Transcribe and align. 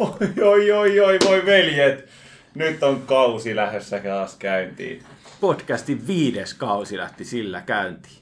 Oi, 0.00 0.42
oi, 0.42 0.72
oi, 0.72 1.00
oi, 1.00 1.18
voi 1.24 1.46
veljet. 1.46 2.08
Nyt 2.54 2.82
on 2.82 3.02
kausi 3.02 3.56
lähdössä 3.56 3.98
taas 3.98 4.36
käyntiin. 4.36 5.02
Podcastin 5.40 6.06
viides 6.06 6.54
kausi 6.54 6.96
lähti 6.96 7.24
sillä 7.24 7.60
käyntiin. 7.60 8.16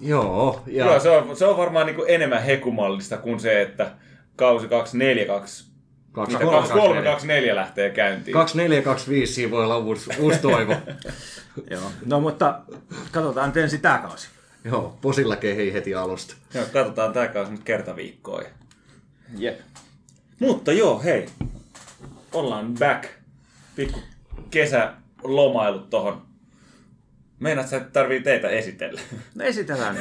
Joo, 0.00 0.62
ja 0.66 0.84
Joo, 0.84 1.00
se 1.00 1.10
on, 1.10 1.36
se 1.36 1.46
on 1.46 1.56
varmaan 1.56 1.86
niin 1.86 1.96
enemmän 2.08 2.42
hekumallista 2.42 3.16
kuin 3.16 3.40
se, 3.40 3.62
että 3.62 3.90
kausi 4.36 4.68
242 4.68 5.64
kaksi, 6.12 6.32
mitä 6.32 6.44
kolme, 6.44 6.58
23, 6.58 6.94
kaksi, 6.94 6.96
neljä. 6.96 7.10
24 7.10 7.56
lähtee 7.56 7.90
käyntiin. 7.90 8.32
2425, 8.32 9.34
siinä 9.34 9.50
voi 9.50 9.64
olla 9.64 9.78
uusi, 9.78 10.10
uusi 10.18 10.38
toivo. 10.38 10.74
Joo. 11.70 11.92
No 12.06 12.20
mutta 12.20 12.60
katsotaan 13.12 13.48
nyt 13.48 13.56
ensin 13.56 13.80
tämä 13.80 13.98
kausi. 13.98 14.28
Joo, 14.64 14.98
posilla 15.00 15.36
kehii 15.36 15.72
heti 15.72 15.94
alusta. 15.94 16.34
Joo, 16.54 16.64
katsotaan 16.72 17.12
tää 17.12 17.28
kausi 17.28 17.52
nyt 17.52 17.64
kerta 17.64 17.96
viikkoa. 17.96 18.42
Jep. 19.38 19.60
Mutta 20.40 20.72
joo, 20.72 21.02
hei. 21.02 21.26
Ollaan 22.32 22.74
back. 22.78 23.04
Pikku 23.76 24.00
kesälomailut 24.50 25.90
tohon. 25.90 26.22
Meinaat 27.40 27.68
sä, 27.68 27.76
että 27.76 27.90
tarvii 27.90 28.20
teitä 28.22 28.48
esitellä. 28.48 29.00
No 29.34 29.44
esitellään. 29.44 29.96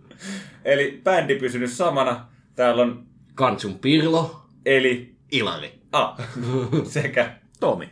Eli 0.64 1.00
bändi 1.04 1.34
pysynyt 1.36 1.70
samana. 1.70 2.26
Täällä 2.54 2.82
on 2.82 3.06
Kantsun 3.34 3.78
Pirlo, 3.78 4.42
Eli 4.66 5.14
Ilari. 5.32 5.80
A 5.92 6.16
sekä 6.84 7.36
Tomi. 7.60 7.90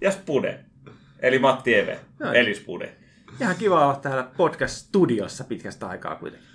ja 0.00 0.10
Spude. 0.10 0.64
Eli 1.20 1.38
Matti 1.38 1.74
Eve. 1.74 2.00
Joo. 2.20 2.32
Eli 2.32 2.54
Spude. 2.54 2.96
Ihan 3.40 3.56
kiva 3.56 3.84
olla 3.84 3.96
täällä 3.96 4.28
podcast-studiossa 4.36 5.44
pitkästä 5.44 5.86
aikaa 5.88 6.16
kuitenkin. 6.16 6.48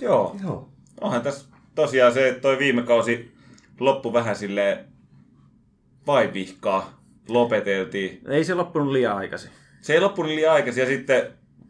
Joo. 0.00 0.36
Joo. 0.42 0.72
Onhan 1.00 1.22
tässä 1.22 1.46
tosiaan 1.74 2.12
se, 2.14 2.28
että 2.28 2.40
toi 2.40 2.58
viime 2.58 2.82
kausi 2.82 3.33
loppu 3.80 4.12
vähän 4.12 4.36
silleen 4.36 4.84
vaivihkaa. 6.06 7.04
Lopeteltiin. 7.28 8.20
Ei 8.28 8.44
se 8.44 8.54
loppunut 8.54 8.92
liian 8.92 9.16
aikaisin. 9.16 9.50
Se 9.80 9.92
ei 9.92 10.00
loppunut 10.00 10.32
liian 10.32 10.52
aikaisin 10.52 10.80
ja 10.80 10.86
sitten 10.86 11.22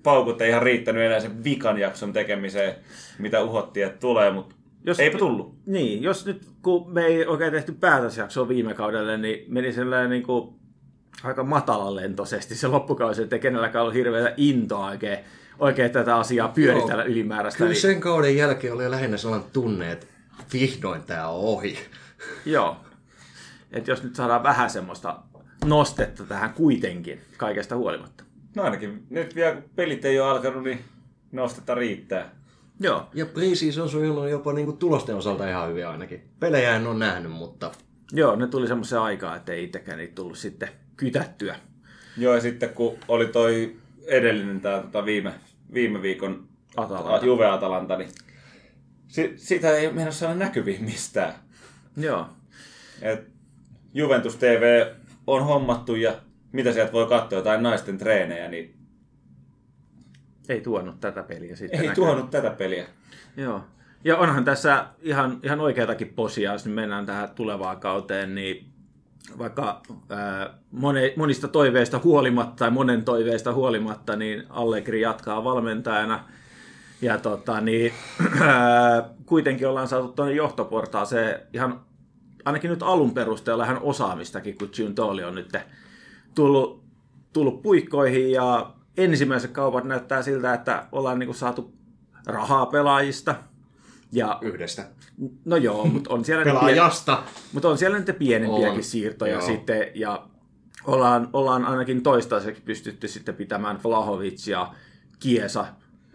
paukut 0.02 0.40
ei 0.40 0.48
ihan 0.48 0.62
riittänyt 0.62 1.02
enää 1.02 1.20
sen 1.20 1.44
vikan 1.44 1.78
jakson 1.78 2.12
tekemiseen, 2.12 2.74
mitä 3.18 3.42
uhottiin, 3.42 3.86
että 3.86 3.98
tulee, 3.98 4.30
mutta 4.30 4.54
Jos- 4.84 5.00
eipä 5.00 5.18
tullut. 5.18 5.56
Niin, 5.66 6.02
jos 6.02 6.26
nyt 6.26 6.46
kun 6.62 6.92
me 6.92 7.06
ei 7.06 7.26
oikein 7.26 7.52
tehty 7.52 7.72
päätösjaksoa 7.72 8.48
viime 8.48 8.74
kaudelle, 8.74 9.16
niin 9.18 9.44
meni 9.52 9.72
sellainen 9.72 10.10
niin 10.10 10.22
kuin 10.22 10.54
aika 11.24 11.44
matalalentoisesti 11.44 12.54
se 12.54 12.68
loppukausi, 12.68 13.22
että 13.22 13.36
ei 13.36 13.40
kenelläkään 13.40 13.82
ollut 13.82 13.94
hirveätä 13.94 14.34
intoa 14.36 14.86
oikein, 14.86 15.18
oikein 15.58 15.90
tätä 15.90 16.16
asiaa 16.16 16.48
pyöritellä 16.48 17.02
Joo. 17.02 17.12
ylimääräistä. 17.12 17.58
Kyllä 17.58 17.74
sen 17.74 18.00
kauden 18.00 18.36
jälkeen 18.36 18.74
oli 18.74 18.90
lähinnä 18.90 19.16
sellainen 19.16 19.50
tunne, 19.52 19.92
että 19.92 20.06
vihdoin 20.52 21.02
tää 21.02 21.28
on 21.28 21.40
ohi. 21.40 21.78
Joo. 22.46 22.76
Että 23.72 23.90
jos 23.90 24.02
nyt 24.02 24.14
saadaan 24.14 24.42
vähän 24.42 24.70
semmoista 24.70 25.18
nostetta 25.64 26.24
tähän 26.24 26.52
kuitenkin, 26.52 27.20
kaikesta 27.36 27.76
huolimatta. 27.76 28.24
No 28.56 28.62
ainakin 28.62 29.06
nyt 29.10 29.34
vielä 29.34 29.54
kun 29.54 29.70
pelit 29.76 30.04
ei 30.04 30.20
ole 30.20 30.30
alkanut, 30.30 30.64
niin 30.64 30.84
nostetta 31.32 31.74
riittää. 31.74 32.30
Joo. 32.80 33.08
Ja 33.14 33.26
Preseason 33.26 33.82
on 33.82 33.90
sujunut 33.90 34.30
jopa 34.30 34.52
niinku 34.52 34.72
tulosten 34.72 35.16
osalta 35.16 35.48
ihan 35.48 35.68
hyvin 35.68 35.88
ainakin. 35.88 36.28
Pelejä 36.40 36.76
en 36.76 36.86
ole 36.86 36.98
nähnyt, 36.98 37.32
mutta 37.32 37.70
Joo, 38.12 38.36
ne 38.36 38.46
tuli 38.46 38.68
semmoisen 38.68 39.00
aikaa, 39.00 39.36
että 39.36 39.52
ei 39.52 39.64
itsekään 39.64 39.98
niitä 39.98 40.14
tullut 40.14 40.38
sitten 40.38 40.68
kytättyä. 40.96 41.56
Joo, 42.16 42.34
ja 42.34 42.40
sitten 42.40 42.68
kun 42.68 42.98
oli 43.08 43.26
toi 43.26 43.76
edellinen 44.06 44.60
tää 44.60 44.80
tota 44.80 45.04
viime, 45.04 45.34
viime 45.74 46.02
viikon 46.02 46.48
Atalanta. 46.76 47.26
Juve 47.26 47.46
Atalanta, 47.46 47.96
niin 47.96 48.10
si, 49.14 49.32
sitä 49.36 49.76
ei 49.76 49.92
mennä 49.92 50.10
saada 50.10 50.34
näkyviin 50.34 50.84
mistään. 50.84 51.34
Joo. 51.96 52.28
Et 53.02 53.24
Juventus 53.94 54.36
TV 54.36 54.86
on 55.26 55.44
hommattu 55.44 55.94
ja 55.94 56.12
mitä 56.52 56.72
sieltä 56.72 56.92
voi 56.92 57.06
katsoa, 57.06 57.38
jotain 57.38 57.62
naisten 57.62 57.98
treenejä, 57.98 58.48
niin 58.48 58.74
Ei 60.48 60.60
tuonut 60.60 61.00
tätä 61.00 61.22
peliä 61.22 61.56
sitten. 61.56 61.80
ei 61.80 61.86
näköjään. 61.86 61.94
tuonut 62.14 62.30
tätä 62.30 62.50
peliä. 62.50 62.86
Joo. 63.36 63.64
Ja 64.04 64.16
onhan 64.16 64.44
tässä 64.44 64.86
ihan, 65.02 65.38
ihan 65.42 65.60
oikeatakin 65.60 66.08
posia, 66.08 66.52
jos 66.52 66.66
nyt 66.66 66.74
mennään 66.74 67.06
tähän 67.06 67.28
tulevaan 67.34 67.80
kauteen, 67.80 68.34
niin 68.34 68.66
vaikka 69.38 69.82
ää, 70.10 70.58
mone, 70.70 71.12
monista 71.16 71.48
toiveista 71.48 72.00
huolimatta 72.04 72.56
tai 72.56 72.70
monen 72.70 73.04
toiveista 73.04 73.52
huolimatta, 73.52 74.16
niin 74.16 74.42
Allegri 74.50 75.00
jatkaa 75.00 75.44
valmentajana. 75.44 76.24
Ja 77.04 77.18
tota, 77.18 77.60
niin, 77.60 77.92
kuitenkin 79.26 79.68
ollaan 79.68 79.88
saatu 79.88 80.08
tuonne 80.08 80.34
johtoportaaseen 80.34 81.40
ihan 81.52 81.80
ainakin 82.44 82.70
nyt 82.70 82.82
alun 82.82 83.14
perusteella 83.14 83.64
ihan 83.64 83.80
osaamistakin, 83.82 84.58
kun 84.58 84.70
Giuntoli 84.72 85.24
on 85.24 85.34
nyt 85.34 85.52
tullut, 86.34 86.84
tullut 87.32 87.62
puikkoihin 87.62 88.32
ja 88.32 88.74
ensimmäiset 88.96 89.50
kaupat 89.50 89.84
näyttää 89.84 90.22
siltä, 90.22 90.54
että 90.54 90.86
ollaan 90.92 91.18
niin 91.18 91.34
saatu 91.34 91.74
rahaa 92.26 92.66
pelaajista. 92.66 93.34
Ja, 94.12 94.38
yhdestä. 94.42 94.86
no 95.44 95.56
joo, 95.56 95.86
mutta 95.86 96.10
on 96.14 96.24
siellä, 96.24 96.44
nyt 96.44 96.52
pien, 96.52 96.60
Pelaajasta. 96.60 97.22
mutta 97.52 97.68
on 97.68 97.78
siellä 97.78 97.98
nyt 97.98 98.18
pienempiäkin 98.18 98.76
On, 98.76 98.82
siirtoja 98.82 99.32
joo. 99.32 99.46
sitten, 99.46 99.86
ja 99.94 100.26
ollaan, 100.84 101.28
ollaan 101.32 101.64
ainakin 101.64 102.02
toistaiseksi 102.02 102.62
pystytty 102.62 103.08
sitten 103.08 103.34
pitämään 103.34 103.80
Vlahovic 103.84 104.46
ja 104.46 104.74
Kiesa, 105.20 105.66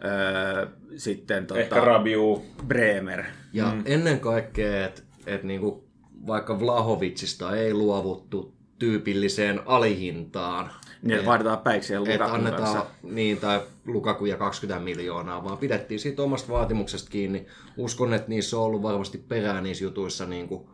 öö, 0.05 0.67
sitten 0.95 1.47
tota, 1.47 1.59
Ehkä 1.59 1.79
Rabiu. 1.79 2.45
Bremer. 2.67 3.23
Ja 3.53 3.65
mm. 3.65 3.81
ennen 3.85 4.19
kaikkea, 4.19 4.85
että 4.85 5.01
et 5.25 5.43
niinku, 5.43 5.89
vaikka 6.27 6.59
Vlahovicista 6.59 7.55
ei 7.55 7.73
luovuttu 7.73 8.53
tyypilliseen 8.79 9.61
alihintaan, 9.65 10.71
Niin, 11.01 11.15
että 11.15 11.25
vaihdetaan 11.27 11.59
päiksiä 11.59 11.97
että 11.97 12.11
Lukakun 12.13 12.35
annetaan 12.35 12.63
kanssa. 12.63 12.85
niin, 13.03 13.37
tai 13.37 13.61
Lukaku 13.85 14.25
ja 14.25 14.37
20 14.37 14.83
miljoonaa, 14.83 15.43
vaan 15.43 15.57
pidettiin 15.57 15.99
siitä 15.99 16.23
omasta 16.23 16.53
vaatimuksesta 16.53 17.09
kiinni. 17.09 17.45
Uskon, 17.77 18.13
että 18.13 18.29
niissä 18.29 18.57
on 18.57 18.63
ollut 18.63 18.81
varmasti 18.81 19.17
perää 19.17 19.61
niissä 19.61 19.83
jutuissa 19.83 20.25
niin 20.25 20.47
kuin 20.47 20.67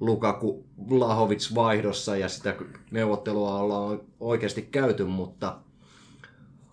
Lukaku 0.00 0.64
Vlahovic 0.90 1.54
vaihdossa 1.54 2.16
ja 2.16 2.28
sitä 2.28 2.54
neuvottelua 2.90 3.60
ollaan 3.60 4.00
oikeasti 4.20 4.62
käyty, 4.62 5.04
mutta, 5.04 5.58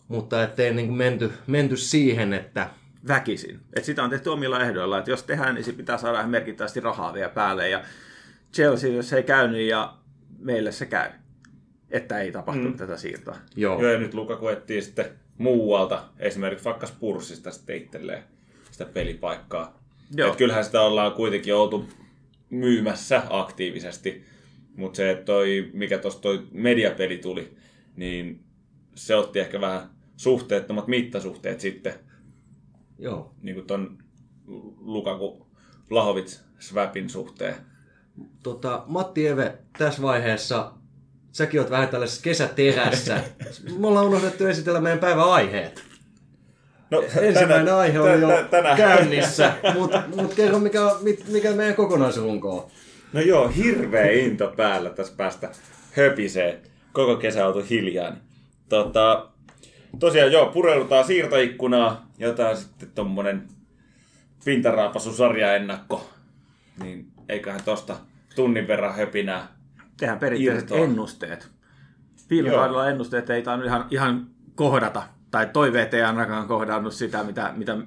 mutta 0.08 0.44
ettei 0.44 0.74
niin 0.74 0.88
kuin 0.88 0.98
menty, 0.98 1.32
menty 1.48 1.78
siihen, 1.78 2.34
että 2.34 2.70
väkisin. 3.08 3.60
Et 3.74 3.84
sitä 3.84 4.04
on 4.04 4.10
tehty 4.10 4.30
omilla 4.30 4.60
ehdoilla, 4.60 4.98
että 4.98 5.12
jos 5.12 5.24
tehdään, 5.24 5.56
niin 5.56 5.66
sit 5.66 5.78
pitää 5.78 5.98
saada 5.98 6.28
merkittävästi 6.28 6.80
rahaa 6.80 7.14
vielä 7.14 7.30
päälle. 7.30 7.70
Ja 7.70 7.84
Chelsea, 8.54 8.92
jos 8.92 9.10
se 9.10 9.18
ei 9.18 9.24
käynyt 9.24 9.62
ja 9.62 9.94
meille 10.40 10.72
se 10.72 10.86
käy, 10.86 11.10
että 11.92 12.20
ei 12.20 12.32
tapahtunut 12.32 12.72
mm. 12.72 12.78
tätä 12.78 12.98
siirtoa. 12.98 13.36
joo, 13.56 13.82
Joo, 13.82 13.92
ja 13.92 14.00
nyt 14.00 14.14
Lukaku 14.14 14.48
etsii 14.48 14.82
sitten 14.82 15.06
muualta, 15.38 16.04
esimerkiksi 16.20 16.66
vaikka 16.66 16.88
Spurssista 16.88 17.52
sitten 17.52 17.78
itselleen 17.78 18.24
sitä 18.72 18.86
pelipaikkaa. 18.86 19.84
Joo. 20.16 20.30
Et 20.32 20.36
kyllähän 20.36 20.66
sitä 20.66 20.82
ollaan 20.82 21.12
kuitenkin 21.12 21.56
oltu 21.56 21.90
myymässä 22.50 23.24
aktiivisesti, 23.30 24.26
mutta 24.76 24.98
se, 24.98 25.12
että 25.12 25.26
toi, 25.26 25.70
mikä 25.74 25.98
tuossa 25.98 26.22
toi 26.22 26.48
mediapeli 26.52 27.18
tuli, 27.18 27.58
niin 27.96 28.44
se 28.96 29.16
otti 29.16 29.40
ehkä 29.40 29.62
vähän 29.62 29.90
suhteettomat 30.18 30.88
mittasuhteet 30.88 31.60
sitten, 31.60 31.94
joo. 33.00 33.34
niin 33.42 33.56
kuin 33.56 33.68
ton 33.68 33.98
Lukaku 34.78 35.48
Vlahovic 35.90 36.40
swapin 36.60 37.10
suhteen. 37.10 37.56
Tota, 38.44 38.84
Matti 38.88 39.28
Eve, 39.28 39.58
tässä 39.78 40.02
vaiheessa 40.02 40.72
säkin 41.32 41.60
oot 41.60 41.70
vähän 41.70 41.90
tällaisessa 41.90 42.24
kesäterässä. 42.24 43.24
Me 43.80 43.88
ollaan 43.88 44.06
unohdettu 44.08 44.46
esitellä 44.46 44.82
meidän 44.82 45.00
päivän 45.00 45.30
aiheet. 45.32 45.84
No, 46.92 47.04
Ensimmäinen 47.22 47.74
aihe 47.76 48.00
on 48.00 48.22
jo 48.22 48.28
tä- 48.28 48.44
tänään. 48.52 48.78
käynnissä, 48.78 49.54
mutta 49.74 50.04
mut 50.16 50.34
kerro 50.34 50.60
mikä, 50.60 50.80
mikä 51.32 51.52
meidän 51.52 51.76
kokonaisrunko 51.76 52.58
on. 52.58 52.72
No 53.14 53.22
joo, 53.22 53.48
hirveä 53.48 54.12
into 54.12 54.54
päällä 54.58 54.90
tässä 54.90 55.14
päästä 55.18 55.50
höpisee. 55.92 56.62
Koko 56.92 57.16
kesä 57.16 57.48
oltu 57.48 57.64
hiljaa. 57.70 58.10
niin 58.10 58.22
Tota, 58.70 59.30
tosiaan 60.00 60.32
joo, 60.32 60.46
pureudutaan 60.52 61.06
siirtoikkunaa, 61.06 62.08
jota 62.18 62.50
on 62.50 62.58
sitten 62.58 62.92
tommonen 62.96 63.48
pintaraapasu 64.46 65.14
sarjaennakko. 65.14 66.10
Niin 66.84 67.08
eiköhän 67.30 67.64
tosta 67.66 67.96
tunnin 68.36 68.68
verran 68.68 68.96
höpinää. 68.96 69.48
Tehdään 69.98 70.20
perinteiset 70.20 70.62
Irtoa. 70.62 70.78
ennusteet. 70.78 71.52
Viime 72.30 72.50
Joo. 72.50 72.58
kaudella 72.58 72.90
ennusteet 72.90 73.30
ei 73.30 73.42
tainnut 73.42 73.68
ihan, 73.68 73.86
ihan 73.92 74.28
kohdata, 74.56 75.04
tai 75.32 75.50
toiveet 75.54 75.94
ei 75.94 76.02
ainakaan 76.02 76.48
kohdannut 76.48 76.94
sitä, 76.94 77.24
mitä, 77.24 77.54
mitä 77.56 77.78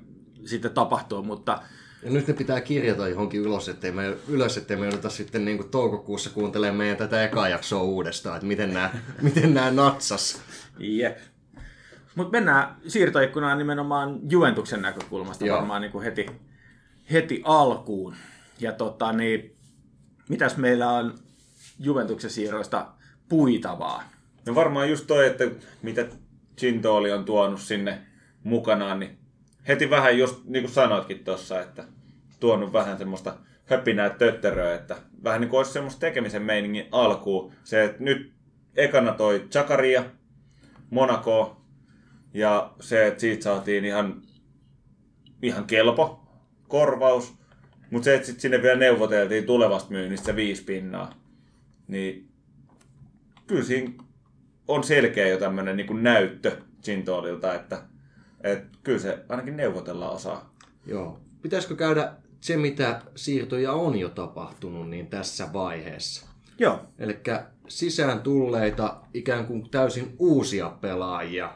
sitten 0.45 0.71
tapahtuu, 0.71 1.23
mutta 1.23 1.59
Ja 2.03 2.11
nyt 2.11 2.27
ne 2.27 2.35
pitää 2.35 2.61
kirjata 2.61 3.09
johonkin 3.09 3.41
ylös, 3.41 3.69
ettei 3.69 3.93
me, 3.93 4.17
ylös, 4.29 4.57
ettei 4.57 4.77
me 4.77 4.87
jouduta 4.87 5.11
sitten 5.11 5.45
niin 5.45 5.57
kuin 5.57 5.71
toukokuussa 5.71 6.31
kuuntelemaan 6.31 6.77
meidän 6.77 6.97
tätä 6.97 7.25
ekaa 7.25 7.49
jaksoa 7.49 7.83
uudestaan, 7.83 8.37
että 8.37 8.47
miten 8.47 8.75
nämä, 8.75 8.91
miten 9.23 9.55
nämä 9.55 9.71
natsas. 9.71 10.41
Jep. 10.79 11.19
Mutta 12.15 12.33
mennään 12.33 12.77
siirtoikkunaan 12.89 13.59
nimenomaan 13.59 14.19
Juventuksen 14.31 14.83
näkökulmasta 14.83 15.47
Joo. 15.47 15.57
varmaan 15.57 15.83
niin 15.83 15.93
kuin 15.93 16.05
heti, 16.05 16.27
heti 17.13 17.43
alkuun. 17.45 18.15
Ja 18.61 18.73
tota, 18.73 19.13
niin, 19.13 19.57
mitäs 20.29 20.57
meillä 20.57 20.91
on 20.91 21.15
Juventuksen 21.79 22.31
siirroista 22.31 22.87
puitavaa? 23.29 24.03
No 24.47 24.55
varmaan 24.55 24.91
just 24.91 25.07
toi, 25.07 25.27
että 25.27 25.45
mitä 25.83 26.07
Chintooli 26.59 27.13
on 27.13 27.25
tuonut 27.25 27.61
sinne 27.61 27.99
mukanaan, 28.43 29.01
niin 29.01 29.19
heti 29.69 29.91
vähän 29.91 30.19
just 30.19 30.45
niin 30.45 30.63
kuin 30.63 30.75
sanoitkin 30.75 31.25
tuossa, 31.25 31.61
että 31.63 31.85
tuonut 32.41 32.73
vähän 32.73 32.99
semmoista 32.99 33.37
höpinää 33.65 34.11
tötteröä, 34.11 34.75
että 34.75 34.97
vähän 35.25 35.41
niin 35.41 35.49
kuin 35.49 35.59
olisi 35.59 35.73
semmoista 35.73 36.01
tekemisen 36.01 36.43
meiningin 36.43 36.89
alkuun. 36.93 37.53
Se, 37.65 37.85
että 37.85 38.03
nyt 38.03 38.33
ekana 38.77 39.13
toi 39.13 39.47
Chakaria, 39.51 40.05
Monaco, 40.91 41.63
ja 42.35 42.75
se, 42.81 43.07
että 43.07 43.21
siitä 43.21 43.45
saatiin 43.45 43.85
ihan, 43.85 44.23
ihan 45.43 45.65
kelpo 45.65 46.21
korvaus, 46.69 47.35
mutta 47.91 48.05
se, 48.05 48.15
että 48.15 48.27
sit 48.27 48.41
sinne 48.41 48.63
vielä 48.63 48.79
neuvoteltiin 48.79 49.45
tulevasta 49.45 49.91
myynnistä 49.91 50.27
se 50.27 50.37
viisi 50.37 50.65
pinnaa, 50.65 51.15
niin 51.89 52.29
kyllä 53.47 53.65
siinä 53.65 53.93
on 54.69 54.85
selkeä 54.85 55.29
jo 55.29 55.39
tämmöinen 55.39 55.77
niin 55.77 56.03
näyttö 56.03 56.57
Chintoolilta, 56.83 57.55
että, 57.55 57.83
että 58.41 58.79
kyllä 58.83 58.99
se 58.99 59.25
ainakin 59.29 59.57
neuvotella 59.57 60.11
osaa. 60.11 60.55
Joo. 60.87 61.21
Pitäisikö 61.43 61.77
käydä 61.77 62.13
se, 62.41 62.57
mitä 62.57 63.03
siirtoja 63.15 63.73
on 63.73 63.99
jo 63.99 64.09
tapahtunut, 64.09 64.91
niin 64.91 65.07
tässä 65.07 65.53
vaiheessa? 65.53 66.27
Joo. 66.59 66.81
Eli 66.99 67.21
sisään 67.69 68.21
tulleita 68.21 68.97
ikään 69.15 69.47
kuin 69.47 69.71
täysin 69.71 70.17
uusia 70.19 70.71
pelaajia 70.81 71.51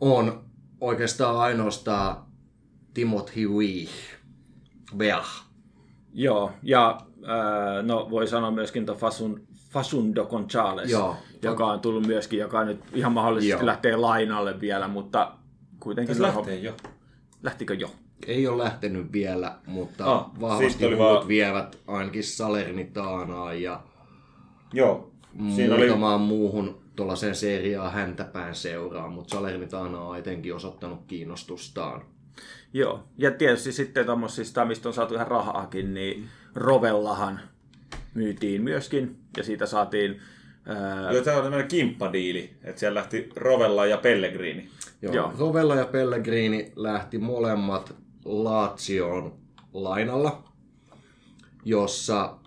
on 0.00 0.44
oikeastaan 0.80 1.36
ainoastaan 1.36 2.16
Timothy 2.94 3.48
Wee. 3.48 3.86
Bell. 4.96 5.20
Joo, 6.12 6.50
ja 6.62 6.98
äh, 7.22 7.84
no 7.86 8.06
voi 8.10 8.26
sanoa 8.26 8.50
myöskin 8.50 8.86
tuon 8.86 8.98
Fasun, 8.98 9.46
Fasundo 9.70 10.26
Gonzales, 10.26 10.90
Joo. 10.90 11.16
joka 11.42 11.66
on 11.66 11.80
tullut 11.80 12.06
myöskin, 12.06 12.38
joka 12.38 12.64
nyt 12.64 12.80
ihan 12.94 13.12
mahdollisesti 13.12 13.50
Joo. 13.50 13.66
lähtee 13.66 13.96
lainalle 13.96 14.60
vielä, 14.60 14.88
mutta 14.88 15.32
kuitenkin... 15.80 16.16
Tässä 16.16 16.36
lähtee 16.36 16.56
jo. 16.58 16.74
Lähtikö 17.42 17.74
jo? 17.74 17.90
Ei 18.26 18.46
ole 18.46 18.64
lähtenyt 18.64 19.12
vielä, 19.12 19.56
mutta 19.66 20.04
Ah, 20.12 20.16
ah, 20.18 20.40
vahvasti 20.40 20.86
muut 20.86 20.98
vaan- 20.98 21.28
vievät 21.28 21.78
ainakin 21.86 22.24
Salernitaanaan 22.24 23.62
ja 23.62 23.80
Joo. 24.72 25.10
Siinä 25.54 25.74
oli, 25.74 25.86
muutamaan 25.86 26.20
muuhun 26.20 26.78
tuollaiseen 26.96 27.34
seriaan 27.34 27.92
häntäpään 27.92 28.54
seuraan, 28.54 29.12
mutta 29.12 29.34
Salernitaana 29.34 30.00
on 30.00 30.18
etenkin 30.18 30.54
osoittanut 30.54 31.00
kiinnostustaan. 31.06 32.02
Joo, 32.72 33.04
ja 33.18 33.30
tietysti 33.30 33.72
sitten 33.72 34.06
tuommoisista, 34.06 34.64
mistä 34.64 34.88
on 34.88 34.94
saatu 34.94 35.14
ihan 35.14 35.26
rahaakin, 35.26 35.94
niin 35.94 36.28
Rovellahan 36.54 37.40
myytiin 38.14 38.62
myöskin, 38.62 39.16
ja 39.36 39.44
siitä 39.44 39.66
saatiin... 39.66 40.20
Ää, 40.66 41.12
joo, 41.12 41.24
tämä 41.24 41.36
on 41.36 41.42
tämmöinen 41.42 41.68
kimppadiili, 41.68 42.50
että 42.64 42.80
siellä 42.80 42.98
lähti 42.98 43.28
Rovella 43.36 43.86
ja 43.86 43.96
Pellegrini. 43.96 44.68
Joo. 45.02 45.14
Joo. 45.14 45.26
Joo. 45.26 45.38
Rovella 45.38 45.74
ja 45.74 45.84
Pellegrini 45.84 46.72
lähti 46.76 47.18
molemmat 47.18 47.94
Lazioon 48.24 49.34
lainalla, 49.72 50.44
jossa 51.64 52.37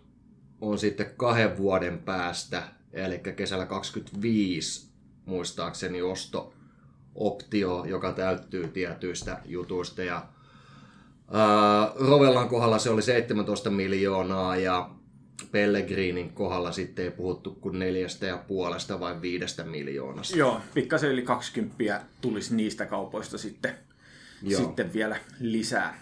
on 0.62 0.80
sitten 0.80 1.12
kahden 1.18 1.58
vuoden 1.58 2.00
päästä, 2.00 2.63
eli 2.94 3.19
kesällä 3.19 3.66
25 3.66 4.90
muistaakseni 5.25 6.02
osto 6.02 6.54
optio, 7.16 7.86
joka 7.86 8.12
täyttyy 8.12 8.68
tietyistä 8.68 9.42
jutuista. 9.46 10.04
Ja, 10.04 10.25
ää, 11.31 11.92
Rovellan 11.96 12.50
kohdalla 12.50 12.80
se 12.80 12.90
oli 12.90 13.02
17 13.02 13.69
miljoonaa 13.69 14.56
ja 14.56 14.90
Pellegrinin 15.52 16.30
kohdalla 16.34 16.72
sitten 16.72 17.06
ei 17.06 17.12
puhuttu 17.12 17.52
kuin 17.52 17.80
neljästä 17.80 18.25
ja 18.25 18.38
puolesta 18.38 19.00
vai 19.00 19.22
viidestä 19.22 19.63
miljoonasta. 19.63 20.38
Joo, 20.38 20.62
pikkasen 20.74 21.12
yli 21.12 21.22
20 21.22 22.02
tulisi 22.22 22.56
niistä 22.56 22.86
kaupoista 22.86 23.38
sitten, 23.38 23.75
Joo. 24.42 24.62
sitten 24.62 24.94
vielä 24.94 25.18
lisää. 25.40 26.00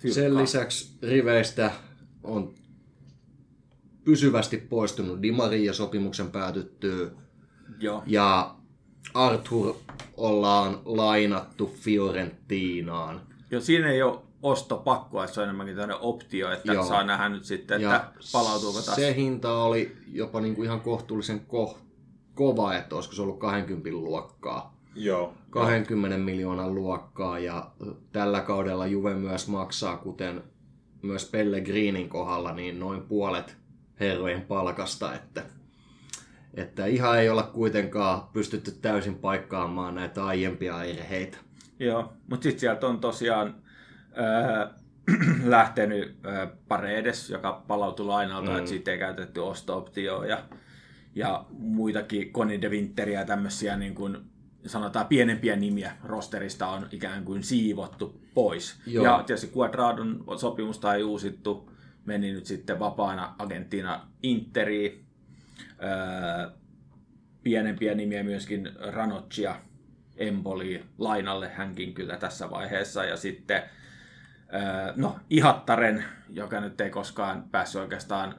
Sen 0.00 0.12
fyrkkaa. 0.12 0.42
lisäksi 0.42 0.90
riveistä 1.02 1.70
on 2.22 2.54
pysyvästi 4.06 4.56
poistunut 4.56 5.22
Di 5.22 5.32
Maria 5.32 5.72
sopimuksen 5.72 6.30
päätyttyy 6.30 7.10
Joo. 7.80 8.02
ja 8.06 8.54
Arthur 9.14 9.74
ollaan 10.16 10.78
lainattu 10.84 11.74
Fiorentinaan. 11.80 13.20
Joo, 13.50 13.60
siinä 13.60 13.90
ei 13.90 14.02
ole 14.02 14.18
ostopakkoa, 14.42 15.24
että 15.24 15.34
se 15.34 15.40
on 15.40 15.44
enemmänkin 15.44 15.76
tämmöinen 15.76 16.00
optio, 16.00 16.52
että 16.52 16.72
Joo. 16.72 16.84
saa 16.86 17.04
nähdä 17.04 17.28
nyt 17.28 17.44
sitten, 17.44 17.74
että 17.82 17.94
Ja 17.94 18.12
palautuuko 18.32 18.80
taas. 18.82 18.96
se 18.96 19.14
hinta 19.14 19.52
oli 19.62 19.96
jopa 20.12 20.40
niinku 20.40 20.62
ihan 20.62 20.80
kohtuullisen 20.80 21.40
ko- 21.52 21.76
kova, 22.34 22.74
että 22.76 22.94
olisiko 22.94 23.14
se 23.14 23.22
ollut 23.22 23.38
20 23.38 23.90
luokkaa. 23.90 24.76
Joo. 24.94 25.34
20 25.50 26.18
miljoonan 26.18 26.74
luokkaa 26.74 27.38
ja 27.38 27.70
tällä 28.12 28.40
kaudella 28.40 28.86
Juve 28.86 29.14
myös 29.14 29.48
maksaa, 29.48 29.96
kuten 29.96 30.42
myös 31.02 31.30
Pellegrinin 31.30 32.08
kohdalla, 32.08 32.52
niin 32.52 32.80
noin 32.80 33.02
puolet 33.02 33.56
herrojen 34.00 34.42
palkasta, 34.42 35.14
että, 35.14 35.42
että 36.54 36.86
ihan 36.86 37.18
ei 37.18 37.28
olla 37.28 37.42
kuitenkaan 37.42 38.22
pystytty 38.32 38.70
täysin 38.70 39.14
paikkaamaan 39.14 39.94
näitä 39.94 40.26
aiempia 40.26 40.84
erheitä. 40.84 41.38
Joo, 41.78 42.12
mutta 42.30 42.42
sitten 42.42 42.60
sieltä 42.60 42.86
on 42.86 43.00
tosiaan 43.00 43.54
ää, 44.14 44.70
lähtenyt 45.44 46.16
ää, 46.24 46.50
Paredes, 46.68 47.30
joka 47.30 47.64
palautui 47.66 48.06
lainalta, 48.06 48.50
mm. 48.50 48.56
että 48.56 48.70
siitä 48.70 48.92
ei 48.92 48.98
käytetty 48.98 49.40
osto-optioa 49.40 50.26
ja, 50.26 50.44
ja 51.14 51.44
muitakin 51.50 52.32
Conny 52.32 52.60
de 52.60 52.68
Winteriä 52.68 53.24
tämmöisiä 53.24 53.76
niin 53.76 53.94
kuin 53.94 54.18
sanotaan 54.66 55.06
pienempiä 55.06 55.56
nimiä 55.56 55.92
rosterista 56.04 56.68
on 56.68 56.86
ikään 56.92 57.24
kuin 57.24 57.42
siivottu 57.42 58.20
pois. 58.34 58.76
Joo. 58.86 59.04
Ja 59.04 59.22
tietysti 59.26 59.52
Quadradon 59.56 60.24
sopimusta 60.36 60.94
ei 60.94 61.02
uusittu, 61.02 61.70
meni 62.06 62.32
nyt 62.32 62.46
sitten 62.46 62.78
vapaana 62.78 63.34
agenttina 63.38 64.08
Interiin. 64.22 65.04
Ää, 65.78 66.50
pienempiä 67.42 67.94
nimiä 67.94 68.22
myöskin 68.22 68.70
Ranoccia, 68.92 69.56
Emboli 70.16 70.84
lainalle 70.98 71.48
hänkin 71.48 71.94
kyllä 71.94 72.16
tässä 72.16 72.50
vaiheessa. 72.50 73.04
Ja 73.04 73.16
sitten 73.16 73.62
ää, 74.48 74.92
no, 74.96 75.16
Ihattaren, 75.30 76.04
joka 76.30 76.60
nyt 76.60 76.80
ei 76.80 76.90
koskaan 76.90 77.44
päässyt 77.50 77.80
oikeastaan 77.80 78.34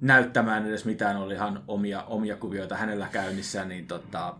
näyttämään 0.00 0.66
edes 0.66 0.84
mitään, 0.84 1.16
oli 1.16 1.34
ihan 1.34 1.64
omia, 1.68 2.02
omia 2.02 2.36
kuvioita 2.36 2.76
hänellä 2.76 3.08
käynnissä, 3.12 3.64
niin 3.64 3.86
tota, 3.86 4.34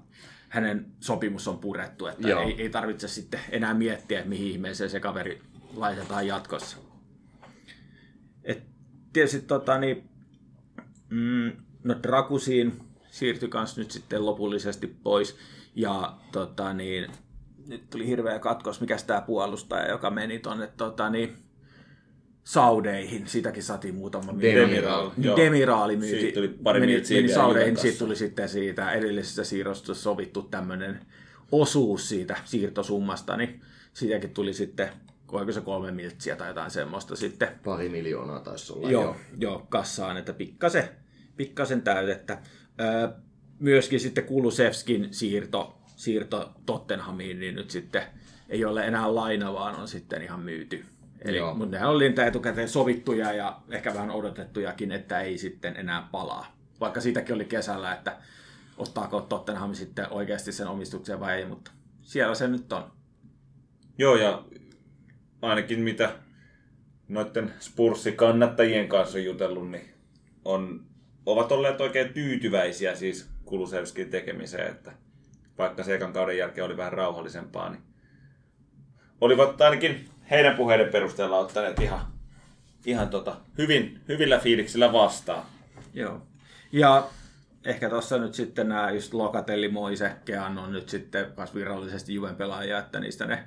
hänen 0.49 0.87
sopimus 1.00 1.49
on 1.49 1.58
purettu, 1.58 2.06
että 2.06 2.28
Joo. 2.28 2.42
ei, 2.42 2.62
ei 2.62 2.70
tarvitse 2.70 3.08
sitten 3.08 3.40
enää 3.50 3.75
miettiä, 3.75 4.18
että 4.18 4.28
mihin 4.28 4.50
ihmeeseen 4.50 4.90
se 4.90 5.00
kaveri 5.00 5.42
laitetaan 5.75 6.26
jatkossa. 6.26 6.86
Et 9.16 9.28
tietysti 9.28 9.46
tota, 9.46 9.78
niin, 9.78 10.08
mm, 11.11 11.52
no 11.85 11.94
Drakusiin 12.02 12.73
siirtyi 13.11 13.49
kans 13.49 13.76
nyt 13.76 13.90
sitten 13.90 14.26
lopullisesti 14.26 14.87
pois. 14.87 15.37
Ja 15.75 16.16
tota, 16.32 16.73
niin, 16.73 17.11
nyt 17.66 17.90
tuli 17.90 18.06
hirveä 18.06 18.38
katkos, 18.38 18.80
mikä 18.80 18.96
tämä 19.06 19.20
puolustaja, 19.20 19.90
joka 19.90 20.11
meni 20.11 20.38
tuonne 20.38 20.66
tota, 20.76 21.11
niin, 21.11 21.37
Saudeihin. 22.44 23.26
Siitäkin 23.26 23.62
saatiin 23.62 23.94
muutama 23.94 24.40
Demiral, 24.40 25.11
joo. 25.18 25.37
Demiraali 25.37 25.96
myyti, 25.96 26.20
Siitä 26.20 26.35
tuli 26.35 26.49
pari 26.49 26.80
meni, 26.80 27.02
meni 27.11 27.28
Saudeihin, 27.28 27.76
siitä 27.76 27.99
tuli 27.99 28.16
sitten 28.16 28.49
siitä 28.49 28.90
edellisestä 28.92 29.44
siirrosta 29.44 29.94
sovittu 29.94 30.42
tämmöinen 30.42 31.00
osuus 31.52 32.08
siitä 32.08 32.37
siirtosummasta, 32.44 33.37
niin 33.37 33.61
siitäkin 33.92 34.30
tuli 34.30 34.52
sitten, 34.52 34.88
oliko 35.33 35.52
se 35.52 35.61
kolme 35.61 35.90
miltsiä 35.90 36.37
tai 36.37 36.49
jotain 36.49 36.71
semmoista 36.71 37.16
sitten 37.16 37.49
Pari 37.64 37.88
miljoonaa 37.88 38.40
taisi 38.40 38.73
olla. 38.73 38.90
joo, 38.90 39.02
joo. 39.02 39.16
joo 39.38 39.66
kassaan, 39.68 40.16
että 40.16 40.33
pikkasen, 40.33 40.88
pikkasen 41.37 41.83
täytettä. 41.83 42.38
Öö, 42.80 43.09
myöskin 43.59 44.00
sitten 44.00 44.25
Kulusevskin 44.25 45.09
siirto, 45.11 45.78
siirto 45.97 46.52
Tottenhamiin, 46.66 47.40
niin 47.40 47.54
nyt 47.54 47.71
sitten 47.71 48.02
ei 48.49 48.64
ole 48.64 48.87
enää 48.87 49.14
laina, 49.14 49.52
vaan 49.52 49.76
on 49.76 49.88
sitten 49.88 50.23
ihan 50.23 50.40
myyty. 50.40 50.85
Eli, 51.23 51.37
Joo. 51.37 51.54
mutta 51.54 51.76
nehän 51.76 51.90
oli 51.90 52.09
niitä 52.09 52.26
etukäteen 52.26 52.68
sovittuja 52.68 53.33
ja 53.33 53.61
ehkä 53.71 53.95
vähän 53.95 54.11
odotettujakin, 54.11 54.92
että 54.92 55.21
ei 55.21 55.38
sitten 55.38 55.76
enää 55.76 56.09
palaa. 56.12 56.56
Vaikka 56.80 57.00
siitäkin 57.00 57.35
oli 57.35 57.45
kesällä, 57.45 57.92
että 57.92 58.16
ottaako 58.76 59.21
Tottenham 59.21 59.75
sitten 59.75 60.06
oikeasti 60.11 60.52
sen 60.52 60.66
omistuksen 60.66 61.21
vai 61.21 61.37
ei, 61.37 61.45
mutta 61.45 61.71
siellä 62.02 62.35
se 62.35 62.49
nyt 62.49 62.73
on. 62.73 62.92
Joo, 63.99 64.16
ja 64.16 64.45
ainakin 65.43 65.81
mitä 65.81 66.11
noiden 67.09 67.55
Spurssi-kannattajien 67.61 68.88
kanssa 68.88 69.19
jutellut, 69.19 69.71
niin 69.71 69.95
on, 70.45 70.87
ovat 71.26 71.52
olleet 71.52 71.81
oikein 71.81 72.14
tyytyväisiä 72.14 72.95
siis 72.95 73.31
Kulusevskin 73.45 74.11
tekemiseen, 74.11 74.71
että 74.71 74.93
vaikka 75.59 75.83
se 75.83 75.95
ekan 75.95 76.12
kauden 76.12 76.38
jälkeen 76.38 76.64
oli 76.64 76.76
vähän 76.76 76.93
rauhallisempaa, 76.93 77.71
niin 77.71 77.83
olivat 79.21 79.61
ainakin 79.61 80.09
heidän 80.31 80.57
puheiden 80.57 80.88
perusteella 80.93 81.38
ottaneet 81.38 81.81
ihan 81.81 82.16
ihan 82.87 83.09
tota, 83.09 83.37
hyvin, 83.59 84.00
hyvillä 84.09 84.38
fiiliksillä 84.38 84.93
vastaan. 84.93 85.43
Joo. 85.95 86.23
Ja 86.73 87.09
ehkä 87.64 87.90
tuossa 87.90 88.19
nyt 88.19 88.35
sitten 88.35 88.69
nämä 88.69 88.90
just 88.90 89.14
Lokatelli, 89.14 89.69
Moise, 89.69 90.12
Kean 90.25 90.59
on 90.59 90.73
nyt 90.73 90.88
sitten 90.88 91.33
kas 91.33 91.55
virallisesti 91.55 92.14
Juven 92.14 92.37
pelaajia, 92.37 92.78
että 92.78 93.00
niistä 93.00 93.26
ne 93.26 93.47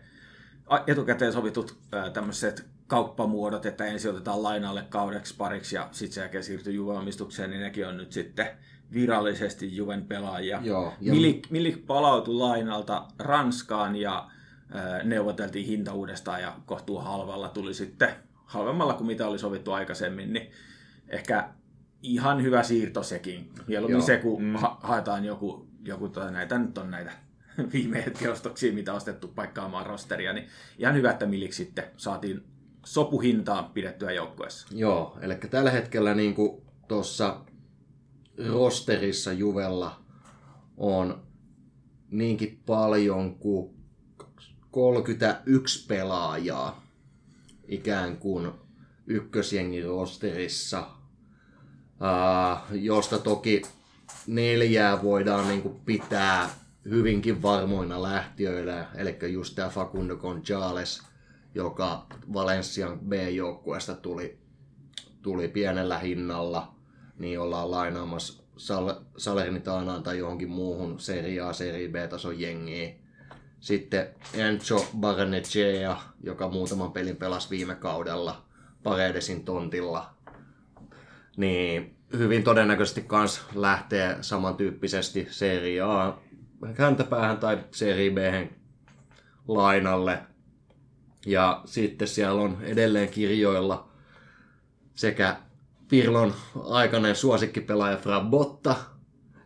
etukäteen 0.88 1.34
sovitut 1.34 1.78
tämmöiset 2.14 2.66
kauppamuodot, 2.88 3.66
että 3.66 3.86
ensin 3.86 4.12
otetaan 4.12 4.44
lainalle 4.44 4.86
kaudeksi 4.90 5.36
pariksi 5.38 5.76
ja 5.76 5.90
sitten 5.92 6.14
sen 6.14 6.22
jälkeen 6.22 6.44
siirtyy 6.44 6.74
Juven 6.74 6.98
omistukseen, 6.98 7.50
niin 7.50 7.62
nekin 7.62 7.88
on 7.88 7.98
nyt 7.98 8.12
sitten 8.12 8.48
virallisesti 8.94 9.76
Juven 9.76 10.06
pelaajia. 10.06 10.60
Joo, 10.64 10.94
ja- 11.02 11.14
Milik, 11.14 11.50
Milik 11.50 11.86
palautui 11.88 12.34
lainalta 12.36 13.06
Ranskaan 13.20 13.96
ja 13.96 14.28
äh, 14.76 15.04
neuvoteltiin 15.04 15.66
hinta 15.66 15.94
uudestaan 15.94 16.42
ja 16.42 16.56
kohtuu 16.66 17.00
halvalla 17.00 17.50
tuli 17.50 17.74
sitten 17.74 18.10
halvemmalla 18.46 18.94
kuin 18.94 19.08
mitä 19.08 19.28
oli 19.28 19.40
sovittu 19.40 19.72
aikaisemmin, 19.72 20.34
niin 20.34 20.52
ehkä 21.08 21.50
ihan 22.02 22.44
hyvä 22.44 22.64
siirto 22.64 23.04
sekin. 23.04 23.52
Mieluummin 23.68 23.98
Joo. 23.98 24.06
se, 24.06 24.18
kun 24.18 24.44
mm. 24.44 24.56
ha- 24.56 24.80
haetaan 24.84 25.26
joku, 25.26 25.68
joku 25.84 26.10
tota, 26.10 26.32
näitä 26.32 26.58
nyt 26.58 26.78
on 26.78 26.92
näitä 26.92 27.12
viime 27.74 28.06
hetken 28.06 28.32
ostoksia, 28.32 28.74
mitä 28.74 28.94
ostettu 28.94 29.28
paikkaamaan 29.28 29.86
rosteria, 29.86 30.34
niin 30.34 30.48
ihan 30.78 30.96
hyvä, 30.96 31.12
että 31.12 31.26
Milik 31.26 31.54
sitten 31.54 31.84
saatiin 31.98 32.44
sopuhintaan 32.86 33.66
pidettyä 33.66 34.12
joukkueessa. 34.12 34.68
Joo, 34.72 35.18
eli 35.22 35.36
tällä 35.36 35.72
hetkellä 35.72 36.14
niin 36.14 36.36
tuossa 36.88 37.42
rosterissa 38.48 39.34
Juvella 39.34 40.02
on 40.78 41.24
niinkin 42.12 42.62
paljon 42.66 43.36
kuin 43.36 43.76
31 44.72 45.86
pelaajaa 45.88 46.84
ikään 47.68 48.18
kuin 48.18 48.52
ykkösjengin 49.08 49.86
rosterissa, 49.86 50.88
josta 52.72 53.20
toki 53.20 53.62
neljää 54.28 55.04
voidaan 55.04 55.48
niin 55.48 55.62
kuin 55.62 55.80
pitää 55.86 56.50
hyvinkin 56.86 57.42
varmoina 57.42 58.02
lähtiöillä, 58.02 58.88
eli 58.96 59.18
just 59.32 59.56
tämä 59.56 59.70
Facundo 59.70 60.16
González, 60.16 61.06
joka 61.56 62.06
Valencian 62.34 63.00
B-joukkueesta 63.00 63.96
tuli 63.96 64.40
tuli 65.22 65.48
pienellä 65.48 66.00
hinnalla, 66.00 66.76
niin 67.20 67.40
ollaan 67.40 67.72
lainaamassa 67.72 68.44
Sal- 68.58 69.02
Salernitaanaan 69.18 70.04
tai 70.04 70.18
johonkin 70.18 70.50
muuhun 70.50 71.00
Serie 71.00 71.42
A, 71.42 71.54
Serie 71.54 71.88
B-tason 71.88 72.40
jengiin. 72.40 73.00
Sitten 73.60 74.10
Enzo 74.34 74.86
Barnechea, 74.98 75.98
joka 76.24 76.50
muutaman 76.50 76.92
pelin 76.92 77.16
pelasi 77.16 77.50
viime 77.50 77.76
kaudella 77.76 78.46
Paredesin 78.84 79.46
tontilla. 79.46 80.14
Niin 81.38 81.96
hyvin 82.18 82.44
todennäköisesti 82.44 83.02
kans 83.02 83.42
lähtee 83.56 84.18
samantyyppisesti 84.22 85.28
Serie 85.30 85.82
A 85.82 86.18
häntäpäähän 86.78 87.38
tai 87.38 87.58
Serie 87.72 88.12
B 88.12 88.18
lainalle. 89.48 90.20
Ja 91.26 91.62
sitten 91.66 92.08
siellä 92.08 92.42
on 92.42 92.58
edelleen 92.62 93.10
kirjoilla 93.10 93.90
sekä 94.96 95.36
Pirlon 95.90 96.34
aikainen 96.70 97.16
suosikkipelaaja 97.16 97.98
Frabotta, 97.98 98.76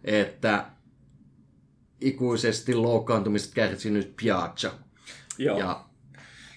että 0.04 0.66
ikuisesti 2.02 2.76
loukkaantumisesta 2.76 3.56
kärsinyt 3.56 4.14
Piazza. 4.22 4.72
Joo. 5.38 5.60
Ja 5.60 5.86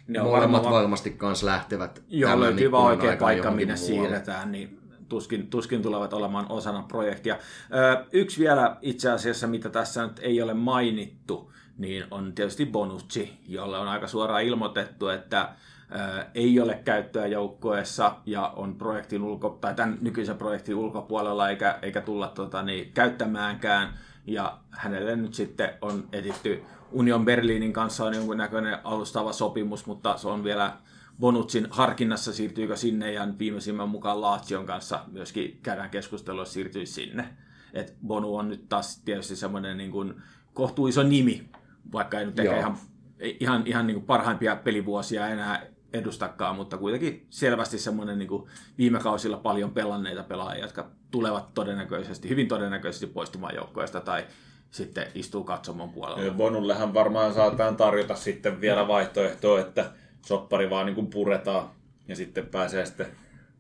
ne 0.08 0.22
molemmat 0.22 0.62
varmaan- 0.62 0.82
varmasti 0.82 1.10
kans 1.10 1.42
lähtevät 1.42 2.02
Joo, 2.08 2.40
löytyy 2.40 2.70
vaan 2.70 2.94
ikkunan 2.94 3.12
oikea 3.12 3.24
paikka, 3.26 3.50
minne 3.50 3.74
muualle. 3.74 3.86
siirretään, 3.86 4.52
niin 4.52 4.80
tuskin, 5.08 5.50
tuskin 5.50 5.82
tulevat 5.82 6.12
olemaan 6.12 6.46
osana 6.48 6.82
projektia. 6.82 7.38
Ö, 7.74 8.04
yksi 8.12 8.40
vielä 8.40 8.76
itse 8.82 9.10
asiassa, 9.10 9.46
mitä 9.46 9.68
tässä 9.70 10.06
nyt 10.06 10.18
ei 10.22 10.42
ole 10.42 10.54
mainittu, 10.54 11.52
niin 11.78 12.04
on 12.10 12.32
tietysti 12.32 12.66
Bonucci, 12.66 13.38
jolle 13.48 13.78
on 13.78 13.88
aika 13.88 14.06
suoraan 14.06 14.42
ilmoitettu, 14.42 15.08
että 15.08 15.48
ö, 15.92 16.26
ei 16.34 16.60
ole 16.60 16.80
käyttöä 16.84 17.26
joukkueessa 17.26 18.16
ja 18.26 18.52
on 18.56 18.74
projektin 18.74 19.22
ulko, 19.22 19.58
tai 19.60 19.74
tämän 19.74 19.98
nykyisen 20.00 20.38
projektin 20.38 20.74
ulkopuolella 20.74 21.50
eikä, 21.50 21.78
eikä 21.82 22.00
tulla 22.00 22.28
tota, 22.28 22.62
niin, 22.62 22.92
käyttämäänkään. 22.92 23.98
Ja 24.26 24.58
hänelle 24.70 25.16
nyt 25.16 25.34
sitten 25.34 25.70
on 25.80 26.08
etitty 26.12 26.62
Union 26.92 27.24
Berliinin 27.24 27.72
kanssa 27.72 28.04
on 28.04 28.14
jonkunnäköinen 28.14 28.78
alustava 28.84 29.32
sopimus, 29.32 29.86
mutta 29.86 30.16
se 30.16 30.28
on 30.28 30.44
vielä 30.44 30.72
Bonutsin 31.20 31.66
harkinnassa 31.70 32.32
siirtyykö 32.32 32.76
sinne 32.76 33.12
ja 33.12 33.28
viimeisimmän 33.38 33.88
mukaan 33.88 34.20
Laatsion 34.20 34.66
kanssa 34.66 35.00
myöskin 35.12 35.58
käydään 35.62 35.90
keskustelua, 35.90 36.44
siirtyisi 36.44 36.92
sinne. 36.92 37.28
Et 37.72 37.96
Bonu 38.06 38.36
on 38.36 38.48
nyt 38.48 38.68
taas 38.68 39.02
tietysti 39.04 39.36
semmoinen 39.36 39.76
niin 39.76 39.90
kuin 39.90 40.14
kohtuu 40.54 40.86
iso 40.86 41.02
nimi, 41.02 41.48
vaikka 41.92 42.20
ei 42.20 42.26
nyt 42.26 42.38
ehkä 42.38 42.58
ihan, 42.58 42.78
ei- 43.18 43.36
ihan, 43.40 43.62
ihan 43.66 43.86
niin 43.86 43.94
kuin 43.94 44.06
parhaimpia 44.06 44.56
pelivuosia 44.56 45.28
enää 45.28 45.66
edustakaan, 45.92 46.56
mutta 46.56 46.78
kuitenkin 46.78 47.26
selvästi 47.30 47.78
semmoinen 47.78 48.18
niin 48.18 48.28
kuin 48.28 48.48
viime 48.78 48.98
kausilla 48.98 49.36
paljon 49.36 49.70
pelanneita 49.70 50.22
pelaajia, 50.22 50.64
jotka 50.64 50.90
tulevat 51.10 51.54
todennäköisesti, 51.54 52.28
hyvin 52.28 52.48
todennäköisesti 52.48 53.06
poistumaan 53.06 53.54
joukkoista 53.54 54.00
tai 54.00 54.26
sitten 54.70 55.06
istuu 55.14 55.44
katsomon 55.44 55.90
puolella. 55.92 56.34
Bonullehan 56.34 56.94
varmaan 56.94 57.34
saataan 57.34 57.76
tarjota 57.76 58.14
sitten 58.14 58.60
vielä 58.60 58.88
vaihtoehtoa, 58.88 59.60
että 59.60 59.90
soppari 60.22 60.70
vaan 60.70 60.86
niin 60.86 60.94
kuin 60.94 61.06
puretaan 61.06 61.70
ja 62.08 62.16
sitten 62.16 62.46
pääsee 62.46 62.86
sitten 62.86 63.06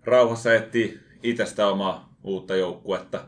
rauhassa 0.04 0.54
etsiä 0.54 0.92
itsestä 1.22 1.66
omaa 1.66 2.14
uutta 2.24 2.56
joukkuetta. 2.56 3.20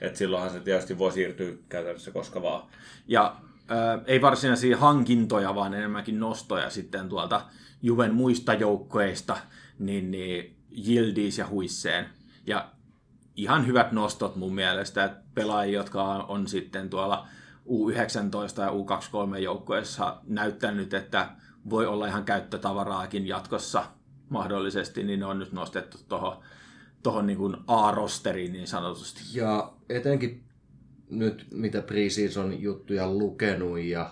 Et 0.00 0.16
silloinhan 0.16 0.50
se 0.50 0.60
tietysti 0.60 0.98
voi 0.98 1.12
siirtyä 1.12 1.52
käytännössä 1.68 2.10
koska 2.10 2.42
vaan. 2.42 2.68
Ja 3.08 3.36
äh, 3.70 4.00
ei 4.06 4.22
varsinaisia 4.22 4.76
hankintoja, 4.76 5.54
vaan 5.54 5.74
enemmänkin 5.74 6.20
nostoja 6.20 6.70
sitten 6.70 7.08
tuolta 7.08 7.40
Juven 7.82 8.14
muista 8.14 8.54
joukkoista, 8.54 9.36
niin, 9.78 10.10
niin 10.10 10.56
Yildiz 10.88 11.38
ja 11.38 11.48
Huisseen. 11.48 12.06
Ja 12.46 12.68
ihan 13.36 13.66
hyvät 13.66 13.92
nostot 13.92 14.36
mun 14.36 14.54
mielestä, 14.54 15.04
että 15.04 15.22
pelaajia, 15.34 15.78
jotka 15.78 16.02
on, 16.02 16.46
sitten 16.46 16.90
tuolla 16.90 17.28
U19 17.66 18.60
ja 18.60 18.70
U23 18.70 19.38
joukkoissa 19.38 20.16
näyttänyt, 20.26 20.94
että 20.94 21.28
voi 21.70 21.86
olla 21.86 22.06
ihan 22.06 22.24
käyttötavaraakin 22.24 23.26
jatkossa 23.26 23.84
mahdollisesti, 24.28 25.04
niin 25.04 25.20
ne 25.20 25.26
on 25.26 25.38
nyt 25.38 25.52
nostettu 25.52 25.98
tuohon 26.08 26.42
tohon 27.02 27.26
niin 27.26 27.56
A-rosteriin 27.66 28.52
niin 28.52 28.66
sanotusti. 28.66 29.20
Ja 29.34 29.72
etenkin 29.88 30.44
nyt 31.10 31.46
mitä 31.50 31.82
preseason 31.82 32.62
juttuja 32.62 33.10
lukenut 33.10 33.78
ja 33.78 34.10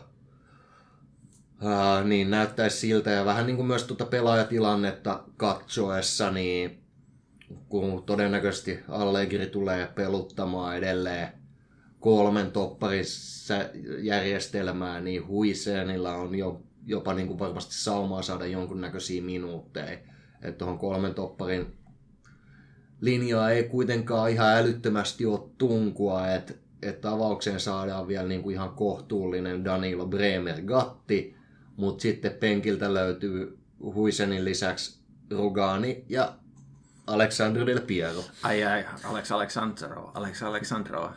ää, 1.63 2.05
niin 2.05 2.31
näyttäisi 2.31 2.79
siltä 2.79 3.11
ja 3.11 3.25
vähän 3.25 3.47
niin 3.47 3.57
kuin 3.57 3.67
myös 3.67 3.85
tuota 3.85 4.05
pelaajatilannetta 4.05 5.25
katsoessa, 5.37 6.31
niin 6.31 6.83
kun 7.69 8.03
todennäköisesti 8.03 8.79
Allegri 8.89 9.47
tulee 9.47 9.87
peluttamaan 9.87 10.77
edelleen 10.77 11.29
kolmen 12.01 12.51
topparissa 12.53 13.55
järjestelmää, 14.03 15.01
niin 15.01 15.27
Huiseenilla 15.27 16.15
on 16.15 16.35
jo, 16.35 16.63
jopa 16.87 17.15
niin 17.15 17.27
kuin 17.27 17.39
varmasti 17.39 17.75
saumaa 17.75 18.23
saada 18.23 18.47
jonkunnäköisiä 18.47 19.23
minuutteja. 19.23 19.99
Että 20.43 20.59
tuohon 20.59 20.79
kolmen 20.79 21.15
topparin 21.15 21.77
linjaa 23.01 23.51
ei 23.51 23.65
kuitenkaan 23.65 24.31
ihan 24.31 24.57
älyttömästi 24.57 25.27
ole 25.27 25.41
tunkua, 25.59 26.29
että 26.29 26.55
että 26.83 27.11
avaukseen 27.11 27.61
saadaan 27.61 28.09
vielä 28.09 28.29
niin 28.29 28.43
kuin 28.43 28.55
ihan 28.55 28.71
kohtuullinen 28.71 29.65
Danilo 29.65 30.07
Bremer 30.07 30.63
Gatti, 30.63 31.37
mutta 31.77 32.03
sitten 32.03 32.33
penkiltä 32.33 32.95
löytyy 32.95 33.59
Huisenin 33.81 34.45
lisäksi 34.45 34.99
Rugani 35.31 36.05
ja 36.09 36.35
Alexander 37.07 37.67
Del 37.67 37.81
Piero. 37.81 38.25
Ai 38.43 38.65
ai, 38.65 38.85
Alex 39.05 39.33
Alexandro, 39.33 40.11
Alex 40.15 40.43
Alexandro. 40.43 41.13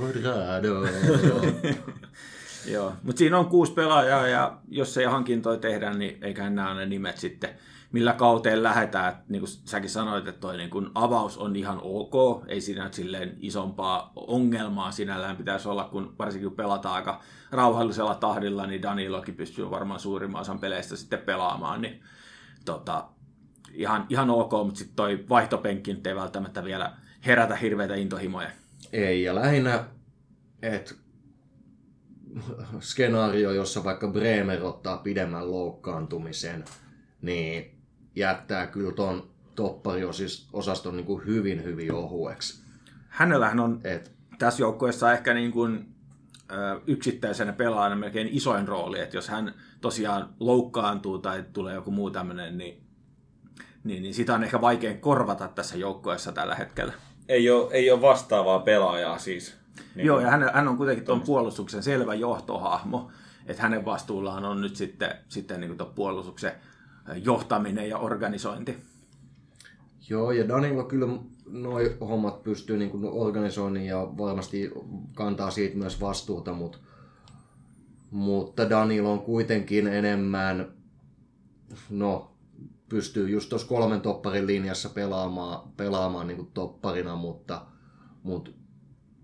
Quadrado. 0.00 0.82
Joo, 2.66 2.92
mutta 3.02 3.18
siinä 3.18 3.38
on 3.38 3.46
kuusi 3.46 3.72
pelaajaa 3.72 4.28
ja 4.28 4.58
jos 4.68 4.96
ei 4.96 5.04
hankintoja 5.04 5.58
tehdä, 5.58 5.94
niin 5.94 6.18
eiköhän 6.24 6.54
nämä 6.54 6.74
ne 6.74 6.86
nimet 6.86 7.18
sitten, 7.18 7.50
millä 7.92 8.12
kauteen 8.12 8.62
lähdetään. 8.62 9.08
Et 9.12 9.28
Niin 9.28 9.40
kuin 9.40 9.50
säkin 9.50 9.90
sanoit, 9.90 10.28
että 10.28 10.40
toi 10.40 10.56
niin 10.56 10.70
kun 10.70 10.90
avaus 10.94 11.38
on 11.38 11.56
ihan 11.56 11.80
ok, 11.82 12.44
ei 12.48 12.60
siinä 12.60 12.84
nyt 12.84 12.94
silleen 12.94 13.36
isompaa 13.40 14.12
ongelmaa 14.16 14.90
sinällään 14.90 15.36
pitäisi 15.36 15.68
olla, 15.68 15.84
kun 15.84 16.14
varsinkin 16.18 16.48
kun 16.48 16.56
pelataan 16.56 16.94
aika 16.94 17.20
rauhallisella 17.50 18.14
tahdilla, 18.14 18.66
niin 18.66 18.82
Danilokin 18.82 19.34
pystyy 19.34 19.70
varmaan 19.70 20.00
suurimman 20.00 20.40
osan 20.40 20.58
peleistä 20.58 20.96
sitten 20.96 21.18
pelaamaan, 21.18 21.80
niin 21.80 22.02
tota, 22.64 23.04
ihan, 23.72 24.06
ihan 24.08 24.30
ok, 24.30 24.52
mutta 24.52 24.78
sitten 24.78 24.96
toi 24.96 25.24
vaihtopenkki 25.28 25.94
nyt 25.94 26.06
ei 26.06 26.16
välttämättä 26.16 26.64
vielä 26.64 26.92
herätä 27.26 27.56
hirveitä 27.56 27.94
intohimoja. 27.94 28.50
Ei, 28.92 29.22
ja 29.22 29.34
lähinnä, 29.34 29.84
että 30.62 30.94
skenaario, 32.80 33.52
jossa 33.52 33.84
vaikka 33.84 34.08
Bremer 34.08 34.64
ottaa 34.64 34.96
pidemmän 34.96 35.50
loukkaantumisen, 35.50 36.64
niin 37.22 37.78
jättää 38.16 38.66
kyllä 38.66 38.92
ton 38.92 39.30
toppariosaston 39.54 40.96
niin 40.96 41.06
kuin 41.06 41.26
hyvin, 41.26 41.64
hyvin 41.64 41.92
ohueksi. 41.92 42.62
Hänellähän 43.08 43.60
on 43.60 43.80
Et, 43.84 44.12
tässä 44.38 44.62
joukkueessa 44.62 45.12
ehkä 45.12 45.34
niin 45.34 45.52
kuin, 45.52 45.94
ö, 46.52 46.80
yksittäisenä 46.86 47.52
pelaajana 47.52 47.96
melkein 47.96 48.28
isoin 48.32 48.68
rooli, 48.68 49.00
että 49.00 49.16
jos 49.16 49.28
hän 49.28 49.54
tosiaan 49.80 50.34
loukkaantuu 50.40 51.18
tai 51.18 51.44
tulee 51.52 51.74
joku 51.74 51.90
muu 51.90 52.10
tämmöinen, 52.10 52.58
niin, 52.58 52.82
niin, 53.84 54.02
niin 54.02 54.14
sitä 54.14 54.34
on 54.34 54.44
ehkä 54.44 54.60
vaikein 54.60 55.00
korvata 55.00 55.48
tässä 55.48 55.76
joukkueessa 55.76 56.32
tällä 56.32 56.54
hetkellä. 56.54 56.92
Ei 57.28 57.50
ole, 57.50 57.72
ei 57.72 57.90
ole 57.90 58.00
vastaavaa 58.00 58.58
pelaajaa 58.58 59.18
siis. 59.18 59.61
Niin. 59.94 60.06
Joo, 60.06 60.20
ja 60.20 60.30
hän, 60.30 60.50
hän 60.54 60.68
on 60.68 60.76
kuitenkin 60.76 61.04
tuon 61.04 61.20
puolustuksen 61.20 61.82
selvä 61.82 62.14
johtohahmo, 62.14 63.10
että 63.46 63.62
hänen 63.62 63.84
vastuullaan 63.84 64.44
on 64.44 64.60
nyt 64.60 64.76
sitten, 64.76 65.14
sitten 65.28 65.60
niin 65.60 65.78
tuon 65.78 65.94
puolustuksen 65.94 66.52
johtaminen 67.24 67.88
ja 67.88 67.98
organisointi. 67.98 68.78
Joo, 70.08 70.32
ja 70.32 70.48
Danilo 70.48 70.84
kyllä 70.84 71.06
noi 71.46 71.96
hommat 72.00 72.42
pystyy 72.42 72.76
niin 72.76 72.90
kuin 72.90 73.04
organisoinnin 73.04 73.86
ja 73.86 74.08
varmasti 74.18 74.70
kantaa 75.14 75.50
siitä 75.50 75.76
myös 75.76 76.00
vastuuta, 76.00 76.52
mutta, 76.52 76.78
mutta 78.10 78.70
Danilo 78.70 79.12
on 79.12 79.20
kuitenkin 79.20 79.86
enemmän, 79.86 80.72
no, 81.90 82.32
pystyy 82.88 83.28
just 83.28 83.48
tuossa 83.48 83.68
kolmen 83.68 84.00
topparin 84.00 84.46
linjassa 84.46 84.88
pelaamaan, 84.88 85.68
pelaamaan 85.76 86.26
niin 86.26 86.36
kuin 86.36 86.50
topparina, 86.54 87.16
mutta, 87.16 87.66
mutta 88.22 88.50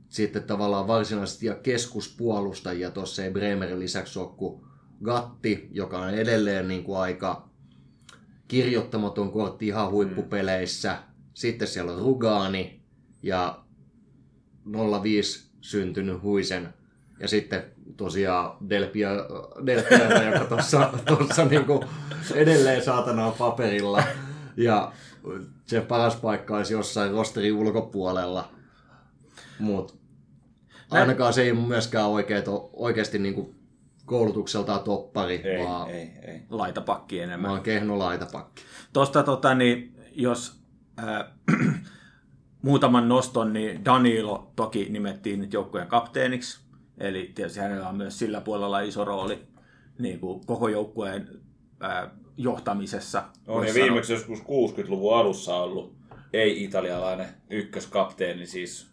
sitten 0.08 0.42
tavallaan 0.42 0.86
varsinaisesti 0.86 1.46
ja 1.46 1.54
keskuspuolustajia 1.54 2.90
tuossa 2.90 3.24
ei 3.24 3.30
Bremerin 3.30 3.80
lisäksi 3.80 4.18
ole 4.18 4.28
kuin 4.36 4.64
Gatti, 5.04 5.68
joka 5.72 5.98
on 5.98 6.14
edelleen 6.14 6.68
niin 6.68 6.84
kuin 6.84 6.98
aika 6.98 7.48
kirjoittamaton 8.48 9.32
kortti 9.32 9.66
ihan 9.66 9.90
huippupeleissä. 9.90 10.98
Sitten 11.34 11.68
siellä 11.68 11.92
on 11.92 11.98
Rugani 11.98 12.82
ja 13.22 13.58
05 15.02 15.50
syntynyt 15.60 16.22
Huisen. 16.22 16.74
Ja 17.20 17.28
sitten 17.28 17.64
tosiaan 17.96 18.68
Delpia, 18.68 19.10
Delpia 19.66 20.24
joka 20.32 20.44
tuossa, 20.44 20.90
tuossa 21.06 21.44
niinku 21.44 21.84
edelleen 22.34 22.84
saatanaan 22.84 23.32
paperilla. 23.32 24.02
Ja 24.56 24.92
se 25.66 25.80
paras 25.80 26.16
paikka 26.16 26.56
olisi 26.56 26.72
jossain 26.72 27.10
rosterin 27.10 27.52
ulkopuolella. 27.52 28.50
Mutta 29.58 29.94
ainakaan 30.90 31.32
se 31.32 31.42
ei 31.42 31.52
myöskään 31.52 32.06
oikeet, 32.06 32.44
oikeasti 32.72 33.18
niinku 33.18 33.54
koulutukseltaan 34.04 34.80
toppari, 34.80 35.40
Ei, 35.44 35.64
vaan, 35.64 35.90
ei, 35.90 36.10
ei. 36.26 36.42
Laitapakki 36.50 37.20
enemmän. 37.20 37.50
vaan 37.50 37.62
kehno 37.62 37.98
laitapakki. 37.98 38.62
Tuosta 38.92 39.22
tota, 39.22 39.54
niin, 39.54 39.96
jos 40.12 40.60
äh, 40.98 41.24
muutaman 42.62 43.08
noston, 43.08 43.52
niin 43.52 43.84
Danilo 43.84 44.52
toki 44.56 44.86
nimettiin 44.90 45.40
nyt 45.40 45.52
joukkueen 45.52 45.88
kapteeniksi. 45.88 46.60
Eli 46.98 47.32
tietysti 47.34 47.60
hänellä 47.60 47.88
on 47.88 47.96
myös 47.96 48.18
sillä 48.18 48.40
puolella 48.40 48.80
iso 48.80 49.04
rooli 49.04 49.42
niin 49.98 50.20
kuin 50.20 50.46
koko 50.46 50.68
joukkueen 50.68 51.28
äh, 51.84 52.10
johtamisessa. 52.36 53.24
On 53.46 53.66
ja 53.66 53.72
sanoa. 53.72 53.84
viimeksi 53.84 54.12
joskus 54.12 54.38
60-luvun 54.38 55.16
alussa 55.16 55.56
ollut 55.56 55.96
ei-italialainen 56.32 57.28
ykköskapteeni 57.50 58.46
siis 58.46 58.90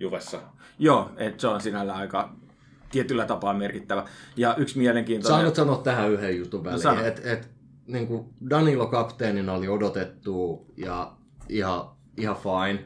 Juvessa. 0.00 0.40
Joo, 0.78 1.10
että 1.16 1.40
se 1.40 1.48
on 1.48 1.60
sinällä 1.60 1.94
aika 1.94 2.32
tietyllä 2.92 3.26
tapaa 3.26 3.54
merkittävä. 3.54 4.04
Ja 4.36 4.54
yksi 4.54 4.78
mielenkiintoinen... 4.78 5.36
Saan 5.36 5.44
nyt 5.44 5.54
sanoa 5.54 5.76
tähän 5.76 6.10
yhden 6.10 6.38
jutun 6.38 6.64
No 6.64 6.70
väliin, 6.70 7.06
että 7.06 7.32
et, 7.32 7.50
niin 7.86 8.06
kuin 8.06 8.34
Danilo 8.50 8.86
kapteenina 8.86 9.52
oli 9.52 9.68
odotettu 9.68 10.66
ja 10.76 11.12
ihan, 11.48 11.90
ihan 12.16 12.36
fine, 12.36 12.84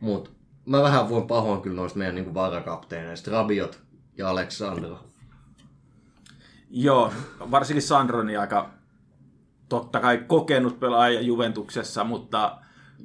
mutta 0.00 0.30
mä 0.66 0.82
vähän 0.82 1.08
voin 1.08 1.26
pahoin 1.26 1.62
kyllä 1.62 1.76
noista 1.76 1.98
meidän 1.98 2.14
niin 2.14 2.24
kuin 2.24 2.34
varakapteeneista, 2.34 3.30
Rabiot 3.30 3.80
ja 4.18 4.30
Aleksandro. 4.30 4.98
Joo, 6.70 7.12
varsinkin 7.50 7.82
Sandroni 7.82 8.36
aika 8.36 8.70
totta 9.68 10.00
kai 10.00 10.18
kokenut 10.26 10.80
pelaaja 10.80 11.20
Juventuksessa, 11.20 12.04
mutta 12.04 12.58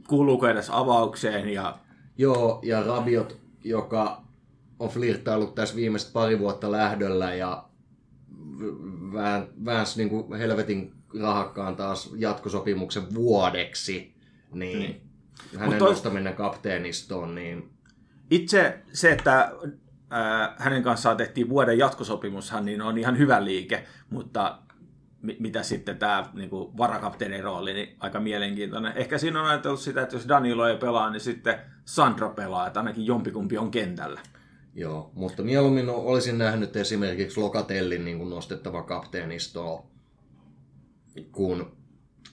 kuuluuko 0.08 0.48
edes 0.48 0.69
avaukseen 0.69 1.50
ja 1.50 1.78
Joo, 2.17 2.60
ja 2.63 2.84
Rabiot, 2.84 3.38
joka 3.63 4.21
on 4.80 4.89
flirttaillut 4.89 5.56
tässä 5.56 5.76
viimeiset 5.76 6.13
pari 6.13 6.39
vuotta 6.39 6.71
lähdöllä 6.71 7.34
ja 7.36 7.63
v- 8.60 9.13
vään, 9.13 9.47
väänsi 9.65 9.97
niin 9.97 10.10
kuin 10.10 10.34
helvetin 10.39 10.93
rahakkaan 11.21 11.76
taas 11.76 12.13
jatkosopimuksen 12.17 13.13
vuodeksi, 13.15 14.15
niin, 14.54 14.80
niin. 14.80 15.02
hänen 15.56 15.69
Mut 15.69 15.78
toi- 15.78 15.89
nostaminen 15.89 16.34
kapteenistoon, 16.36 17.36
niin 17.36 17.69
Itse 18.32 18.80
se, 18.93 19.12
että 19.12 19.52
hänen 20.58 20.84
kanssaan 20.84 21.17
tehtiin 21.17 21.49
vuoden 21.49 21.78
jatkosopimushan, 21.78 22.65
niin 22.65 22.82
on 22.82 22.97
ihan 22.97 23.17
hyvä 23.17 23.45
liike, 23.45 23.84
mutta 24.10 24.58
mitä 25.40 25.64
sitten 25.64 25.98
tämä 25.98 26.30
niin 26.34 26.50
varakapteenin 26.52 27.44
rooli, 27.44 27.74
niin 27.74 27.96
aika 28.00 28.20
mielenkiintoinen. 28.20 28.98
Ehkä 28.98 29.18
siinä 29.18 29.42
on 29.42 29.50
ajatellut 29.50 29.80
sitä, 29.80 30.02
että 30.02 30.16
jos 30.16 30.28
Danilo 30.28 30.68
ei 30.68 30.78
pelaa, 30.78 31.10
niin 31.10 31.22
sitten 31.22 31.60
Sandro 31.86 32.30
pelaa, 32.30 32.68
että 32.68 32.80
ainakin 32.80 33.06
jompikumpi 33.06 33.58
on 33.58 33.72
kentällä. 33.72 34.22
Joo, 34.76 35.12
mutta 35.14 35.44
mieluummin 35.44 35.90
olisin 35.90 36.38
nähnyt 36.38 36.76
esimerkiksi 36.76 37.40
Lokatellin 37.40 38.06
niin 38.06 38.18
kuin 38.18 38.30
nostettava 38.30 38.84
kapteenistoa 38.84 39.86
kuin 41.32 41.66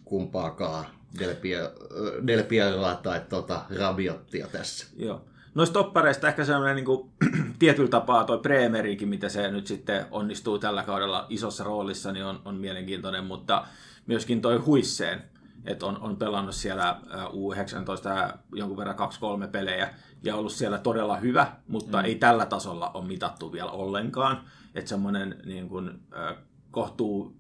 kumpaakaan 0.05 0.87
Del, 1.18 1.35
Pier- 1.35 2.26
Del 2.26 2.44
Pierroa 2.44 2.94
tai 2.94 3.20
tota 3.29 3.64
Rabiottia 3.79 4.46
tässä. 4.46 4.87
Joo. 4.96 5.24
Noista 5.54 5.72
toppareista 5.72 6.28
ehkä 6.28 6.44
sellainen 6.44 6.76
niin 6.76 6.84
kuin, 6.84 7.10
tietyllä 7.58 7.88
tapaa 7.88 8.24
toi 8.24 8.38
Bremerikin, 8.38 9.08
mitä 9.08 9.28
se 9.28 9.50
nyt 9.50 9.66
sitten 9.66 10.06
onnistuu 10.10 10.58
tällä 10.58 10.82
kaudella 10.82 11.26
isossa 11.28 11.64
roolissa, 11.64 12.12
niin 12.12 12.24
on, 12.24 12.42
on 12.44 12.54
mielenkiintoinen, 12.54 13.24
mutta 13.24 13.66
myöskin 14.06 14.40
toi 14.40 14.56
Huisseen, 14.56 15.22
että 15.64 15.86
on, 15.86 15.98
on 16.00 16.16
pelannut 16.16 16.54
siellä 16.54 16.88
ä, 16.88 16.96
U19 17.26 18.38
jonkun 18.52 18.76
verran 18.76 18.96
2-3 19.44 19.48
pelejä 19.48 19.94
ja 20.22 20.36
ollut 20.36 20.52
siellä 20.52 20.78
todella 20.78 21.16
hyvä, 21.16 21.52
mutta 21.68 21.98
mm. 21.98 22.04
ei 22.04 22.14
tällä 22.14 22.46
tasolla 22.46 22.90
ole 22.94 23.06
mitattu 23.06 23.52
vielä 23.52 23.70
ollenkaan. 23.70 24.40
Että 24.74 24.88
semmoinen 24.88 25.36
niin 25.44 25.68
kuin, 25.68 25.88
ä, 26.12 26.36
kohtuu 26.70 27.36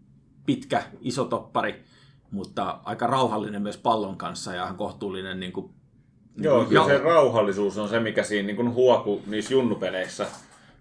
pitkä, 0.46 0.82
iso 1.00 1.24
toppari, 1.24 1.84
mutta 2.30 2.80
aika 2.84 3.06
rauhallinen 3.06 3.62
myös 3.62 3.76
pallon 3.76 4.16
kanssa 4.16 4.54
ja 4.54 4.74
kohtuullinen 4.76 5.40
niin 5.40 5.52
kuin, 5.52 5.74
Joo, 6.40 6.64
kyllä 6.64 6.80
Ja- 6.80 6.86
se 6.86 6.98
rauhallisuus 6.98 7.78
on 7.78 7.88
se, 7.88 8.00
mikä 8.00 8.22
siinä 8.22 8.46
niin 8.46 8.56
kuin 8.56 8.74
huoku 8.74 9.22
niissä 9.26 9.54
junnupeleissä. 9.54 10.26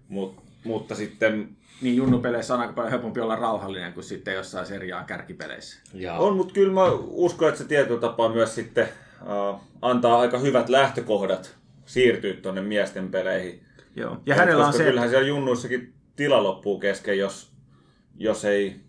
Mut, 0.08 0.34
mutta 0.64 0.94
sitten 0.94 1.48
niin 1.80 1.96
junnupeleissä 1.96 2.54
on 2.54 2.60
aika 2.60 2.72
paljon 2.72 2.90
helpompi 2.90 3.20
olla 3.20 3.36
rauhallinen 3.36 3.92
kuin 3.92 4.04
sitten 4.04 4.34
jossain 4.34 4.66
seriaan 4.66 5.04
kärkipeleissä. 5.04 5.80
Ja 5.94 6.14
on, 6.14 6.36
mutta 6.36 6.54
kyllä 6.54 6.72
mä 6.72 6.84
uskon, 7.10 7.48
että 7.48 7.62
se 7.62 7.68
tietyllä 7.68 8.00
tapaa 8.00 8.28
myös 8.28 8.54
sitten 8.54 8.88
uh, 9.22 9.60
antaa 9.82 10.20
aika 10.20 10.38
hyvät 10.38 10.68
lähtökohdat 10.68 11.56
siirtyä 11.86 12.34
tuonne 12.34 12.60
miesten 12.60 13.08
peleihin. 13.08 13.62
Joo. 13.96 14.16
Ja 14.26 14.34
hänellä 14.34 14.64
on 14.64 14.66
Koska 14.66 14.78
se, 14.78 14.84
kyllähän 14.84 15.10
siellä 15.10 15.28
junnuissakin 15.28 15.94
tila 16.16 16.42
loppuu 16.42 16.78
kesken, 16.80 17.18
jos, 17.18 17.52
jos 18.16 18.44
ei 18.44 18.80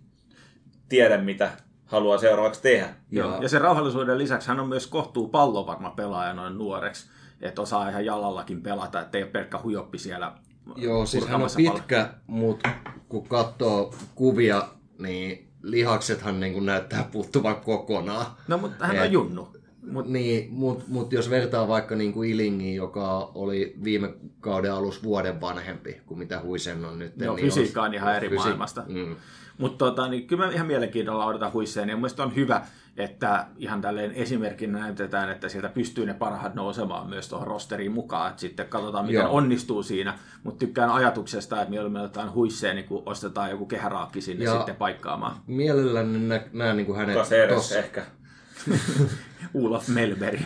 tiedä, 0.90 1.18
mitä 1.18 1.52
haluaa 1.92 2.18
seuraavaksi 2.18 2.62
tehdä. 2.62 2.90
joo. 3.12 3.42
ja 3.42 3.50
sen 3.50 3.62
rauhallisuuden 3.62 4.18
lisäksi 4.18 4.48
hän 4.48 4.60
on 4.60 4.68
myös 4.68 4.88
kohtuu 4.88 5.28
pallovarma 5.28 5.90
pelaaja 5.90 6.34
noin 6.34 6.58
nuoreksi. 6.58 7.10
Että 7.42 7.62
osaa 7.62 7.90
ihan 7.90 8.06
jalallakin 8.06 8.62
pelata, 8.62 9.02
ettei 9.02 9.24
ole 9.24 9.32
pelkkä 9.32 9.60
huijoppi 9.64 9.98
siellä 9.98 10.32
Joo, 10.76 11.06
siis 11.06 11.28
hän 11.28 11.42
on 11.42 11.50
pitkä, 11.58 12.10
mutta 12.28 12.70
kun 13.10 13.28
katsoo 13.28 13.94
kuvia, 14.16 14.64
niin 15.00 15.48
lihaksethan 15.64 16.40
niin 16.40 16.54
kuin 16.54 16.66
näyttää 16.66 17.10
puuttuvan 17.12 17.56
kokonaan. 17.56 18.26
No, 18.48 18.58
mutta 18.58 18.88
hän 18.88 18.96
Et- 18.96 19.02
on 19.02 19.12
junnu. 19.12 19.48
Mut, 19.92 20.08
niin, 20.08 20.54
mutta 20.54 20.86
mut 20.88 21.14
jos 21.14 21.30
vertaa 21.30 21.68
vaikka 21.68 21.96
niin 21.96 22.14
kuin 22.14 22.30
Ilingiin, 22.30 22.76
joka 22.76 23.32
oli 23.36 23.76
viime 23.84 24.14
kauden 24.40 24.74
alussa 24.74 25.04
vuoden 25.04 25.42
vanhempi 25.42 26.02
kuin 26.06 26.18
mitä 26.18 26.42
Huisen 26.42 26.86
on 26.86 27.00
nyt. 27.00 27.14
Joo, 27.18 27.36
niin 27.36 27.46
fysiikka 27.46 27.84
on 27.84 27.94
ihan 27.94 28.16
eri 28.16 28.28
fysi- 28.30 28.36
maailmasta. 28.36 28.84
Mm. 28.88 29.16
Mutta 29.62 29.86
tota, 29.86 30.08
niin 30.08 30.28
kyllä 30.28 30.46
mä 30.46 30.52
ihan 30.52 30.68
mielenkiinnolla 30.68 31.26
odotan 31.26 31.54
huisseen. 31.54 31.90
Ja 31.90 31.96
mielestäni 31.96 32.30
on 32.30 32.36
hyvä, 32.36 32.62
että 32.98 33.46
ihan 33.58 33.82
tälleen 33.82 34.12
esimerkin 34.12 34.72
näytetään, 34.72 35.30
että 35.30 35.50
sieltä 35.50 35.70
pystyy 35.70 36.06
ne 36.06 36.14
parhaat 36.14 36.56
nousemaan 36.56 37.10
myös 37.10 37.30
tuohon 37.30 37.48
rosteriin 37.48 37.92
mukaan. 37.92 38.30
Että 38.30 38.42
sitten 38.42 38.68
katsotaan, 38.68 39.06
miten 39.06 39.22
Joo. 39.22 39.32
onnistuu 39.36 39.84
siinä. 39.84 40.18
Mutta 40.44 40.60
tykkään 40.60 40.90
ajatuksesta, 40.90 41.58
että 41.62 41.70
mieluummin 41.70 42.02
otetaan 42.02 42.34
huisseen, 42.34 42.76
niin 42.76 42.88
kun 42.88 43.04
ostetaan 43.06 43.50
joku 43.50 43.66
kehäraakki 43.66 44.22
sinne 44.22 44.46
Ja- 44.46 44.58
sitten 44.58 44.76
paikkaamaan. 44.76 45.36
Mielelläni 45.48 46.20
nä- 46.20 46.44
näen 46.54 46.78
niin 46.78 46.86
kuin 46.86 46.98
hänet 46.98 47.18
tossa, 47.50 47.78
ehkä. 47.78 48.04
Olaf 49.54 49.88
Melberg. 49.88 50.40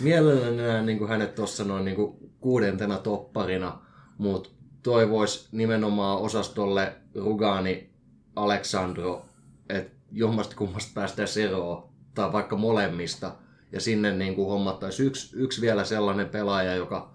mielelläni 0.00 0.56
näen 0.56 0.86
niin 0.86 0.98
kuin 0.98 1.08
hänet 1.10 1.34
tuossa 1.34 1.64
noin 1.64 1.84
niin 1.84 1.96
kuin 1.96 2.16
kuudentena 2.40 2.98
topparina, 2.98 3.78
mutta 4.18 4.48
toivois 4.82 5.48
nimenomaan 5.52 6.18
osastolle 6.18 6.92
Rugani, 7.14 7.90
Aleksandro, 8.36 9.26
että 9.68 9.96
jommasta 10.12 10.56
kummasta 10.56 10.92
päästään 10.94 11.28
eroon, 11.42 11.88
tai 12.14 12.32
vaikka 12.32 12.56
molemmista, 12.56 13.36
ja 13.72 13.80
sinne 13.80 14.16
niin 14.16 14.34
kuin 14.34 14.48
hommattaisiin 14.48 15.06
yksi, 15.06 15.36
yksi 15.36 15.60
vielä 15.60 15.84
sellainen 15.84 16.28
pelaaja, 16.28 16.74
joka, 16.74 17.14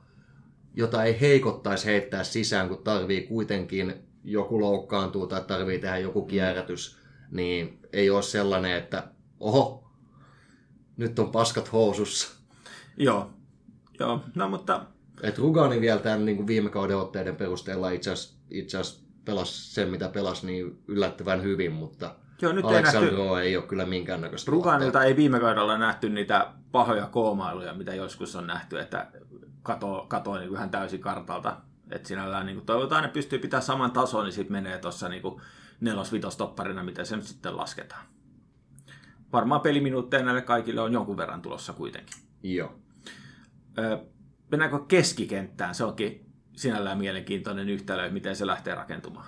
jota 0.74 1.04
ei 1.04 1.22
heikottaisi 1.22 1.86
heittää 1.86 2.24
sisään, 2.24 2.70
kun 2.70 2.84
tarvii 2.84 3.22
kuitenkin 3.22 3.94
joku 4.24 4.62
loukkaantuu 4.62 5.28
tai 5.28 5.42
tarvii 5.42 5.80
tehdä 5.80 5.98
joku 5.98 6.26
kierrätys, 6.26 6.98
niin 7.32 7.80
ei 7.94 8.10
ole 8.10 8.22
sellainen, 8.22 8.78
että 8.78 9.08
oho, 9.40 9.92
nyt 10.98 11.20
on 11.20 11.32
paskat 11.32 11.72
housussa. 11.72 12.40
Joo, 12.98 13.30
joo. 14.00 14.24
no 14.36 14.50
mutta... 14.50 14.86
Et 15.24 15.38
Rugani 15.38 15.82
vielä 15.82 16.00
tämän 16.00 16.26
niin 16.26 16.38
kuin 16.38 16.48
viime 16.48 16.70
kauden 16.70 16.98
otteiden 16.98 17.36
perusteella 17.36 17.90
itse 17.90 18.12
asiassa 18.12 19.09
pelasi 19.26 19.74
sen, 19.74 19.90
mitä 19.90 20.10
pelasi, 20.10 20.46
niin 20.46 20.84
yllättävän 20.88 21.44
hyvin, 21.44 21.72
mutta 21.72 22.16
Joo, 22.42 22.52
nyt 22.52 22.66
ei, 22.66 22.82
nähty... 22.82 23.10
ei 23.44 23.58
ole 23.58 23.66
kyllä 23.66 23.86
minkäännäköistä 23.86 24.52
Ruganilta 24.52 25.04
ei 25.04 25.16
viime 25.16 25.40
kaudella 25.40 25.78
nähty 25.78 26.10
niitä 26.10 26.52
pahoja 26.72 27.06
koomailuja, 27.08 27.74
mitä 27.74 27.96
joskus 27.96 28.36
on 28.36 28.48
nähty, 28.48 28.80
että 28.80 29.12
katoo, 29.64 30.06
katoo 30.08 30.38
niin 30.38 30.54
ihan 30.54 30.70
täysin 30.70 31.00
kartalta. 31.02 31.58
Että 31.92 32.08
sinällään 32.08 32.46
niin 32.46 32.66
toivotaan, 32.66 33.04
että 33.04 33.14
pystyy 33.14 33.40
pitämään 33.40 33.64
saman 33.64 33.92
tason, 33.92 34.24
niin 34.24 34.34
sitten 34.34 34.52
menee 34.52 34.78
tuossa 34.78 35.10
niin 35.10 35.24
nelos-vitostopparina, 35.82 36.84
mitä 36.84 37.04
se 37.04 37.16
nyt 37.16 37.26
sitten 37.26 37.58
lasketaan. 37.58 38.06
Varmaan 39.34 39.62
peliminuutteja 39.62 40.24
näille 40.24 40.42
kaikille 40.42 40.82
on 40.82 40.94
jonkun 40.94 41.18
verran 41.18 41.42
tulossa 41.42 41.74
kuitenkin. 41.74 42.18
Joo. 42.44 42.80
Öö, 43.78 43.98
mennäänkö 44.52 44.80
keskikenttään? 44.88 45.76
Se 45.76 45.84
onkin 45.84 46.29
sinällään 46.60 46.98
mielenkiintoinen 46.98 47.70
yhtälö, 47.70 48.12
miten 48.12 48.36
se 48.36 48.48
lähtee 48.48 48.76
rakentumaan. 48.76 49.28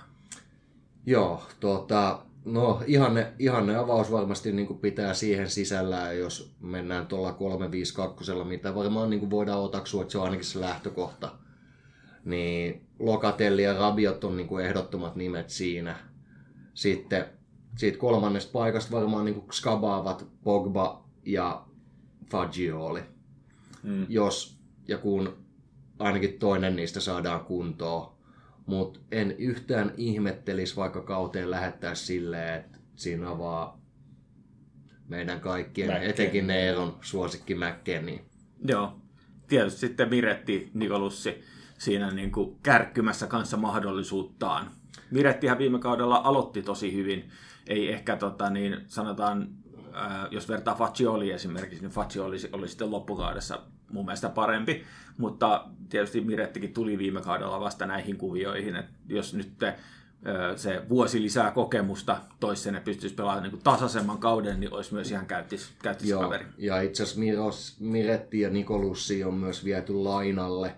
Joo, 1.06 1.42
tuota, 1.60 2.22
no 2.44 2.82
ihanne, 2.86 3.32
ihanne 3.38 3.76
avaus 3.76 4.12
varmasti 4.12 4.52
niin 4.52 4.66
kuin 4.66 4.78
pitää 4.78 5.14
siihen 5.14 5.50
sisällään, 5.50 6.18
jos 6.18 6.54
mennään 6.60 7.06
tuolla 7.06 7.32
352, 7.32 8.32
mitä 8.44 8.74
varmaan 8.74 9.10
niin 9.10 9.20
kuin 9.20 9.30
voidaan 9.30 9.60
otaksua, 9.60 10.02
että 10.02 10.12
se 10.12 10.18
on 10.18 10.24
ainakin 10.24 10.44
se 10.44 10.60
lähtökohta. 10.60 11.32
Niin 12.24 12.86
Lokatelli 12.98 13.62
ja 13.62 13.78
Rabiot 13.78 14.24
on 14.24 14.36
niin 14.36 14.48
kuin 14.48 14.64
ehdottomat 14.64 15.16
nimet 15.16 15.50
siinä. 15.50 15.96
Sitten 16.74 17.24
siitä 17.76 17.98
kolmannesta 17.98 18.52
paikasta 18.52 18.96
varmaan 18.96 19.24
niin 19.24 19.34
kuin 19.34 19.52
skabaavat 19.52 20.26
Pogba 20.44 21.04
ja 21.26 21.64
Fagioli. 22.30 23.02
Mm. 23.82 24.06
Jos 24.08 24.58
ja 24.88 24.98
kun 24.98 25.41
ainakin 25.98 26.38
toinen 26.38 26.76
niistä 26.76 27.00
saadaan 27.00 27.44
kuntoon. 27.44 28.12
Mutta 28.66 29.00
en 29.12 29.30
yhtään 29.30 29.92
ihmettelisi, 29.96 30.76
vaikka 30.76 31.02
kauteen 31.02 31.50
lähettää 31.50 31.94
silleen, 31.94 32.54
että 32.54 32.78
siinä 32.96 33.30
on 33.30 33.38
vaan 33.38 33.78
meidän 35.08 35.40
kaikkien, 35.40 35.88
Mäkken. 35.88 36.10
etenkin 36.10 36.46
Neeron 36.46 36.96
suosikki 37.00 37.54
McKenny. 37.54 38.18
Joo, 38.68 38.96
tietysti 39.48 39.80
sitten 39.80 40.10
Miretti 40.10 40.70
Nikolussi 40.74 41.42
siinä 41.78 42.10
niin 42.10 42.32
kuin 42.32 42.56
kärkkymässä 42.62 43.26
kanssa 43.26 43.56
mahdollisuuttaan. 43.56 44.70
Mirettihän 45.10 45.58
viime 45.58 45.78
kaudella 45.78 46.20
aloitti 46.24 46.62
tosi 46.62 46.94
hyvin. 46.94 47.30
Ei 47.66 47.92
ehkä 47.92 48.16
tota, 48.16 48.50
niin, 48.50 48.76
sanotaan, 48.86 49.48
ää, 49.92 50.28
jos 50.30 50.48
vertaa 50.48 50.74
Faccioli 50.74 51.30
esimerkiksi, 51.30 51.84
niin 51.84 51.92
Faccioli 51.92 52.36
oli, 52.36 52.48
oli 52.52 52.68
sitten 52.68 52.90
loppukaudessa 52.90 53.62
mun 53.90 54.04
mielestä 54.04 54.28
parempi, 54.28 54.84
mutta 55.18 55.66
tietysti 55.92 56.20
Mirettikin 56.20 56.72
tuli 56.72 56.98
viime 56.98 57.20
kaudella 57.20 57.60
vasta 57.60 57.86
näihin 57.86 58.16
kuvioihin, 58.16 58.76
että 58.76 58.92
jos 59.08 59.34
nyt 59.34 59.58
te, 59.58 59.74
se 60.56 60.82
vuosi 60.88 61.22
lisää 61.22 61.50
kokemusta 61.50 62.16
toisen 62.40 62.74
ja 62.74 62.80
pystyisi 62.80 63.14
pelaamaan 63.14 63.50
niin 63.50 63.62
tasaisemman 63.64 64.18
kauden, 64.18 64.60
niin 64.60 64.74
olisi 64.74 64.94
myös 64.94 65.10
ihan 65.10 65.26
käyttis, 65.26 65.72
käyttiskaveri. 65.82 66.46
Ja 66.58 66.80
itse 66.80 67.02
asiassa 67.02 67.20
Miretti 67.80 68.40
ja 68.40 68.50
Nikolussi 68.50 69.24
on 69.24 69.34
myös 69.34 69.64
viety 69.64 69.94
lainalle 69.94 70.74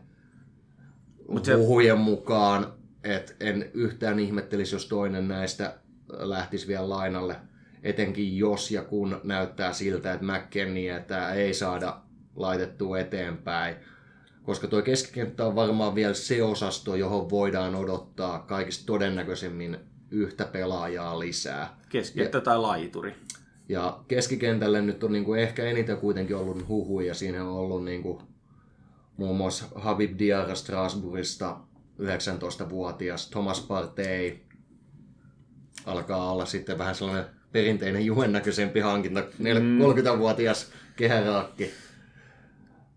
Mut 1.28 1.44
se... 1.44 1.54
huhujen 1.54 1.98
mukaan, 1.98 2.72
että 3.04 3.34
en 3.40 3.70
yhtään 3.74 4.18
ihmettelisi, 4.18 4.74
jos 4.74 4.86
toinen 4.86 5.28
näistä 5.28 5.74
lähtisi 6.08 6.66
vielä 6.66 6.88
lainalle, 6.88 7.36
etenkin 7.82 8.36
jos 8.36 8.70
ja 8.70 8.82
kun 8.82 9.20
näyttää 9.24 9.72
siltä, 9.72 10.12
että 10.12 10.26
McKenny, 10.26 10.88
että 10.88 11.32
ei 11.34 11.54
saada 11.54 12.00
laitettua 12.36 12.98
eteenpäin. 12.98 13.76
Koska 14.44 14.66
tuo 14.66 14.82
keskikenttä 14.82 15.46
on 15.46 15.54
varmaan 15.54 15.94
vielä 15.94 16.14
se 16.14 16.42
osasto, 16.42 16.96
johon 16.96 17.30
voidaan 17.30 17.74
odottaa 17.74 18.38
kaikista 18.38 18.86
todennäköisemmin 18.86 19.76
yhtä 20.10 20.44
pelaajaa 20.44 21.18
lisää. 21.18 21.80
Keskikenttä 21.88 22.40
tai 22.40 22.58
laituri. 22.58 23.14
Ja 23.68 24.00
keskikentälle 24.08 24.82
nyt 24.82 25.04
on 25.04 25.12
niin 25.12 25.24
kuin 25.24 25.40
ehkä 25.40 25.64
eniten 25.64 25.96
kuitenkin 25.96 26.36
ollut 26.36 26.68
huhu 26.68 27.00
ja 27.00 27.14
siinä 27.14 27.44
on 27.44 27.50
ollut 27.50 27.84
niin 27.84 28.02
kuin 28.02 28.18
muun 29.16 29.36
muassa 29.36 29.64
Habib 29.74 30.18
Diarra 30.18 30.54
Strasbourgista 30.54 31.56
19-vuotias, 32.00 33.30
Thomas 33.30 33.60
Partey 33.60 34.38
alkaa 35.86 36.32
olla 36.32 36.46
sitten 36.46 36.78
vähän 36.78 36.94
sellainen 36.94 37.24
perinteinen 37.52 38.06
juhennäköisempi 38.06 38.80
hankinta, 38.80 39.20
mm. 39.20 39.78
30-vuotias 39.80 40.72
kehäraakki. 40.96 41.70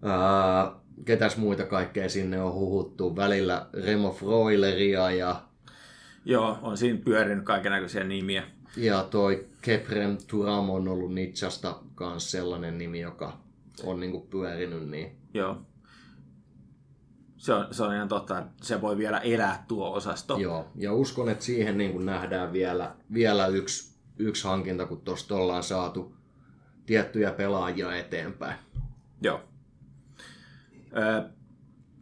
Ää, 0.01 0.71
ketäs 1.05 1.38
muita 1.38 1.65
kaikkea 1.65 2.10
sinne 2.10 2.41
on 2.41 2.53
huhuttu. 2.53 3.15
Välillä 3.15 3.67
Remo 3.73 4.12
Froileria 4.12 5.12
ja... 5.12 5.41
Joo, 6.25 6.60
on 6.62 6.77
siinä 6.77 6.99
pyörinyt 7.05 7.45
kaikenlaisia 7.45 8.03
nimiä. 8.03 8.43
Ja 8.77 9.03
toi 9.03 9.47
Kepren 9.62 10.17
Turam 10.27 10.69
on 10.69 10.88
ollut 10.88 11.13
Nitsasta 11.13 11.79
kanssa 11.95 12.31
sellainen 12.31 12.77
nimi, 12.77 12.99
joka 12.99 13.38
on 13.83 13.99
niinku 13.99 14.19
pyörinyt. 14.19 14.89
Niin... 14.89 15.17
Joo. 15.33 15.57
Se 17.38 17.53
on, 17.53 17.67
se 17.71 17.83
on 17.83 17.95
ihan 17.95 18.07
totta, 18.07 18.39
että 18.39 18.51
se 18.62 18.81
voi 18.81 18.97
vielä 18.97 19.19
elää 19.19 19.65
tuo 19.67 19.93
osasto. 19.93 20.38
Joo, 20.38 20.65
ja 20.75 20.93
uskon, 20.93 21.29
että 21.29 21.45
siihen 21.45 21.77
niin 21.77 21.91
kuin 21.91 22.05
nähdään 22.05 22.53
vielä, 22.53 22.95
vielä 23.13 23.47
yksi, 23.47 23.97
yksi 24.17 24.43
hankinta, 24.43 24.86
kun 24.86 25.01
tuosta 25.01 25.36
ollaan 25.36 25.63
saatu 25.63 26.15
tiettyjä 26.86 27.31
pelaajia 27.31 27.95
eteenpäin. 27.95 28.55
Joo 29.21 29.41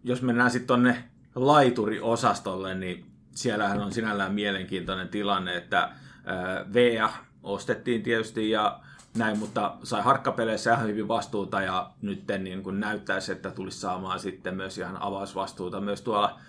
jos 0.04 0.22
mennään 0.22 0.52
sitten 0.52 0.68
tuonne 0.68 1.04
laituriosastolle, 1.36 2.76
niin 2.76 3.06
siellähän 3.32 3.82
on 3.82 3.92
sinällään 3.92 4.34
mielenkiintoinen 4.34 5.10
tilanne, 5.10 5.58
että 5.58 5.90
VA 6.74 7.10
ostettiin 7.44 8.04
tietysti 8.04 8.50
ja 8.50 8.80
näin, 9.18 9.40
mutta 9.40 9.76
sai 9.84 10.02
harkkapeleissä 10.02 10.74
ihan 10.74 10.88
hyvin 10.88 11.08
vastuuta 11.08 11.62
ja 11.62 11.92
nyt 12.02 12.24
niin 12.40 12.64
kun 12.64 12.80
näyttäisi, 12.80 13.32
että 13.32 13.52
tulisi 13.52 13.80
saamaan 13.80 14.20
sitten 14.20 14.56
myös 14.56 14.78
ihan 14.78 15.02
avausvastuuta 15.02 15.82
myös 15.82 16.02
tuolla 16.02 16.40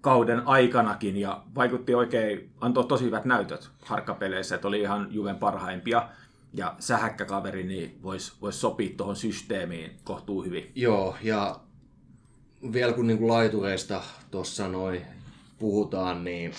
kauden 0.00 0.46
aikanakin 0.46 1.16
ja 1.16 1.42
vaikutti 1.54 1.94
oikein, 1.94 2.50
antoi 2.60 2.84
tosi 2.84 3.04
hyvät 3.04 3.24
näytöt 3.24 3.70
harkkapeleissä, 3.82 4.54
että 4.54 4.68
oli 4.68 4.80
ihan 4.80 5.06
Juven 5.10 5.36
parhaimpia 5.36 6.08
ja 6.52 6.74
sähäkkäkaveri 6.78 7.64
niin 7.64 7.98
voisi 8.02 8.32
vois 8.40 8.60
sopia 8.60 8.96
tuohon 8.96 9.16
systeemiin 9.16 9.96
kohtuu 10.04 10.44
hyvin. 10.44 10.72
Joo, 10.74 11.16
ja 11.22 11.60
vielä 12.72 12.92
kun 12.92 13.06
niin 13.06 13.18
kuin 13.18 13.28
laitureista 13.28 14.02
tuossa 14.30 14.68
noin 14.68 15.02
puhutaan, 15.58 16.24
niin 16.24 16.52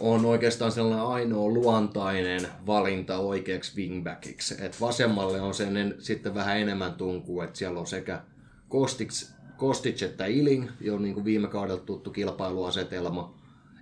on 0.00 0.24
oikeastaan 0.24 0.72
sellainen 0.72 1.06
ainoa 1.06 1.48
luontainen 1.48 2.48
valinta 2.66 3.18
oikeaksi 3.18 3.76
wingbackiksi. 3.76 4.54
Et 4.64 4.80
vasemmalle 4.80 5.40
on 5.40 5.54
sen 5.54 5.94
sitten 5.98 6.34
vähän 6.34 6.58
enemmän 6.58 6.94
tunkuu, 6.94 7.40
että 7.40 7.58
siellä 7.58 7.80
on 7.80 7.86
sekä 7.86 8.22
Kostic, 8.68 9.26
Kostic 9.56 10.02
että 10.02 10.26
Iling, 10.26 10.68
jo 10.80 10.98
niin 10.98 11.14
kuin 11.14 11.24
viime 11.24 11.48
kaudella 11.48 11.80
tuttu 11.80 12.10
kilpailuasetelma. 12.10 13.34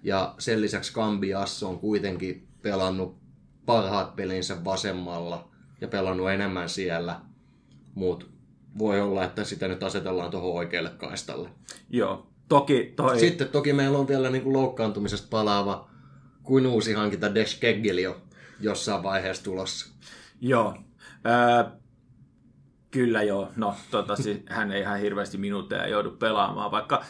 Ja 0.03 0.35
sen 0.39 0.61
lisäksi 0.61 0.93
Kambias 0.93 1.63
on 1.63 1.79
kuitenkin 1.79 2.47
pelannut 2.63 3.17
parhaat 3.67 4.17
pelinsä 4.17 4.65
vasemmalla 4.65 5.49
ja 5.81 5.89
pelannut 5.89 6.31
enemmän 6.31 6.69
siellä. 6.69 7.21
Mutta 7.95 8.27
voi 8.79 9.01
olla, 9.01 9.25
että 9.25 9.45
sitä 9.45 9.69
nyt 9.69 9.83
asetellaan 9.83 10.31
tuohon 10.31 10.53
oikealle 10.55 10.91
kaistalle. 10.91 11.49
Joo, 11.91 12.27
toki 12.49 12.93
toi... 12.97 13.21
Sitten 13.21 13.49
toki 13.49 13.73
meillä 13.73 13.99
on 13.99 14.09
vielä 14.09 14.31
niin 14.31 14.43
kuin 14.43 14.53
loukkaantumisesta 14.53 15.29
palaava 15.31 15.89
kuin 16.43 16.67
uusi 16.67 16.93
hankinta 16.93 17.35
Desh 17.35 17.61
jo 18.03 18.21
jossain 18.61 19.03
vaiheessa 19.03 19.45
tulossa. 19.45 19.87
Joo. 20.41 20.77
Äh, 21.27 21.73
kyllä 22.91 23.23
joo. 23.23 23.49
No, 23.57 23.75
tota, 23.91 24.17
siis, 24.17 24.39
hän 24.47 24.73
ei 24.73 24.81
ihan 24.81 25.01
hirveästi 25.01 25.39
minuutteja 25.39 25.89
joudu 25.89 26.11
pelaamaan, 26.11 26.71
vaikka 26.71 27.05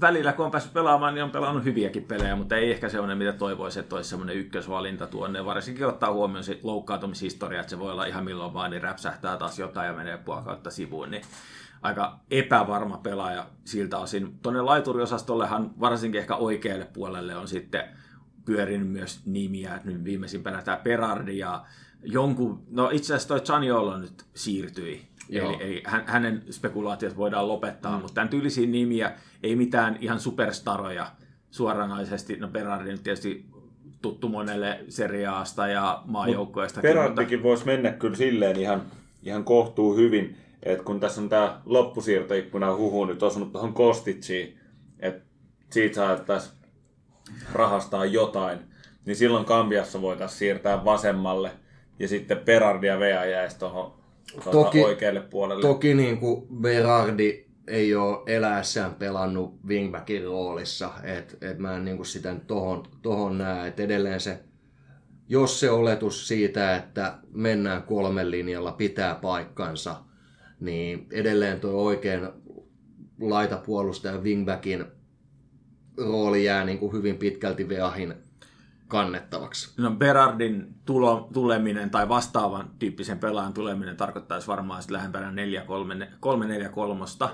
välillä 0.00 0.32
kun 0.32 0.44
on 0.44 0.50
päässyt 0.50 0.72
pelaamaan, 0.72 1.14
niin 1.14 1.24
on 1.24 1.30
pelannut 1.30 1.64
hyviäkin 1.64 2.04
pelejä, 2.04 2.36
mutta 2.36 2.56
ei 2.56 2.70
ehkä 2.70 2.88
sellainen, 2.88 3.18
mitä 3.18 3.32
toivoisi, 3.32 3.80
että 3.80 3.96
olisi 3.96 4.10
semmoinen 4.10 4.36
ykkösvalinta 4.36 5.06
tuonne. 5.06 5.44
Varsinkin 5.44 5.86
ottaa 5.86 6.12
huomioon 6.12 6.44
se 6.44 6.60
loukkaantumishistoria, 6.62 7.60
että 7.60 7.70
se 7.70 7.78
voi 7.78 7.92
olla 7.92 8.04
ihan 8.04 8.24
milloin 8.24 8.54
vaan, 8.54 8.70
niin 8.70 8.82
räpsähtää 8.82 9.36
taas 9.36 9.58
jotain 9.58 9.86
ja 9.86 9.92
menee 9.92 10.18
kautta 10.44 10.70
sivuun. 10.70 11.10
Niin 11.10 11.22
aika 11.82 12.18
epävarma 12.30 12.98
pelaaja 12.98 13.46
siltä 13.64 13.98
osin. 13.98 14.38
Tuonne 14.42 14.62
laituriosastollehan 14.62 15.70
varsinkin 15.80 16.20
ehkä 16.20 16.36
oikealle 16.36 16.84
puolelle 16.92 17.36
on 17.36 17.48
sitten 17.48 17.84
pyörinyt 18.44 18.88
myös 18.88 19.26
nimiä. 19.26 19.80
Nyt 19.84 20.04
viimeisimpänä 20.04 20.62
tämä 20.62 20.76
Perardi 20.76 21.38
ja 21.38 21.64
jonkun, 22.02 22.62
no 22.70 22.90
itse 22.90 23.14
asiassa 23.14 23.28
toi 23.28 23.40
Zaniolo 23.40 23.98
nyt 23.98 24.24
siirtyi, 24.34 25.02
Joo. 25.28 25.50
eli, 25.50 25.62
eli 25.62 25.82
hän, 25.86 26.04
hänen 26.06 26.44
spekulaatiot 26.50 27.16
voidaan 27.16 27.48
lopettaa, 27.48 27.96
mm. 27.96 28.02
mutta 28.02 28.14
tämän 28.14 28.28
tyylisiä 28.28 28.66
nimiä, 28.66 29.12
ei 29.42 29.56
mitään 29.56 29.98
ihan 30.00 30.20
superstaroja 30.20 31.06
suoranaisesti, 31.50 32.36
no 32.36 32.48
Berardi 32.48 32.90
nyt 32.90 33.02
tietysti 33.02 33.46
tuttu 34.02 34.28
monelle 34.28 34.84
seriaasta 34.88 35.68
ja 35.68 36.02
maajoukkoista. 36.04 36.80
Perardikin 36.80 37.42
voisi 37.42 37.66
mennä 37.66 37.92
kyllä 37.92 38.16
silleen 38.16 38.60
ihan, 38.60 38.82
ihan 39.22 39.44
kohtuu 39.44 39.96
hyvin, 39.96 40.36
että 40.62 40.84
kun 40.84 41.00
tässä 41.00 41.20
on 41.20 41.28
tämä 41.28 41.60
loppusiirtoikkuna 41.64 42.76
huhu 42.76 43.04
nyt 43.04 43.22
osunut 43.22 43.52
tuohon 43.52 43.72
Kostitsiin, 43.72 44.58
että 44.98 45.26
siitä 45.70 45.94
saattaisi 45.94 46.50
rahastaa 47.52 48.04
jotain, 48.04 48.58
niin 49.04 49.16
silloin 49.16 49.44
Kambiassa 49.44 50.02
voitaisiin 50.02 50.38
siirtää 50.38 50.84
vasemmalle 50.84 51.50
ja 51.98 52.08
sitten 52.08 52.38
Perardi 52.38 52.86
ja 52.86 52.98
Vea 52.98 53.24
jäisi 53.24 53.58
tuohon 53.58 53.92
Toki- 54.50 54.84
oikealle 54.84 55.20
puolelle. 55.20 55.62
Toki 55.62 55.94
niin 55.94 56.18
kuin 56.18 56.46
Berardi 56.60 57.46
ei 57.66 57.94
ole 57.94 58.18
eläessään 58.26 58.94
pelannut 58.94 59.58
wingbackin 59.66 60.24
roolissa, 60.24 60.90
että 61.02 61.48
et 61.50 61.58
mä 61.58 61.76
en 61.76 61.84
niin 61.84 61.96
kuin 61.96 62.06
sitä 62.06 62.36
tohon, 62.46 62.82
tohon 63.02 63.38
näe, 63.38 63.68
että 63.68 63.82
edelleen 63.82 64.20
se, 64.20 64.38
jos 65.28 65.60
se 65.60 65.70
oletus 65.70 66.28
siitä, 66.28 66.76
että 66.76 67.18
mennään 67.32 67.82
kolmen 67.82 68.30
linjalla 68.30 68.72
pitää 68.72 69.14
paikkansa, 69.14 69.96
niin 70.60 71.06
edelleen 71.12 71.60
tuo 71.60 71.82
oikein 71.82 72.28
laitapuolustajan 73.20 74.24
wingbackin 74.24 74.84
rooli 75.96 76.44
jää 76.44 76.64
niin 76.64 76.78
kuin 76.78 76.92
hyvin 76.92 77.16
pitkälti 77.16 77.68
Veahin 77.68 78.14
kannettavaksi. 78.88 79.74
No 79.76 79.90
Berardin 79.90 80.74
tulo, 80.84 81.28
tuleminen 81.32 81.90
tai 81.90 82.08
vastaavan 82.08 82.70
tyyppisen 82.78 83.18
pelaajan 83.18 83.52
tuleminen 83.52 83.96
tarkoittaisi 83.96 84.46
varmaan 84.46 84.82
sit 84.82 84.90
lähempänä 84.90 85.30
3-4-3, 85.30 85.32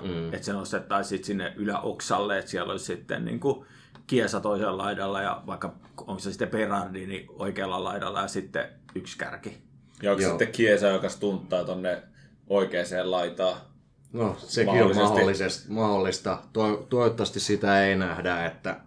mm. 0.07 0.33
että 0.33 0.45
se 0.45 0.53
nostettaisiin 0.53 1.23
sinne 1.23 1.53
yläoksalle, 1.55 2.39
että 2.39 2.51
siellä 2.51 2.71
olisi 2.71 2.85
sitten 2.85 3.25
niin 3.25 3.39
kuin 3.39 3.65
kiesa 4.07 4.39
toisella 4.39 4.77
laidalla 4.77 5.21
ja 5.21 5.43
vaikka 5.47 5.73
onko 5.97 6.19
se 6.19 6.29
sitten 6.29 6.49
Berardi 6.49 7.07
niin 7.07 7.25
oikealla 7.29 7.83
laidalla 7.83 8.21
ja 8.21 8.27
sitten 8.27 8.69
yksi 8.95 9.17
kärki. 9.17 9.63
Ja 10.01 10.11
onko 10.11 10.21
Joo. 10.21 10.29
sitten 10.29 10.51
Kiesa, 10.51 10.87
joka 10.87 11.09
stunttaa 11.09 11.63
tonne 11.63 12.03
oikeaan 12.47 13.11
laitaan. 13.11 13.57
No, 14.13 14.35
sekin 14.39 14.83
on 14.83 14.95
mahdollista. 15.69 16.37
To, 16.53 16.87
toivottavasti 16.89 17.39
sitä 17.39 17.83
ei 17.85 17.95
nähdä, 17.95 18.45
että, 18.45 18.79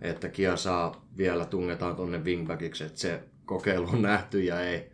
että 0.00 0.28
Kia 0.28 0.56
saa 0.56 1.04
vielä 1.16 1.44
tungetaan 1.44 1.96
tuonne 1.96 2.24
wingbackiksi, 2.24 2.84
että 2.84 3.00
se 3.00 3.24
kokeilu 3.46 3.88
on 3.88 4.02
nähty 4.02 4.40
ja 4.40 4.60
ei, 4.60 4.92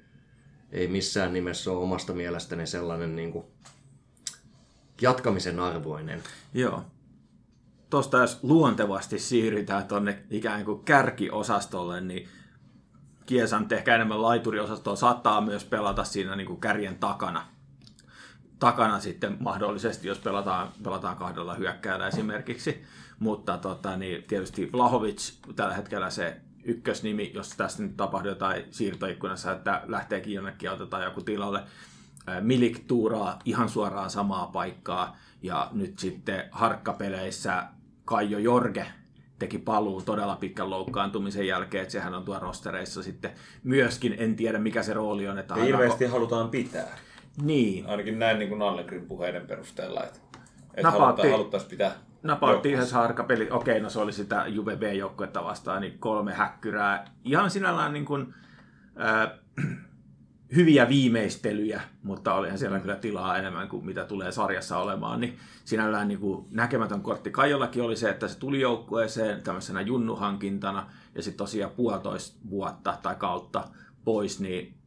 ei 0.73 0.89
missään 0.89 1.33
nimessä 1.33 1.71
ole 1.71 1.83
omasta 1.83 2.13
mielestäni 2.13 2.67
sellainen 2.67 3.17
niin 3.17 3.33
kuin 3.33 3.45
jatkamisen 5.01 5.61
arvoinen. 5.61 6.23
Joo. 6.55 6.85
Tuosta 7.91 8.19
jos 8.19 8.39
luontevasti 8.43 9.19
siirrytään 9.19 9.85
tuonne 9.85 10.23
ikään 10.31 10.65
kuin 10.65 10.85
kärkiosastolle, 10.85 12.01
niin 12.01 12.29
Kiesa 13.27 13.61
nyt 13.61 13.73
ehkä 13.73 13.95
enemmän 13.95 14.23
laituriosastoa 14.23 14.97
saattaa 14.97 15.41
myös 15.41 15.65
pelata 15.65 16.05
siinä 16.05 16.37
niin 16.37 16.47
kuin 16.47 16.61
kärjen 16.61 16.99
takana. 16.99 17.47
Takana 18.59 19.01
sitten 19.01 19.37
mahdollisesti, 19.41 20.09
jos 20.09 20.19
pelataan, 20.19 20.69
pelataan 20.85 21.17
kahdella 21.17 21.55
hyökkäällä 21.55 22.09
esimerkiksi. 22.09 22.83
Mutta 23.21 23.59
tota, 23.59 23.97
niin 23.97 24.23
tietysti 24.23 24.73
Vlahovic 24.73 25.33
tällä 25.57 25.75
hetkellä 25.75 26.11
se 26.11 26.37
ykkösnimi, 26.65 27.31
jos 27.35 27.49
tästä 27.49 27.83
nyt 27.83 27.97
tapahtuu 27.97 28.31
jotain 28.31 28.65
siirtoikkunassa, 28.71 29.53
että 29.53 29.83
lähteekin 29.87 30.35
jonnekin 30.35 30.67
ja 30.67 30.73
otetaan 30.73 31.05
joku 31.05 31.21
tilalle. 31.21 31.63
Milik 32.41 32.85
tuuraa 32.87 33.39
ihan 33.45 33.69
suoraan 33.69 34.11
samaa 34.11 34.47
paikkaa 34.47 35.17
ja 35.43 35.69
nyt 35.73 35.99
sitten 35.99 36.45
harkkapeleissä 36.51 37.65
Kaijo 38.05 38.39
Jorge 38.39 38.87
teki 39.39 39.59
paluu 39.59 40.03
todella 40.03 40.37
pitkän 40.37 40.71
loukkaantumisen 40.71 41.47
jälkeen, 41.47 41.83
että 41.83 41.93
sehän 41.93 42.15
on 42.15 42.25
tuo 42.25 42.39
rostereissa 42.39 43.03
sitten 43.03 43.31
myöskin, 43.65 44.15
en 44.19 44.37
tiedä 44.37 44.59
mikä 44.59 44.83
se 44.83 44.95
rooli 44.95 45.29
on, 45.29 45.39
että 45.39 45.55
Ja 45.57 45.65
ilmeisesti 45.65 46.05
halutaan 46.05 46.51
pitää. 46.51 46.99
Niin, 47.43 47.87
Ainakin 47.87 48.19
näin 48.19 48.39
niin 48.39 48.49
kuin 48.49 48.63
Allegrin 48.63 49.07
puheiden 49.07 49.47
perusteella, 49.47 50.05
että, 50.05 50.19
että 50.75 50.89
Napautti- 50.89 51.01
halutaan, 51.01 51.31
haluttaisiin 51.31 51.71
pitää 51.71 51.93
joukkueessa. 52.23 52.69
yhdessä 52.69 52.97
harkkapeli, 52.97 53.49
okei, 53.51 53.81
no 53.81 53.91
se 53.91 53.99
oli 53.99 54.13
sitä 54.13 54.45
Juve 54.47 54.77
B-joukkuetta 54.77 55.45
vastaan, 55.45 55.81
niin 55.81 55.99
kolme 55.99 56.35
häkkyrää. 56.35 57.05
Ihan 57.25 57.51
sinällään 57.51 57.93
niin 57.93 58.05
kuin, 58.05 58.35
äh, 59.01 59.31
hyviä 60.57 60.89
viimeistelyjä, 60.89 61.81
mutta 62.03 62.35
olihan 62.35 62.59
siellä 62.59 62.81
kyllä 62.81 62.97
tilaa 62.97 63.39
enemmän 63.39 63.69
kuin 63.69 63.85
mitä 63.87 64.05
tulee 64.05 64.33
sarjassa 64.33 64.79
olemaan, 64.79 65.21
niin 65.21 65.39
sinällään 65.65 66.09
niin 66.09 66.21
kuin 66.21 66.47
näkemätön 66.51 67.03
kortti 67.03 67.31
Kaijollakin 67.31 67.83
oli 67.83 67.97
se, 67.97 68.11
että 68.11 68.29
se 68.29 68.39
tuli 68.39 68.61
joukkueeseen 68.61 69.43
tämmöisenä 69.43 69.81
junnuhankintana 69.81 70.87
ja 71.15 71.23
sitten 71.23 71.39
tosiaan 71.39 71.73
puolitoista 71.73 72.39
vuotta 72.51 72.99
tai 73.03 73.15
kautta 73.15 73.65
pois, 74.05 74.41
niin 74.41 74.80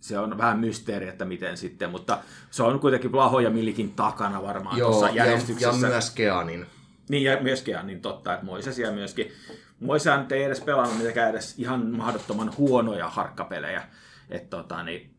se 0.00 0.18
on 0.18 0.38
vähän 0.38 0.58
mysteeri, 0.58 1.08
että 1.08 1.24
miten 1.24 1.56
sitten, 1.56 1.90
mutta 1.90 2.18
se 2.50 2.62
on 2.62 2.80
kuitenkin 2.80 3.12
Vlaho 3.12 3.40
ja 3.40 3.50
Millikin 3.50 3.92
takana 3.94 4.42
varmaan 4.42 4.78
Joo, 4.78 4.90
tuossa 4.90 5.08
ja, 5.08 5.14
järjestyksessä. 5.14 5.86
ja 5.86 5.90
myös 5.90 6.10
Keanin. 6.10 6.66
Niin, 7.08 7.24
ja 7.24 7.42
myöskin 7.42 7.78
on 7.78 7.86
niin 7.86 8.00
totta, 8.00 8.34
että 8.34 8.46
Moisesia 8.46 8.92
myöskin. 8.92 9.32
Moisehan 9.80 10.26
ei 10.30 10.42
edes 10.42 10.60
pelannut 10.60 10.98
mitenkään 10.98 11.30
edes 11.30 11.58
ihan 11.58 11.86
mahdottoman 11.86 12.52
huonoja 12.58 13.08
harkkapelejä. 13.08 13.82
Että 14.30 14.56
tota, 14.56 14.82
niin, 14.82 15.10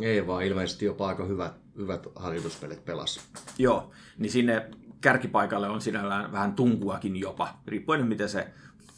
Ei 0.00 0.26
vaan 0.26 0.42
ilmeisesti 0.44 0.84
jopa 0.84 1.08
aika 1.08 1.24
hyvät, 1.24 1.52
hyvät 1.76 2.06
harjoituspelit 2.14 2.84
pelas. 2.84 3.20
joo, 3.58 3.90
niin 4.18 4.32
sinne 4.32 4.70
kärkipaikalle 5.00 5.68
on 5.68 5.80
sinällään 5.80 6.32
vähän 6.32 6.52
tunkuakin 6.52 7.16
jopa, 7.16 7.54
riippuen 7.66 8.06
miten 8.06 8.28
se 8.28 8.48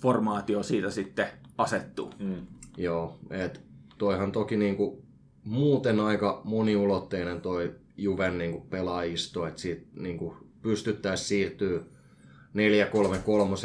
formaatio 0.02 0.62
siitä 0.62 0.90
sitten 0.90 1.26
asettuu. 1.58 2.14
Mm. 2.18 2.46
Joo, 2.76 3.18
et 3.30 3.60
toihan 3.98 4.32
toki 4.32 4.56
niinku 4.56 5.03
muuten 5.44 6.00
aika 6.00 6.40
moniulotteinen 6.44 7.40
toi 7.40 7.74
Juven 7.96 8.38
niinku 8.38 8.60
pelaajisto, 8.60 9.46
että 9.46 9.60
siitä 9.60 9.86
niinku 9.94 10.36
pystyttäisiin 10.62 11.28
siirtyä 11.28 11.80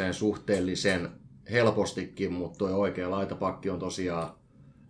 4-3-3 0.09 0.13
suhteellisen 0.13 1.09
helpostikin, 1.51 2.33
mutta 2.33 2.57
toi 2.57 2.73
oikea 2.73 3.11
laitapakki 3.11 3.69
on 3.69 3.79
tosiaan 3.79 4.29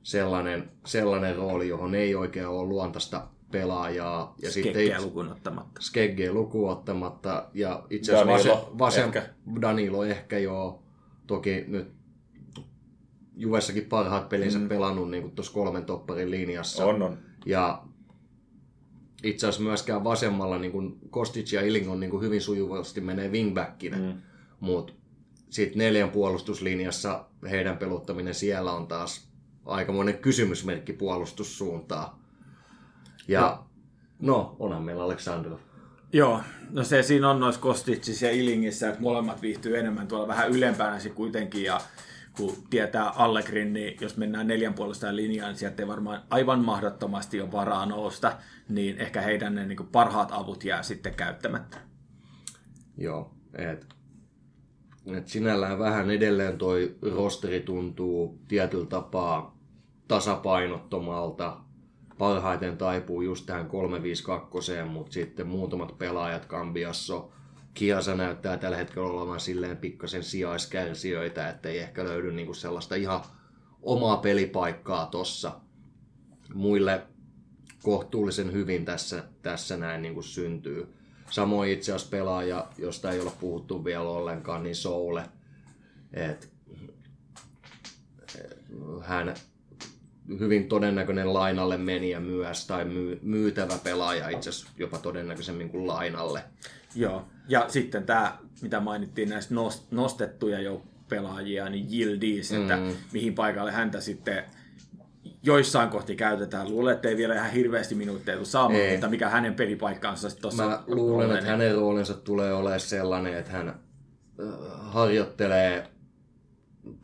sellainen, 0.03 0.71
sellainen 0.85 1.35
rooli, 1.35 1.67
johon 1.67 1.95
ei 1.95 2.15
oikein 2.15 2.47
ole 2.47 2.67
luontaista 2.67 3.27
pelaajaa. 3.51 4.35
Ja 4.41 4.49
itse- 4.49 5.01
lukuun 5.01 5.31
ottamatta. 5.31 5.81
Skeggeä 5.81 6.33
lukuun 6.33 6.71
ottamatta. 6.71 7.49
Ja 7.53 7.83
itse 7.89 8.11
asiassa 8.11 8.49
Danilo 8.49 8.55
vasen, 8.55 8.79
vasen, 8.79 9.05
ehkä. 9.05 9.23
Danilo 9.61 10.03
ehkä 10.03 10.39
joo. 10.39 10.83
Toki 11.27 11.63
nyt 11.67 11.98
Juvessakin 13.39 13.85
parhaat 13.85 14.29
pelinsä 14.29 14.59
mm. 14.59 14.69
pelannut 14.69 15.11
niin 15.11 15.31
tuossa 15.31 15.53
kolmen 15.53 15.85
topparin 15.85 16.31
linjassa. 16.31 16.85
On, 16.85 17.01
on. 17.01 17.17
Ja 17.45 17.83
itse 19.23 19.47
asiassa 19.47 19.63
myöskään 19.63 20.03
vasemmalla 20.03 20.57
niin 20.57 20.71
kuin 20.71 20.99
Kostic 21.09 21.53
ja 21.53 21.61
Iling 21.61 21.99
niin 21.99 22.11
kuin 22.11 22.23
hyvin 22.23 22.41
sujuvasti 22.41 23.01
menee 23.01 23.31
wingbackinä. 23.31 23.97
Mm. 23.97 24.13
Mutta 24.59 24.93
sitten 25.49 25.77
neljän 25.77 26.09
puolustuslinjassa 26.09 27.25
heidän 27.49 27.77
peluttaminen 27.77 28.35
siellä 28.35 28.71
on 28.71 28.87
taas 28.87 29.29
aikamoinen 29.65 30.17
kysymysmerkki 30.17 30.93
puolustussuuntaa. 30.93 32.23
Ja 33.27 33.63
no, 34.19 34.55
onhan 34.59 34.83
meillä 34.83 35.03
Aleksandrov. 35.03 35.59
Joo, 36.13 36.41
no 36.69 36.83
se 36.83 37.03
siinä 37.03 37.29
on 37.29 37.39
noissa 37.39 37.61
Kostitsissa 37.61 38.25
ja 38.25 38.31
Ilingissä, 38.31 38.89
että 38.89 39.01
molemmat 39.01 39.41
viihtyy 39.41 39.77
enemmän 39.77 40.07
tuolla 40.07 40.27
vähän 40.27 40.49
ylempänä 40.49 40.99
se 40.99 41.09
kuitenkin, 41.09 41.63
ja 41.63 41.81
kun 42.39 42.55
tietää 42.69 43.09
Allegrin, 43.09 43.73
niin 43.73 43.97
jos 44.01 44.17
mennään 44.17 44.47
neljän 44.47 44.73
puolesta 44.73 45.15
linjaan, 45.15 45.49
niin 45.49 45.59
sieltä 45.59 45.81
ei 45.81 45.87
varmaan 45.87 46.23
aivan 46.29 46.65
mahdottomasti 46.65 47.41
ole 47.41 47.51
varaa 47.51 47.85
nousta, 47.85 48.37
niin 48.69 48.97
ehkä 48.97 49.21
heidän 49.21 49.55
ne 49.55 49.65
niin 49.65 49.87
parhaat 49.91 50.31
avut 50.31 50.63
jää 50.63 50.83
sitten 50.83 51.13
käyttämättä. 51.13 51.77
Joo, 52.97 53.31
et, 53.53 53.85
et 55.15 55.27
sinällään 55.27 55.79
vähän 55.79 56.11
edelleen 56.11 56.57
toi 56.57 56.95
rosteri 57.01 57.59
tuntuu 57.59 58.39
tietyllä 58.47 58.85
tapaa 58.85 59.57
tasapainottomalta. 60.07 61.57
Parhaiten 62.17 62.77
taipuu 62.77 63.21
just 63.21 63.45
tähän 63.45 63.67
352, 63.67 64.71
mutta 64.91 65.11
sitten 65.11 65.47
muutamat 65.47 65.97
pelaajat 65.97 66.45
Kambiasso. 66.45 67.31
Kiasa 67.73 68.15
näyttää 68.15 68.57
tällä 68.57 68.77
hetkellä 68.77 69.09
olevan 69.09 69.39
silleen 69.39 69.77
pikkasen 69.77 70.23
sijaiskärsijöitä, 70.23 71.49
ettei 71.49 71.79
ehkä 71.79 72.03
löydy 72.03 72.31
niinku 72.31 72.53
sellaista 72.53 72.95
ihan 72.95 73.21
omaa 73.81 74.17
pelipaikkaa 74.17 75.05
tossa. 75.05 75.59
Muille 76.53 77.01
kohtuullisen 77.83 78.53
hyvin 78.53 78.85
tässä, 78.85 79.23
tässä 79.41 79.77
näin 79.77 80.01
niin 80.01 80.13
kuin 80.13 80.23
syntyy. 80.23 80.93
Samoin 81.29 81.71
itse 81.71 81.91
asiassa 81.91 82.11
pelaaja, 82.11 82.67
josta 82.77 83.11
ei 83.11 83.19
ole 83.19 83.31
puhuttu 83.39 83.85
vielä 83.85 84.09
ollenkaan, 84.09 84.63
niin 84.63 84.75
Soule. 84.75 85.23
Et, 86.13 86.49
hän 89.01 89.35
hyvin 90.39 90.67
todennäköinen 90.67 91.33
lainalle 91.33 91.77
meniä 91.77 92.19
myös, 92.19 92.67
tai 92.67 92.85
myy, 92.85 93.19
myytävä 93.21 93.77
pelaaja 93.83 94.29
itse 94.29 94.49
asiassa 94.49 94.71
jopa 94.77 94.97
todennäköisemmin 94.97 95.69
kuin 95.69 95.87
lainalle. 95.87 96.43
Joo, 96.95 97.27
ja 97.49 97.65
sitten 97.67 98.03
tämä, 98.03 98.37
mitä 98.61 98.79
mainittiin 98.79 99.29
näistä 99.29 99.55
nost- 99.55 99.87
nostettuja 99.91 100.59
jo 100.61 100.81
pelaajia, 101.09 101.69
niin 101.69 101.87
Yildiz, 101.99 102.51
että 102.51 102.75
Mm. 102.77 102.95
mihin 103.13 103.35
paikalle 103.35 103.71
häntä 103.71 104.01
sitten 104.01 104.43
joissain 105.43 105.89
kohti 105.89 106.15
käytetään. 106.15 106.69
Luulen, 106.69 106.95
että 106.95 107.09
ei 107.09 107.17
vielä 107.17 107.35
ihan 107.35 107.51
hirveästi 107.51 107.95
minuutteja 107.95 108.37
tule 108.37 108.45
saamaan, 108.45 108.81
Ei. 108.81 108.91
mutta 108.91 109.09
mikä 109.09 109.29
hänen 109.29 109.53
pelipaikkaansa 109.55 110.41
tuossa 110.41 110.65
Mä 110.67 110.83
luulen, 110.87 111.31
että 111.31 111.45
hänen 111.51 111.75
roolinsa 111.75 112.13
tulee 112.13 112.53
olemaan 112.53 112.79
sellainen, 112.79 113.37
että 113.37 113.51
hän 113.51 113.79
harjoittelee 114.79 115.89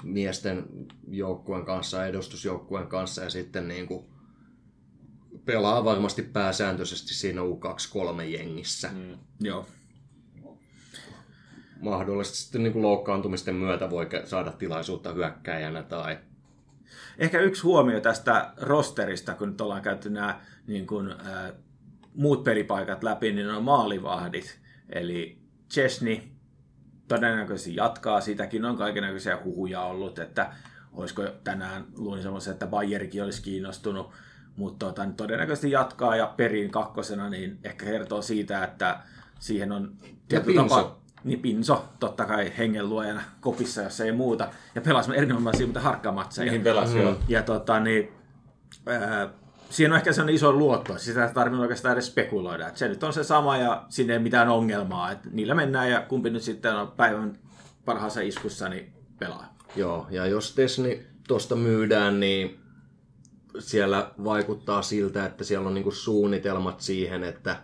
miesten 0.03 0.65
joukkueen 1.07 1.65
kanssa, 1.65 2.05
edustusjoukkueen 2.05 2.87
kanssa 2.87 3.23
ja 3.23 3.29
sitten 3.29 3.67
niin 3.67 3.87
kuin 3.87 4.05
pelaa 5.45 5.85
varmasti 5.85 6.21
pääsääntöisesti 6.21 7.13
siinä 7.13 7.41
U23 7.41 8.21
jengissä. 8.23 8.89
Mm. 8.93 9.17
Joo. 9.41 9.65
Mahdollisesti 11.81 12.37
sitten 12.37 12.63
niin 12.63 12.73
kuin 12.73 12.83
loukkaantumisten 12.83 13.55
myötä 13.55 13.89
voi 13.89 14.07
saada 14.25 14.51
tilaisuutta 14.51 15.13
hyökkäjänä 15.13 15.83
tai 15.83 16.17
Ehkä 17.17 17.39
yksi 17.39 17.63
huomio 17.63 17.99
tästä 17.99 18.53
rosterista, 18.57 19.33
kun 19.33 19.49
nyt 19.49 19.61
ollaan 19.61 19.81
käyty 19.81 20.09
nämä 20.09 20.39
niin 20.67 20.87
kuin, 20.87 21.11
äh, 21.11 21.51
muut 22.15 22.43
pelipaikat 22.43 23.03
läpi, 23.03 23.31
niin 23.31 23.49
on 23.49 23.63
maalivahdit. 23.63 24.59
Eli 24.89 25.37
Chesney 25.71 26.17
todennäköisesti 27.07 27.75
jatkaa, 27.75 28.21
siitäkin 28.21 28.65
on 28.65 28.77
kaikenlaisia 28.77 29.39
huhuja 29.43 29.81
ollut, 29.81 30.19
että 30.19 30.51
olisiko 30.93 31.23
tänään 31.43 31.85
luin 31.95 32.21
semmoisen, 32.21 32.53
että 32.53 32.67
Bayerikin 32.67 33.23
olisi 33.23 33.41
kiinnostunut, 33.41 34.11
mutta 34.57 34.85
tota, 34.85 35.05
niin 35.05 35.15
todennäköisesti 35.15 35.71
jatkaa 35.71 36.15
ja 36.15 36.33
perin 36.37 36.71
kakkosena, 36.71 37.29
niin 37.29 37.59
ehkä 37.63 37.85
kertoo 37.85 38.21
siitä, 38.21 38.63
että 38.63 38.99
siihen 39.39 39.71
on 39.71 39.95
tietyllä 40.27 40.61
Pinso. 40.61 41.01
Niin 41.25 41.39
Pinso, 41.39 41.85
totta 41.99 42.25
kai 42.25 42.53
hengenluojana 42.57 43.21
kopissa, 43.41 43.81
jos 43.81 44.01
ei 44.01 44.11
muuta. 44.11 44.47
Ja 44.75 44.81
pelasi 44.81 45.11
erinomaisia 45.15 45.65
mutta 45.65 45.79
harkkamatseja. 45.79 46.51
Mihin 46.51 46.63
pelasi, 46.63 46.97
joo. 46.97 47.15
Ja 47.27 47.43
tota, 47.43 47.79
niin, 47.79 48.11
ää, 48.85 49.29
siinä 49.69 49.93
on 49.93 49.97
ehkä 49.97 50.13
sellainen 50.13 50.35
iso 50.35 50.51
luotto, 50.51 50.97
sitä 50.97 51.27
ei 51.27 51.33
tarvinnut 51.33 51.61
oikeastaan 51.61 51.93
edes 51.93 52.07
spekuloida. 52.07 52.67
Että 52.67 52.79
se 52.79 52.87
nyt 52.87 53.03
on 53.03 53.13
se 53.13 53.23
sama 53.23 53.57
ja 53.57 53.85
sinne 53.89 54.13
ei 54.13 54.19
mitään 54.19 54.49
ongelmaa. 54.49 55.11
Että 55.11 55.29
niillä 55.31 55.55
mennään 55.55 55.91
ja 55.91 56.01
kumpi 56.01 56.29
nyt 56.29 56.43
sitten 56.43 56.75
on 56.75 56.91
päivän 56.91 57.39
parhaassa 57.85 58.21
iskussa, 58.21 58.69
niin 58.69 58.93
pelaa. 59.19 59.55
Joo, 59.75 60.07
ja 60.09 60.25
jos 60.25 60.57
Disney 60.57 61.05
tuosta 61.27 61.55
myydään, 61.55 62.19
niin 62.19 62.59
siellä 63.59 64.11
vaikuttaa 64.23 64.81
siltä, 64.81 65.25
että 65.25 65.43
siellä 65.43 65.67
on 65.67 65.73
niinku 65.73 65.91
suunnitelmat 65.91 66.81
siihen, 66.81 67.23
että, 67.23 67.55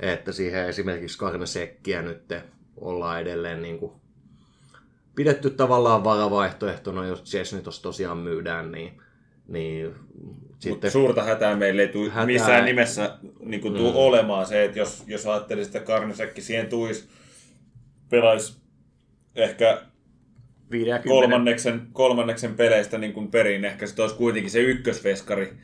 että 0.00 0.32
siihen 0.32 0.66
esimerkiksi 0.66 1.18
karnesekkiä 1.18 2.02
nyt 2.02 2.32
ollaan 2.76 3.20
edelleen 3.20 3.62
niinku 3.62 4.02
pidetty 5.14 5.50
tavallaan 5.50 6.04
varavaihtoehtona, 6.04 7.06
jos 7.06 7.24
Chesney 7.24 7.62
tuossa 7.62 7.82
tosiaan 7.82 8.18
myydään, 8.18 8.72
niin, 8.72 9.02
niin 9.48 9.94
sitten 10.58 10.90
suurta 10.90 11.22
hätää 11.22 11.56
meille 11.56 11.82
ei 11.82 11.88
tule 11.88 12.08
Hätää- 12.08 12.26
missään 12.26 12.64
nimessä 12.64 13.18
niin 13.40 13.60
kuin, 13.60 13.74
tuu 13.74 13.90
mm. 13.90 13.96
olemaan 13.96 14.46
se, 14.46 14.64
että 14.64 14.78
jos, 14.78 15.04
jos 15.06 15.26
ajattelisi, 15.26 15.68
että 15.68 15.80
Karnisekki 15.80 16.40
siihen 16.40 16.66
tuisi, 16.66 17.08
pelaisi 18.10 18.56
ehkä 19.34 19.82
50. 20.70 21.08
kolmanneksen, 21.08 21.88
kolmanneksen 21.92 22.54
peleistä 22.54 22.98
niin 22.98 23.12
kuin 23.12 23.30
perin, 23.30 23.64
ehkä 23.64 23.86
se 23.86 24.02
olisi 24.02 24.16
kuitenkin 24.16 24.50
se 24.50 24.60
ykkösveskari, 24.60 25.56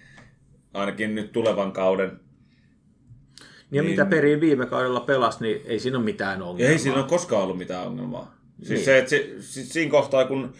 ainakin 0.74 1.14
nyt 1.14 1.32
tulevan 1.32 1.72
kauden. 1.72 2.20
Ja 3.70 3.82
mitä 3.82 4.06
perin 4.06 4.40
viime 4.40 4.66
kaudella 4.66 5.00
pelasi, 5.00 5.38
niin 5.40 5.60
ei 5.64 5.78
siinä 5.80 5.98
ole 5.98 6.04
mitään 6.04 6.38
Ja 6.38 6.44
ongelmaa. 6.44 6.72
ei 6.72 6.78
siinä 6.78 6.96
ole 6.98 7.08
koskaan 7.08 7.42
ollut 7.42 7.58
mitään 7.58 7.86
ongelmaa. 7.86 8.34
Siis 8.58 8.68
Niin. 8.70 8.84
se, 8.84 8.98
että 8.98 9.10
se, 9.10 9.34
siis 9.40 9.68
siinä 9.68 9.90
kohtaa, 9.90 10.24
kun 10.24 10.52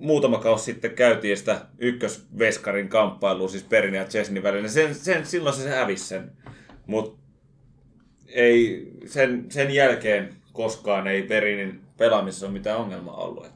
muutama 0.00 0.38
kausi 0.38 0.64
sitten 0.64 0.90
käytiin 0.94 1.36
sitä 1.36 1.60
ykkösveskarin 1.78 2.88
kamppailua, 2.88 3.48
siis 3.48 3.62
Perin 3.62 3.94
ja 3.94 4.04
Chesney 4.04 4.42
välillä, 4.42 4.68
sen, 4.68 4.94
sen, 4.94 5.26
silloin 5.26 5.56
se 5.56 5.68
hävisi 5.70 6.04
sen. 6.04 6.32
Mutta 6.86 7.18
ei, 8.26 8.88
sen, 9.06 9.46
sen 9.50 9.70
jälkeen 9.70 10.34
koskaan 10.52 11.06
ei 11.06 11.22
Perinin 11.22 11.80
pelaamisessa 11.96 12.46
ole 12.46 12.52
mitään 12.52 12.78
ongelmaa 12.78 13.16
ollut. 13.16 13.44
Ja 13.44 13.50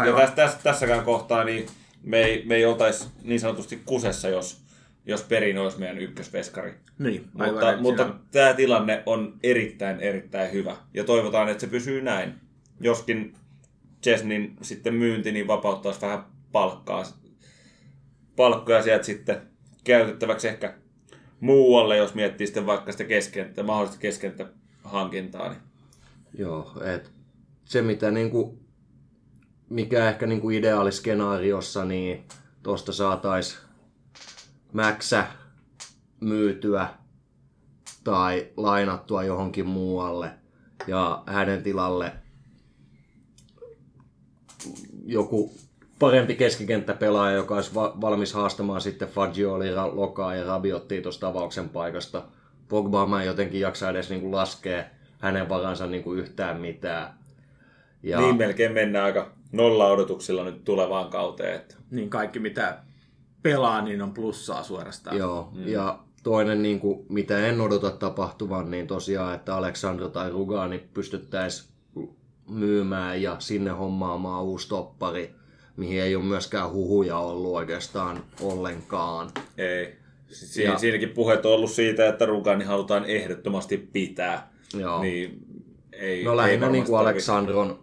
Aivan. 0.00 0.20
tässä, 0.20 0.36
tässä, 0.36 0.58
tässäkään 0.62 1.04
kohtaa 1.04 1.44
niin 1.44 1.66
me 2.02 2.22
ei, 2.22 2.44
me 2.46 2.54
ei 2.54 2.64
oltaisi 2.64 3.04
niin 3.22 3.40
sanotusti 3.40 3.80
kusessa, 3.84 4.28
jos, 4.28 4.59
jos 5.10 5.22
Perin 5.22 5.58
olisi 5.58 5.78
meidän 5.78 5.98
ykkösveskari. 5.98 6.74
Niin, 6.98 7.28
aivan, 7.34 7.54
Mutta, 7.54 7.70
että 7.70 7.82
mutta 7.82 8.14
tämä 8.30 8.54
tilanne 8.54 9.02
on 9.06 9.38
erittäin, 9.42 10.00
erittäin 10.00 10.52
hyvä. 10.52 10.76
Ja 10.94 11.04
toivotaan, 11.04 11.48
että 11.48 11.60
se 11.60 11.66
pysyy 11.66 12.02
näin. 12.02 12.34
Joskin 12.80 13.34
Chesnin 14.02 14.56
sitten 14.62 14.94
myynti, 14.94 15.32
niin 15.32 15.46
vapauttaisi 15.46 16.00
vähän 16.00 16.24
palkkaa. 16.52 17.02
Palkkoja 18.36 18.82
sieltä 18.82 19.04
sitten 19.04 19.42
käytettäväksi 19.84 20.48
ehkä 20.48 20.74
muualle, 21.40 21.96
jos 21.96 22.14
miettii 22.14 22.46
sitten 22.46 22.66
vaikka 22.66 22.92
sitä 22.92 23.04
keskenttä, 23.04 23.62
mahdollista 23.62 24.00
keskenttä 24.00 24.46
hankintaa. 24.84 25.48
Niin. 25.48 25.60
Joo, 26.38 26.72
et 26.84 27.10
se 27.64 27.82
mitä 27.82 28.10
niinku, 28.10 28.58
mikä 29.68 30.08
ehkä 30.08 30.26
niinku 30.26 30.50
ideaaliskenaariossa, 30.50 31.84
niin 31.84 32.24
tuosta 32.62 32.92
saatais 32.92 33.69
Mäksä 34.72 35.26
myytyä 36.20 36.88
tai 38.04 38.48
lainattua 38.56 39.24
johonkin 39.24 39.66
muualle 39.66 40.30
ja 40.86 41.22
hänen 41.26 41.62
tilalle 41.62 42.12
joku 45.04 45.54
parempi 45.98 46.34
keskikenttäpelaaja, 46.34 47.36
joka 47.36 47.54
olisi 47.54 47.74
va- 47.74 47.94
valmis 48.00 48.32
haastamaan 48.32 48.80
sitten 48.80 49.08
Fagioli, 49.08 49.74
Lokaa 49.92 50.34
ja 50.34 50.44
Rabiottia 50.44 51.02
tuosta 51.02 51.28
avauksen 51.28 51.68
paikasta. 51.68 52.22
Pogba 52.68 53.06
mä 53.06 53.20
en 53.20 53.26
jotenkin 53.26 53.60
jaksa 53.60 53.90
edes 53.90 54.10
niinku 54.10 54.32
laskea 54.32 54.84
hänen 55.18 55.48
varansa 55.48 55.86
niinku 55.86 56.14
yhtään 56.14 56.60
mitään. 56.60 57.14
Ja, 58.02 58.20
niin 58.20 58.36
melkein 58.36 58.72
mennään 58.72 59.04
aika 59.04 59.32
nolla 59.52 59.86
odotuksilla 59.86 60.44
nyt 60.44 60.64
tulevaan 60.64 61.10
kauteen. 61.10 61.54
Että. 61.54 61.74
niin 61.90 62.10
kaikki 62.10 62.38
mitä 62.38 62.78
pelaa, 63.42 63.82
niin 63.82 64.02
on 64.02 64.14
plussaa 64.14 64.62
suorastaan. 64.62 65.16
Joo, 65.16 65.48
mm. 65.52 65.68
ja 65.68 65.98
toinen, 66.22 66.62
niin 66.62 66.80
kuin, 66.80 67.06
mitä 67.08 67.46
en 67.46 67.60
odota 67.60 67.90
tapahtuvan, 67.90 68.70
niin 68.70 68.86
tosiaan, 68.86 69.34
että 69.34 69.56
Aleksandro 69.56 70.08
tai 70.08 70.30
Rugani 70.30 70.78
pystyttäisiin 70.94 71.70
myymään 72.48 73.22
ja 73.22 73.36
sinne 73.38 73.70
hommaamaan 73.70 74.44
uusi 74.44 74.68
toppari, 74.68 75.34
mihin 75.76 76.02
ei 76.02 76.16
ole 76.16 76.24
myöskään 76.24 76.72
huhuja 76.72 77.18
ollut 77.18 77.54
oikeastaan 77.54 78.22
ollenkaan. 78.40 79.30
Ei. 79.58 79.96
Siinä, 80.28 80.72
Ja- 80.72 80.78
siinäkin 80.78 81.08
puheet 81.08 81.46
on 81.46 81.52
ollut 81.52 81.70
siitä, 81.70 82.08
että 82.08 82.26
Rugani 82.26 82.64
halutaan 82.64 83.04
ehdottomasti 83.04 83.76
pitää. 83.92 84.50
Joo. 84.78 85.02
Niin 85.02 85.46
ei, 85.92 86.24
no 86.24 86.30
ei 86.30 86.36
lähinnä 86.36 86.60
varmasti 86.66 86.72
niin 86.72 86.86
kuin 86.86 87.00
Aleksandron 87.00 87.78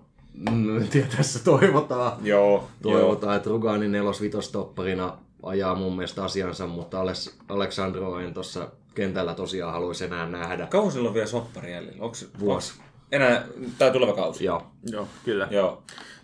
myyntiä 0.52 1.06
tässä 1.18 1.44
toivotaan. 1.44 2.12
Joo, 2.24 2.68
Toivotaan, 2.82 3.38
että 3.38 3.50
Rugani 3.50 3.88
nelos-vitostopparina 3.88 5.18
ajaa 5.44 5.76
mun 5.76 5.96
mielestä 5.96 6.24
asiansa, 6.24 6.68
mutta 6.68 7.02
Ales- 7.02 7.36
Aleksandro 7.50 8.20
en 8.20 8.34
tuossa 8.34 8.70
kentällä 8.96 9.34
tosiaan 9.34 9.74
haluaisi 9.74 10.06
enää 10.06 10.26
nähdä. 10.26 10.68
Kauan 10.68 10.92
sillä 10.92 11.08
on 11.08 11.14
vielä 11.14 11.28
soppari 11.28 11.72
jäljellä? 11.72 12.04
Onko 12.04 12.16
se 12.16 12.28
Vuosi. 12.40 12.74
Enää, 13.12 13.46
tämä 13.78 13.92
tuleva 13.92 14.14
kausi? 14.14 14.46
Joo. 14.46 14.68
Joo, 14.92 15.08
kyllä. 15.26 15.48
Joo. 15.52 15.84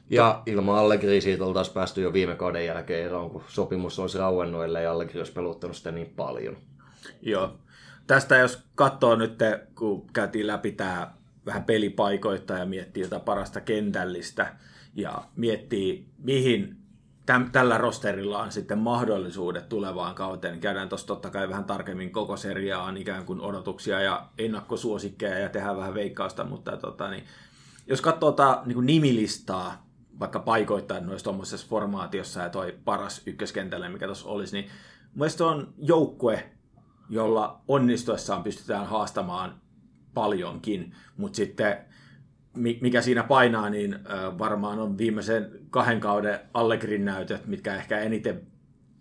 Ja 0.10 0.42
ilman 0.46 0.78
Allegri 0.78 1.22
siitä 1.22 1.46
oltaisiin 1.46 1.74
päästy 1.74 2.02
jo 2.02 2.14
viime 2.14 2.36
kauden 2.36 2.66
jälkeen 2.66 3.06
eroon, 3.06 3.30
kun 3.30 3.44
sopimus 3.48 4.00
olisi 4.00 4.18
rauennut, 4.18 4.64
ellei 4.64 4.86
Allegri 4.86 5.20
olisi 5.20 5.34
peluttanut 5.34 5.78
sitä 5.78 5.92
niin 5.92 6.14
paljon. 6.16 6.58
Joo. 7.22 7.58
Tästä 8.08 8.38
jos 8.38 8.64
katsoo 8.76 9.16
nyt, 9.16 9.40
kun 9.76 10.08
käytiin 10.14 10.48
läpi 10.48 10.72
tämä 10.72 11.14
vähän 11.46 11.64
pelipaikoita 11.64 12.54
ja 12.54 12.66
miettii 12.66 13.04
jotain 13.04 13.22
parasta 13.22 13.62
kentällistä 13.62 14.56
ja 14.96 15.24
miettii, 15.36 16.06
mihin 16.18 16.78
täm, 17.26 17.52
tällä 17.52 17.78
rosterilla 17.78 18.40
on 18.40 18.52
sitten 18.52 18.78
mahdollisuudet 18.78 19.70
tulevaan 19.70 20.16
kauteen, 20.16 20.60
käydään 20.60 20.90
tuossa 20.90 21.08
totta 21.08 21.30
kai 21.30 21.50
vähän 21.50 21.66
tarkemmin 21.66 22.12
koko 22.12 22.38
seriaan 22.38 22.98
ikään 22.98 23.26
kuin 23.26 23.42
odotuksia 23.42 24.02
ja 24.02 24.30
ennakkosuosikkeja 24.38 25.40
ja 25.40 25.50
tehdään 25.50 25.78
vähän 25.78 25.94
veikkausta, 25.94 26.44
mutta 26.44 26.78
tota, 26.78 27.10
niin, 27.10 27.24
jos 27.88 28.02
katsoo 28.02 28.32
tota, 28.32 28.62
niin 28.66 28.76
kuin 28.76 28.86
nimilistaa, 28.86 29.86
vaikka 30.20 30.40
paikoittain 30.40 31.06
noissa 31.06 31.24
tuommoisessa 31.24 31.68
formaatiossa 31.70 32.42
ja 32.42 32.50
toi 32.50 32.78
paras 32.86 33.22
ykköskentälle, 33.26 33.90
mikä 33.90 34.06
tuossa 34.06 34.30
olisi, 34.30 34.56
niin 34.56 34.72
mielestäni 35.16 35.50
on 35.50 35.74
joukkue, 35.78 36.50
jolla 37.10 37.62
onnistuessaan 37.68 38.44
pystytään 38.44 38.86
haastamaan 38.86 39.62
paljonkin, 40.14 40.96
mutta 41.18 41.36
sitten 41.36 41.78
mikä 42.56 43.02
siinä 43.02 43.24
painaa, 43.24 43.70
niin 43.70 44.00
varmaan 44.38 44.80
on 44.80 44.98
viimeisen 44.98 45.52
kahden 45.70 46.00
kauden 46.00 46.40
Allegrin 46.54 47.06
näytöt, 47.06 47.48
mitkä 47.48 47.76
ehkä 47.76 48.00
eniten 48.00 48.48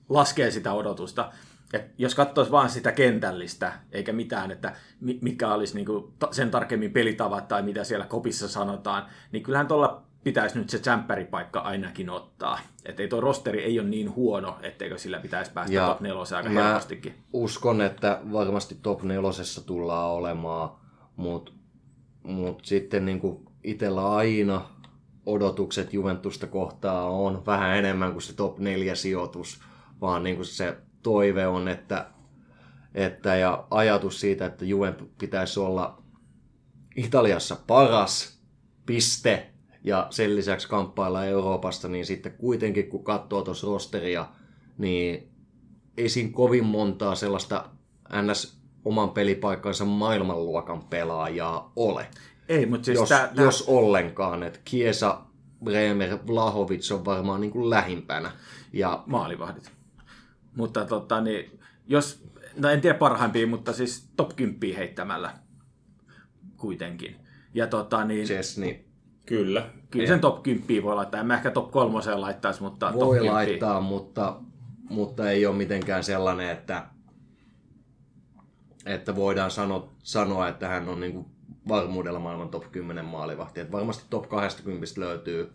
laskee 0.08 0.50
sitä 0.50 0.72
odotusta. 0.72 1.32
Et 1.72 1.90
jos 1.98 2.14
katsoisi 2.14 2.52
vaan 2.52 2.70
sitä 2.70 2.92
kentällistä, 2.92 3.72
eikä 3.92 4.12
mitään, 4.12 4.50
että 4.50 4.76
mikä 5.00 5.54
olisi 5.54 5.74
niinku 5.74 6.14
sen 6.30 6.50
tarkemmin 6.50 6.92
pelitavat 6.92 7.48
tai 7.48 7.62
mitä 7.62 7.84
siellä 7.84 8.06
kopissa 8.06 8.48
sanotaan, 8.48 9.06
niin 9.32 9.42
kyllähän 9.42 9.68
tuolla 9.68 10.02
pitäisi 10.24 10.58
nyt 10.58 10.70
se 10.70 10.80
paikka 11.30 11.60
ainakin 11.60 12.10
ottaa. 12.10 12.58
Että 12.84 13.02
ei 13.02 13.08
tuo 13.08 13.20
rosteri 13.20 13.62
ei 13.62 13.80
ole 13.80 13.88
niin 13.88 14.14
huono, 14.14 14.58
etteikö 14.62 14.98
sillä 14.98 15.18
pitäisi 15.18 15.52
päästä 15.52 15.74
ja 15.74 15.86
top 15.86 16.00
neloseen 16.00 16.36
aika 16.36 16.62
helpostikin. 16.62 17.14
uskon, 17.32 17.80
että 17.80 18.20
varmasti 18.32 18.78
top 18.82 19.02
nelosessa 19.02 19.66
tullaan 19.66 20.10
olemaan, 20.10 20.70
mutta 21.16 21.52
mut 22.22 22.64
sitten 22.64 23.04
niinku 23.04 23.52
itsellä 23.64 24.14
aina 24.14 24.68
odotukset 25.26 25.92
Juventusta 25.92 26.46
kohtaa 26.46 27.10
on 27.10 27.46
vähän 27.46 27.76
enemmän 27.76 28.12
kuin 28.12 28.22
se 28.22 28.34
top 28.34 28.58
4 28.58 28.94
sijoitus, 28.94 29.60
vaan 30.00 30.22
niin 30.22 30.44
se 30.44 30.76
toive 31.02 31.46
on, 31.46 31.68
että, 31.68 32.06
että 32.94 33.36
ja 33.36 33.66
ajatus 33.70 34.20
siitä, 34.20 34.46
että 34.46 34.64
Juventus 34.64 35.08
pitäisi 35.18 35.60
olla 35.60 36.02
Italiassa 36.96 37.56
paras 37.66 38.40
piste 38.86 39.52
ja 39.84 40.06
sen 40.10 40.36
lisäksi 40.36 40.68
kamppailla 40.68 41.24
Euroopasta, 41.24 41.88
niin 41.88 42.06
sitten 42.06 42.32
kuitenkin 42.32 42.88
kun 42.88 43.04
katsoo 43.04 43.42
tuossa 43.42 43.66
rosteria, 43.66 44.28
niin 44.78 45.28
ei 45.96 46.08
siinä 46.08 46.32
kovin 46.32 46.64
montaa 46.64 47.14
sellaista 47.14 47.70
ns 48.22 48.61
oman 48.84 49.10
pelipaikkansa 49.10 49.84
maailmanluokan 49.84 50.84
pelaajaa 50.84 51.72
ole. 51.76 52.06
Ei, 52.48 52.66
mutta 52.66 52.84
siis 52.84 52.98
jos, 52.98 53.08
tää, 53.08 53.30
jos 53.36 53.64
ollenkaan. 53.66 54.42
Että 54.42 54.58
Kiesa, 54.64 55.20
Bremer, 55.64 56.18
Vlahovic 56.26 56.92
on 56.92 57.04
varmaan 57.04 57.40
niin 57.40 57.50
kuin 57.50 57.70
lähimpänä. 57.70 58.32
Ja... 58.72 59.02
Maalivahdit. 59.06 59.72
Mutta 60.56 60.84
tota, 60.84 61.20
niin, 61.20 61.60
jos, 61.86 62.24
no 62.56 62.68
en 62.68 62.80
tiedä 62.80 62.98
parhaimpia, 62.98 63.46
mutta 63.46 63.72
siis 63.72 64.08
top 64.16 64.36
10 64.36 64.76
heittämällä 64.76 65.34
kuitenkin. 66.56 67.16
Ja 67.54 67.66
tota, 67.66 68.04
niin, 68.04 68.26
Chesney. 68.26 68.74
Kyllä. 69.26 69.66
Kyllä 69.90 70.06
sen 70.06 70.20
top 70.20 70.42
10 70.42 70.82
voi 70.82 70.94
laittaa. 70.94 71.20
En 71.20 71.26
mä 71.26 71.34
ehkä 71.34 71.50
top 71.50 71.70
3 71.70 71.98
laittaisi, 72.14 72.62
mutta 72.62 72.92
Voi 72.94 73.18
top 73.18 73.26
laittaa, 73.26 73.80
mutta, 73.80 74.36
mutta 74.90 75.30
ei 75.30 75.46
ole 75.46 75.56
mitenkään 75.56 76.04
sellainen, 76.04 76.50
että, 76.50 76.86
että 78.86 79.16
voidaan 79.16 79.50
sano, 79.50 79.88
sanoa, 80.02 80.48
että 80.48 80.68
hän 80.68 80.88
on 80.88 81.00
niin 81.00 81.12
kuin 81.12 81.26
varmuudella 81.68 82.18
maailman 82.18 82.48
top 82.48 82.72
10 82.72 83.04
maalivahti. 83.04 83.60
Et 83.60 83.72
varmasti 83.72 84.04
top 84.10 84.28
20 84.28 84.86
löytyy. 84.96 85.52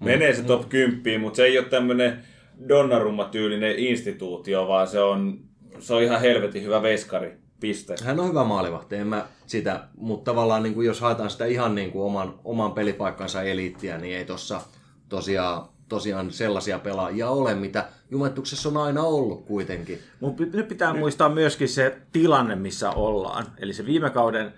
Menee 0.00 0.34
se 0.34 0.42
top 0.42 0.68
10, 0.68 1.20
mutta 1.20 1.36
se 1.36 1.44
ei 1.44 1.58
ole 1.58 1.66
tämmöinen 1.66 2.24
Donnarumma-tyylinen 2.68 3.78
instituutio, 3.78 4.68
vaan 4.68 4.88
se 4.88 5.00
on, 5.00 5.40
se 5.78 5.94
on 5.94 6.02
ihan 6.02 6.20
helvetin 6.20 6.62
hyvä 6.62 6.82
veskari. 6.82 7.40
Piste. 7.60 7.94
Hän 8.04 8.20
on 8.20 8.28
hyvä 8.28 8.44
maalivahti, 8.44 8.96
en 8.96 9.06
mä 9.06 9.26
sitä, 9.46 9.88
mutta 9.96 10.30
tavallaan 10.30 10.62
niin 10.62 10.74
kuin 10.74 10.86
jos 10.86 11.00
haetaan 11.00 11.30
sitä 11.30 11.46
ihan 11.46 11.74
niin 11.74 11.90
kuin 11.90 12.04
oman, 12.04 12.40
oman 12.44 12.72
pelipaikkansa 12.72 13.42
eliittiä, 13.42 13.98
niin 13.98 14.16
ei 14.16 14.24
tossa 14.24 14.60
tosiaan, 15.08 15.68
tosiaan 15.90 16.30
sellaisia 16.30 16.78
pelaajia 16.78 17.28
ole, 17.28 17.54
mitä 17.54 17.88
Juventuksessa 18.10 18.68
on 18.68 18.76
aina 18.76 19.02
ollut 19.02 19.44
kuitenkin. 19.44 19.98
Mutta 20.20 20.42
nyt 20.52 20.68
pitää 20.68 20.94
muistaa 20.94 21.28
myöskin 21.28 21.68
se 21.68 21.98
tilanne, 22.12 22.56
missä 22.56 22.90
ollaan. 22.90 23.46
Eli 23.58 23.72
se 23.72 23.86
viime 23.86 24.10
kauden 24.10 24.52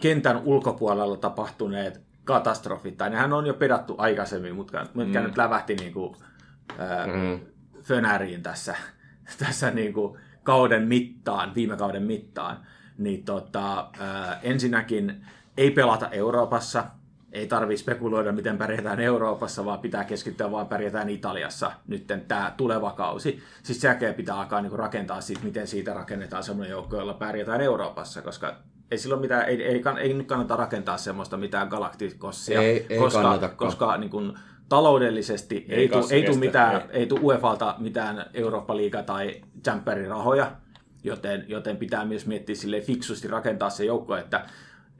kentän 0.00 0.36
ulkopuolella 0.44 1.16
tapahtuneet 1.16 2.00
katastrofit, 2.24 2.96
tai 2.96 3.10
nehän 3.10 3.32
on 3.32 3.46
jo 3.46 3.54
pedattu 3.54 3.94
aikaisemmin, 3.98 4.54
mutta 4.54 4.86
mitkä 4.94 5.20
mm. 5.20 5.26
nyt 5.26 5.36
lävähti 5.36 5.74
niin 5.74 5.92
kuin, 5.92 6.16
ää, 6.78 7.06
mm. 7.06 7.40
fönäriin 7.82 8.42
tässä, 8.42 8.74
tässä 9.44 9.70
niin 9.70 9.92
kuin 9.92 10.18
kauden 10.42 10.82
mittaan, 10.82 11.54
viime 11.54 11.76
kauden 11.76 12.02
mittaan, 12.02 12.66
niin 12.98 13.24
tota, 13.24 13.90
ää, 13.98 14.40
ensinnäkin 14.42 15.26
ei 15.56 15.70
pelata 15.70 16.08
Euroopassa, 16.10 16.84
ei 17.32 17.46
tarvitse 17.46 17.82
spekuloida, 17.82 18.32
miten 18.32 18.58
pärjätään 18.58 19.00
Euroopassa, 19.00 19.64
vaan 19.64 19.78
pitää 19.78 20.04
keskittyä 20.04 20.50
vaan 20.50 20.66
pärjätään 20.66 21.08
Italiassa 21.08 21.72
nyt 21.86 22.12
tämä 22.28 22.54
tuleva 22.56 22.92
kausi. 22.92 23.42
Siis 23.62 23.80
sen 23.80 24.14
pitää 24.14 24.38
alkaa 24.38 24.60
niinku 24.60 24.76
rakentaa 24.76 25.20
siitä, 25.20 25.44
miten 25.44 25.66
siitä 25.66 25.94
rakennetaan 25.94 26.44
semmoinen 26.44 26.70
joukko, 26.70 26.96
jolla 26.96 27.14
pärjätään 27.14 27.60
Euroopassa, 27.60 28.22
koska 28.22 28.56
ei 28.90 28.98
silloin 28.98 29.20
mitään, 29.20 29.48
ei, 29.48 29.62
ei, 29.62 29.82
ei 29.98 30.14
nyt 30.14 30.26
kannata 30.26 30.56
rakentaa 30.56 30.98
semmoista 30.98 31.36
mitään 31.36 31.68
galaktikossia, 31.68 32.62
ei, 32.62 32.86
ei 32.90 32.98
koska, 32.98 33.48
koska 33.56 33.96
niin 33.96 34.10
kuin, 34.10 34.32
taloudellisesti 34.68 35.66
ei, 35.68 35.78
ei 35.78 35.88
tule 35.88 36.04
ei 36.10 36.22
tu 36.22 36.36
mitään, 36.36 36.74
ei. 36.74 36.88
ei 36.90 37.06
tu 37.06 37.18
UEFalta 37.22 37.74
mitään 37.78 38.26
Eurooppa-liiga 38.34 39.02
tai 39.02 39.42
Jamperin 39.66 40.08
rahoja, 40.08 40.52
joten, 41.04 41.44
joten 41.48 41.76
pitää 41.76 42.04
myös 42.04 42.26
miettiä 42.26 42.54
sille 42.54 42.80
fiksusti 42.80 43.28
rakentaa 43.28 43.70
se 43.70 43.84
joukko, 43.84 44.16
että 44.16 44.46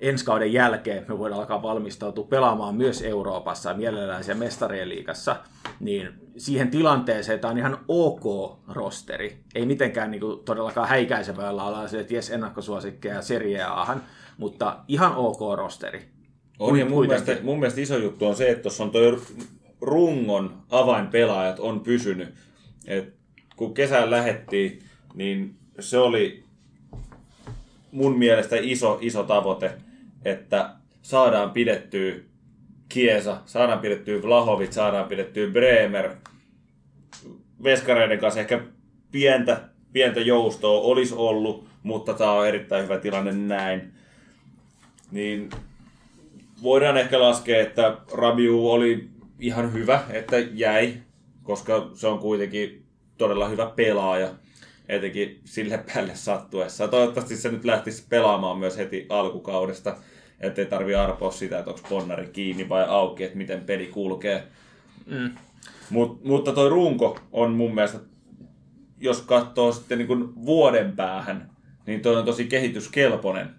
ensi 0.01 0.25
kauden 0.25 0.53
jälkeen 0.53 1.05
me 1.09 1.19
voidaan 1.19 1.41
alkaa 1.41 1.63
valmistautua 1.63 2.25
pelaamaan 2.25 2.75
myös 2.75 3.03
Euroopassa, 3.03 3.75
mielellään 3.75 4.25
siellä 4.25 4.39
mestarien 4.39 4.89
liigassa, 4.89 5.37
niin 5.81 6.09
siihen 6.37 6.71
tilanteeseen 6.71 7.41
tämä 7.41 7.51
on 7.51 7.59
ihan 7.59 7.79
ok 7.89 8.25
rosteri. 8.69 9.39
Ei 9.55 9.67
mitenkään 9.67 10.11
niin 10.11 10.21
kuin, 10.21 10.45
todellakaan 10.45 10.89
häikäisevällä 10.89 11.63
alalla 11.63 11.89
se, 11.89 12.01
että 12.01 12.15
jes 12.15 12.31
ennakkosuosikkeja 12.31 13.23
Serie 13.23 13.63
Ahan, 13.63 14.03
mutta 14.39 14.79
ihan 14.89 15.17
ok 15.17 15.41
rosteri. 15.57 16.03
On, 16.59 16.79
ja 16.79 16.87
mun 16.87 17.07
mielestä, 17.07 17.37
mun 17.43 17.59
mielestä 17.59 17.81
iso 17.81 17.97
juttu 17.97 18.27
on 18.27 18.37
se, 18.37 18.51
että 18.51 18.63
tuossa 18.63 18.85
on 18.85 18.91
toi 18.91 19.21
rungon 19.81 20.63
avainpelaajat 20.71 21.59
on 21.59 21.81
pysynyt. 21.81 22.35
Et 22.87 23.15
kun 23.57 23.75
kesään 23.75 24.11
lähettiin, 24.11 24.83
niin 25.15 25.57
se 25.81 25.99
oli 25.99 26.45
mun 27.93 28.19
mielestä 28.19 28.57
iso, 28.61 28.99
iso 29.01 29.23
tavoite, 29.23 29.73
että 30.27 30.71
saadaan 31.03 31.51
pidettyä 31.51 32.15
Kiesa, 32.89 33.41
saadaan 33.47 33.79
pidettyä 33.79 34.23
Vlahovic, 34.23 34.73
saadaan 34.73 35.09
pidettyä 35.09 35.51
Bremer. 35.51 36.11
Veskareiden 37.63 38.19
kanssa 38.19 38.41
ehkä 38.41 38.61
pientä, 39.13 39.61
pientä 39.93 40.21
joustoa 40.21 40.81
olisi 40.81 41.15
ollut, 41.15 41.69
mutta 41.83 42.15
tämä 42.15 42.33
on 42.33 42.49
erittäin 42.49 42.85
hyvä 42.85 42.99
tilanne 42.99 43.33
näin. 43.33 43.93
Niin 45.11 45.51
voidaan 46.63 46.97
ehkä 46.97 47.21
laskea, 47.21 47.61
että 47.61 47.97
Rabiu 48.13 48.71
oli 48.71 49.09
ihan 49.41 49.73
hyvä, 49.73 50.03
että 50.11 50.39
jäi, 50.39 50.95
koska 51.43 51.91
se 51.95 52.07
on 52.07 52.19
kuitenkin 52.19 52.85
todella 53.19 53.49
hyvä 53.49 53.67
pelaaja, 53.77 54.35
etenkin 54.89 55.41
sille 55.45 55.85
päälle 55.95 56.15
sattuessa. 56.15 56.89
Toivottavasti 56.89 57.37
se 57.37 57.51
nyt 57.51 57.65
lähtisi 57.65 58.07
pelaamaan 58.09 58.59
myös 58.59 58.79
heti 58.79 59.07
alkukaudesta, 59.09 59.97
ettei 60.41 60.67
tarvi 60.67 60.95
arpoa 60.95 61.31
sitä, 61.31 61.59
että 61.59 61.71
onko 61.71 61.89
ponnari 61.89 62.27
kiinni 62.27 62.69
vai 62.69 62.85
auki, 62.89 63.25
että 63.25 63.39
miten 63.39 63.61
peli 63.61 63.87
kulkee. 63.87 64.49
Mm. 65.07 65.31
Mut, 65.91 66.25
mutta 66.25 66.53
toi 66.53 66.69
runko 66.69 67.19
on 67.33 67.53
mun 67.53 67.75
mielestä, 67.75 67.99
jos 69.01 69.23
katsoo 69.23 69.73
sitten 69.73 69.99
niin 69.99 70.45
vuoden 70.47 70.93
päähän, 70.97 71.51
niin 71.87 72.01
toi 72.01 72.17
on 72.17 72.25
tosi 72.25 72.45
kehityskelpoinen. 72.45 73.51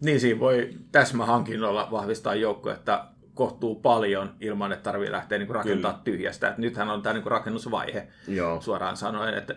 Niin, 0.00 0.20
siinä 0.20 0.40
voi 0.40 0.70
täsmähankinnolla 0.92 1.88
vahvistaa 1.90 2.34
joukko, 2.34 2.70
että 2.70 3.04
kohtuu 3.34 3.74
paljon 3.74 4.34
ilman, 4.40 4.72
että 4.72 4.82
tarvii 4.82 5.12
lähteä 5.12 5.38
niin 5.38 5.50
rakentaa 5.50 5.92
Kyllä. 5.92 6.04
tyhjästä. 6.04 6.48
Et 6.48 6.58
nythän 6.58 6.90
on 6.90 7.02
tämä 7.02 7.12
niin 7.12 7.26
rakennusvaihe 7.26 8.08
Joo. 8.28 8.60
suoraan 8.60 8.96
sanoen. 8.96 9.34
Että, 9.34 9.54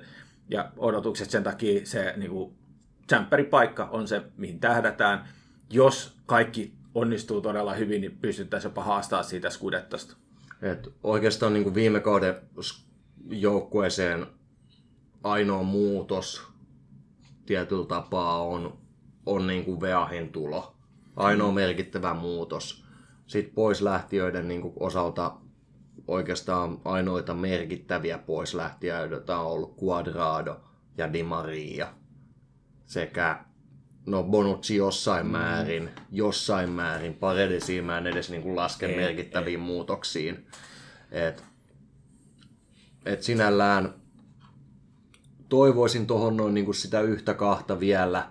ja 0.49 0.69
odotukset 0.77 1.29
sen 1.29 1.43
takia 1.43 1.85
se 1.85 2.13
niin 2.17 2.31
kuin, 2.31 2.53
paikka 3.49 3.89
on 3.91 4.07
se, 4.07 4.21
mihin 4.37 4.59
tähdätään. 4.59 5.27
Jos 5.69 6.17
kaikki 6.25 6.73
onnistuu 6.95 7.41
todella 7.41 7.73
hyvin, 7.73 8.01
niin 8.01 8.17
pystyttäisiin 8.17 8.69
jopa 8.69 8.83
haastaa 8.83 9.23
siitä 9.23 9.49
skudettosta. 9.49 10.15
Et 10.61 10.93
oikeastaan 11.03 11.53
niin 11.53 11.63
kuin 11.63 11.75
viime 11.75 11.99
kauden 11.99 12.35
joukkueeseen 13.29 14.27
ainoa 15.23 15.63
muutos 15.63 16.47
tietyllä 17.45 17.85
tapaa 17.85 18.41
on, 18.41 18.77
on 19.25 19.47
niin 19.47 19.65
kuin 19.65 19.81
Veahin 19.81 20.31
tulo. 20.31 20.75
Ainoa 21.15 21.51
mm. 21.51 21.55
merkittävä 21.55 22.13
muutos 22.13 22.85
sitten 23.27 23.55
poislähtiöiden 23.55 24.47
niin 24.47 24.73
osalta 24.79 25.37
oikeastaan 26.07 26.81
ainoita 26.85 27.33
merkittäviä 27.33 28.17
poislähtiöitä 28.17 29.37
on 29.37 29.47
ollut 29.47 29.77
Quadrado 29.83 30.61
ja 30.97 31.13
Di 31.13 31.23
Maria. 31.23 31.87
Sekä 32.85 33.45
no 34.05 34.23
Bonucci 34.23 34.75
jossain 34.75 35.25
mm. 35.25 35.31
määrin, 35.31 35.89
jossain 36.11 36.69
määrin, 36.69 37.13
Paredesiin 37.13 37.85
mä 37.85 37.97
en 37.97 38.07
edes 38.07 38.29
niin 38.29 38.41
kuin 38.41 38.55
laske 38.55 38.85
ei, 38.85 38.95
merkittäviin 38.95 39.59
ei. 39.59 39.65
muutoksiin. 39.65 40.47
Et, 41.11 41.43
et 43.05 43.23
sinällään 43.23 43.93
toivoisin 45.49 46.07
tuohon 46.07 46.37
noin 46.37 46.53
niin 46.53 46.65
kuin 46.65 46.75
sitä 46.75 47.01
yhtä 47.01 47.33
kahta 47.33 47.79
vielä 47.79 48.29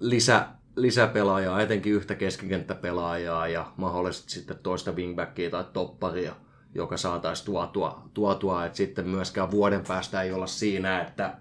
lisä, 0.00 0.48
lisäpelaajaa, 0.76 1.62
etenkin 1.62 1.92
yhtä 1.92 2.14
keskikenttäpelaajaa 2.14 3.48
ja 3.48 3.72
mahdollisesti 3.76 4.32
sitten 4.32 4.58
toista 4.58 4.92
wingbackia 4.92 5.50
tai 5.50 5.64
topparia, 5.72 6.36
joka 6.74 6.96
saataisiin 6.96 7.46
tuotua, 7.46 8.08
tuotua. 8.14 8.66
että 8.66 8.76
sitten 8.76 9.08
myöskään 9.08 9.50
vuoden 9.50 9.82
päästä 9.88 10.22
ei 10.22 10.32
olla 10.32 10.46
siinä, 10.46 11.00
että 11.00 11.38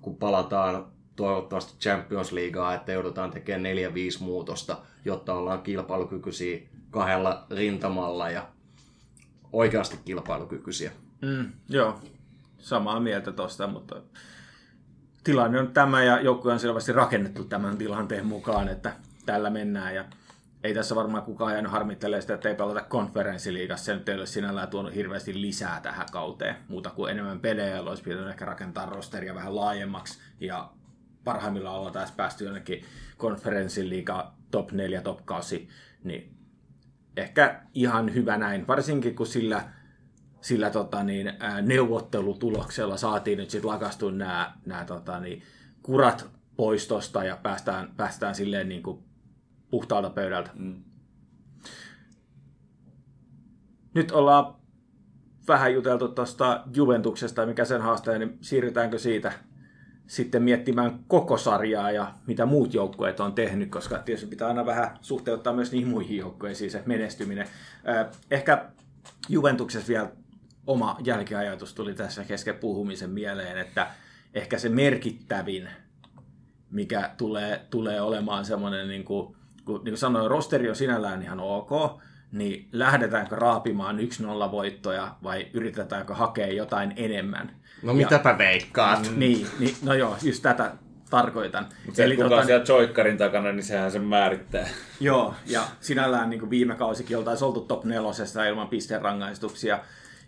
kun 0.00 0.16
palataan 0.16 0.97
toivottavasti 1.18 1.78
Champions 1.80 2.32
Leaguea, 2.32 2.74
että 2.74 2.92
joudutaan 2.92 3.30
tekemään 3.30 3.76
4-5 4.20 4.22
muutosta, 4.22 4.78
jotta 5.04 5.34
ollaan 5.34 5.62
kilpailukykyisiä 5.62 6.60
kahdella 6.90 7.46
rintamalla 7.50 8.30
ja 8.30 8.48
oikeasti 9.52 9.98
kilpailukykyisiä. 10.04 10.90
Mm, 11.22 11.52
joo, 11.68 12.00
samaa 12.58 13.00
mieltä 13.00 13.32
tuosta, 13.32 13.66
mutta 13.66 13.96
tilanne 15.24 15.60
on 15.60 15.72
tämä 15.72 16.02
ja 16.02 16.20
joukkue 16.20 16.52
on 16.52 16.60
selvästi 16.60 16.92
rakennettu 16.92 17.44
tämän 17.44 17.78
tilanteen 17.78 18.26
mukaan, 18.26 18.68
että 18.68 18.92
tällä 19.26 19.50
mennään 19.50 19.94
ja 19.94 20.04
ei 20.64 20.74
tässä 20.74 20.94
varmaan 20.94 21.22
kukaan 21.22 21.52
jäänyt 21.52 21.72
harmittelee 21.72 22.20
sitä, 22.20 22.34
että 22.34 22.48
ei 22.48 22.54
pelata 22.54 22.80
konferenssiliigassa. 22.80 23.84
Se 23.84 23.94
nyt 23.94 24.08
ei 24.08 24.14
ole 24.14 24.26
sinällään 24.26 24.68
tuonut 24.68 24.94
hirveästi 24.94 25.40
lisää 25.40 25.80
tähän 25.80 26.06
kauteen, 26.12 26.56
muuta 26.68 26.90
kuin 26.90 27.10
enemmän 27.10 27.40
pelejä, 27.40 27.82
olisi 27.82 28.02
pitänyt 28.02 28.28
ehkä 28.28 28.44
rakentaa 28.44 28.86
rosteria 28.86 29.34
vähän 29.34 29.56
laajemmaksi. 29.56 30.18
Ja 30.40 30.70
parhaimmillaan 31.24 31.76
ollaan 31.76 31.92
taas 31.92 32.12
päästy 32.12 32.44
jonnekin 32.44 32.84
konferenssiliiga 33.16 34.32
top 34.50 34.72
4, 34.72 35.00
top 35.00 35.26
8, 35.26 35.58
niin 36.04 36.38
ehkä 37.16 37.62
ihan 37.74 38.14
hyvä 38.14 38.36
näin, 38.36 38.66
varsinkin 38.66 39.16
kun 39.16 39.26
sillä, 39.26 39.62
sillä 40.40 40.70
tota 40.70 41.04
niin, 41.04 41.32
neuvottelutuloksella 41.62 42.96
saatiin 42.96 43.38
nyt 43.38 43.50
sitten 43.50 43.70
lakastua 43.70 44.10
nämä, 44.10 44.54
nämä 44.66 44.84
tota 44.84 45.20
niin, 45.20 45.42
kurat 45.82 46.30
poistosta 46.56 47.24
ja 47.24 47.36
päästään, 47.42 47.92
päästään 47.96 48.34
silleen 48.34 48.68
niin 48.68 48.82
kuin 48.82 49.04
puhtaalta 49.70 50.10
pöydältä. 50.10 50.50
Mm. 50.54 50.82
Nyt 53.94 54.10
ollaan 54.10 54.54
vähän 55.48 55.74
juteltu 55.74 56.08
tuosta 56.08 56.64
Juventuksesta 56.74 57.40
ja 57.40 57.46
mikä 57.46 57.64
sen 57.64 57.82
haastaa, 57.82 58.18
niin 58.18 58.38
siirrytäänkö 58.40 58.98
siitä 58.98 59.32
sitten 60.08 60.42
miettimään 60.42 60.98
koko 61.08 61.36
sarjaa 61.36 61.90
ja 61.90 62.14
mitä 62.26 62.46
muut 62.46 62.74
joukkueet 62.74 63.20
on 63.20 63.32
tehnyt, 63.32 63.70
koska 63.70 63.98
tietysti 63.98 64.26
pitää 64.26 64.48
aina 64.48 64.66
vähän 64.66 64.98
suhteuttaa 65.00 65.52
myös 65.52 65.72
niihin 65.72 65.88
muihin 65.88 66.18
joukkueisiin 66.18 66.70
se 66.70 66.82
menestyminen. 66.86 67.48
Ehkä 68.30 68.64
Juventuksessa 69.28 69.88
vielä 69.88 70.10
oma 70.66 70.96
jälkiajatus 71.04 71.74
tuli 71.74 71.94
tässä 71.94 72.24
kesken 72.24 72.54
puhumisen 72.54 73.10
mieleen, 73.10 73.58
että 73.58 73.86
ehkä 74.34 74.58
se 74.58 74.68
merkittävin, 74.68 75.68
mikä 76.70 77.10
tulee, 77.16 77.60
tulee 77.70 78.00
olemaan 78.00 78.44
semmoinen, 78.44 78.88
niin 78.88 79.04
kuin, 79.04 79.36
niin 79.66 79.82
kuin 79.82 79.98
sanoin, 79.98 80.30
rosteri 80.30 80.68
on 80.68 80.76
sinällään 80.76 81.22
ihan 81.22 81.40
ok, 81.40 81.70
niin 82.32 82.68
lähdetäänkö 82.72 83.36
raapimaan 83.36 83.98
1-0 83.98 84.50
voittoja 84.50 85.14
vai 85.22 85.46
yritetäänkö 85.52 86.14
hakea 86.14 86.46
jotain 86.46 86.92
enemmän? 86.96 87.56
No 87.82 87.94
mitäpä 87.94 88.30
ja, 88.30 88.38
veikkaat? 88.38 89.10
Niin, 89.16 89.46
niin, 89.58 89.76
no 89.82 89.94
joo, 89.94 90.16
just 90.22 90.42
tätä 90.42 90.72
tarkoitan. 91.10 91.66
Mutta 91.84 91.96
se, 91.96 92.04
Eli 92.04 92.16
kuka 92.16 92.28
tota, 92.28 92.44
siellä 92.44 92.64
joikkarin 92.68 93.18
takana, 93.18 93.52
niin 93.52 93.64
sehän 93.64 93.92
sen 93.92 94.02
määrittää. 94.02 94.68
Joo, 95.00 95.34
ja 95.46 95.62
sinällään 95.80 96.30
niin 96.30 96.40
kuin 96.40 96.50
viime 96.50 96.74
kausikin 96.74 97.18
oltaisiin 97.18 97.46
oltu 97.46 97.60
top 97.60 97.84
nelosessa 97.84 98.44
ilman 98.44 98.68
pisterangaistuksia 98.68 99.78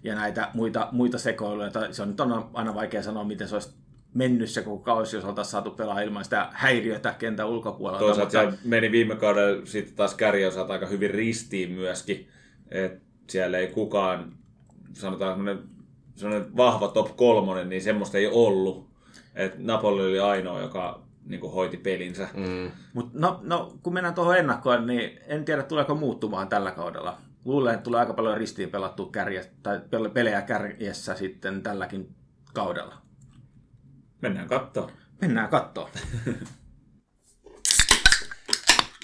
ja 0.05 0.15
näitä 0.15 0.49
muita, 0.55 0.89
muita 0.93 1.19
sekoiluja. 1.19 1.71
Se 1.91 2.03
on 2.03 2.09
nyt 2.09 2.21
on 2.21 2.51
aina 2.55 2.75
vaikea 2.75 3.03
sanoa, 3.03 3.25
miten 3.25 3.49
se 3.49 3.55
olisi 3.55 3.80
mennyt 4.15 4.51
se 4.51 4.63
koko 4.63 4.79
kausi, 4.79 5.17
jos 5.17 5.25
oltaisiin 5.25 5.53
saatu 5.53 5.71
pelaa 5.71 6.01
ilman 6.01 6.25
sitä 6.25 6.49
häiriötä 6.53 7.15
kentän 7.19 7.49
ulkopuolella. 7.49 7.99
Toisaalta 7.99 8.45
mutta... 8.45 8.59
meni 8.65 8.93
viime 8.93 9.17
kaudella 9.17 9.67
sitten 9.67 9.97
taas 9.97 10.15
kärjiosaat 10.15 10.71
aika 10.71 10.87
hyvin 10.87 11.11
ristiin 11.11 11.73
myöskin. 11.73 12.29
että 12.71 13.01
siellä 13.29 13.59
ei 13.59 13.69
kukaan, 13.69 14.33
sanotaan 14.93 15.33
semmoinen, 15.33 15.65
semmoinen 16.15 16.57
vahva 16.57 16.89
top 16.89 17.17
kolmonen, 17.17 17.69
niin 17.69 17.83
semmoista 17.83 18.19
ei 18.19 18.27
ollut. 18.27 18.91
Et 19.35 19.59
Napoli 19.59 20.07
oli 20.07 20.21
ainoa, 20.21 20.61
joka 20.61 21.03
niin 21.25 21.41
kuin 21.41 21.53
hoiti 21.53 21.77
pelinsä. 21.77 22.29
Mm. 22.35 22.71
Mut 22.95 23.15
no, 23.15 23.41
no, 23.43 23.73
kun 23.83 23.95
mennään 23.95 24.15
tuohon 24.15 24.39
ennakkoon, 24.39 24.87
niin 24.87 25.21
en 25.27 25.45
tiedä 25.45 25.63
tuleeko 25.63 25.95
muuttumaan 25.95 26.49
tällä 26.49 26.71
kaudella. 26.71 27.19
Luulen, 27.45 27.75
että 27.75 27.85
tulee 27.85 28.01
aika 28.01 28.15
paljon 28.15 28.37
ristiin 28.37 28.71
pelattu 28.71 29.07
kärje, 29.07 29.51
tai 29.63 29.81
pelejä 30.13 30.43
kärjessä 30.43 31.15
sitten 31.15 31.63
tälläkin 31.63 32.15
kaudella. 32.55 33.00
Mennään 34.23 34.49
kattoon. 34.49 34.93
Mennään 35.21 35.49
kattoon. 35.49 35.91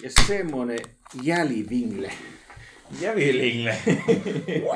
ja 0.03 0.11
semmonen 0.27 0.79
jälivingle. 1.23 2.13
Jävilingle. 3.01 3.79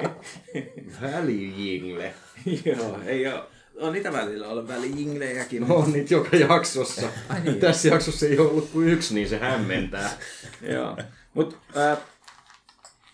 Välijingle. 1.03 2.15
Joo, 2.65 3.01
ei 3.07 3.29
ole. 3.29 3.43
On 3.81 3.93
niitä 3.93 4.13
välillä 4.13 4.49
olla 4.49 4.69
välijinglejäkin. 4.69 5.69
No, 5.69 5.75
on 5.75 5.93
niitä 5.93 6.15
joka 6.15 6.37
jaksossa. 6.37 7.09
Ai 7.29 7.41
niin. 7.41 7.61
Tässä 7.61 7.89
jaksossa 7.89 8.27
ei 8.27 8.39
ollut 8.39 8.71
kuin 8.73 8.89
yksi, 8.89 9.15
niin 9.15 9.29
se 9.29 9.39
hämmentää. 9.39 10.11
Joo. 10.63 10.99
Mut, 11.35 11.59
äh, 11.77 11.99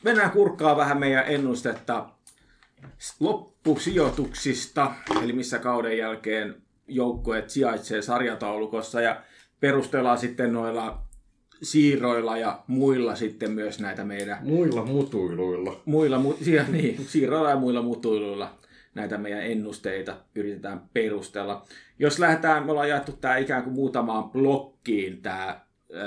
mennään 0.02 0.30
kurkkaa 0.30 0.76
vähän 0.76 0.98
meidän 0.98 1.24
ennustetta 1.26 2.10
loppusijoituksista, 3.20 4.92
eli 5.22 5.32
missä 5.32 5.58
kauden 5.58 5.98
jälkeen 5.98 6.65
joukkueet 6.88 7.50
sijaitsee 7.50 8.02
sarjataulukossa 8.02 9.00
ja 9.00 9.22
perustellaan 9.60 10.18
sitten 10.18 10.52
noilla 10.52 11.02
siirroilla 11.62 12.38
ja 12.38 12.62
muilla 12.66 13.14
sitten 13.14 13.50
myös 13.50 13.80
näitä 13.80 14.04
meidän... 14.04 14.38
Muilla 14.42 14.84
mutuiluilla. 14.84 15.80
Muilla, 15.84 16.18
mu, 16.18 16.34
niin, 16.72 17.06
siirroilla 17.08 17.50
ja 17.50 17.56
muilla 17.56 17.82
mutuiluilla 17.82 18.58
näitä 18.94 19.18
meidän 19.18 19.42
ennusteita 19.42 20.16
yritetään 20.34 20.82
perustella. 20.92 21.66
Jos 21.98 22.18
lähdetään, 22.18 22.64
me 22.64 22.70
ollaan 22.70 22.88
jaettu 22.88 23.12
tämä 23.12 23.36
ikään 23.36 23.62
kuin 23.62 23.74
muutamaan 23.74 24.30
blokkiin 24.30 25.22
tämä 25.22 25.60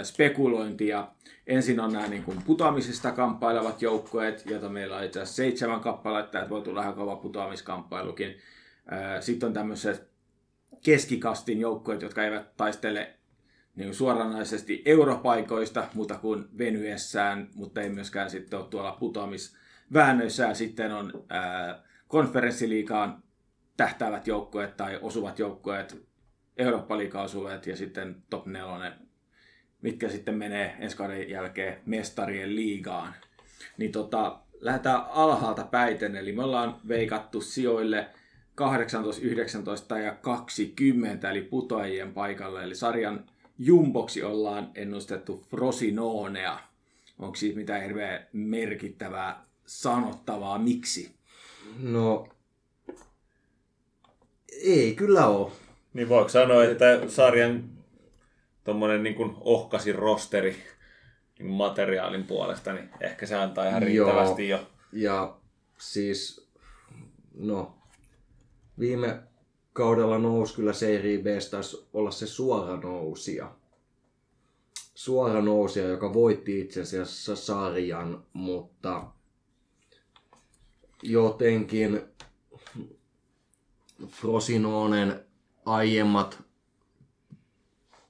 spekulointi 0.03 0.88
ja 0.88 1.11
ensin 1.47 1.80
on 1.80 1.93
nämä 1.93 2.07
niin 2.07 2.23
kuin 2.23 2.38
putoamisista 2.45 3.11
kamppailevat 3.11 3.82
joukkueet, 3.82 4.45
joita 4.45 4.69
meillä 4.69 4.97
on 4.97 5.03
itse 5.03 5.21
asiassa 5.21 5.36
seitsemän 5.36 5.80
kappaletta, 5.80 6.39
että 6.39 6.49
voi 6.49 6.61
tulla 6.61 6.82
ihan 6.82 6.93
kova 6.93 7.15
putoamiskamppailukin. 7.15 8.38
Sitten 9.19 9.47
on 9.47 9.53
tämmöiset 9.53 10.09
keskikastin 10.84 11.59
joukkueet, 11.59 12.01
jotka 12.01 12.23
eivät 12.23 12.57
taistele 12.57 13.13
niin 13.75 13.95
suoranaisesti 13.95 14.82
europaikoista, 14.86 15.88
mutta 15.93 16.15
kuin 16.15 16.45
venyessään, 16.57 17.49
mutta 17.55 17.82
ei 17.82 17.89
myöskään 17.89 18.30
sitten 18.30 18.59
ole 18.59 18.67
tuolla 18.67 18.91
putoamisväännöissä. 18.91 20.43
Ja 20.43 20.53
sitten 20.53 20.91
on 20.91 21.25
ää, 21.30 21.84
konferenssiliikaan 22.07 23.23
tähtäävät 23.77 24.27
joukkueet 24.27 24.77
tai 24.77 24.99
osuvat 25.01 25.39
joukkueet, 25.39 26.05
eurooppa 26.57 26.95
osuvat 27.23 27.67
ja 27.67 27.75
sitten 27.75 28.23
top 28.30 28.45
4, 28.45 28.91
mitkä 29.82 30.09
sitten 30.09 30.36
menee 30.36 30.75
ensi 30.80 30.97
kauden 30.97 31.30
jälkeen 31.30 31.82
mestarien 31.86 32.55
liigaan. 32.55 33.13
Niin 33.77 33.91
tota, 33.91 34.39
lähdetään 34.59 35.01
alhaalta 35.09 35.63
päiten, 35.63 36.15
eli 36.15 36.32
me 36.32 36.43
ollaan 36.43 36.75
veikattu 36.88 37.41
sijoille– 37.41 38.07
18, 38.60 39.22
19 39.22 39.97
ja 39.99 40.16
20, 40.16 41.32
eli 41.32 41.41
putoajien 41.41 42.14
paikalle. 42.14 42.64
Eli 42.64 42.76
sarjan 42.76 43.26
jumboksi 43.57 44.24
ollaan 44.24 44.72
ennustettu 44.76 45.45
Frosinonea. 45.49 46.60
Onko 47.20 47.36
siitä 47.36 47.57
mitään 47.57 47.82
hirveän 47.82 48.28
merkittävää 48.34 49.45
sanottavaa? 49.66 50.60
Miksi? 50.60 51.16
No, 51.80 52.28
ei 54.64 54.95
kyllä 54.95 55.28
ole. 55.28 55.51
Niin 55.93 56.10
voiko 56.10 56.30
sanoa, 56.30 56.64
että 56.64 56.86
sarjan 57.07 57.70
tuommoinen 58.64 59.03
niin 59.03 59.36
ohkasin 59.41 59.95
rosteri 59.95 60.55
niin 61.39 61.51
materiaalin 61.51 62.24
puolesta, 62.24 62.74
niin 62.74 62.89
ehkä 63.01 63.26
se 63.26 63.36
antaa 63.36 63.70
ihan 63.70 63.82
riittävästi 63.82 64.49
Joo. 64.49 64.60
jo. 64.60 64.68
Ja 64.91 65.38
siis, 65.78 66.49
no, 67.34 67.78
viime 68.80 69.19
kaudella 69.73 70.17
nousi 70.17 70.55
kyllä 70.55 70.73
Serie 70.73 71.17
B, 71.17 71.25
taisi 71.51 71.88
olla 71.93 72.11
se 72.11 72.27
suora 72.27 72.77
nousia. 72.77 73.51
Suora 74.95 75.41
nousia, 75.41 75.88
joka 75.88 76.13
voitti 76.13 76.59
itse 76.59 76.82
asiassa 76.82 77.36
sarjan, 77.36 78.23
mutta 78.34 79.07
jotenkin 81.03 82.01
Frosinonen 84.07 85.19
aiemmat 85.65 86.43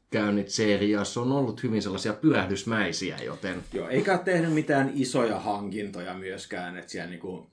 käynnit 0.10 0.50
seriassa 0.50 1.22
on 1.22 1.32
ollut 1.32 1.64
hyvin 1.64 1.82
sellaisia 1.82 2.14
pyrähdysmäisiä, 2.14 3.18
joten... 3.18 3.64
Joo, 3.74 3.90
eikä 3.90 4.12
ole 4.12 4.22
tehnyt 4.26 4.54
mitään 4.54 4.92
isoja 4.96 5.40
hankintoja 5.40 6.14
myöskään, 6.14 6.78
että 6.78 6.92
siellä 6.92 7.10
niinku 7.10 7.48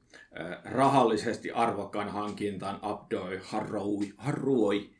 rahallisesti 0.64 1.50
arvokkaan 1.50 2.08
hankintaan 2.08 2.78
Abdoi 2.82 3.40
Harroi, 3.42 4.12
Harroi 4.16 4.90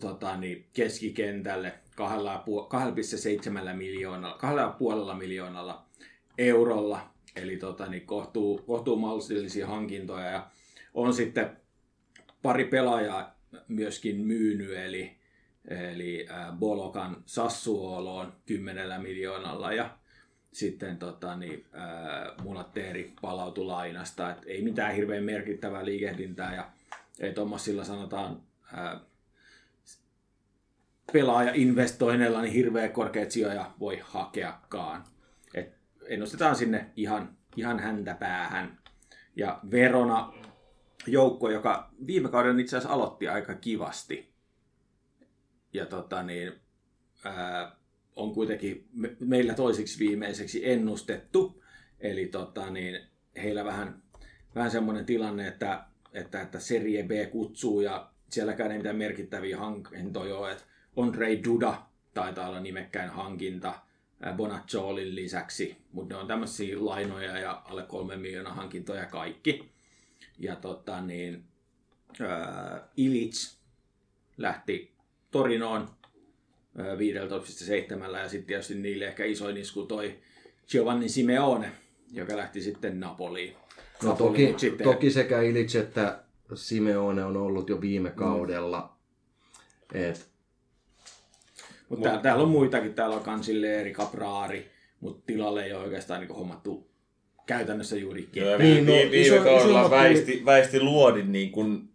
tota, 0.00 0.36
niin, 0.36 0.68
keskikentälle 0.72 1.72
2,7 1.90 3.74
miljoonalla, 3.74 4.38
2,5 5.12 5.18
miljoonalla 5.18 5.86
eurolla. 6.38 7.10
eli 7.36 7.56
tota, 7.56 7.86
niin 7.86 8.06
kohtuu, 8.06 8.58
kohtuu 8.58 8.96
maltillisia 8.96 9.66
hankintoja 9.66 10.30
ja 10.30 10.50
on 10.94 11.14
sitten 11.14 11.56
pari 12.42 12.64
pelaajaa 12.64 13.34
myöskin 13.68 14.16
myynyt, 14.16 14.76
eli, 14.76 15.16
eli 15.68 16.26
äh, 16.30 16.58
Bolokan 16.58 17.22
Sassuoloon 17.26 18.32
10 18.46 19.02
miljoonalla 19.02 19.72
ja 19.72 19.98
sitten 20.52 20.96
tota, 20.96 21.36
niin, 21.36 21.66
äh, 21.74 22.44
Munateeri 22.44 23.12
palautui 23.20 23.64
lainasta. 23.64 24.30
Et 24.30 24.38
ei 24.46 24.62
mitään 24.62 24.94
hirveän 24.94 25.24
merkittävää 25.24 25.84
liikehdintää 25.84 26.54
ja 26.54 26.70
ei 27.20 27.32
tuommoisilla 27.32 27.84
sanotaan 27.84 28.42
äh, 28.78 29.00
pelaaja-investoinneilla 31.12 32.42
niin 32.42 32.52
hirveän 32.52 32.92
korkeat 32.92 33.30
sijoja 33.30 33.70
voi 33.80 34.00
hakeakaan. 34.02 35.04
Et 35.54 35.78
ennustetaan 36.06 36.56
sinne 36.56 36.90
ihan, 36.96 37.36
ihan 37.56 37.78
häntä 37.78 38.14
päähän. 38.14 38.78
Ja 39.36 39.60
Verona 39.70 40.32
joukko, 41.06 41.50
joka 41.50 41.90
viime 42.06 42.28
kauden 42.28 42.60
itse 42.60 42.76
asiassa 42.76 42.94
aloitti 42.94 43.28
aika 43.28 43.54
kivasti. 43.54 44.32
Ja 45.72 45.86
tota 45.86 46.22
niin, 46.22 46.52
ää, 47.24 47.76
on 48.20 48.34
kuitenkin 48.34 48.88
me, 48.92 49.16
meillä 49.20 49.54
toisiksi 49.54 49.98
viimeiseksi 49.98 50.70
ennustettu. 50.70 51.62
Eli 52.00 52.26
tota 52.26 52.70
niin, 52.70 53.00
heillä 53.42 53.64
vähän, 53.64 54.02
vähän 54.54 54.70
semmoinen 54.70 55.06
tilanne, 55.06 55.48
että, 55.48 55.84
että, 56.12 56.40
että 56.42 56.60
Serie 56.60 57.02
B 57.02 57.10
kutsuu 57.30 57.80
ja 57.80 58.10
sielläkään 58.30 58.70
ei 58.70 58.78
mitään 58.78 58.96
merkittäviä 58.96 59.58
hankintoja 59.58 60.36
ole. 60.36 60.52
Että 60.52 60.64
Andrei 60.96 61.44
Duda 61.44 61.82
taitaa 62.14 62.48
olla 62.48 62.60
nimekkäin 62.60 63.10
hankinta 63.10 63.74
Bonaccioolin 64.36 65.14
lisäksi, 65.14 65.76
mutta 65.92 66.14
ne 66.14 66.20
on 66.20 66.26
tämmöisiä 66.26 66.84
lainoja 66.84 67.38
ja 67.38 67.62
alle 67.64 67.82
kolme 67.82 68.16
miljoonaa 68.16 68.54
hankintoja 68.54 69.06
kaikki. 69.06 69.70
Ja 70.38 70.56
tota 70.56 71.00
niin, 71.00 71.44
äh, 72.20 72.80
Illich 72.96 73.56
lähti 74.36 74.92
Torinoon 75.30 75.88
15,7 76.78 78.18
ja 78.18 78.28
sitten 78.28 78.46
tietysti 78.46 78.74
niille 78.74 79.06
ehkä 79.06 79.24
isoin 79.24 79.56
isku 79.56 79.82
toi 79.82 80.18
Giovanni 80.70 81.08
Simeone, 81.08 81.72
joka 82.12 82.36
lähti 82.36 82.62
sitten 82.62 83.00
Napoliin. 83.00 83.56
No 84.02 84.08
Napoliin, 84.08 84.48
toki, 84.48 84.60
sitten, 84.60 84.84
toki 84.84 85.10
sekä 85.10 85.40
Illich 85.40 85.76
että 85.76 86.22
Simeone 86.54 87.24
on 87.24 87.36
ollut 87.36 87.68
jo 87.68 87.80
viime 87.80 88.10
kaudella. 88.10 88.96
Mm. 89.94 90.00
Et, 90.00 90.30
mutta 91.88 92.04
täällä, 92.04 92.22
täällä, 92.22 92.42
on 92.42 92.48
muitakin, 92.48 92.94
täällä 92.94 93.16
on 93.16 93.22
Kansilleri, 93.22 93.92
Caprari, 93.92 94.70
mutta 95.00 95.22
tilalle 95.26 95.64
ei 95.64 95.72
ole 95.72 95.84
oikeastaan 95.84 96.20
niin 96.20 96.34
hommattu 96.34 96.90
käytännössä 97.46 97.96
juuri 97.96 98.28
ketään. 98.32 98.60
niin, 98.60 98.86
Niin, 98.86 99.04
no, 99.04 99.10
viime 99.10 99.36
iso- 99.36 99.44
kaudella 99.44 99.80
isommat 99.80 99.90
väisti, 99.90 100.42
väisti 100.44 100.80
luodin 100.80 101.32
niin 101.32 101.52
kuin 101.52 101.88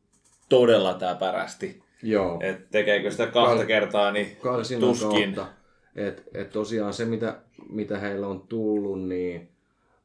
todella 0.49 0.93
täpärästi. 0.93 1.84
Joo. 2.03 2.39
Et 2.41 2.69
tekeekö 2.69 3.11
sitä 3.11 3.27
kahta 3.27 3.63
Kar- 3.63 3.65
kertaa, 3.65 4.11
niin 4.11 4.37
karsinnan 4.41 4.89
tuskin. 4.89 5.33
kautta. 5.35 5.53
Et, 5.95 6.23
et 6.33 6.49
tosiaan 6.49 6.93
se, 6.93 7.05
mitä, 7.05 7.41
mitä 7.69 7.99
heillä 7.99 8.27
on 8.27 8.41
tullut, 8.41 9.07
niin 9.07 9.49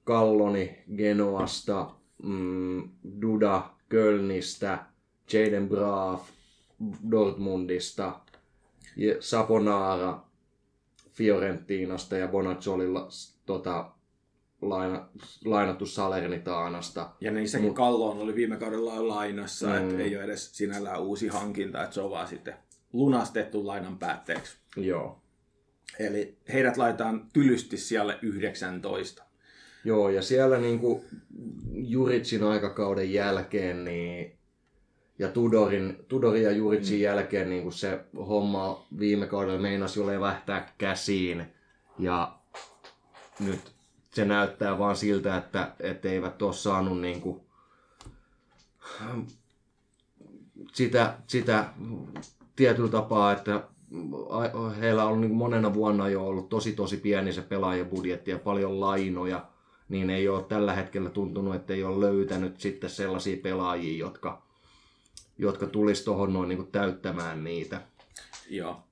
Kalloni 0.05 0.78
Genoasta, 0.97 1.91
mm, 2.22 2.88
Duda 3.22 3.62
Kölnistä, 3.88 4.78
Jaden 5.32 5.68
Braaf 5.68 6.28
Dortmundista, 7.11 8.20
ja 8.97 9.14
Saponara 9.20 10.20
Fiorentinasta 11.12 12.16
ja 12.16 12.28
Bonacciolilla 12.28 13.09
tota, 13.47 13.91
laina, 14.63 15.09
lainattu 15.45 15.87
Salernitaanasta. 15.87 17.11
Ja 17.21 17.31
niissäkin 17.31 17.75
Kalloon 17.75 18.19
oli 18.19 18.35
viime 18.35 18.57
kaudella 18.57 18.95
jo 18.95 19.09
lainassa, 19.09 19.67
mm. 19.67 19.75
Että 19.77 20.03
ei 20.03 20.17
ole 20.17 20.25
edes 20.25 20.57
sinällään 20.57 21.03
uusi 21.03 21.29
hankinta, 21.29 21.83
että 21.83 21.95
se 21.95 22.01
on 22.01 22.11
vaan 22.11 22.29
sitten 22.29 22.55
lunastettu 22.93 23.67
lainan 23.67 23.99
päätteeksi. 23.99 24.57
Joo. 24.77 25.23
Eli 25.99 26.39
heidät 26.53 26.77
laitetaan 26.77 27.27
tylysti 27.33 27.77
siellä 27.77 28.19
19. 28.23 29.23
Joo, 29.85 30.09
ja 30.09 30.23
siellä 30.23 30.59
niinku 30.59 31.05
Juritsin 31.73 32.43
aikakauden 32.43 33.13
jälkeen 33.13 33.85
niin, 33.85 34.39
ja 35.19 35.29
Tudorin, 35.29 35.97
Tudorin 36.09 36.43
ja 36.43 36.51
Juritsin 36.51 36.99
mm. 36.99 37.03
jälkeen 37.03 37.51
niin 37.51 37.73
se 37.73 38.01
homma 38.17 38.87
viime 38.99 39.27
kaudella 39.27 39.61
meinasi 39.61 40.01
jo 40.01 40.07
levähtää 40.07 40.73
käsiin. 40.79 41.47
Ja 41.99 42.39
nyt 43.41 43.61
se 44.15 44.25
näyttää 44.25 44.79
vaan 44.79 44.97
siltä, 44.97 45.37
että, 45.37 45.73
että 45.81 46.09
eivät 46.09 46.43
ole 46.43 46.53
saanut 46.53 47.01
niin 47.01 47.21
kuin, 47.21 47.41
sitä, 50.73 51.15
sitä 51.27 51.65
tietyllä 52.57 52.91
tapaa, 52.91 53.33
että 53.33 53.63
heillä 54.81 55.05
on 55.05 55.21
niin 55.21 55.35
monena 55.35 55.75
vuonna 55.75 56.09
jo 56.09 56.27
ollut 56.27 56.49
tosi 56.49 56.73
tosi 56.73 56.97
pieni 56.97 57.33
se 57.33 57.43
pelaajabudjetti 57.43 58.31
ja 58.31 58.39
paljon 58.39 58.81
lainoja, 58.81 59.47
niin 59.89 60.11
ei 60.11 60.29
ole 60.29 60.43
tällä 60.43 60.75
hetkellä 60.75 61.11
tuntunut, 61.11 61.55
että 61.55 61.73
ei 61.73 61.85
ole 61.85 62.07
löytänyt 62.07 62.61
sitten 62.61 62.91
sellaisia 62.91 63.37
pelaajia, 63.43 63.99
jotka, 63.99 64.43
jotka 65.39 65.67
tulisi 65.67 66.05
tuohon 66.05 66.33
noin 66.33 66.49
niin 66.49 66.67
täyttämään 66.67 67.45
niitä. 67.45 67.81
Joo. 68.51 68.83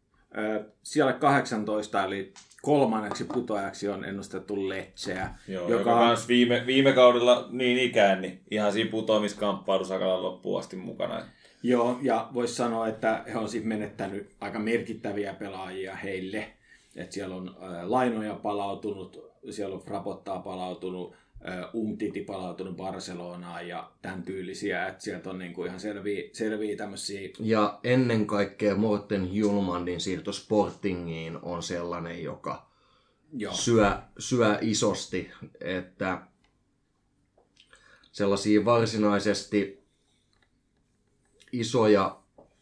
Siellä 0.82 1.12
18, 1.12 2.04
eli 2.04 2.32
kolmanneksi 2.62 3.24
putoajaksi 3.24 3.88
on 3.88 4.04
ennustettu 4.04 4.68
Lecceä, 4.68 5.30
Joo, 5.48 5.62
joka, 5.62 5.72
joka 5.72 5.94
kans 5.94 6.28
viime, 6.28 6.62
viime 6.66 6.92
kaudella 6.92 7.48
niin 7.50 7.78
ikään, 7.78 8.22
niin 8.22 8.40
ihan 8.50 8.72
siinä 8.72 8.90
putoamiskamppailussa 8.90 9.94
aika 9.94 10.22
loppuun 10.22 10.60
asti 10.60 10.76
mukana. 10.76 11.22
Joo, 11.62 11.98
ja 12.02 12.28
voisi 12.34 12.54
sanoa, 12.54 12.88
että 12.88 13.24
he 13.32 13.38
on 13.38 13.48
sitten 13.48 13.68
menettänyt 13.68 14.30
aika 14.40 14.58
merkittäviä 14.58 15.34
pelaajia 15.34 15.96
heille. 15.96 16.52
Et 16.96 17.12
siellä 17.12 17.34
on 17.34 17.56
äh, 17.62 17.84
lainoja 17.84 18.34
palautunut, 18.34 19.32
siellä 19.50 19.74
on 19.74 19.82
Frapottaa 19.82 20.38
palautunut, 20.38 21.14
Umtiti 21.74 22.20
palautunut 22.20 22.76
Barcelonaan 22.76 23.68
ja 23.68 23.90
tämän 24.02 24.22
tyylisiä. 24.22 24.86
Et 24.86 25.00
sieltä 25.00 25.30
on 25.30 25.38
niinku 25.38 25.64
ihan 25.64 25.80
selviä, 25.80 26.22
selviä 26.32 26.76
tämmöisiä 26.76 27.30
Ja 27.40 27.80
ennen 27.84 28.26
kaikkea 28.26 28.74
Morten 28.74 29.28
Hjulmandin 29.34 30.00
siirto 30.00 30.32
Sportingiin 30.32 31.38
on 31.42 31.62
sellainen, 31.62 32.22
joka 32.22 32.68
Joo. 33.32 33.54
syö, 33.54 33.98
syö 34.18 34.58
isosti, 34.60 35.30
että 35.60 36.22
sellaisia 38.12 38.64
varsinaisesti 38.64 39.82
isoja 41.52 42.18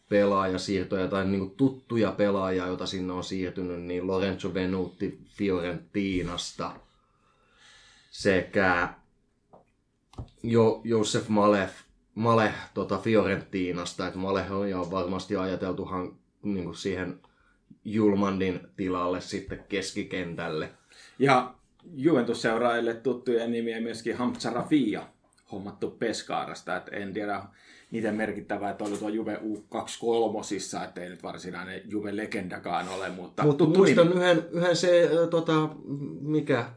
pelaajasiirtoja 0.09 1.07
tai 1.07 1.25
niin 1.27 1.51
tuttuja 1.51 2.11
pelaajia, 2.11 2.67
joita 2.67 2.85
sinne 2.85 3.13
on 3.13 3.23
siirtynyt, 3.23 3.81
niin 3.81 4.07
Lorenzo 4.07 4.53
Venuti 4.53 5.19
Fiorentinasta 5.37 6.86
sekä 8.17 8.89
jo, 10.43 10.81
Josef 10.83 11.27
Malef, 11.27 11.71
Male 12.15 12.53
tota 12.73 12.97
Fiorentinasta, 12.97 14.07
että 14.07 14.19
Male 14.19 14.45
on 14.49 14.69
jo 14.69 14.87
varmasti 14.91 15.35
ajateltu 15.35 15.85
han, 15.85 16.15
niin 16.43 16.63
kuin 16.63 16.75
siihen 16.75 17.19
Julmandin 17.85 18.59
tilalle 18.75 19.21
sitten 19.21 19.65
keskikentälle. 19.69 20.69
Ja 21.19 21.53
Juventus-seuraajille 21.95 22.93
tuttuja 22.93 23.47
nimiä 23.47 23.81
myöskin 23.81 24.17
Hamza 24.17 24.49
Rafia, 24.49 25.07
hommattu 25.51 25.91
Peskaarasta. 25.91 26.75
Et 26.75 26.89
en 26.91 27.13
tiedä, 27.13 27.43
miten 27.91 28.15
merkittävää, 28.15 28.71
että 28.71 28.83
oli 28.83 28.97
tuo 28.97 29.09
Juve 29.09 29.35
U23, 29.35 30.83
että 30.85 31.01
ei 31.01 31.09
nyt 31.09 31.23
varsinainen 31.23 31.81
Juve-legendakaan 31.85 32.89
ole, 32.89 33.09
mutta 33.09 33.43
Mutta 33.43 33.65
muistan 33.65 34.13
yhden, 34.13 34.45
yhden 34.51 34.75
se, 34.75 35.09
tota, 35.29 35.69
mikä 36.21 36.69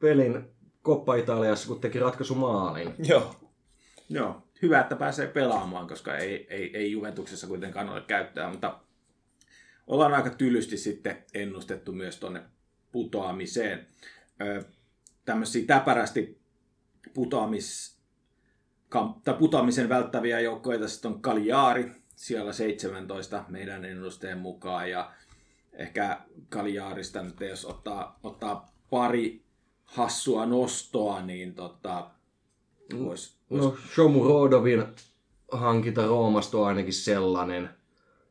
pelin 0.00 0.55
Coppa 0.86 1.14
Italiassa, 1.14 1.68
kun 1.68 1.80
teki 1.80 1.98
ratkaisumaalin. 1.98 2.94
Joo. 3.08 3.34
Joo, 4.08 4.42
hyvä, 4.62 4.80
että 4.80 4.96
pääsee 4.96 5.26
pelaamaan, 5.26 5.88
koska 5.88 6.16
ei, 6.16 6.46
ei, 6.50 6.76
ei 6.76 6.92
Juventuksessa 6.92 7.46
kuitenkaan 7.46 7.88
ole 7.88 8.00
käyttöä, 8.00 8.50
mutta 8.50 8.80
ollaan 9.86 10.14
aika 10.14 10.30
tylysti 10.30 10.76
sitten 10.76 11.24
ennustettu 11.34 11.92
myös 11.92 12.16
tuonne 12.16 12.42
putoamiseen. 12.92 13.86
Ö, 14.40 14.64
tämmöisiä 15.24 15.66
täpärästi 15.66 16.40
putoamis, 17.14 17.98
kam, 18.88 19.14
tai 19.24 19.34
putoamisen 19.34 19.88
välttäviä 19.88 20.40
joukkoja 20.40 20.88
sitten 20.88 21.12
on 21.12 21.22
Kaliaari, 21.22 21.92
siellä 22.16 22.52
17 22.52 23.44
meidän 23.48 23.84
ennusteen 23.84 24.38
mukaan, 24.38 24.90
ja 24.90 25.12
ehkä 25.72 26.20
Kaliaarista 26.48 27.22
nyt 27.22 27.40
jos 27.40 27.64
ottaa, 27.64 28.18
ottaa 28.22 28.72
pari 28.90 29.45
hassua 29.86 30.46
nostoa, 30.46 31.22
niin 31.22 31.54
tota, 31.54 32.10
vois, 32.98 33.36
vois 33.50 33.62
No, 33.62 33.76
Shomu 33.94 34.24
Rodovin 34.24 34.84
hankinta 35.52 36.06
Roomasta 36.06 36.58
on 36.58 36.66
ainakin 36.66 36.92
sellainen, 36.92 37.70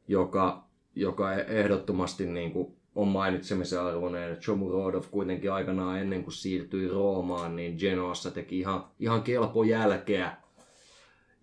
joka, 0.08 0.64
joka 0.96 1.34
ehdottomasti 1.34 2.26
niin 2.26 2.52
kuin 2.52 2.76
on 2.96 3.08
mainitsemisen 3.08 3.82
arvoinen. 3.82 4.38
Jomurodov 4.48 5.04
kuitenkin 5.12 5.52
aikanaan 5.52 6.00
ennen 6.00 6.24
kuin 6.24 6.34
siirtyi 6.34 6.88
Roomaan, 6.88 7.56
niin 7.56 7.76
Genoassa 7.80 8.32
teki 8.32 8.60
ihan, 8.60 8.84
ihan 9.00 9.24
kelpo 9.24 9.64
jälkeä. 9.64 10.38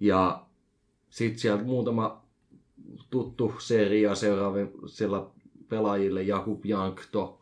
Ja 0.01 0.47
sitten 1.11 1.39
sieltä 1.39 1.65
muutama 1.65 2.23
tuttu 3.11 3.55
seria 3.59 4.15
seuraavilla 4.15 5.35
pelaajille, 5.69 6.23
Jakub 6.23 6.65
Jankto, 6.65 7.42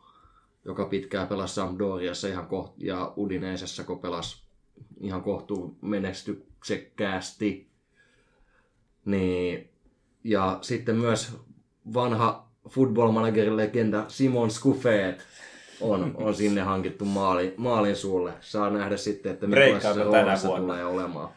joka 0.65 0.85
pitkään 0.85 1.27
pelasi 1.27 1.55
Sampdoriassa 1.55 2.27
ihan 2.27 2.47
koht- 2.47 2.73
ja 2.77 3.13
Udineisessa, 3.17 3.83
kun 3.83 3.99
pelasi 3.99 4.43
ihan 4.99 5.21
kohtuun 5.21 5.75
menestyksekkäästi. 5.81 7.67
Niin, 9.05 9.69
ja 10.23 10.57
sitten 10.61 10.95
myös 10.95 11.37
vanha 11.93 12.47
football 12.69 13.11
manager 13.11 13.57
legenda 13.57 14.05
Simon 14.07 14.51
Scuffet 14.51 15.23
on, 15.81 16.11
on 16.15 16.35
sinne 16.35 16.61
hankittu 16.61 17.05
maali, 17.05 17.53
maalin 17.57 17.95
suulle. 17.95 18.33
Saa 18.39 18.69
nähdä 18.69 18.97
sitten, 18.97 19.31
että 19.31 19.47
tänä 19.47 20.03
roolissa 20.03 20.57
tulee 20.57 20.85
olemaan. 20.85 21.29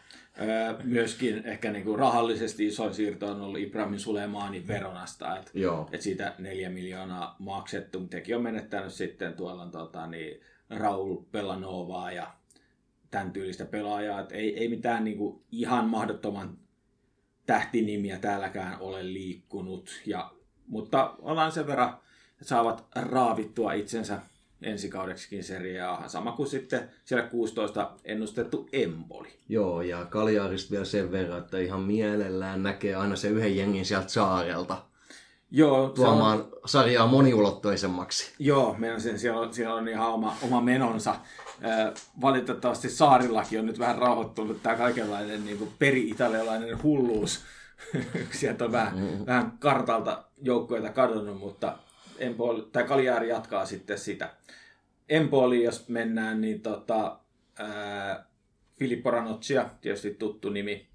Myöskin 0.84 1.42
ehkä 1.44 1.72
niinku 1.72 1.96
rahallisesti 1.96 2.66
isoin 2.66 2.94
siirto 2.94 3.26
on 3.26 3.40
ollut 3.40 3.60
Ibrahim 3.60 3.98
Sulemani 3.98 4.66
Veronasta, 4.66 5.38
että 5.38 5.50
et 5.92 6.02
siitä 6.02 6.34
neljä 6.38 6.70
miljoonaa 6.70 7.36
maksettu, 7.38 8.00
mutta 8.00 8.16
on 8.36 8.42
menettänyt 8.42 8.92
sitten 8.92 9.34
tuolla 9.34 9.66
tota, 9.66 10.06
niin, 10.06 10.40
Raul 10.70 11.16
Pellanovaa 11.32 12.12
ja 12.12 12.34
tämän 13.10 13.32
tyylistä 13.32 13.64
pelaajaa, 13.64 14.20
että 14.20 14.34
ei, 14.34 14.58
ei 14.58 14.68
mitään 14.68 15.04
niinku 15.04 15.44
ihan 15.52 15.88
mahdottoman 15.88 16.58
tähtinimiä 17.46 18.18
täälläkään 18.18 18.80
ole 18.80 19.12
liikkunut, 19.12 19.90
ja, 20.06 20.32
mutta 20.66 21.14
ollaan 21.18 21.52
sen 21.52 21.66
verran, 21.66 21.88
että 22.32 22.44
saavat 22.44 22.86
raavittua 22.94 23.72
itsensä 23.72 24.20
ensi 24.64 24.88
kaudeksikin 24.88 25.44
seriaahan, 25.44 26.10
sama 26.10 26.32
kuin 26.32 26.46
sitten 26.46 26.90
siellä 27.04 27.28
16 27.28 27.90
ennustettu 28.04 28.68
Empoli. 28.72 29.28
Joo, 29.48 29.82
ja 29.82 30.04
Kaljaarista 30.04 30.70
vielä 30.70 30.84
sen 30.84 31.12
verran, 31.12 31.38
että 31.38 31.58
ihan 31.58 31.80
mielellään 31.80 32.62
näkee 32.62 32.94
aina 32.94 33.16
se 33.16 33.28
yhden 33.28 33.56
jengin 33.56 33.84
sieltä 33.84 34.08
saarelta 34.08 34.82
Joo, 35.56 35.82
se 35.82 35.86
on, 35.86 35.94
tuomaan 35.94 36.44
sarjaa 36.66 37.06
moniulottoisemmaksi. 37.06 38.34
joo 38.38 38.74
meidän 38.78 39.00
sen, 39.00 39.18
siellä, 39.18 39.40
on, 39.40 39.54
siellä 39.54 39.74
on 39.74 39.88
ihan 39.88 40.08
oma, 40.08 40.36
oma 40.42 40.60
menonsa. 40.60 41.16
Valitettavasti 42.20 42.90
saarillakin 42.90 43.60
on 43.60 43.66
nyt 43.66 43.78
vähän 43.78 43.98
rauhoittunut 43.98 44.62
tämä 44.62 44.76
kaikenlainen 44.76 45.44
niin 45.44 45.72
peri-italialainen 45.78 46.82
hulluus. 46.82 47.40
Sieltä 48.40 48.64
on 48.64 48.72
vähän, 48.72 48.98
mm-hmm. 48.98 49.26
vähän 49.26 49.52
kartalta 49.58 50.24
joukkoita 50.42 50.88
kadonnut, 50.88 51.38
mutta 51.38 51.78
Empoli, 52.18 52.68
tai 52.72 52.84
Cagliari 52.84 53.28
jatkaa 53.28 53.66
sitten 53.66 53.98
sitä. 53.98 54.34
Empoli, 55.08 55.64
jos 55.64 55.88
mennään, 55.88 56.40
niin 56.40 56.62
tota, 56.62 57.18
ää, 57.58 58.26
Filippo 58.78 59.10
Ranocchia, 59.10 59.70
tietysti 59.80 60.14
tuttu 60.14 60.50
nimi 60.50 60.88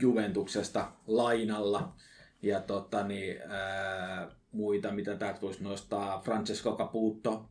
Juventuksesta 0.00 0.92
lainalla. 1.06 1.94
Ja 2.42 2.60
tota, 2.60 3.04
niin, 3.04 3.40
ää, 3.48 4.30
muita, 4.52 4.90
mitä 4.90 5.16
täältä 5.16 5.40
voisi 5.40 5.64
nostaa, 5.64 6.20
Francesco 6.20 6.76
Caputo 6.76 7.48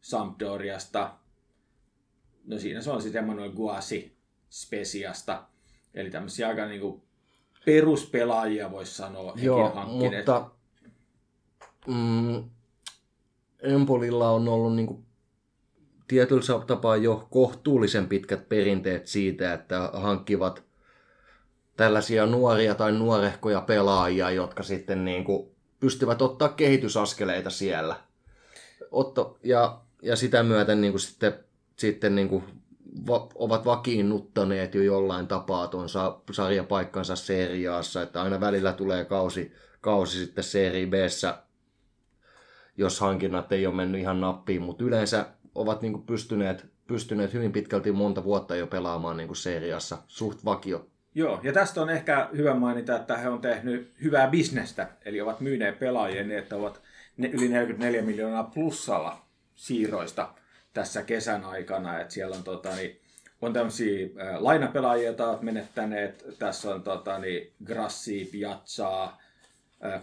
Sampdoriasta. 0.00 1.14
No 2.44 2.58
siinä 2.58 2.80
se 2.80 2.90
on 2.90 3.02
sitten 3.02 3.24
Emanuel 3.24 3.52
Guasi 3.52 4.16
Spesiasta. 4.50 5.42
Eli 5.94 6.10
tämmöisiä 6.10 6.48
aika 6.48 6.66
niinku 6.66 7.04
peruspelaajia 7.64 8.70
voisi 8.70 8.94
sanoa. 8.94 9.32
Joo, 9.36 9.86
mutta 9.86 10.50
mm, 11.86 12.44
Empolilla 13.62 14.30
on 14.30 14.48
ollut 14.48 14.76
niinku 14.76 15.04
tietyllä 16.08 16.64
tapaa 16.66 16.96
jo 16.96 17.26
kohtuullisen 17.30 18.08
pitkät 18.08 18.48
perinteet 18.48 19.06
siitä, 19.06 19.52
että 19.52 19.90
hankkivat 19.92 20.62
tällaisia 21.76 22.26
nuoria 22.26 22.74
tai 22.74 22.92
nuorehkoja 22.92 23.60
pelaajia, 23.60 24.30
jotka 24.30 24.62
sitten 24.62 25.04
niinku 25.04 25.54
pystyvät 25.80 26.22
ottaa 26.22 26.48
kehitysaskeleita 26.48 27.50
siellä. 27.50 27.96
Otto, 28.90 29.38
ja, 29.44 29.80
ja 30.02 30.16
sitä 30.16 30.42
myöten 30.42 30.80
niinku 30.80 30.98
sitten, 30.98 31.34
sitten 31.76 32.14
niinku 32.14 32.44
va, 33.06 33.28
ovat 33.34 33.64
vakiinnuttaneet 33.64 34.74
jo 34.74 34.82
jollain 34.82 35.26
tapaa 35.26 35.68
tuon 35.68 35.88
sa, 35.88 36.20
sarjapaikkansa 36.30 37.16
seriaassa, 37.16 38.02
että 38.02 38.22
aina 38.22 38.40
välillä 38.40 38.72
tulee 38.72 39.04
kausi, 39.04 39.52
kausi 39.80 40.18
sitten 40.18 40.44
Serie 40.44 40.86
b 40.86 40.92
jos 42.76 43.00
hankinnat 43.00 43.52
ei 43.52 43.66
ole 43.66 43.74
mennyt 43.74 44.00
ihan 44.00 44.20
nappiin, 44.20 44.62
mutta 44.62 44.84
yleensä 44.84 45.26
ovat 45.54 45.82
niinku 45.82 45.98
pystyneet, 45.98 46.66
pystyneet 46.86 47.32
hyvin 47.32 47.52
pitkälti 47.52 47.92
monta 47.92 48.24
vuotta 48.24 48.56
jo 48.56 48.66
pelaamaan 48.66 49.16
niinku 49.16 49.34
seriassa 49.34 49.98
suht 50.06 50.44
vakio. 50.44 50.86
Joo, 51.14 51.40
ja 51.42 51.52
tästä 51.52 51.82
on 51.82 51.90
ehkä 51.90 52.28
hyvä 52.36 52.54
mainita, 52.54 52.96
että 52.96 53.16
he 53.16 53.28
on 53.28 53.40
tehnyt 53.40 53.92
hyvää 54.02 54.28
bisnestä, 54.28 54.88
eli 55.04 55.20
ovat 55.20 55.40
myyneet 55.40 55.78
pelaajia 55.78 56.24
niin, 56.24 56.38
että 56.38 56.56
ovat 56.56 56.80
yli 57.18 57.48
44 57.48 58.02
miljoonaa 58.02 58.44
plussalla 58.44 59.24
siirroista 59.54 60.34
tässä 60.74 61.02
kesän 61.02 61.44
aikana, 61.44 62.00
että 62.00 62.14
siellä 62.14 62.36
on, 62.36 62.44
tota, 62.44 62.76
niin, 62.76 63.00
on 63.42 63.52
tämmöisiä 63.52 64.08
lainapelaajia, 64.38 65.06
joita 65.06 65.30
ovat 65.30 65.42
menettäneet, 65.42 66.24
tässä 66.38 66.74
on 66.74 66.82
tota, 66.82 67.18
niin, 67.18 67.52
Grassi, 67.64 68.28
Piazzaa, 68.32 69.21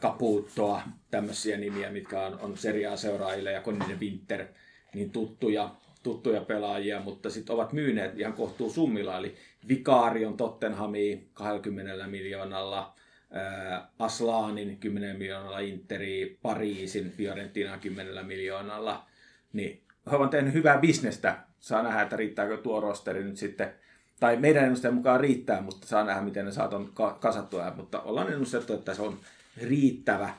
Caputoa, 0.01 0.81
tämmöisiä 1.11 1.57
nimiä, 1.57 1.89
mitkä 1.89 2.21
on, 2.21 2.39
on 2.39 2.57
seriaa 2.57 2.97
seuraajille 2.97 3.51
ja 3.51 3.61
Koninen 3.61 3.99
Winter, 3.99 4.45
niin 4.93 5.11
tuttuja, 5.11 5.75
tuttuja 6.03 6.41
pelaajia, 6.41 6.99
mutta 6.99 7.29
sitten 7.29 7.53
ovat 7.53 7.73
myyneet 7.73 8.19
ihan 8.19 8.33
kohtuu 8.33 8.69
summilla, 8.69 9.17
eli 9.17 9.35
Vikaari 9.67 10.25
on 10.25 10.37
Tottenhamiin 10.37 11.29
20 11.33 12.07
miljoonalla, 12.07 12.95
ää, 13.31 13.89
Aslanin 13.99 14.77
10 14.77 15.17
miljoonalla, 15.17 15.59
Interi, 15.59 16.37
Pariisin, 16.41 17.11
Fiorentina 17.11 17.77
10 17.77 18.25
miljoonalla, 18.25 19.05
niin 19.53 19.81
he 20.11 20.15
ovat 20.15 20.29
tehneet 20.29 20.53
hyvää 20.55 20.77
bisnestä. 20.77 21.37
Saa 21.59 21.83
nähdä, 21.83 22.01
että 22.01 22.15
riittääkö 22.15 22.57
tuo 22.57 22.79
rosteri 22.79 23.23
nyt 23.23 23.37
sitten, 23.37 23.73
tai 24.19 24.37
meidän 24.37 24.63
ennusteen 24.63 24.93
mukaan 24.93 25.19
riittää, 25.19 25.61
mutta 25.61 25.87
saa 25.87 26.03
nähdä, 26.03 26.21
miten 26.21 26.45
ne 26.45 26.51
saat 26.51 26.73
on 26.73 26.91
ka- 26.93 27.17
kasattua, 27.21 27.73
mutta 27.75 28.01
ollaan 28.01 28.33
ennustettu, 28.33 28.73
että 28.73 28.93
se 28.93 29.01
on 29.01 29.19
riittävä 29.61 30.33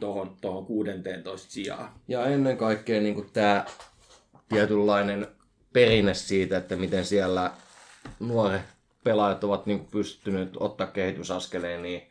tuohon, 0.00 0.36
tuohon 0.40 0.66
16 0.66 1.50
sijaan. 1.52 1.88
Ja 2.08 2.26
ennen 2.26 2.56
kaikkea 2.56 3.00
niin 3.00 3.30
tämä 3.32 3.64
tietynlainen 4.48 5.26
perinne 5.72 6.14
siitä, 6.14 6.56
että 6.56 6.76
miten 6.76 7.04
siellä 7.04 7.50
nuoret 8.20 8.62
pelaajat 9.04 9.44
ovat 9.44 9.66
niin 9.66 9.86
pystyneet 9.86 10.50
ottaa 10.56 10.86
kehitysaskeleen, 10.86 11.82
niin 11.82 12.02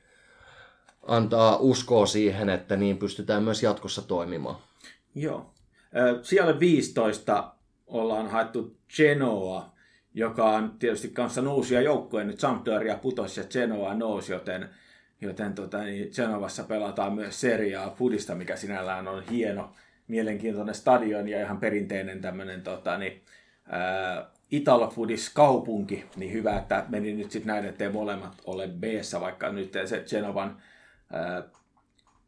antaa 1.07 1.57
uskoa 1.57 2.05
siihen, 2.05 2.49
että 2.49 2.75
niin 2.75 2.97
pystytään 2.97 3.43
myös 3.43 3.63
jatkossa 3.63 4.01
toimimaan. 4.01 4.57
Joo. 5.15 5.53
Siellä 6.21 6.59
15 6.59 7.53
ollaan 7.87 8.29
haettu 8.29 8.77
Genoa, 8.95 9.71
joka 10.13 10.49
on 10.49 10.75
tietysti 10.79 11.07
kanssa 11.07 11.41
nousia 11.41 11.81
joukkoja. 11.81 12.25
Nyt 12.25 12.39
Sampdoria 12.39 12.97
putosi 12.97 13.39
ja 13.39 13.47
Genoa 13.47 13.93
nousi, 13.93 14.31
joten, 14.31 14.69
joten 15.21 15.53
tota, 15.53 15.83
niin 15.83 16.11
Genovassa 16.15 16.63
pelataan 16.63 17.13
myös 17.13 17.41
seriaa 17.41 17.95
Fudista, 17.97 18.35
mikä 18.35 18.55
sinällään 18.55 19.07
on 19.07 19.23
hieno, 19.23 19.73
mielenkiintoinen 20.07 20.75
stadion 20.75 21.27
ja 21.27 21.41
ihan 21.41 21.59
perinteinen 21.59 22.21
tämmöinen 22.21 22.61
tota, 22.61 22.97
niin, 22.97 23.21
ää, 23.65 24.31
Italo-Fudis 24.51 25.33
kaupunki, 25.33 26.05
niin 26.15 26.33
hyvä, 26.33 26.57
että 26.57 26.85
meni 26.89 27.13
nyt 27.13 27.31
sitten 27.31 27.53
näin, 27.53 27.65
ettei 27.65 27.89
molemmat 27.89 28.41
ole 28.45 28.67
b 28.67 28.83
vaikka 29.19 29.51
nyt 29.51 29.73
se 29.85 30.03
Genovan 30.09 30.57
ää, 31.11 31.43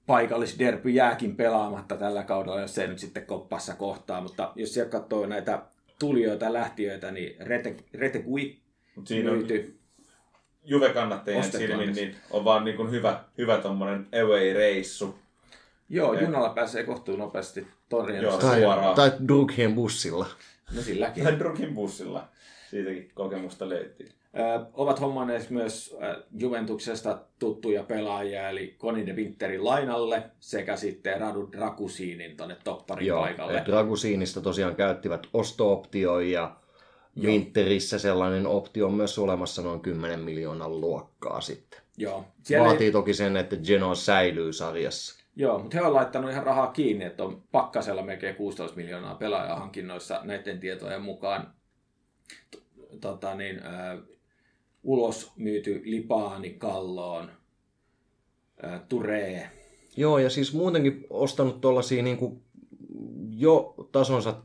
paikallisderpy 0.05 0.89
jääkin 0.89 1.35
pelaamatta 1.35 1.97
tällä 1.97 2.23
kaudella, 2.23 2.61
jos 2.61 2.75
se 2.75 2.87
nyt 2.87 2.99
sitten 2.99 3.25
koppassa 3.25 3.75
kohtaa, 3.75 4.21
mutta 4.21 4.53
jos 4.55 4.73
siellä 4.73 4.91
katsoo 4.91 5.25
näitä 5.25 5.61
tulijoita 5.99 6.45
ja 6.45 6.53
lähtiöitä, 6.53 7.11
niin 7.11 7.35
Rete, 7.39 7.75
Retegui 7.93 8.63
Mut 8.95 9.07
siinä 9.07 9.31
on. 9.31 9.47
Juve-kannattajien 10.65 11.43
silmin 11.43 11.93
niin 11.93 12.15
on 12.31 12.45
vaan 12.45 12.65
niin 12.65 12.77
kuin 12.77 12.91
hyvä, 12.91 13.19
hyvä 13.37 13.57
tommonen 13.57 14.07
away-reissu. 14.23 15.15
Joo, 15.89 16.13
Ja- 16.13 16.21
junalla 16.21 16.49
pääsee 16.49 16.83
kohtuun 16.83 17.19
nopeasti. 17.19 17.67
Joo. 18.21 18.37
Tai, 18.37 18.61
Suoraan. 18.61 18.95
tai 18.95 19.11
Drughien 19.27 19.75
bussilla. 19.75 20.25
No 20.75 20.81
silläkin. 20.81 21.23
Hendrukin 21.23 21.73
bussilla. 21.75 22.27
Siitäkin 22.69 23.11
kokemusta 23.13 23.69
löytyy. 23.69 24.09
Ö, 24.37 24.65
ovat 24.73 24.99
hommanneet 25.01 25.49
myös 25.49 25.95
Juventuksesta 26.39 27.19
tuttuja 27.39 27.83
pelaajia, 27.83 28.49
eli 28.49 28.75
Koni 28.77 29.05
de 29.05 29.13
Winterin 29.13 29.65
lainalle 29.65 30.23
sekä 30.39 30.75
sitten 30.75 31.21
Radu 31.21 31.49
Drakusinin 31.51 32.37
tuonne 32.37 32.57
topparin 32.63 33.07
Joo, 33.07 33.21
paikalle. 33.21 33.57
et 33.57 33.65
Dragusinista 33.65 34.41
tosiaan 34.41 34.75
käyttivät 34.75 35.27
osto-optioon 35.33 36.27
ja 36.29 36.55
Winterissä 37.21 37.99
sellainen 37.99 38.47
optio 38.47 38.87
on 38.87 38.93
myös 38.93 39.19
olemassa 39.19 39.61
noin 39.61 39.79
10 39.79 40.19
miljoonan 40.19 40.81
luokkaa 40.81 41.41
sitten. 41.41 41.81
Joo. 41.97 42.25
Siellä 42.43 42.67
Vaatii 42.67 42.91
toki 42.91 43.13
sen, 43.13 43.37
että 43.37 43.55
Genoa 43.55 43.95
säilyy 43.95 44.53
sarjassa. 44.53 45.23
Joo, 45.35 45.59
mutta 45.59 45.77
he 45.77 45.83
on 45.83 45.93
laittanut 45.93 46.31
ihan 46.31 46.43
rahaa 46.43 46.71
kiinni, 46.71 47.05
että 47.05 47.23
on 47.23 47.43
pakkasella 47.51 48.01
melkein 48.01 48.35
16 48.35 48.77
miljoonaa 48.77 49.15
pelaajaa 49.15 49.59
hankinnoissa 49.59 50.19
näiden 50.23 50.59
tietojen 50.59 51.01
mukaan. 51.01 51.53
Tota 53.01 53.35
niin, 53.35 53.65
äh, 53.65 53.99
ulos 54.83 55.31
myyty 55.35 55.81
Lipaani 55.85 56.49
Kalloon, 56.49 57.31
äh, 58.63 58.81
Turee. 58.89 59.49
Joo, 59.97 60.17
ja 60.17 60.29
siis 60.29 60.53
muutenkin 60.53 61.07
ostanut 61.09 61.61
tuollaisia 61.61 62.03
niin 62.03 62.43
jo 63.29 63.75
tasonsa 63.91 64.35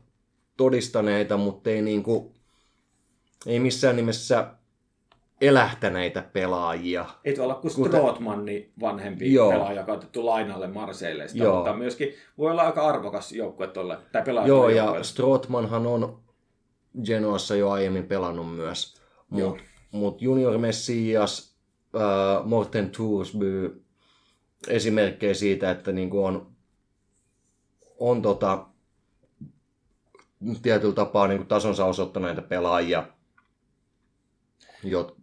todistaneita, 0.57 1.37
mutta 1.37 1.69
ei, 1.69 1.81
niin 1.81 2.03
kuin, 2.03 2.33
ei 3.45 3.59
missään 3.59 3.95
nimessä 3.95 4.47
elähtäneitä 5.41 6.21
pelaajia. 6.33 7.05
Ei 7.23 7.33
tuolla 7.33 7.55
kuin 7.55 7.71
Strootmanni 7.71 8.71
vanhempi 8.81 9.33
Joo. 9.33 9.51
pelaaja, 9.51 9.79
joka 9.79 9.91
on 9.91 9.97
otettu 9.97 10.25
lainalle 10.25 10.67
Marseille. 10.67 11.25
Mutta 11.55 11.73
myöskin 11.73 12.13
voi 12.37 12.51
olla 12.51 12.61
aika 12.61 12.87
arvokas 12.87 13.31
joukkue 13.31 13.67
tuolle, 13.67 13.97
tai 14.11 14.21
pelaaja. 14.21 14.47
Joo, 14.47 14.69
ja 14.69 15.03
Strootmanhan 15.03 15.87
on 15.87 16.19
Genoassa 17.05 17.55
jo 17.55 17.69
aiemmin 17.69 18.07
pelannut 18.07 18.55
myös. 18.55 19.01
Mutta 19.29 19.63
mut 19.91 20.21
Junior 20.21 20.57
Messias, 20.57 21.55
äh, 21.95 22.45
Morten 22.45 22.89
Toursby, 22.89 23.83
esimerkkejä 24.67 25.33
siitä, 25.33 25.71
että 25.71 25.91
niinku 25.91 26.25
on, 26.25 26.51
on 27.99 28.21
tota, 28.21 28.65
tietyllä 30.61 30.93
tapaa 30.93 31.27
niinku 31.27 31.45
tasonsa 31.45 31.85
osoittaneita 31.85 32.41
pelaajia– 32.41 33.03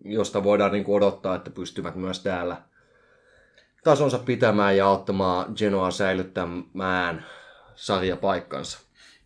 josta 0.04 0.44
voidaan 0.44 0.72
niin 0.72 0.84
odottaa, 0.86 1.34
että 1.34 1.50
pystyvät 1.50 1.94
myös 1.94 2.22
täällä 2.22 2.56
tasonsa 3.84 4.18
pitämään 4.18 4.76
ja 4.76 4.86
auttamaan 4.86 5.54
Genoa 5.56 5.90
säilyttämään 5.90 7.26
sarjapaikkansa. 7.74 8.78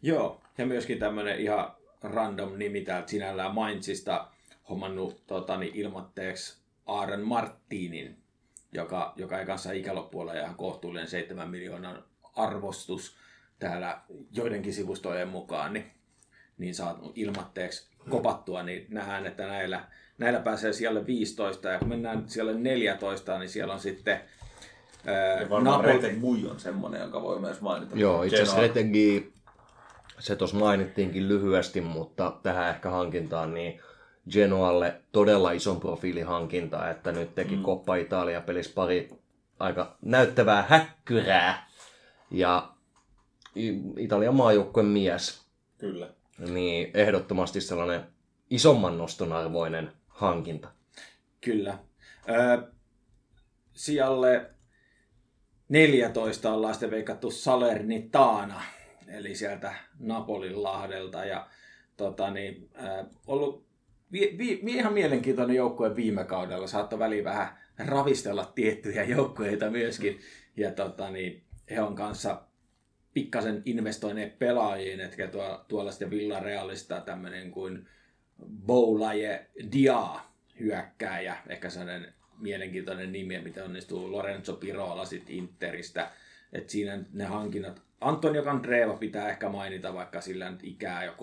Joo, 0.03 0.41
ja 0.59 0.67
myöskin 0.67 0.99
tämmöinen 0.99 1.41
ihan 1.41 1.73
random 2.03 2.59
nimi 2.59 2.81
täältä 2.81 3.11
sinällään 3.11 3.55
Mainzista 3.55 4.29
hommannut 4.69 5.27
tota, 5.27 5.57
niin 5.57 5.75
ilmoitteeksi 5.75 6.61
Aaron 6.87 7.23
Martinin, 7.23 8.17
joka, 8.73 9.13
joka 9.17 9.39
ei 9.39 9.47
kanssa 9.47 9.73
ikäloppuilla 9.73 10.35
ihan 10.35 10.55
kohtuullinen 10.55 11.09
7 11.09 11.51
miljoonan 11.51 12.05
arvostus 12.37 13.17
täällä 13.59 14.01
joidenkin 14.33 14.75
sivustojen 14.75 15.29
mukaan, 15.29 15.73
niin, 15.73 15.91
niin 16.59 16.75
saat 16.75 16.97
ilmatteeksi 17.15 17.89
kopattua, 18.11 18.63
niin 18.63 18.87
nähdään, 18.89 19.27
että 19.27 19.47
näillä 19.47 19.85
näillä 20.21 20.41
pääsee 20.41 20.73
siellä 20.73 21.07
15 21.07 21.69
ja 21.69 21.79
kun 21.79 21.89
mennään 21.89 22.25
siellä 22.27 22.53
14, 22.53 23.39
niin 23.39 23.49
siellä 23.49 23.75
on 23.75 23.81
sitten 23.81 24.21
ja 25.51 25.61
Napoli... 25.61 25.93
Rete 25.93 26.13
Mui 26.13 26.47
on 26.51 26.61
semmoinen, 26.61 27.01
jonka 27.01 27.23
voi 27.23 27.41
myös 27.41 27.61
mainita. 27.61 27.97
Joo, 27.97 28.23
itse 28.23 28.37
asiassa 28.37 28.61
Retegi, 28.61 29.33
se 30.19 30.37
tuossa 30.37 30.57
mainittiinkin 30.57 31.29
lyhyesti, 31.29 31.81
mutta 31.81 32.33
tähän 32.43 32.71
ehkä 32.71 32.91
hankintaan, 32.91 33.55
niin 33.55 33.81
Genoalle 34.31 35.01
todella 35.13 35.53
ison 35.53 35.81
profiilihankinta, 35.81 36.91
että 36.91 37.13
nyt 37.13 37.35
teki 37.35 37.57
mm. 37.57 37.63
Coppa 37.63 37.97
Italia 37.97 38.41
pelissä 38.41 38.73
pari 38.75 39.09
aika 39.59 39.97
näyttävää 40.03 40.65
häkkyrää. 40.69 41.69
Ja 42.31 42.69
Italian 43.97 44.35
maajoukkueen 44.35 44.87
mies. 44.87 45.43
Kyllä. 45.79 46.09
Niin 46.39 46.91
ehdottomasti 46.95 47.61
sellainen 47.61 48.03
isomman 48.51 48.99
noston 48.99 49.33
arvoinen 49.33 49.93
hankinta. 50.21 50.69
Kyllä. 51.41 51.79
Ö, 52.29 52.73
sijalle 53.73 54.51
14 55.69 56.53
ollaan 56.53 56.75
sitten 56.75 56.91
veikattu 56.91 57.31
Salernitana, 57.31 58.63
eli 59.09 59.35
sieltä 59.35 59.75
Napolin 59.99 60.63
lahdelta. 60.63 61.25
Ja 61.25 61.49
tota, 61.97 62.31
niin, 62.31 62.71
ö, 62.75 63.05
ollut 63.27 63.67
vi, 64.13 64.35
vi, 64.39 64.61
ihan 64.67 64.93
mielenkiintoinen 64.93 65.57
joukkue 65.57 65.97
viime 65.97 66.25
kaudella. 66.25 66.67
Saattoi 66.67 66.99
väliin 66.99 67.25
vähän 67.25 67.59
ravistella 67.79 68.53
tiettyjä 68.55 69.05
joukkueita 69.05 69.71
myöskin. 69.71 70.21
Ja 70.57 70.73
tota, 70.73 71.11
niin, 71.11 71.45
he 71.71 71.83
on 71.83 71.95
kanssa 71.95 72.43
pikkasen 73.15 73.63
investoineet 73.65 74.39
pelaajiin, 74.39 75.01
että 75.01 75.29
tuolla, 75.29 75.65
tuolla 75.69 75.91
sitten 75.91 76.11
Villarealista 76.11 77.01
tämmöinen 77.01 77.51
kuin 77.51 77.89
Boulaye 78.67 79.47
Dia 79.73 80.07
hyökkääjä, 80.61 81.37
ehkä 81.49 81.71
sellainen 81.71 82.15
mielenkiintoinen 82.39 83.13
nimi, 83.13 83.39
mitä 83.39 83.65
onnistuu 83.65 84.13
Lorenzo 84.13 84.55
Pirola 84.55 85.05
sitten 85.05 85.35
Interistä. 85.35 86.11
Et 86.53 86.71
siinä 86.71 86.99
ne 87.13 87.25
hankinnat, 87.25 87.83
Antonio 88.01 88.43
Candreva 88.43 88.97
pitää 88.97 89.29
ehkä 89.29 89.49
mainita, 89.49 89.95
vaikka 89.95 90.21
sillä 90.21 90.51
nyt 90.51 90.61
ikää 90.63 91.05
jo 91.05 91.13
3-6 91.13 91.17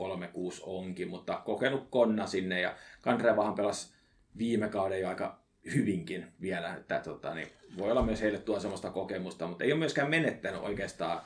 onkin, 0.64 1.10
mutta 1.10 1.42
kokenut 1.46 1.88
konna 1.90 2.28
sinne 2.28 2.62
ja 2.62 2.76
Candrevahan 3.02 3.56
pelasi 3.56 3.94
viime 4.38 4.70
kauden 4.70 5.02
jo 5.02 5.10
aika 5.10 5.40
hyvinkin 5.76 6.28
vielä, 6.42 6.76
että 6.76 7.00
tota, 7.00 7.36
niin 7.36 7.48
voi 7.78 7.92
olla 7.92 8.04
myös 8.04 8.22
heille 8.22 8.40
tuo 8.40 8.60
semmoista 8.60 8.90
kokemusta, 8.90 9.48
mutta 9.48 9.64
ei 9.64 9.72
ole 9.72 9.80
myöskään 9.80 10.10
menettänyt 10.10 10.62
oikeastaan 10.62 11.22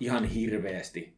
ihan 0.00 0.24
hirveästi, 0.24 1.16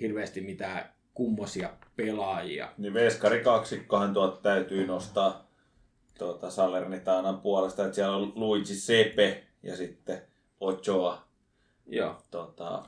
hirveästi 0.00 0.40
mitään 0.40 0.95
kummosia 1.16 1.70
pelaajia. 1.96 2.68
Niin 2.78 2.94
Veskari 2.94 3.44
kaksikkohan 3.44 4.14
tuot 4.14 4.42
täytyy 4.42 4.86
nostaa 4.86 5.46
tuota, 6.18 6.50
Salernitanan 6.50 7.40
puolesta, 7.40 7.84
että 7.84 7.94
siellä 7.94 8.16
on 8.16 8.32
Luigi 8.34 8.74
Sepe 8.74 9.44
ja 9.62 9.76
sitten 9.76 10.22
Ochoa. 10.60 11.22
Joo. 11.86 12.16
Tuota, 12.30 12.82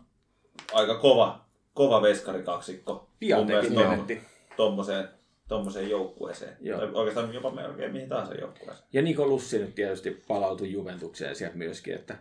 aika 0.72 0.95
kova, 0.95 1.45
kova 1.74 2.03
veskari 2.03 2.43
kaksikko. 2.43 3.09
Piatekin 3.18 3.74
menetti. 3.74 4.22
Tuommoiseen 4.57 5.09
tommoseen 5.49 5.91
joukkueeseen. 5.91 6.57
Joo. 6.61 6.79
Tai 6.79 6.91
oikeastaan 6.93 7.35
jopa 7.35 7.51
melkein 7.51 7.93
mihin 7.93 8.09
tahansa 8.09 8.35
joukkueeseen. 8.35 8.89
Ja 8.93 9.03
Niko 9.03 9.26
Lussi 9.26 9.59
nyt 9.59 9.74
tietysti 9.74 10.24
palautui 10.29 10.72
Juventukseen 10.72 11.37
sieltä 11.37 11.57
myöskin, 11.57 11.95
että 11.95 12.18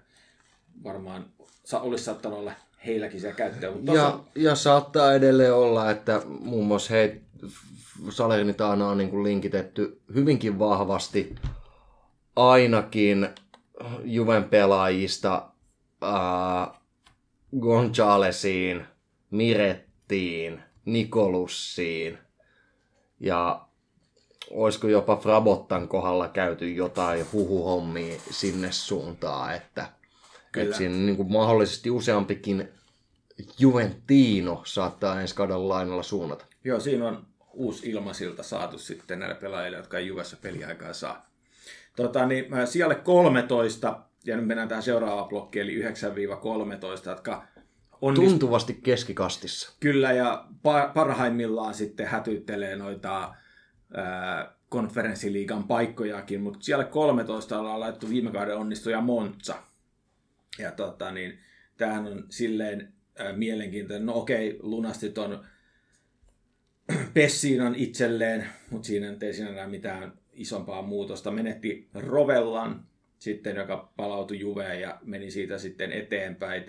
varmaan 0.84 1.26
olisi 1.82 2.04
saattanut 2.04 2.40
olla 2.40 2.52
heilläkin 2.86 3.22
se 3.22 3.34
käyttöä. 3.34 3.72
Mutta 3.72 3.94
ja, 3.94 4.12
tossa... 4.12 4.24
ja 4.36 4.56
saattaa 4.56 5.14
edelleen 5.14 5.54
olla, 5.54 5.92
että 5.92 6.22
muun 6.28 6.68
muassa 6.68 6.94
he 6.94 7.22
Salernitana 8.10 8.88
on 8.88 8.98
niin 8.98 9.10
kuin 9.10 9.24
linkitetty 9.24 10.02
hyvinkin 10.14 10.60
vahvasti 10.60 11.36
ainakin 12.36 13.28
Juven 14.04 14.44
pelaajista 14.44 15.50
äh, 16.04 16.80
Gonzalesiin, 17.60 18.86
Mirettiin, 19.32 20.62
Nikolussiin 20.86 22.18
ja 23.20 23.68
olisiko 24.52 24.88
jopa 24.88 25.16
Frabottan 25.16 25.88
kohdalla 25.88 26.28
käyty 26.28 26.74
jotain 26.74 27.26
huhuhommia 27.34 28.20
sinne 28.32 28.72
suuntaan, 28.72 29.56
että, 29.56 29.90
että 30.58 30.78
siinä 30.78 30.96
niin 30.96 31.18
kuin 31.18 31.32
mahdollisesti 31.32 31.90
useampikin 31.90 32.70
Juventino 33.60 34.62
saattaa 34.66 35.22
ensi 35.22 35.36
kaudella 35.36 35.70
lainalla 35.70 36.04
suunnata. 36.04 36.46
Joo, 36.64 36.80
siinä 36.80 37.08
on 37.08 37.26
uusi 37.54 37.90
ilmasilta 37.90 38.44
saatu 38.44 38.78
sitten 38.78 39.20
näille 39.20 39.36
pelaajille, 39.36 39.78
jotka 39.78 39.98
ei 39.98 40.08
Juvessa 40.08 40.38
peliaikaa 40.42 40.94
saa. 40.94 41.30
Tota, 41.96 42.26
niin, 42.26 42.46
siellä 42.66 42.96
13, 42.96 44.00
ja 44.26 44.38
nyt 44.38 44.48
mennään 44.48 44.70
tähän 44.70 44.84
seuraavaan 44.84 45.30
blokkiin, 45.30 45.64
eli 45.64 45.84
9-13, 45.84 47.10
jotka 47.10 47.44
onnist... 48.02 48.30
Tuntuvasti 48.30 48.74
keskikastissa. 48.74 49.74
Kyllä, 49.80 50.12
ja 50.12 50.46
parhaimmillaan 50.94 51.74
sitten 51.74 52.08
hätyttelee 52.08 52.76
noita 52.76 53.34
ää, 53.94 54.54
konferenssiliigan 54.70 55.64
paikkojakin, 55.64 56.42
mutta 56.42 56.60
siellä 56.62 56.84
13 56.84 57.60
ollaan 57.60 57.80
laittu 57.80 58.10
viime 58.10 58.32
kauden 58.32 58.58
onnistuja 58.58 59.02
Montsa. 59.02 59.56
Ja 60.60 60.72
tota, 60.72 61.12
niin, 61.12 61.40
tämähän 61.78 62.08
on 62.08 62.26
silleen 62.30 62.94
ää, 63.20 63.34
mielenkiintoinen. 63.34 64.06
No 64.06 64.16
okei, 64.16 64.60
lunastit 64.60 65.18
on 65.18 65.46
Pessiinan 67.14 67.76
itselleen, 67.76 68.50
mutta 68.70 68.88
siinä 68.88 69.16
ei 69.22 69.34
siinä 69.34 69.68
mitään 69.68 70.14
isompaa 70.34 70.82
muutosta. 70.82 71.32
Menetti 71.32 71.90
Rovellan, 71.94 72.86
sitten, 73.20 73.56
joka 73.56 73.92
palautui 73.96 74.40
Juveen 74.40 74.82
ja 74.82 75.00
meni 75.04 75.32
siitä 75.32 75.58
sitten 75.58 75.92
eteenpäin. 75.92 76.64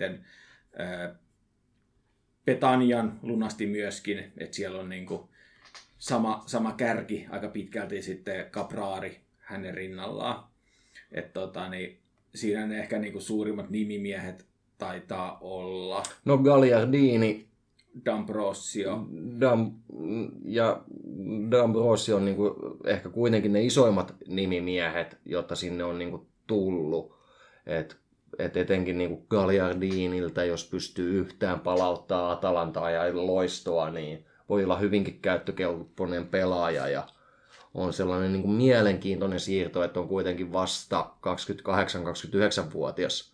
Petanian 2.45 3.19
lunasti 3.21 3.65
myöskin, 3.65 4.31
että 4.37 4.55
siellä 4.55 4.79
on 4.79 4.89
niinku 4.89 5.29
sama, 5.97 6.43
sama 6.45 6.71
kärki 6.71 7.25
aika 7.29 7.47
pitkälti 7.47 8.01
sitten 8.01 8.45
Caprari 8.45 9.21
hänen 9.37 9.73
rinnallaan. 9.73 10.43
Et 11.11 11.33
tota, 11.33 11.69
niin, 11.69 11.99
siinä 12.35 12.67
ne 12.67 12.79
ehkä 12.79 12.99
niinku 12.99 13.19
suurimmat 13.19 13.69
nimimiehet 13.69 14.45
taitaa 14.77 15.37
olla. 15.41 16.03
No 16.25 16.37
Gagliardini 16.37 17.47
D'Ambrosio. 18.05 19.07
Dam, 19.39 19.71
ja 20.45 20.83
D'Ambrosio 21.51 22.15
on 22.15 22.25
niin 22.25 22.37
kuin 22.37 22.53
ehkä 22.85 23.09
kuitenkin 23.09 23.53
ne 23.53 23.63
isoimmat 23.63 24.15
nimimiehet, 24.27 25.17
jotta 25.25 25.55
sinne 25.55 25.83
on 25.83 25.99
niin 25.99 26.11
kuin 26.11 26.27
tullut. 26.47 27.19
Et 27.65 27.97
et 28.39 28.57
etenkin 28.57 28.97
niin 28.97 29.09
kuin 29.09 29.25
Gagliardinilta, 29.29 30.43
jos 30.43 30.69
pystyy 30.69 31.19
yhtään 31.19 31.59
palauttaa 31.59 32.31
Atalantaa 32.31 32.91
ja 32.91 33.25
loistoa, 33.25 33.89
niin 33.89 34.25
voi 34.49 34.63
olla 34.63 34.77
hyvinkin 34.77 35.19
käyttökelpoinen 35.21 36.27
pelaaja 36.27 36.87
ja 36.87 37.07
on 37.73 37.93
sellainen 37.93 38.33
niin 38.33 38.41
kuin 38.43 38.55
mielenkiintoinen 38.55 39.39
siirto, 39.39 39.83
että 39.83 39.99
on 39.99 40.07
kuitenkin 40.07 40.53
vasta 40.53 41.11
28-29-vuotias. 41.27 43.33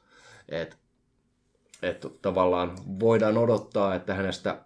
Että 0.50 0.76
et 1.82 2.06
tavallaan 2.22 2.78
voidaan 3.00 3.38
odottaa, 3.38 3.96
että 3.96 4.14
hänestä 4.14 4.62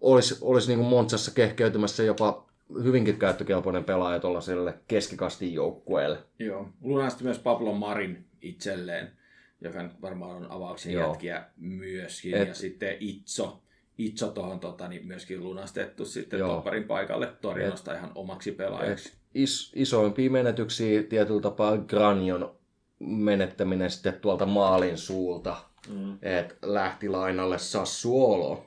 olisi, 0.00 0.38
olisi 0.40 0.68
niin 0.68 0.78
kuin 0.78 0.88
Montsassa 0.88 1.30
kehkeytymässä 1.30 2.02
jopa 2.02 2.46
hyvinkin 2.82 3.18
käyttökelpoinen 3.18 3.84
pelaaja 3.84 4.20
tuollaiselle 4.20 4.74
keskikastin 4.88 5.54
joukkueelle. 5.54 6.18
Joo. 6.38 6.68
Lunasti 6.80 7.24
myös 7.24 7.38
Pablo 7.38 7.72
Marin 7.72 8.26
itselleen, 8.42 9.12
joka 9.60 9.82
nyt 9.82 10.02
varmaan 10.02 10.36
on 10.36 10.50
avauksen 10.50 10.92
Joo. 10.92 11.08
jätkiä 11.08 11.44
myöskin. 11.56 12.34
Et- 12.34 12.48
Ja 12.48 12.54
sitten 12.54 12.96
Itso, 13.00 13.62
Itso 13.98 14.28
tuohon 14.28 14.60
tota, 14.60 14.88
niin 14.88 15.06
myöskin 15.06 15.44
lunastettu 15.44 16.04
sitten 16.04 16.38
Joo. 16.38 16.54
topparin 16.54 16.84
paikalle 16.84 17.26
Torinosta 17.40 17.94
ihan 17.94 18.12
omaksi 18.14 18.52
pelaajaksi. 18.52 19.08
Et 19.08 19.18
is, 19.34 19.72
isoimpia 19.74 20.30
menetyksiä 20.30 21.02
tietyllä 21.02 21.40
tapaa 21.40 21.76
Granion 21.76 22.54
menettäminen 22.98 23.90
sitten 23.90 24.12
tuolta 24.20 24.46
maalin 24.46 24.98
suulta, 24.98 25.56
Mm. 25.88 26.18
että 26.22 26.54
lähti 26.62 27.08
lainalle 27.08 27.58
Sassuolo. 27.58 28.66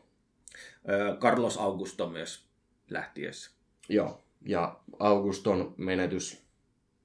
Carlos 1.19 1.57
Augusto 1.57 2.09
myös 2.09 2.45
lähtiessä. 2.89 3.51
Joo, 3.89 4.23
ja 4.45 4.80
Auguston 4.99 5.73
menetys 5.78 6.43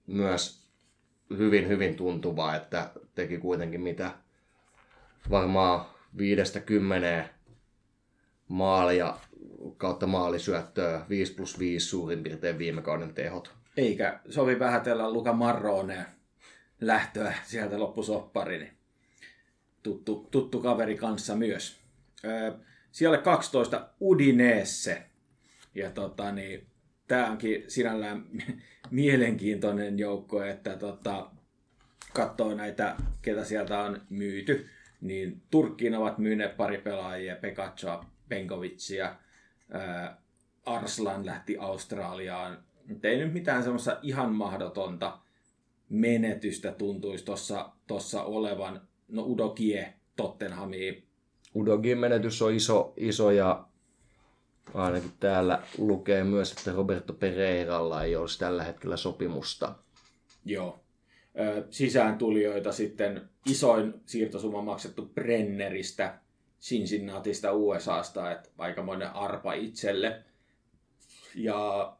myös 0.06 0.66
hyvin, 1.38 1.68
hyvin 1.68 1.94
tuntuva, 1.96 2.54
että 2.54 2.90
teki 3.14 3.38
kuitenkin 3.38 3.80
mitä 3.80 4.10
varmaan 5.30 5.84
viidestä 6.18 6.60
kymmeneen 6.60 7.24
maalia 8.52 9.16
kautta 9.76 10.06
maalisyöttöä 10.06 11.04
5 11.08 11.34
plus 11.34 11.58
5 11.58 11.86
suurin 11.86 12.22
piirtein 12.22 12.58
viime 12.58 12.82
kauden 12.82 13.14
tehot. 13.14 13.54
Eikä 13.76 14.20
sovi 14.30 14.58
vähätellä 14.58 15.12
Luca 15.12 15.32
Marrone 15.32 16.06
lähtöä 16.80 17.34
sieltä 17.44 17.78
loppusoppari, 17.78 18.58
niin 18.58 18.72
tuttu, 19.82 20.28
tuttu 20.30 20.60
kaveri 20.60 20.96
kanssa 20.96 21.36
myös. 21.36 21.80
Siellä 22.92 23.18
12 23.18 23.88
Udinese. 24.00 25.02
Ja 25.74 25.90
tota, 25.90 26.32
niin, 26.32 26.66
tämä 27.08 27.30
onkin 27.30 27.64
sinällään 27.68 28.26
mielenkiintoinen 28.90 29.98
joukko, 29.98 30.42
että 30.42 30.76
tota, 30.76 31.30
katsoo 32.12 32.54
näitä, 32.54 32.96
ketä 33.22 33.44
sieltä 33.44 33.80
on 33.80 34.00
myyty, 34.10 34.68
niin 35.00 35.42
Turkkiin 35.50 35.94
ovat 35.94 36.18
myyneet 36.18 36.56
pari 36.56 36.78
pelaajia, 36.78 37.36
Pekaccia, 37.36 38.04
Benkovicia, 38.28 39.16
Arslan 40.66 41.26
lähti 41.26 41.56
Australiaan. 41.56 42.58
Ei 43.02 43.16
nyt 43.16 43.32
mitään 43.32 43.62
semmoista 43.62 43.98
ihan 44.02 44.34
mahdotonta 44.34 45.18
menetystä 45.88 46.72
tuntuisi 46.72 47.24
tuossa 47.24 47.70
tossa 47.86 48.22
olevan. 48.22 48.80
No 49.08 49.22
Udo 49.22 49.48
Kie 49.48 49.94
Tottenhamiin. 50.16 51.06
Udogin 51.54 51.98
menetys 51.98 52.42
on 52.42 52.54
iso, 52.54 52.94
iso 52.96 53.30
ja 53.30 53.66
ainakin 54.74 55.12
täällä 55.20 55.62
lukee 55.78 56.24
myös, 56.24 56.52
että 56.52 56.72
Roberto 56.72 57.12
Pereiralla 57.12 58.04
ei 58.04 58.16
olisi 58.16 58.38
tällä 58.38 58.64
hetkellä 58.64 58.96
sopimusta. 58.96 59.74
Joo. 60.44 60.80
Sisään 61.70 62.18
tulijoita 62.18 62.72
sitten 62.72 63.28
isoin 63.46 63.94
siirtosumma 64.06 64.62
maksettu 64.62 65.10
Brenneristä, 65.14 66.18
Cincinnatista 66.62 67.52
USAsta, 67.52 68.30
että 68.30 68.50
aikamoinen 68.58 69.16
arpa 69.16 69.52
itselle. 69.52 70.22
Ja 71.34 71.92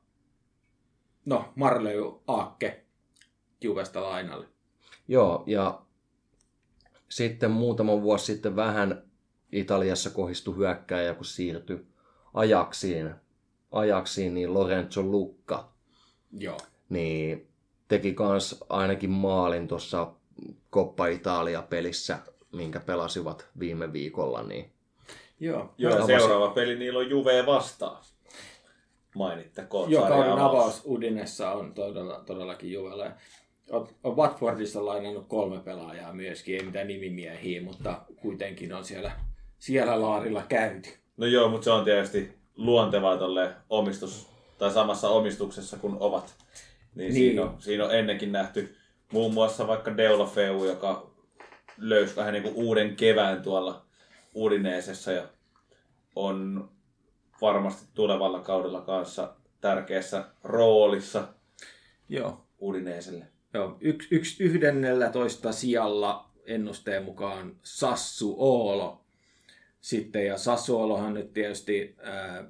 no, 1.27 1.53
Marley 1.55 1.99
Aakke 2.27 2.85
Juvesta 3.61 4.03
lainalle. 4.03 4.47
Joo, 5.09 5.45
ja 5.47 5.83
sitten 7.09 7.51
muutama 7.51 8.03
vuosi 8.03 8.25
sitten 8.25 8.57
vähän 8.57 9.03
Italiassa 9.53 10.11
kohistui 10.11 10.57
hyökkääjä, 10.57 11.15
kun 11.15 11.25
siirtyi 11.25 11.87
ajaksiin, 12.35 13.15
ajaksiin 13.73 14.35
niin 14.35 14.55
Lorenzo 14.55 15.03
Lucca, 15.03 15.69
Joo. 16.33 16.59
niin 16.89 17.49
teki 17.89 18.15
kans 18.15 18.65
ainakin 18.69 19.11
maalin 19.11 19.69
tuossa 19.69 20.13
Coppa 20.73 21.07
Italia-pelissä, 21.07 22.19
minkä 22.53 22.81
pelasivat 22.81 23.47
viime 23.59 23.93
viikolla, 23.93 24.43
niin 24.43 24.73
Joo. 25.41 25.75
Joo, 25.79 25.93
Avasi- 25.95 26.07
seuraava 26.07 26.49
peli 26.49 26.77
niillä 26.79 26.99
on 26.99 27.11
Juve 27.11 27.47
vastaan. 27.47 28.05
Mainittakoon. 29.15 29.91
Joo, 29.91 30.07
kauden 30.09 30.33
avaus 30.33 30.83
Udinessa 30.87 31.53
on 31.53 31.75
todella, 31.75 32.23
todellakin 32.27 32.73
Juvella. 32.73 33.07
On- 33.71 33.89
Watfordista 34.17 34.87
lainannut 34.87 35.27
kolme 35.29 35.59
pelaajaa 35.61 36.13
myöskin, 36.13 36.57
ei 36.57 36.63
mitään 36.67 36.87
nimimiehiä, 36.89 37.63
mutta 37.63 38.01
kuitenkin 38.17 38.73
on 38.75 38.85
siellä, 38.85 39.13
siellä 39.59 40.03
laarilla 40.03 40.43
käyty. 40.49 40.91
No 41.17 41.27
joo, 41.27 41.49
mutta 41.49 41.65
se 41.65 41.71
on 41.71 41.85
tietysti 41.85 42.33
luontevaa 42.57 43.17
tolle 43.17 43.51
omistus, 43.71 44.29
tai 44.59 44.71
samassa 44.71 45.09
omistuksessa 45.09 45.77
kun 45.77 45.97
ovat. 46.01 46.35
Niin, 46.95 46.95
Niin. 46.95 47.15
niin. 47.15 47.15
Siinä, 47.15 47.43
on, 47.43 47.57
siinä 47.59 47.85
on 47.85 47.95
ennenkin 47.95 48.33
nähty 48.33 48.77
muun 49.13 49.35
muassa 49.35 49.67
vaikka 49.67 49.97
Deulofeu, 49.97 50.65
joka 50.65 51.12
löysi 51.83 52.17
vähän 52.17 52.33
niin 52.33 52.43
kuin 52.43 52.55
uuden 52.55 52.97
kevään 52.97 53.43
tuolla 53.43 53.87
Udineesessa 54.37 55.13
ja 55.13 55.29
on 56.17 56.69
varmasti 57.41 57.87
tulevalla 57.95 58.41
kaudella 58.41 58.81
kanssa 58.81 59.35
tärkeässä 59.61 60.25
roolissa 60.45 61.29
Joo. 62.09 62.47
Udineeselle. 62.63 63.25
Joo, 63.55 63.77
yksi, 63.81 64.09
yksi 64.11 64.45
11 64.45 65.53
sijalla 65.53 66.31
ennusteen 66.47 67.05
mukaan 67.05 67.57
Sassu 67.63 68.35
Oolo. 68.39 69.05
Sitten, 69.81 70.27
ja 70.27 70.39
Sassuolohan 70.39 71.15
nyt 71.15 71.33
tietysti, 71.33 71.97
ää, 72.03 72.45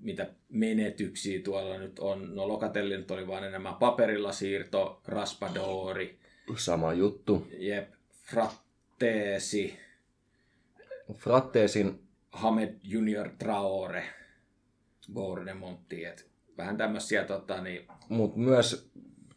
mitä 0.00 0.26
menetyksiä 0.48 1.42
tuolla 1.42 1.78
nyt 1.78 1.98
on, 1.98 2.34
no 2.34 2.48
Lokatelli 2.48 2.96
nyt 2.96 3.10
oli 3.10 3.26
vain 3.26 3.44
enemmän 3.44 3.74
paperilla 3.74 4.32
siirto, 4.32 5.00
Raspadori, 5.06 6.18
sama 6.56 6.92
juttu. 6.92 7.46
jep, 7.58 7.90
Fratteesi, 9.06 9.78
Fratteesin 11.14 12.02
Hamed 12.32 12.74
Junior 12.82 13.28
Traore, 13.38 14.04
Bournemontti, 15.12 16.04
et 16.04 16.30
vähän 16.58 16.76
tämmöisiä 16.76 17.24
tota, 17.24 17.62
niin, 17.62 17.88
Mutta 18.08 18.38
myös 18.38 18.90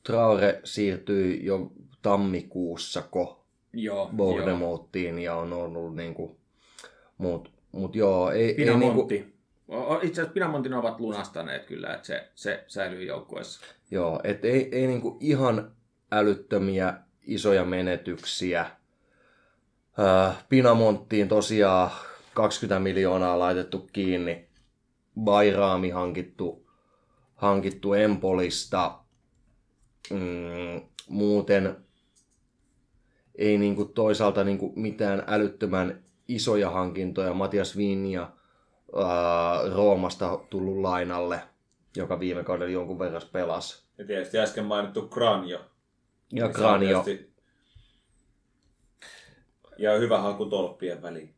Traore 0.03 0.61
siirtyi 0.63 1.45
jo 1.45 1.72
tammikuussa 2.01 3.01
ko 3.01 3.45
joo, 3.74 4.09
Bournemouttiin 4.16 5.20
ja 5.20 5.36
on 5.36 5.53
ollut 5.53 5.95
niinku, 5.95 6.39
mut, 7.18 7.51
mut 7.72 7.95
joo, 7.95 8.32
ei, 8.32 8.41
ei 8.41 8.55
niinku, 8.57 8.74
Pinamontti. 8.80 9.36
O- 9.68 9.93
o- 9.93 9.99
Itse 10.03 10.22
asiassa 10.22 10.34
Pinamontin 10.34 10.74
ovat 10.74 10.99
lunastaneet 10.99 11.66
kyllä, 11.66 11.93
että 11.93 12.07
se, 12.07 12.30
se 12.36 12.63
säilyy 12.68 13.03
joukkueessa. 13.03 13.66
joo, 13.91 14.20
et 14.24 14.45
ei, 14.45 14.70
ei 14.72 14.88
niinku 14.88 15.18
ihan 15.20 15.72
älyttömiä 16.11 16.93
isoja 17.22 17.66
menetyksiä. 17.66 18.66
Pinamonttiin 20.50 21.28
tosiaan 21.28 21.91
20 22.34 22.80
miljoonaa 22.80 23.39
laitettu 23.39 23.89
kiinni, 23.93 24.48
Bairaami 25.22 25.89
hankittu, 25.89 26.68
hankittu 27.36 27.93
Empolista, 27.93 29.00
mm, 30.10 30.82
muuten 31.10 31.76
ei 33.36 33.58
niinku 33.58 33.86
toisaalta 33.86 34.43
niinku 34.43 34.74
mitään 34.76 35.24
älyttömän 35.28 36.04
isoja 36.28 36.70
hankintoja. 36.70 37.34
Matias 37.34 37.78
Vinja 37.78 38.22
ää, 38.96 39.70
Roomasta 39.76 40.39
tullut 40.50 40.78
lainalle, 40.82 41.41
joka 41.98 42.20
viime 42.20 42.43
kaudella 42.43 42.72
jonkun 42.74 43.00
verran 43.00 43.22
pelasi. 43.32 43.86
Ja 43.98 44.06
tietysti 44.06 44.39
äsken 44.39 44.66
mainittu 44.66 45.08
Granjo. 45.08 45.60
Ja 46.32 46.50
Granio, 46.50 47.02
tietysti- 47.04 47.35
Ja 49.78 49.98
hyvä 49.98 50.18
haku 50.18 50.46
tolppien 50.46 51.02
väliin. 51.02 51.34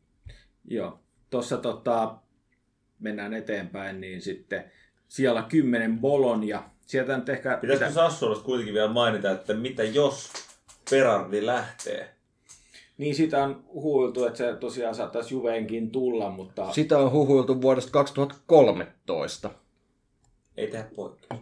Joo. 0.64 0.98
Tuossa 1.30 1.56
tota, 1.56 2.14
mennään 2.98 3.34
eteenpäin, 3.34 4.00
niin 4.00 4.22
sitten 4.22 4.72
siellä 5.08 5.42
10 5.42 5.98
Bologna. 5.98 6.70
Sieltä 6.86 7.16
nyt 7.16 7.28
ehkä... 7.28 7.58
Pitäisikö 7.60 7.90
Sassuolosta 7.90 8.44
kuitenkin 8.44 8.74
vielä 8.74 8.92
mainita, 8.92 9.30
että 9.30 9.54
mitä 9.54 9.82
jos 9.82 10.32
Berardi 10.90 11.46
lähtee? 11.46 12.14
Niin 12.98 13.14
sitä 13.14 13.44
on 13.44 13.64
huultu, 13.72 14.24
että 14.24 14.38
se 14.38 14.56
tosiaan 14.60 14.94
saattaisi 14.94 15.34
Juveenkin 15.34 15.90
tulla, 15.90 16.30
mutta 16.30 16.72
sitä 16.72 16.98
on 16.98 17.12
huhuiltu 17.12 17.62
vuodesta 17.62 17.90
2013. 17.90 19.50
Ei 20.56 20.66
tehdä 20.66 20.88
poikkeus. 20.96 21.40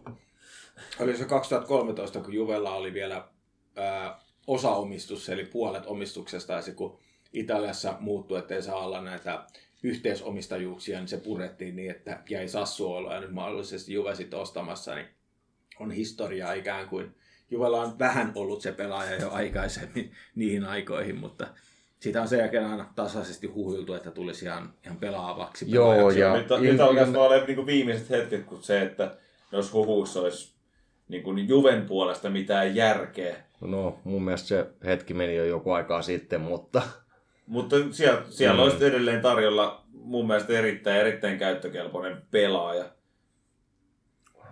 oli 1.01 1.17
se 1.17 1.25
2013, 1.25 2.21
kun 2.21 2.35
Juvella 2.35 2.75
oli 2.75 2.95
vielä 2.95 3.29
ää, 3.77 4.21
osaomistus, 4.47 5.29
eli 5.29 5.45
puolet 5.45 5.87
omistuksesta, 5.87 6.53
ja 6.53 6.63
se 6.63 6.73
kun 6.73 6.99
Italiassa 7.33 7.97
muuttui, 8.01 8.39
ettei 8.39 8.63
saa 8.63 8.85
olla 8.87 9.01
näitä 9.01 9.45
yhteisomistajuuksia, 9.83 10.99
niin 10.99 11.09
se 11.09 11.17
purettiin 11.17 11.77
niin, 11.77 11.91
että 11.91 12.21
jäi 12.31 12.49
Sassuolo 12.49 13.15
ja 13.15 13.21
nyt 13.21 13.33
mahdollisesti 13.33 13.93
Juve 13.93 14.15
sitten 14.15 14.39
ostamassa, 14.39 14.95
niin 14.95 15.07
on 15.81 15.91
historiaa 15.91 16.53
ikään 16.53 16.89
kuin. 16.89 17.15
Juvella 17.51 17.83
on 17.83 17.99
vähän 17.99 18.33
ollut 18.35 18.63
se 18.63 18.73
pelaaja 18.73 19.17
jo 19.21 19.31
aikaisemmin 19.31 20.13
niihin 20.35 20.65
aikoihin, 20.65 21.17
mutta 21.17 21.47
siitä 22.01 22.23
on 22.23 22.29
sen 22.29 22.39
jälkeen 22.39 22.67
aina 22.67 22.93
tasaisesti 22.97 23.47
huhuiltu, 23.47 23.95
että 23.95 24.11
tulisi 24.11 24.45
ihan, 24.45 24.75
ihan 24.85 24.97
pelaavaksi 24.97 25.65
Joo, 25.69 25.91
pelaajaksi. 25.91 26.21
ja- 26.21 26.37
Nyt, 26.37 26.47
nyt 26.61 26.81
alkaisi 26.81 27.13
vaan 27.13 27.27
olla 27.33 27.47
niin 27.47 27.67
viimeiset 27.67 28.11
hetket, 28.11 28.45
kun 28.45 28.63
se, 28.63 28.83
että 28.83 29.17
jos 29.53 29.73
huhuissa 29.73 30.21
olisi 30.21 30.55
niin 31.09 31.23
kuin 31.23 31.49
Juven 31.49 31.87
puolesta 31.87 32.31
mitään 32.31 32.77
järkeä. 32.77 33.37
No, 33.61 33.99
mun 34.05 34.23
mielestä 34.23 34.49
se 34.49 34.67
hetki 34.85 35.15
meni 35.15 35.37
jo 35.37 35.45
joku 35.45 35.71
aikaa 35.73 36.03
sitten, 36.03 36.41
mutta 36.41 36.83
Mutta 37.47 37.77
siellä, 37.91 38.23
siellä 38.31 38.55
Mm. 38.57 38.63
olisi 38.63 38.85
edelleen 38.85 39.23
tarjolla 39.23 39.85
mun 39.93 40.27
mielestä 40.27 40.53
erittäin, 40.53 41.01
erittäin 41.01 41.39
käyttökelpoinen 41.39 42.23
pelaaja. 42.31 42.85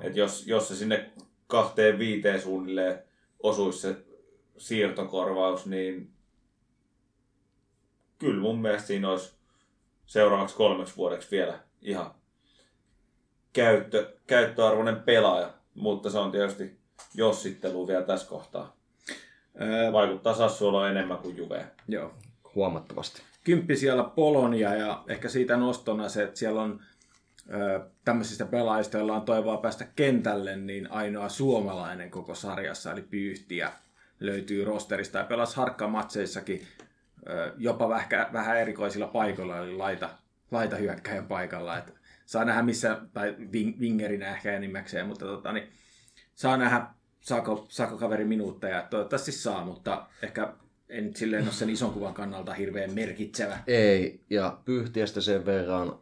Et 0.00 0.16
jos, 0.16 0.46
jos 0.46 0.68
se 0.68 0.76
sinne 0.76 1.10
kahteen 1.46 1.98
viiteen 1.98 2.40
suunnilleen 2.42 3.02
osuisi 3.42 3.78
se 3.80 3.96
siirtokorvaus, 4.58 5.66
niin 5.66 6.10
kyllä 8.18 8.40
mun 8.40 8.58
mielestä 8.62 8.86
siinä 8.86 9.10
olisi 9.10 9.34
seuraavaksi 10.06 10.56
kolmeksi 10.56 10.96
vuodeksi 10.96 11.30
vielä 11.30 11.58
ihan 11.82 12.14
käyttö, 13.52 14.16
käyttöarvoinen 14.26 14.96
pelaaja. 15.02 15.54
Mutta 15.74 16.10
se 16.10 16.18
on 16.18 16.30
tietysti 16.32 16.78
jossittelu 17.14 17.88
vielä 17.88 18.02
tässä 18.02 18.28
kohtaa. 18.28 18.76
Öö, 19.60 19.92
Vaikuttaa 19.92 20.34
Sassuoloa 20.34 20.88
enemmän 20.90 21.18
kuin 21.18 21.36
Juveen. 21.36 21.66
joo. 21.88 22.14
huomattavasti. 22.54 23.22
Kymppi 23.44 23.76
siellä 23.76 24.04
Polonia 24.04 24.74
ja 24.74 25.04
ehkä 25.08 25.28
siitä 25.28 25.56
nostona 25.56 26.08
se, 26.08 26.22
että 26.22 26.38
siellä 26.38 26.62
on 26.62 26.80
ö, 27.54 27.80
tämmöisistä 28.04 28.46
pelaajista, 28.46 28.96
joilla 28.96 29.16
on 29.16 29.22
toivoa 29.22 29.56
päästä 29.56 29.86
kentälle, 29.96 30.56
niin 30.56 30.90
ainoa 30.90 31.28
suomalainen 31.28 32.10
koko 32.10 32.34
sarjassa, 32.34 32.92
eli 32.92 33.02
Pyyhtiä, 33.02 33.72
löytyy 34.20 34.64
rosterista 34.64 35.18
ja 35.18 35.24
pelasi 35.24 35.56
harkkamatseissakin 35.56 36.62
ö, 37.28 37.52
jopa 37.58 37.88
vähän, 37.88 38.08
vähän 38.32 38.56
erikoisilla 38.60 39.06
paikoilla, 39.06 39.58
eli 39.58 39.76
laita, 39.76 40.10
laita 40.50 40.76
hyökkäjän 40.76 41.26
paikalla. 41.26 41.78
Et 41.78 41.94
saa 42.26 42.44
nähdä 42.44 42.62
missä, 42.62 43.00
tai 43.12 43.36
wing, 43.52 43.80
wingerinä 43.80 44.28
ehkä 44.28 44.52
enimmäkseen, 44.52 45.06
mutta 45.06 45.24
tota, 45.24 45.52
niin, 45.52 45.68
saa 46.34 46.56
nähdä, 46.56 46.86
saako, 47.24 47.66
saako 47.68 47.96
kaveri 47.96 48.24
minuutteja. 48.24 48.86
Toivottavasti 48.90 49.32
saa, 49.32 49.64
mutta 49.64 50.06
ehkä 50.22 50.52
en 50.88 51.16
silleen 51.16 51.44
ole 51.44 51.52
sen 51.52 51.70
ison 51.70 51.92
kuvan 51.92 52.14
kannalta 52.14 52.54
hirveän 52.54 52.92
merkitsevä. 52.92 53.58
Ei, 53.66 54.20
ja 54.30 54.58
Pyhtiästä 54.64 55.20
sen 55.20 55.46
verran 55.46 55.98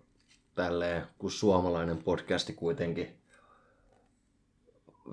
tälleen, 0.55 1.03
kun 1.19 1.31
suomalainen 1.31 1.99
podcasti 1.99 2.53
kuitenkin 2.53 3.19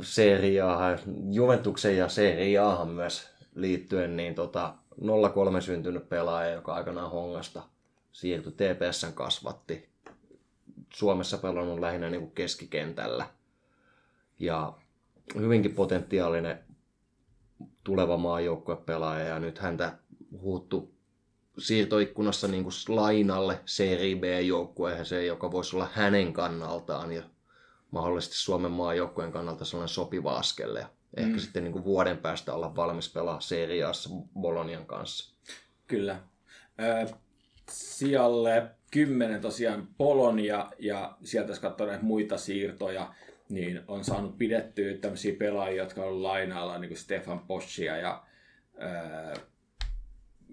seriaahan, 0.01 0.99
Juventuksen 1.31 1.97
ja 1.97 2.09
seriaahan 2.09 2.89
myös 2.89 3.29
liittyen, 3.55 4.17
niin 4.17 4.35
tota 4.35 4.73
03 5.33 5.61
syntynyt 5.61 6.09
pelaaja, 6.09 6.53
joka 6.53 6.73
aikanaan 6.73 7.11
Hongasta 7.11 7.63
siirtyi 8.11 8.51
TPSn 8.51 9.13
kasvatti. 9.13 9.89
Suomessa 10.93 11.37
pelannut 11.37 11.79
lähinnä 11.79 12.09
niin 12.09 12.21
kuin 12.21 12.31
keskikentällä. 12.31 13.25
Ja 14.39 14.73
hyvinkin 15.35 15.73
potentiaalinen 15.73 16.59
tuleva 17.83 18.17
maajoukkuepelaaja 18.17 19.25
ja 19.25 19.39
nyt 19.39 19.59
häntä 19.59 19.97
huuttu 20.41 20.93
siirtoikkunassa 21.57 22.47
niin 22.47 22.63
kuin 22.63 22.73
lainalle 22.87 23.59
Serie 23.65 24.15
B-joukkueeseen, 24.15 25.27
joka 25.27 25.51
voisi 25.51 25.75
olla 25.75 25.89
hänen 25.93 26.33
kannaltaan 26.33 27.11
ja 27.11 27.23
mahdollisesti 27.91 28.35
Suomen 28.35 28.71
maajoukkueen 28.71 29.31
kannalta 29.31 29.65
sellainen 29.65 29.93
sopiva 29.93 30.37
askel. 30.37 30.75
Ja 30.75 30.87
ehkä 31.17 31.33
Mm. 31.33 31.39
sitten 31.39 31.63
niin 31.63 31.71
kuin 31.73 31.83
vuoden 31.83 32.17
päästä 32.17 32.53
olla 32.53 32.75
valmis 32.75 33.13
pelaa 33.13 33.39
Serie 33.39 33.83
A:ssa 33.83 34.09
Bolonian 34.39 34.85
kanssa. 34.85 35.35
Kyllä. 35.87 36.19
Ö, 36.81 37.13
sijalle 37.71 38.69
10 38.91 39.41
tosiaan 39.41 39.87
Polonia 39.97 40.71
ja 40.79 41.17
sieltä 41.23 41.51
jos 41.51 41.61
näitä 41.61 41.99
muita 42.01 42.37
siirtoja, 42.37 43.13
niin 43.49 43.81
on 43.87 44.03
saanut 44.03 44.37
pidettyä 44.37 44.93
tämmöisiä 44.93 45.35
pelaajia, 45.39 45.83
jotka 45.83 46.01
on 46.01 46.07
ollut 46.07 46.21
lainaalla, 46.21 46.77
niin 46.77 46.89
kuin 46.89 46.97
Stefan 46.97 47.39
Poschia 47.39 47.97
ja 47.97 48.23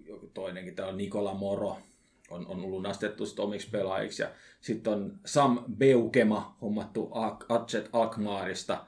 joku 0.04 0.26
toinenkin, 0.26 0.74
täällä 0.74 0.90
on 0.90 0.96
Nikola 0.96 1.34
Moro, 1.34 1.78
on, 2.30 2.46
on 2.46 2.70
lunastettu 2.70 3.24
omiksi 3.38 3.70
pelaajiksi. 3.70 4.22
Ja 4.22 4.30
sitten 4.60 4.92
on 4.92 5.18
Sam 5.26 5.64
Beukema 5.76 6.56
hommattu 6.62 7.10
Ak- 7.14 7.46
Achet 7.48 7.90
Alkmaarista, 7.92 8.86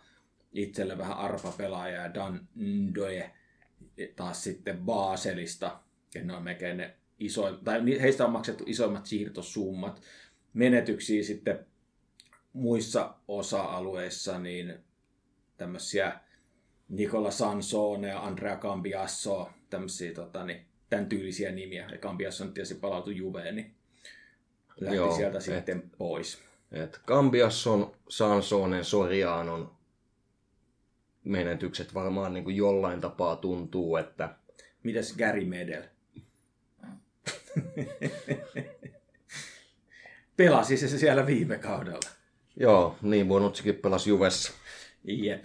itselle 0.52 0.98
vähän 0.98 1.18
arpa-pelaaja 1.18 2.02
ja 2.02 2.14
Dan 2.14 2.48
Ndoye 2.54 3.30
taas 4.16 4.44
sitten 4.44 4.78
Baselista. 4.78 5.80
Ja 6.14 6.24
ne 6.24 6.36
on 6.36 6.42
melkein 6.42 6.76
ne 6.76 6.94
isoin, 7.18 7.56
tai 7.64 8.00
heistä 8.00 8.24
on 8.24 8.32
maksettu 8.32 8.64
isoimmat 8.66 9.06
siirtosummat. 9.06 10.02
Menetyksiä 10.52 11.22
sitten 11.22 11.66
muissa 12.59 13.14
osa-alueissa, 13.28 14.38
niin 14.38 14.74
tämmöisiä 15.56 16.20
Nicola 16.88 17.30
Sansone 17.30 18.09
ja 18.09 18.20
Andrea 18.20 18.56
Cambiasso, 18.56 19.50
tämmöisiä 19.70 20.12
tota, 20.12 20.44
niin, 20.44 20.66
tämän 20.90 21.09
tyylisiä 21.09 21.52
nimiä. 21.52 21.88
Ja 21.92 21.98
Cambiasso 21.98 22.44
on 22.44 22.52
tietysti 22.52 22.74
palautu 22.74 23.11
Juveen, 23.11 23.56
niin 23.56 23.74
lähti 24.80 24.96
Joo, 24.96 25.16
sieltä 25.16 25.38
et- 25.38 25.44
sitten 25.44 25.90
pois. 25.98 26.38
Et 26.72 27.00
Cambiasson, 27.06 27.92
Sansonen, 28.09 28.84
Sorianon 28.84 29.72
menetykset 31.24 31.94
varmaan 31.94 32.32
niin 32.32 32.44
kuin 32.44 32.56
jollain 32.56 33.00
tapaa 33.00 33.36
tuntuu, 33.36 33.96
että 33.96 34.34
Mitäs 34.82 35.16
Gary 35.16 35.44
Medel? 35.44 35.82
Pelasi 40.36 40.76
se 40.76 40.98
siellä 40.98 41.26
viime 41.26 41.59
kaudella. 41.59 42.11
Joo, 42.61 42.96
niin 43.02 43.28
Bonuccikin 43.28 43.74
pelasi 43.74 44.11
Juvessa. 44.11 44.52
Jep. 45.04 45.44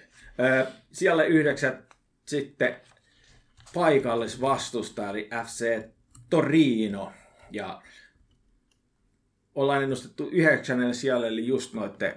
Siellä 0.91 1.23
yhdeksät 1.23 1.75
sitten 2.25 2.75
paikallisvastusta, 3.73 5.09
eli 5.09 5.29
FC 5.45 5.87
Torino. 6.29 7.11
Ja 7.51 7.81
ollaan 9.55 9.83
ennustettu 9.83 10.29
yhdeksännelle 10.31 10.93
sijalle, 10.93 11.27
eli 11.27 11.47
just 11.47 11.73
noiden 11.73 12.13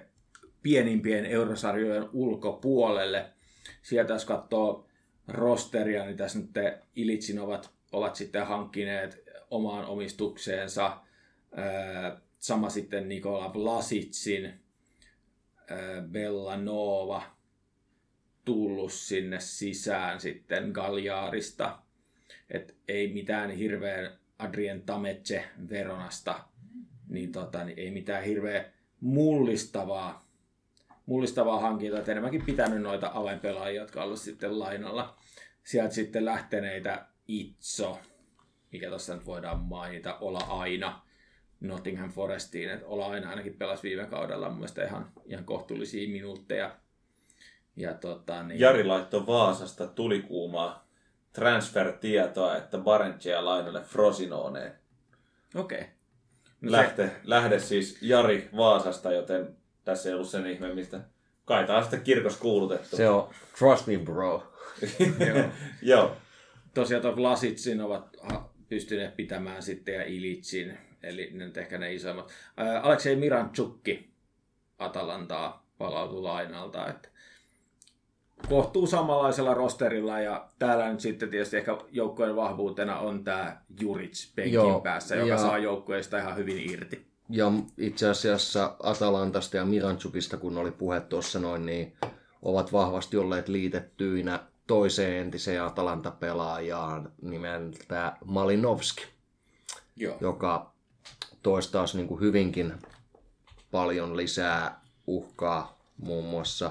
pienimpien 0.62 1.26
eurosarjojen 1.26 2.08
ulkopuolelle. 2.12 3.30
Sieltä 3.82 4.12
jos 4.12 4.24
katsoo 4.24 4.88
rosteria, 5.28 6.04
niin 6.04 6.16
tässä 6.16 6.38
nyt 6.38 6.50
Ilitsin 6.96 7.38
ovat, 7.38 7.70
ovat 7.92 8.16
sitten 8.16 8.46
hankkineet 8.46 9.24
omaan 9.50 9.84
omistukseensa. 9.84 10.96
Sama 12.38 12.70
sitten 12.70 13.08
Nikola 13.08 13.54
Vlasitsin, 13.54 14.60
Bellanova 16.10 17.36
tullut 18.44 18.92
sinne 18.92 19.40
sisään 19.40 20.20
sitten 20.20 20.70
Galjaarista. 20.70 21.78
Et 22.50 22.76
ei 22.88 23.12
mitään 23.12 23.50
hirveän 23.50 24.18
Adrien 24.38 24.82
Tametse 24.82 25.44
Veronasta, 25.70 26.44
niin, 27.08 27.32
tota, 27.32 27.64
niin 27.64 27.78
ei 27.78 27.90
mitään 27.90 28.24
hirveän 28.24 28.64
mullistavaa, 29.00 30.28
mullistavaa 31.06 31.60
hankintaa. 31.60 32.00
Et 32.00 32.08
enemmänkin 32.08 32.44
pitänyt 32.46 32.82
noita 32.82 33.10
avainpelaajia, 33.14 33.80
jotka 33.80 34.02
ovat 34.02 34.18
sitten 34.18 34.58
lainalla. 34.58 35.16
Sieltä 35.64 35.94
sitten 35.94 36.24
lähteneitä 36.24 37.06
Itso, 37.28 37.98
mikä 38.72 38.88
tuossa 38.88 39.14
nyt 39.14 39.26
voidaan 39.26 39.60
mainita, 39.60 40.18
olla 40.18 40.38
aina 40.38 41.05
Nottingham 41.60 42.12
Forestiin, 42.12 42.70
että 42.70 42.86
olla 42.86 43.06
aina 43.06 43.30
ainakin 43.30 43.54
pelasi 43.54 43.82
viime 43.82 44.06
kaudella 44.06 44.48
mun 44.48 44.58
mielestä 44.58 44.84
ihan, 44.84 45.12
ihan 45.24 45.44
kohtuullisia 45.44 46.08
minuutteja. 46.08 46.76
Ja 47.76 47.94
tota, 47.94 48.42
niin, 48.42 48.60
Jari 48.60 48.84
laittoi 48.84 49.26
Vaasasta 49.26 49.86
tulikuumaa 49.86 50.88
transfer-tietoa, 51.32 52.56
että 52.56 52.78
Barentia 52.78 53.44
lainalle 53.44 53.80
Frosinoneen. 53.82 54.72
Okei. 55.54 55.78
Okay. 55.78 55.90
No 56.60 56.70
se, 56.70 56.76
Lähte, 56.76 57.10
lähde 57.24 57.58
siis 57.58 57.98
Jari 58.02 58.48
Vaasasta, 58.56 59.12
joten 59.12 59.56
tässä 59.84 60.08
ei 60.08 60.14
ollut 60.14 60.28
sen 60.28 60.46
ihmeellistä. 60.46 61.00
Kai 61.44 61.66
taas 61.66 61.84
sitten 61.84 62.00
kirkos 62.00 62.36
kuulutettu. 62.36 62.96
Se 62.96 63.08
on 63.08 63.30
Trust 63.58 63.86
me 63.86 63.98
bro. 63.98 64.52
joo. 65.26 65.44
Joo. 65.82 66.16
Tosiaan 66.74 67.02
tuon 67.02 67.16
Vlasitsin 67.16 67.80
ovat 67.80 68.16
pystyneet 68.68 69.16
pitämään 69.16 69.62
sitten 69.62 69.94
ja 69.94 70.04
Ilitsin, 70.04 70.78
eli 71.06 71.30
ne 71.32 71.44
nyt 71.44 71.56
ehkä 71.56 71.78
ne 71.78 71.94
isoimmat. 71.94 72.28
Ää, 72.56 72.80
Aleksei 72.80 73.16
Miranchukki 73.16 74.10
Atalantaa 74.78 75.66
palautui 75.78 76.22
lainalta, 76.22 76.88
että 76.88 77.08
kohtuu 78.48 78.86
samanlaisella 78.86 79.54
rosterilla 79.54 80.20
ja 80.20 80.48
täällä 80.58 80.90
nyt 80.90 81.00
sitten 81.00 81.30
tietysti 81.30 81.56
ehkä 81.56 81.78
joukkueen 81.90 82.36
vahvuutena 82.36 82.98
on 82.98 83.24
tämä 83.24 83.60
Juric 83.80 84.34
penkin 84.34 84.54
Joo, 84.54 84.80
päässä, 84.80 85.14
joka 85.16 85.28
ja- 85.28 85.38
saa 85.38 85.58
joukkueesta 85.58 86.18
ihan 86.18 86.36
hyvin 86.36 86.70
irti. 86.70 87.06
Ja 87.28 87.52
itse 87.78 88.08
asiassa 88.08 88.76
Atalantasta 88.82 89.56
ja 89.56 89.64
Miranchukista, 89.64 90.36
kun 90.36 90.58
oli 90.58 90.70
puhe 90.70 91.00
tuossa 91.00 91.38
noin, 91.38 91.66
niin 91.66 91.96
ovat 92.42 92.72
vahvasti 92.72 93.16
olleet 93.16 93.48
liitettyinä 93.48 94.40
toiseen 94.66 95.16
entiseen 95.20 95.62
Atalanta-pelaajaan 95.62 97.12
nimeltä 97.22 98.16
Malinovski, 98.24 99.04
Joo. 99.96 100.16
joka 100.20 100.72
toisi 101.46 101.72
taas 101.72 101.94
niin 101.94 102.08
kuin 102.08 102.20
hyvinkin 102.20 102.72
paljon 103.70 104.16
lisää 104.16 104.80
uhkaa 105.06 105.78
muun 105.96 106.24
muassa 106.24 106.70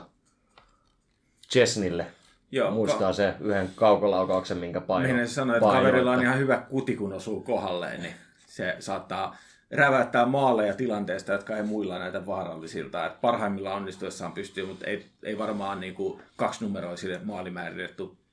Chesnille. 1.51 2.07
Joo, 2.51 2.71
Muistaa 2.71 3.13
se 3.13 3.33
yhden 3.39 3.71
kaukolaukauksen, 3.75 4.57
minkä 4.57 4.81
paino. 4.81 5.13
Minä 5.13 5.27
sanoin, 5.27 5.57
että 5.57 5.65
paino, 5.65 5.79
kaverilla 5.79 6.11
on 6.11 6.21
ihan 6.21 6.39
hyvä 6.39 6.57
kuti, 6.69 6.95
kun 6.95 7.13
osuu 7.13 7.41
kohdalle, 7.41 7.97
niin 7.97 8.13
se 8.47 8.75
saattaa 8.79 9.37
räväyttää 9.71 10.25
maaleja 10.25 10.73
tilanteesta, 10.73 11.31
jotka 11.31 11.57
ei 11.57 11.63
muilla 11.63 11.99
näitä 11.99 12.25
vaarallisilta. 12.25 13.05
Et 13.05 13.21
parhaimmillaan 13.21 13.77
onnistuessaan 13.77 14.31
pystyy, 14.31 14.65
mutta 14.65 14.85
ei, 14.85 15.05
ei 15.23 15.37
varmaan 15.37 15.79
niin 15.79 15.95
kuin 15.95 16.21
kaksinumeroisille 16.35 17.19
maalimäärille 17.23 17.89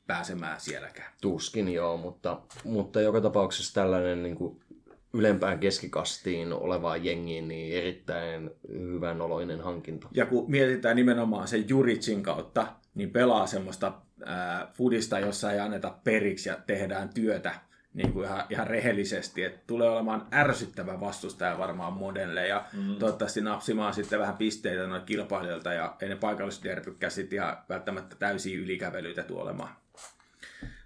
pääsemään 0.07 0.61
sielläkään. 0.61 1.13
Tuskin 1.21 1.69
joo, 1.69 1.97
mutta, 1.97 2.41
mutta 2.65 3.01
joka 3.01 3.21
tapauksessa 3.21 3.75
tällainen 3.75 4.23
niin 4.23 4.37
kuin 4.37 4.62
ylempään 5.15 5.59
keskikastiin 5.59 6.53
olevaan 6.53 7.05
jengiin 7.05 7.49
niin 7.49 7.77
erittäin 7.77 8.51
hyvän 8.69 9.21
oloinen 9.21 9.61
hankinta. 9.61 10.09
Ja 10.15 10.27
kun 10.27 10.51
mietitään 10.51 10.97
nimenomaan 10.97 11.49
sen 11.49 11.69
Juricin 11.69 12.23
kautta, 12.23 12.67
niin 12.95 13.11
pelaa 13.11 13.47
semmoista 13.47 13.93
ää, 14.25 14.71
fudista, 14.73 15.19
jossa 15.19 15.53
ei 15.53 15.61
anneta 15.61 15.95
periksi 16.05 16.49
ja 16.49 16.57
tehdään 16.67 17.09
työtä 17.09 17.55
niin 17.95 18.13
kuin 18.13 18.27
ihan, 18.27 18.45
ihan 18.51 18.67
rehellisesti. 18.67 19.45
Et 19.45 19.67
tulee 19.67 19.91
olemaan 19.91 20.27
ärsyttävä 20.35 21.01
vastustaja 21.01 21.59
varmaan 21.59 21.93
monelle 21.93 22.47
ja 22.47 22.65
mm. 22.73 22.97
toivottavasti 22.97 23.41
napsimaan 23.41 23.95
sitten 23.95 24.19
vähän 24.19 24.37
pisteitä 24.37 24.87
noin 24.87 25.03
kilpailijoilta 25.03 25.73
ja 25.73 25.97
ei 26.01 26.09
ne 26.09 26.17
paikalliset 26.17 26.65
sitten 27.09 27.37
ihan 27.37 27.57
välttämättä 27.69 28.17
täysiä 28.19 28.59
ylikävelyitä 28.59 29.23
tuolemaan. 29.23 29.71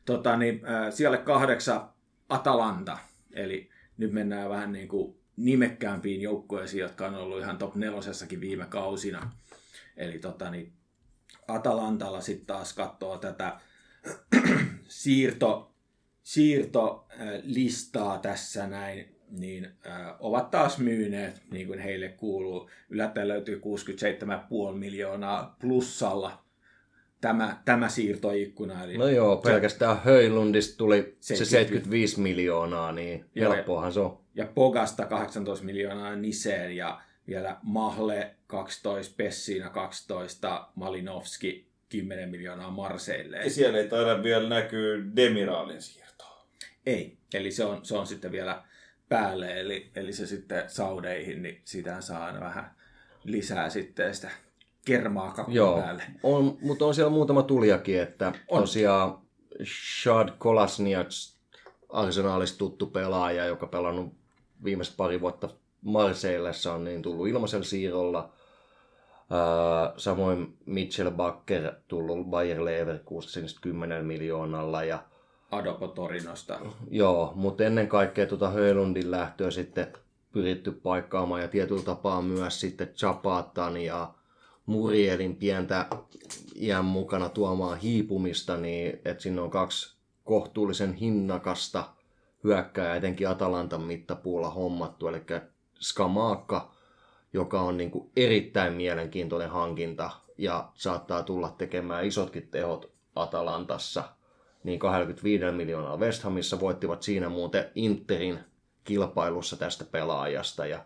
Tota, 0.04 0.36
niin, 0.36 0.60
ää, 0.64 0.90
siellä 0.90 1.16
kahdeksan 1.16 1.88
Atalanta, 2.28 2.98
eli 3.32 3.70
nyt 3.98 4.12
mennään 4.12 4.50
vähän 4.50 4.72
niin 4.72 4.88
kuin 4.88 5.16
nimekkäämpiin 5.36 6.20
joukkueisiin, 6.20 6.80
jotka 6.80 7.06
on 7.06 7.14
ollut 7.14 7.40
ihan 7.40 7.58
top 7.58 7.74
nelosessakin 7.74 8.40
viime 8.40 8.66
kausina. 8.66 9.30
Eli 9.96 10.18
tota, 10.18 10.50
niin 10.50 10.72
Atalantalla 11.48 12.20
sitten 12.20 12.46
taas 12.46 12.72
katsoo 12.72 13.18
tätä 13.18 13.60
siirto, 14.88 15.74
siirtolistaa 16.22 18.18
tässä 18.18 18.66
näin, 18.66 19.16
niin 19.30 19.64
äh, 19.86 20.14
ovat 20.18 20.50
taas 20.50 20.78
myyneet, 20.78 21.42
niin 21.50 21.66
kuin 21.66 21.78
heille 21.78 22.08
kuuluu. 22.08 22.70
Yllättäen 22.90 23.28
löytyy 23.28 23.60
67,5 24.72 24.78
miljoonaa 24.78 25.56
plussalla 25.60 26.45
tämä, 27.26 27.56
tämä 27.64 27.88
siirtoikkuna. 27.88 28.84
Eli 28.84 28.98
No 28.98 29.08
joo, 29.08 29.36
pelkästään 29.36 30.00
Höylundista 30.04 30.76
tuli 30.78 31.16
se 31.20 31.36
75 31.36 31.50
75 31.50 32.20
miljoonaa, 32.20 32.92
niin 32.92 33.24
Joo, 33.34 33.52
helppoahan 33.52 33.92
se 33.92 34.00
on. 34.00 34.18
ja 34.34 34.46
Pogasta 34.54 35.06
18 35.06 35.64
miljoonaa 35.64 36.16
Niseen 36.16 36.76
ja 36.76 37.00
vielä 37.28 37.56
Mahle 37.62 38.34
12, 38.46 39.14
Pessiina 39.16 39.70
12, 39.70 40.68
Malinovski 40.74 41.68
10 41.88 42.28
miljoonaa 42.28 42.70
Marseille. 42.70 43.36
Ja 43.36 43.50
siellä 43.50 43.78
ei 43.78 43.88
taida 43.88 44.22
vielä 44.22 44.48
näkyy 44.48 45.16
Demiraalin 45.16 45.82
siirtoa. 45.82 46.46
Ei, 46.86 47.16
eli 47.34 47.50
se 47.50 47.64
on, 47.64 47.84
se 47.84 47.96
on 47.96 48.06
sitten 48.06 48.32
vielä 48.32 48.62
päälle, 49.08 49.60
eli, 49.60 49.90
eli 49.96 50.12
se 50.12 50.26
sitten 50.26 50.64
saudeihin, 50.66 51.42
niin 51.42 51.60
sitä 51.64 52.00
saa 52.00 52.24
aina 52.24 52.40
vähän 52.40 52.70
lisää 53.24 53.70
sitten 53.70 54.14
sitä 54.14 54.30
kermaa 54.86 55.32
kakun 55.32 55.54
Joo, 55.54 55.80
päälle. 55.80 56.02
on, 56.22 56.58
mutta 56.62 56.86
on 56.86 56.94
siellä 56.94 57.10
muutama 57.10 57.42
tulijakin, 57.42 58.00
että 58.00 58.32
On. 58.48 58.60
tosiaan 58.60 59.18
Shad 60.02 60.28
Kolasniaks, 60.38 61.36
Arsenalista 61.88 62.58
tuttu 62.58 62.86
pelaaja, 62.86 63.44
joka 63.44 63.66
pelannut 63.66 64.14
viimeiset 64.64 64.96
pari 64.96 65.20
vuotta 65.20 65.48
Marseillessa, 65.82 66.72
on 66.74 66.84
niin 66.84 67.02
tullut 67.02 67.28
ilmaisella 67.28 67.64
siirrolla. 67.64 68.32
Samoin 69.96 70.56
Mitchell 70.66 71.10
Bakker 71.10 71.72
tullut 71.88 72.26
Bayer 72.26 72.64
Leverkusenista 72.64 73.60
10 73.62 74.06
miljoonalla 74.06 74.84
ja 74.84 74.98
Adopo 75.50 75.88
Torinosta. 75.88 76.58
Joo, 76.90 77.32
mutta 77.34 77.64
ennen 77.64 77.88
kaikkea 77.88 78.26
tuota 78.26 78.50
Höylundin 78.50 79.10
lähtöä 79.10 79.50
sitten 79.50 79.92
pyritty 80.32 80.72
paikkaamaan 80.72 81.42
ja 81.42 81.48
tietyllä 81.48 81.82
tapaa 81.82 82.22
myös 82.22 82.60
sitten 82.60 82.88
Chapatan 82.88 83.76
ja 83.76 84.14
Murielin 84.66 85.36
pientä 85.36 85.86
iän 86.56 86.84
mukana 86.84 87.28
tuomaan 87.28 87.78
hiipumista, 87.78 88.56
niin 88.56 89.00
että 89.04 89.22
siinä 89.22 89.42
on 89.42 89.50
kaksi 89.50 89.96
kohtuullisen 90.24 90.94
hinnakasta 90.94 91.84
hyökkää 92.44 92.96
etenkin 92.96 93.28
Atalantan 93.28 93.82
mittapuulla 93.82 94.50
hommattu, 94.50 95.08
eli 95.08 95.22
Skamaakka, 95.80 96.72
joka 97.32 97.60
on 97.60 97.76
niin 97.76 97.90
kuin 97.90 98.10
erittäin 98.16 98.72
mielenkiintoinen 98.72 99.50
hankinta 99.50 100.10
ja 100.38 100.68
saattaa 100.74 101.22
tulla 101.22 101.54
tekemään 101.58 102.06
isotkin 102.06 102.48
tehot 102.48 102.90
Atalantassa– 103.14 104.04
niin 104.66 104.78
25 104.78 105.44
miljoonaa 105.52 105.96
West 105.96 106.22
Hamissa 106.22 106.60
voittivat 106.60 107.02
siinä 107.02 107.28
muuten 107.28 107.70
Interin 107.74 108.38
kilpailussa 108.84 109.56
tästä 109.56 109.84
pelaajasta. 109.84 110.66
Ja 110.66 110.84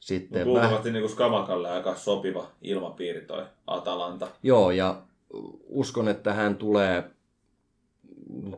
sitten 0.00 0.38
vähän, 0.38 0.48
Luultavasti 0.48 0.92
niin 0.92 1.08
Skamakalle 1.08 1.70
aika 1.70 1.94
sopiva 1.94 2.46
ilmapiiri 2.62 3.20
toi 3.20 3.44
Atalanta. 3.66 4.28
joo, 4.42 4.70
ja 4.70 5.02
uskon, 5.68 6.08
että 6.08 6.32
hän 6.32 6.56
tulee 6.56 7.10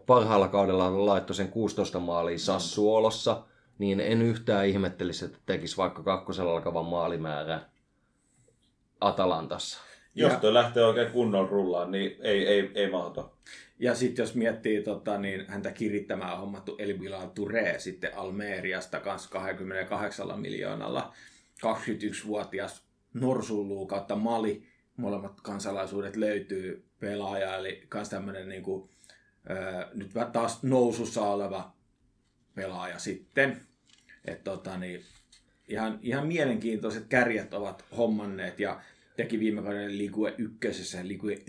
parhaalla 0.07 0.49
kaudella 0.49 1.07
laittoi 1.07 1.37
sen 1.37 1.49
16 1.49 2.01
maalia 2.01 2.39
Sassuolossa, 2.39 3.43
niin 3.79 4.01
en 4.01 4.23
yhtään 4.23 4.67
ihmettelisi, 4.67 5.25
että 5.25 5.39
tekisi 5.47 5.77
vaikka 5.77 6.03
kakkosella 6.03 6.53
alkavan 6.53 6.85
maalimäärän 6.85 7.67
Atalantassa. 9.01 9.88
Jos 10.19 10.33
Ja- 10.33 10.39
toi 10.39 10.55
lähtee 10.55 10.85
oikein 10.85 11.11
kunnolla 11.11 11.49
rullaan, 11.49 11.91
niin 11.91 12.17
ei, 12.21 12.47
ei, 12.47 12.71
ei 12.75 12.91
mahdoton. 12.91 13.31
Ja 13.79 13.95
sitten 13.95 14.23
jos 14.23 14.35
miettii, 14.35 14.83
tota, 14.83 15.19
niin 15.19 15.45
häntä 15.49 15.73
kirittämään 15.73 16.33
on 16.33 16.41
hommattu 16.41 16.77
El 16.79 16.99
Bilal 16.99 17.27
Touré 17.29 17.79
sitten 17.79 18.17
Almeriasta 18.17 19.01
kanssa 19.01 19.31
28 19.31 20.41
miljoonalla. 20.41 21.15
21-vuotias 21.67 22.83
Norsuluu 23.15 23.87
kautta 23.87 24.17
Mali. 24.17 24.63
Molemmat 24.97 25.41
kansalaisuudet 25.41 26.17
löytyy 26.17 26.85
pelaaja, 27.01 27.57
eli 27.57 27.83
kans 27.89 28.09
tämmöinen 28.09 28.49
niin 28.49 28.63
kuin, 28.63 28.89
nyt 29.95 30.11
taas 30.33 30.63
nousussa 30.63 31.23
oleva 31.23 31.73
pelaaja 32.55 32.99
sitten. 32.99 33.61
Et, 34.25 34.45
tota, 34.45 34.79
niin, 34.79 35.03
ihan, 35.69 35.99
ihan 36.03 36.27
mielenkiintoiset 36.27 37.07
kärjet 37.09 37.55
ovat 37.55 37.85
hommanneet 37.97 38.61
ja 38.61 38.81
teki 39.19 39.41
viime 39.41 39.63
kauden 39.63 39.99
Ligue 39.99 40.35
ykkösessä, 40.39 40.99
Ligue 41.03 41.33
1, 41.33 41.47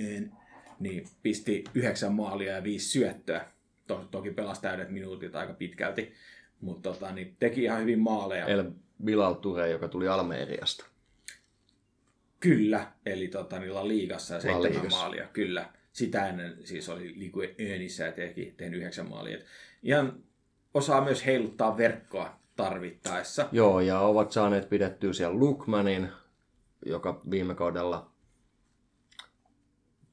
niin 0.80 1.08
pisti 1.24 1.64
yhdeksän 1.74 2.14
maalia 2.14 2.54
ja 2.54 2.64
viisi 2.64 2.90
syöttöä. 2.90 3.46
To, 3.88 4.08
toki 4.12 4.32
pelasi 4.32 4.62
täydet 4.62 4.90
minuutit 4.90 5.36
aika 5.36 5.54
pitkälti, 5.54 6.14
mutta 6.62 6.94
tota, 6.94 7.12
niin 7.12 7.36
teki 7.40 7.64
ihan 7.64 7.82
hyvin 7.82 8.00
maaleja. 8.00 8.46
El 8.46 8.72
Bilal 9.04 9.34
Ture, 9.34 9.70
joka 9.70 9.88
tuli 9.88 10.08
Almeriasta. 10.08 10.86
Kyllä, 12.40 12.92
eli 13.06 13.28
tota, 13.28 13.60
niillä 13.60 13.88
liigassa 13.88 14.34
ja 14.34 14.42
seitsemän 14.42 14.74
Liigassa. 14.74 14.98
maalia, 14.98 15.28
kyllä. 15.34 15.70
Sitä 15.94 16.30
ennen 16.30 16.58
siis 16.64 16.90
oli 16.90 17.14
Ligue 17.20 17.56
1 17.58 18.04
ja 18.04 18.12
teki, 18.12 18.54
tehnyt 18.58 18.80
yhdeksän 18.80 19.10
maalia. 19.10 19.38
Et 19.38 19.46
ihan 19.84 20.24
osaa 20.74 21.04
myös 21.04 21.26
heiluttaa 21.26 21.78
verkkoa 21.78 22.40
tarvittaessa. 22.56 23.50
Joo, 23.52 23.80
ja 23.80 24.00
ovat 24.00 24.32
saaneet 24.32 24.70
pidettyä 24.70 25.14
siellä 25.14 25.40
Lukmanin, 25.40 26.10
joka 26.86 27.22
viime 27.32 27.56
kaudella 27.56 28.12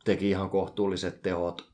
teki 0.04 0.30
ihan 0.30 0.50
kohtuulliset 0.50 1.22
tehot. 1.22 1.70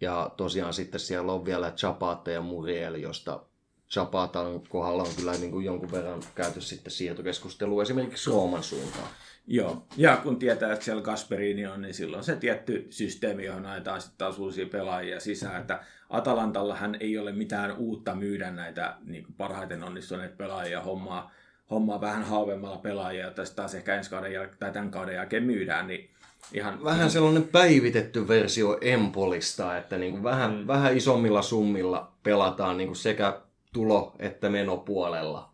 Ja 0.00 0.30
tosiaan 0.36 0.74
sitten 0.74 1.00
siellä 1.00 1.32
on 1.32 1.44
vielä 1.44 1.70
Chapata 1.70 2.30
ja 2.30 2.40
Muriel, 2.40 2.94
josta 2.94 3.44
Chapatan 3.90 4.60
kohdalla 4.68 5.02
on 5.02 5.14
kyllä 5.16 5.32
niin 5.32 5.50
kuin 5.50 5.64
jonkun 5.64 5.92
verran 5.92 6.22
käyty 6.34 6.60
sitten 6.60 6.92
siirtokeskustelua 6.92 7.82
esimerkiksi 7.82 8.30
Rooman 8.30 8.62
suuntaan. 8.62 9.08
Joo, 9.46 9.86
ja 9.96 10.16
kun 10.16 10.38
tietää, 10.38 10.72
että 10.72 10.84
siellä 10.84 11.02
Gasperini 11.02 11.66
on, 11.66 11.82
niin 11.82 11.94
silloin 11.94 12.24
se 12.24 12.36
tietty 12.36 12.86
systeemi, 12.90 13.44
johon 13.44 13.66
ajetaan 13.66 14.00
sitten 14.00 14.18
taas 14.18 14.38
uusia 14.38 14.66
pelaajia 14.66 15.20
sisään. 15.20 15.60
Että 15.60 15.84
Atalantalla 16.10 16.76
hän 16.76 16.96
ei 17.00 17.18
ole 17.18 17.32
mitään 17.32 17.76
uutta 17.76 18.14
myydä 18.14 18.50
näitä 18.50 18.96
niin 19.04 19.26
parhaiten 19.36 19.82
onnistuneita 19.82 20.36
pelaajia 20.36 20.80
hommaa, 20.80 21.30
hommaa 21.70 22.00
vähän 22.00 22.22
halvemmalla 22.24 22.76
pelaajia, 22.76 23.24
jotta 23.24 23.44
sitten 23.44 23.56
taas 23.62 23.74
ehkä 23.74 23.94
ensi 23.94 24.10
kauden 24.10 24.32
jäl- 24.32 24.56
tai 24.58 24.72
tämän 24.72 24.90
kauden 24.90 25.14
jälkeen 25.14 25.42
myydään, 25.42 25.86
niin 25.86 26.10
Ihan, 26.52 26.84
Vähän 26.84 27.10
sellainen 27.10 27.48
päivitetty 27.48 28.28
versio 28.28 28.78
Empolista, 28.80 29.76
että 29.76 29.98
niin 29.98 30.12
kuin 30.12 30.22
vähän, 30.22 30.54
mm. 30.54 30.66
vähän 30.66 30.96
isommilla 30.96 31.42
summilla 31.42 32.12
pelataan 32.22 32.76
niin 32.76 32.88
kuin 32.88 32.96
sekä 32.96 33.40
tulo- 33.72 34.12
että 34.18 34.48
menopuolella. 34.48 35.50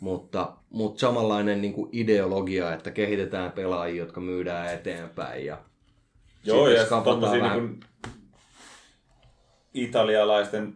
Mutta, 0.00 0.52
mutta 0.70 1.00
samanlainen 1.00 1.60
niin 1.60 1.72
kuin 1.72 1.88
ideologia, 1.92 2.72
että 2.72 2.90
kehitetään 2.90 3.52
pelaajia, 3.52 4.02
jotka 4.02 4.20
myydään 4.20 4.74
eteenpäin. 4.74 5.46
Ja 5.46 5.58
Joo, 6.44 6.68
ja 6.68 6.84
tuommoisia 7.04 7.42
vähän- 7.42 7.58
niin 7.58 7.80
italialaisten 9.74 10.74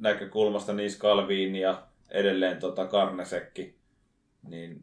näkökulmasta 0.00 0.72
niin 0.72 0.90
Scalvini 0.90 1.60
ja 1.60 1.82
edelleen 2.10 2.58
tota 2.58 2.86
Karnesekki, 2.86 3.74
niin 4.48 4.82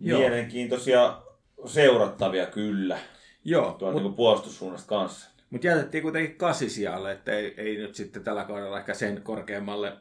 Joo. 0.00 0.20
mielenkiintoisia 0.20 1.22
seurattavia 1.66 2.46
kyllä. 2.46 2.98
Joo, 3.44 3.72
Tuolta 3.72 3.92
mutta 3.92 4.08
niin 4.08 4.16
puolustussuunnasta 4.16 4.88
kanssa. 4.88 5.30
mut 5.50 5.64
jätettiin 5.64 6.02
kuitenkin 6.02 6.36
kasisijalle, 6.36 7.12
että 7.12 7.32
ei, 7.32 7.54
ei 7.56 7.76
nyt 7.76 7.94
sitten 7.94 8.24
tällä 8.24 8.44
kaudella 8.44 8.78
ehkä 8.78 8.94
sen 8.94 9.22
korkeammalle 9.22 9.96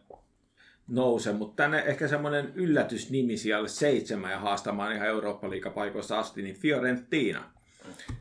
nouse, 0.88 1.34
mutta 1.34 1.64
tänne 1.64 1.80
ehkä 1.80 2.08
semmoinen 2.08 2.52
yllätysnimi 2.56 3.38
sijalle 3.38 3.68
seitsemän 3.68 4.32
ja 4.32 4.40
haastamaan 4.40 4.96
ihan 4.96 5.08
Eurooppa-liigapaikoissa 5.08 6.20
asti, 6.20 6.42
niin 6.42 6.56
Fiorentina, 6.56 7.52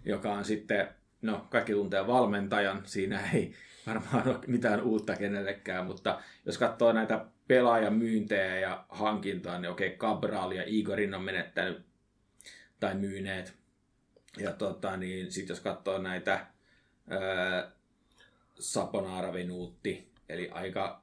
joka 0.05 0.33
on 0.33 0.45
sitten, 0.45 0.89
no 1.23 1.47
kaikki 1.51 1.73
tuntee 1.73 2.07
valmentajan, 2.07 2.83
siinä 2.85 3.31
ei 3.35 3.55
varmaan 3.87 4.29
ole 4.29 4.39
mitään 4.47 4.83
uutta 4.83 5.17
kenellekään, 5.17 5.87
mutta 5.87 6.21
jos 6.47 6.59
katsoo 6.59 6.93
näitä 6.93 7.25
pelaajamyyntejä 7.51 8.59
ja 8.59 8.85
hankintaa, 8.89 9.59
niin 9.59 9.71
okei, 9.71 9.91
Cabral 9.91 10.53
ja 10.53 10.63
Igorin 10.67 11.15
on 11.15 11.23
menettänyt 11.23 11.83
tai 12.81 12.95
myyneet. 12.95 13.55
Ja 14.39 14.53
tota, 14.53 14.97
niin 14.97 15.33
sitten 15.33 15.55
jos 15.55 15.61
katsoo 15.61 15.99
näitä 15.99 16.47
ää, 17.09 17.71
Saponara 18.59 19.33
Venuutti, 19.33 20.09
eli 20.29 20.49
aika 20.51 21.03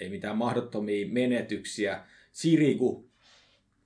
ei 0.00 0.08
mitään 0.08 0.36
mahdottomia 0.36 1.06
menetyksiä. 1.08 2.00
Sirigu 2.32 3.10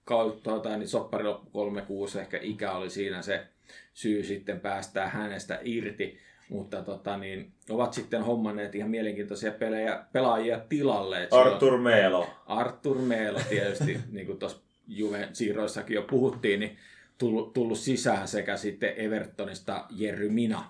kautta 0.04 0.76
niin 0.76 0.88
soppari 0.88 1.24
loppu 1.24 1.50
36, 1.50 2.20
ehkä 2.20 2.38
ikä 2.42 2.72
oli 2.72 2.90
siinä 2.90 3.22
se 3.22 3.46
syy 3.94 4.24
sitten 4.24 4.60
päästää 4.60 5.08
hänestä 5.08 5.60
irti. 5.62 6.18
Mutta 6.48 6.82
tota, 6.82 7.16
niin, 7.16 7.52
ovat 7.70 7.94
sitten 7.94 8.22
hommanneet 8.22 8.74
ihan 8.74 8.90
mielenkiintoisia 8.90 9.52
pelejä, 9.52 10.04
pelaajia 10.12 10.60
tilalle. 10.68 11.22
Et 11.22 11.32
Artur 11.32 11.78
Melo. 11.78 12.26
Artur 12.46 12.98
Meelo 12.98 13.38
tietysti, 13.48 14.00
niin 14.12 14.26
kuin 14.26 14.38
tuossa 14.38 14.58
Juven 14.86 15.28
siirroissakin 15.32 15.94
jo 15.94 16.02
puhuttiin, 16.02 16.60
niin 16.60 16.76
tullut, 17.18 17.52
tullut 17.52 17.78
sisään 17.78 18.28
sekä 18.28 18.56
sitten 18.56 18.94
Evertonista 18.96 19.84
Jerry 19.90 20.28
Mina 20.28 20.64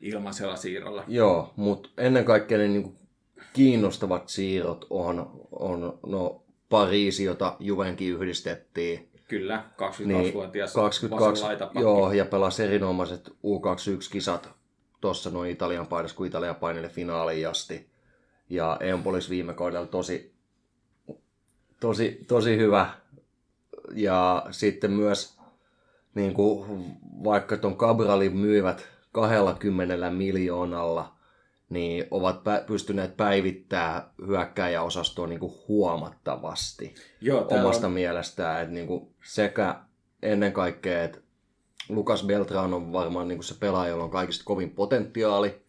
ilmaisella 0.00 0.56
siirrolla. 0.56 1.04
Joo, 1.08 1.52
mutta 1.56 1.88
ennen 1.98 2.24
kaikkea 2.24 2.58
ne 2.58 2.68
niinku 2.68 2.94
kiinnostavat 3.52 4.28
siirrot 4.28 4.86
on, 4.90 5.30
on 5.52 5.98
no, 6.06 6.42
Pariisi, 6.68 7.24
jota 7.24 7.56
Juvenkin 7.60 8.12
yhdistettiin. 8.12 9.08
Kyllä, 9.28 9.64
22-vuotias 9.72 10.74
Niin, 10.74 10.82
22, 10.82 11.10
vasenlaitapakki. 11.10 11.80
joo, 11.80 12.12
ja 12.12 12.24
pelasi 12.24 12.62
erinomaiset 12.62 13.28
U21-kisat 13.28 14.48
tuossa 15.00 15.30
noin 15.30 15.50
Italian 15.50 15.86
paidassa, 15.86 16.16
kun 16.16 16.26
Italia 16.26 16.54
paineli 16.54 16.88
finaaliin 16.88 17.48
asti. 17.48 17.90
Ja 18.48 18.76
Empolis 18.80 19.30
viime 19.30 19.54
kaudella 19.54 19.86
tosi, 19.86 20.34
tosi, 21.80 22.24
tosi 22.28 22.56
hyvä. 22.56 22.90
Ja 23.94 24.46
sitten 24.50 24.90
myös, 24.90 25.38
niin 26.14 26.34
kuin, 26.34 26.84
vaikka 27.24 27.56
ton 27.56 27.76
Cabralin 27.76 28.36
myivät 28.36 28.88
20 29.12 30.10
miljoonalla, 30.10 31.12
niin 31.68 32.06
ovat 32.10 32.36
pä- 32.36 32.64
pystyneet 32.66 33.16
päivittämään 33.16 34.02
hyökkäjäosastoa 34.26 35.26
niin 35.26 35.40
kuin 35.40 35.52
huomattavasti 35.68 36.94
Joo, 37.20 37.46
omasta 37.50 37.86
on, 37.86 37.92
mielestään. 37.92 38.62
Että 38.62 38.74
niinku 38.74 39.14
sekä 39.24 39.74
ennen 40.22 40.52
kaikkea, 40.52 41.04
että 41.04 41.18
Lukas 41.94 42.22
Beltran 42.24 42.74
on 42.74 42.92
varmaan 42.92 43.28
niinku 43.28 43.42
se 43.42 43.54
pelaaja, 43.54 43.90
jolla 43.90 44.04
on 44.04 44.10
kaikista 44.10 44.44
kovin 44.44 44.70
potentiaali 44.70 45.62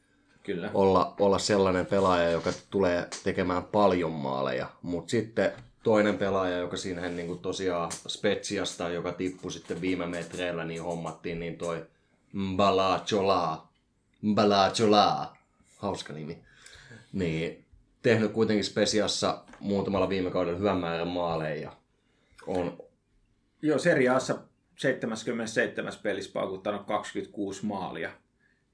kyllä. 0.44 0.72
olla, 0.74 1.16
olla 1.20 1.40
sellainen 1.40 1.86
pelaaja, 1.86 2.32
joka 2.32 2.54
tulee 2.70 3.08
tekemään 3.24 3.64
paljon 3.64 4.12
maaleja. 4.12 4.68
Mutta 4.82 5.12
sitten 5.12 5.52
toinen 5.84 6.18
pelaaja, 6.18 6.58
joka 6.58 6.78
siinä 6.78 7.10
niinku 7.10 7.36
tosiaan 7.36 7.92
Spetsiasta, 8.08 8.90
joka 8.90 9.12
tippui 9.12 9.52
sitten 9.52 9.82
viime 9.82 10.06
metreillä, 10.06 10.66
niin 10.66 10.84
hommattiin, 10.84 11.40
niin 11.40 11.58
toi 11.58 11.86
Mbalachola. 12.34 13.68
Mbalachola. 14.22 15.36
Hauska 15.78 16.14
nimi. 16.14 16.38
Niin 17.14 17.66
tehnyt 18.02 18.32
kuitenkin 18.32 18.66
Spesiassa 18.66 19.44
muutamalla 19.60 20.10
viime 20.10 20.32
kaudella 20.32 20.60
hyvän 20.60 20.78
määrän 20.78 21.08
maaleja. 21.08 21.72
On, 22.48 22.78
Joo, 23.62 23.80
Serie 23.80 24.10
Assa 24.10 24.38
77 24.82 25.94
pelissä 26.04 26.32
paukuttanut 26.34 26.86
26 26.86 27.66
maalia. 27.66 28.12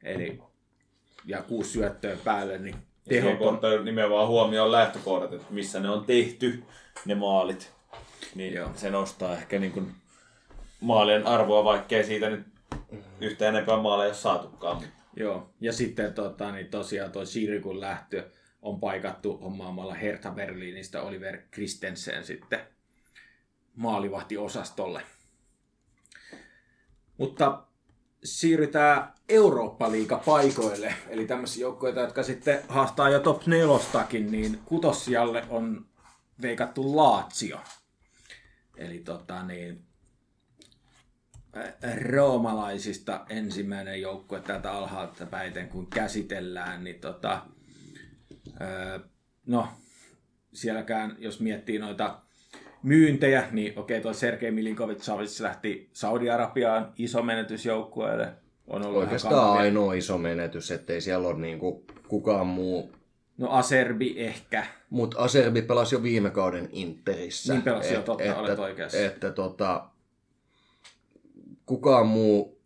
Eli, 0.03 0.41
ja 1.25 1.41
kuusi 1.41 1.71
syöttöä 1.71 2.17
päälle, 2.23 2.57
niin 2.57 2.75
kun 3.37 3.47
on, 3.47 3.53
ottaa 3.53 3.79
nimenomaan 3.83 4.27
huomioon 4.27 4.71
lähtökohdat, 4.71 5.33
että 5.33 5.53
missä 5.53 5.79
ne 5.79 5.89
on 5.89 6.05
tehty, 6.05 6.63
ne 7.05 7.15
maalit, 7.15 7.71
niin 8.35 8.53
Joo. 8.53 8.71
se 8.75 8.89
nostaa 8.89 9.33
ehkä 9.33 9.59
niin 9.59 9.71
kuin 9.71 9.91
maalien 10.81 11.27
arvoa, 11.27 11.63
vaikkei 11.63 12.03
siitä 12.03 12.29
nyt 12.29 12.45
yhtään 13.21 13.55
enempää 13.55 13.81
maaleja 13.81 14.07
ole 14.07 14.13
saatukaan. 14.13 14.83
Joo, 15.15 15.49
ja 15.61 15.73
sitten 15.73 16.13
tota, 16.13 16.51
niin 16.51 16.67
tosiaan 16.67 17.11
tuo 17.11 17.25
Sirkun 17.25 17.81
lähtö 17.81 18.29
on 18.61 18.79
paikattu 18.79 19.37
hommaamalla 19.37 19.93
Hertha 19.93 20.31
Berliinistä 20.31 21.01
Oliver 21.01 21.37
Christensen 21.53 22.25
sitten 22.25 22.59
maalivahtiosastolle. 23.75 25.01
Mutta 27.17 27.63
siirrytään 28.23 29.13
Eurooppa-liiga-paikoille, 29.29 30.93
eli 31.09 31.25
tämmöisiä 31.25 31.61
joukkoja, 31.61 32.01
jotka 32.01 32.23
sitten 32.23 32.59
haastaa 32.67 33.09
jo 33.09 33.19
top 33.19 33.47
nelostakin, 33.47 34.31
niin 34.31 34.59
kutossijalle 34.65 35.45
on 35.49 35.85
veikattu 36.41 36.95
Laatsio. 36.95 37.59
Eli 38.77 38.99
tota 38.99 39.43
niin, 39.43 39.87
roomalaisista 42.01 43.25
ensimmäinen 43.29 44.01
joukkue 44.01 44.39
täältä 44.39 44.71
alhaalta 44.71 45.25
päiten, 45.25 45.69
kun 45.69 45.87
käsitellään, 45.87 46.83
niin 46.83 46.99
tota, 46.99 47.41
öö, 48.61 48.99
no, 49.45 49.67
sielläkään, 50.53 51.15
jos 51.19 51.39
miettii 51.39 51.79
noita 51.79 52.21
myyntejä, 52.83 53.47
niin 53.51 53.79
okei, 53.79 54.01
tuo 54.01 54.13
Sergei 54.13 54.51
Milinkovic 54.51 55.07
lähti 55.39 55.89
Saudi-Arabiaan 55.93 56.93
iso 56.97 57.23
menetysjoukkueelle. 57.23 58.33
On 58.67 58.85
ollut 58.85 59.01
oikeastaan 59.01 59.57
ainoa 59.57 59.93
iso 59.93 60.17
menetys, 60.17 60.71
ettei 60.71 61.01
siellä 61.01 61.27
ole 61.27 61.39
niinku 61.39 61.85
kukaan 62.07 62.47
muu. 62.47 62.91
No 63.37 63.49
Aserbi 63.49 64.15
ehkä. 64.17 64.65
Mutta 64.89 65.17
Aserbi 65.17 65.61
pelasi 65.61 65.95
jo 65.95 66.03
viime 66.03 66.29
kauden 66.29 66.69
Interissä. 66.71 67.53
Niin 67.53 67.63
pelasi 67.63 67.93
jo, 67.93 68.01
totta, 68.01 68.35
olet 68.35 68.59
oikeassa. 68.59 68.97
Että 68.97 69.31
tota, 69.31 69.89
kukaan 71.65 72.07
muu, 72.07 72.61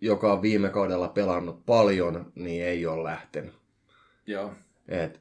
joka 0.00 0.32
on 0.32 0.42
viime 0.42 0.68
kaudella 0.68 1.08
pelannut 1.08 1.66
paljon, 1.66 2.32
niin 2.34 2.64
ei 2.64 2.86
ole 2.86 3.04
lähtenyt. 3.04 3.54
Joo. 4.26 4.52
Et, 4.88 5.20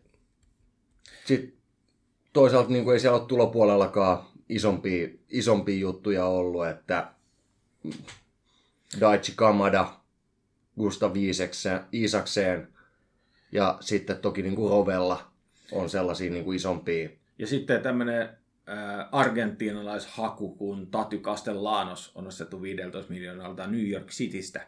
sit 1.26 1.61
toisaalta 2.34 2.70
niin 2.70 2.92
ei 2.92 3.00
siellä 3.00 3.20
ole 3.20 3.28
tulopuolellakaan 3.28 4.24
isompia, 4.50 5.10
isompia 5.30 5.80
juttuja 5.80 6.26
ollut, 6.26 6.68
että 6.68 7.08
Daichi 9.00 9.34
Kamada, 9.36 9.94
Gustav 10.80 11.16
Iisakseen 11.94 12.68
ja 13.52 13.78
sitten 13.80 14.18
toki 14.18 14.42
niin 14.42 14.56
kuin 14.56 14.70
Rovella 14.70 15.32
on 15.72 15.90
sellaisia 15.90 16.32
niin 16.32 16.44
kuin 16.44 16.56
isompia. 16.56 17.10
Ja 17.38 17.48
sitten 17.48 17.82
tämmöinen 17.82 18.22
äh, 18.22 19.08
argentiinalaishaku, 19.12 20.56
kun 20.56 20.88
Tatu 20.88 21.18
Castellanos 21.18 22.12
on 22.16 22.24
nostettu 22.24 22.62
15 22.62 23.14
miljoonalta 23.14 23.68
New 23.68 23.90
York 23.90 24.08
Citystä. 24.08 24.68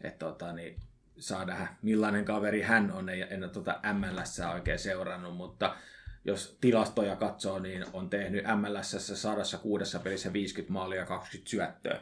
Että 0.00 0.26
tota, 0.26 0.52
niin 0.52 0.76
saa 1.18 1.44
nähdä, 1.44 1.68
millainen 1.82 2.24
kaveri 2.24 2.62
hän 2.62 2.92
on. 2.92 3.08
Ei, 3.08 3.24
en 3.30 3.44
ole 3.44 3.52
tuota 3.52 3.80
MLS 3.92 4.40
oikein 4.54 4.78
seurannut, 4.78 5.36
mutta 5.36 5.76
jos 6.24 6.56
tilastoja 6.60 7.16
katsoo, 7.16 7.58
niin 7.58 7.84
on 7.92 8.10
tehnyt 8.10 8.44
MLS 8.56 8.96
106 9.14 9.98
pelissä 9.98 10.32
50 10.32 10.72
maalia 10.72 11.00
ja 11.00 11.06
20 11.06 11.50
syöttöä. 11.50 12.00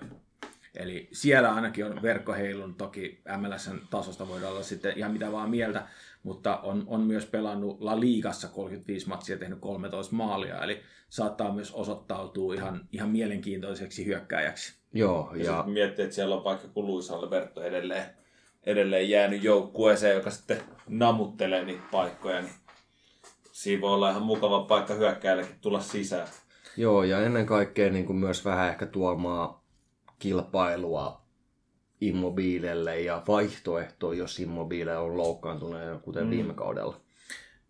Eli 0.75 1.09
siellä 1.13 1.55
ainakin 1.55 1.87
on 1.87 2.03
verkkoheilun, 2.03 2.75
toki 2.75 3.23
MLSn 3.37 3.81
tasosta 3.91 4.29
voidaan 4.29 4.53
olla 4.53 4.63
sitten 4.63 4.99
ihan 4.99 5.13
mitä 5.13 5.33
vaan 5.33 5.51
mieltä, 5.51 5.87
mutta 6.23 6.57
on, 6.57 6.85
on 6.87 7.01
myös 7.01 7.27
pelannut 7.27 7.81
La 7.81 8.01
Ligassa 8.01 8.49
35 8.49 9.09
matsia 9.09 9.35
ja 9.35 9.39
tehnyt 9.39 9.59
13 9.61 10.15
maalia, 10.15 10.65
eli 10.65 10.83
saattaa 11.09 11.55
myös 11.55 11.73
osoittautua 11.73 12.55
ihan, 12.55 12.89
ihan 12.93 13.11
mielenkiintoiseksi 13.11 14.07
hyökkääjäksi. 14.07 14.75
Joo, 14.93 15.33
Ja, 15.35 15.45
ja 15.45 15.65
miettii, 15.67 16.05
että 16.05 16.15
siellä 16.15 16.35
on 16.37 16.45
vaikka 16.45 16.69
kun 16.69 16.87
Luis 16.87 17.11
Alberto 17.11 17.63
edelleen, 17.63 18.05
edelleen 18.65 19.11
jäänyt 19.11 19.45
joukkueeseen, 19.45 20.15
joka 20.17 20.31
sitten 20.31 20.63
namuttelee 20.89 21.65
niitä 21.65 21.83
paikkoja, 21.91 22.41
niin 22.41 22.55
siinä 23.61 23.81
voi 23.81 23.95
olla 23.95 24.11
ihan 24.11 24.23
mukava 24.23 24.65
paikka 24.65 24.95
hyökkäällekin 24.95 25.57
tulla 25.61 25.81
sisään. 25.81 26.29
Joo, 26.77 27.05
ja 27.05 27.21
ennen 27.21 27.47
kaikkea 27.47 27.91
niin 27.91 28.07
kuin 28.07 28.17
myös 28.17 28.45
vähän 28.45 28.69
ehkä 28.69 28.87
tuomaan 28.87 29.55
kilpailua 30.19 31.23
immobiilelle 32.01 33.01
ja 33.01 33.23
vaihtoehto, 33.29 34.13
jos 34.13 34.41
immobiile 34.41 34.97
on 34.97 35.17
loukkaantunut, 35.17 36.03
kuten 36.03 36.25
mm. 36.25 36.31
viime 36.31 36.55
kaudella. 36.55 37.01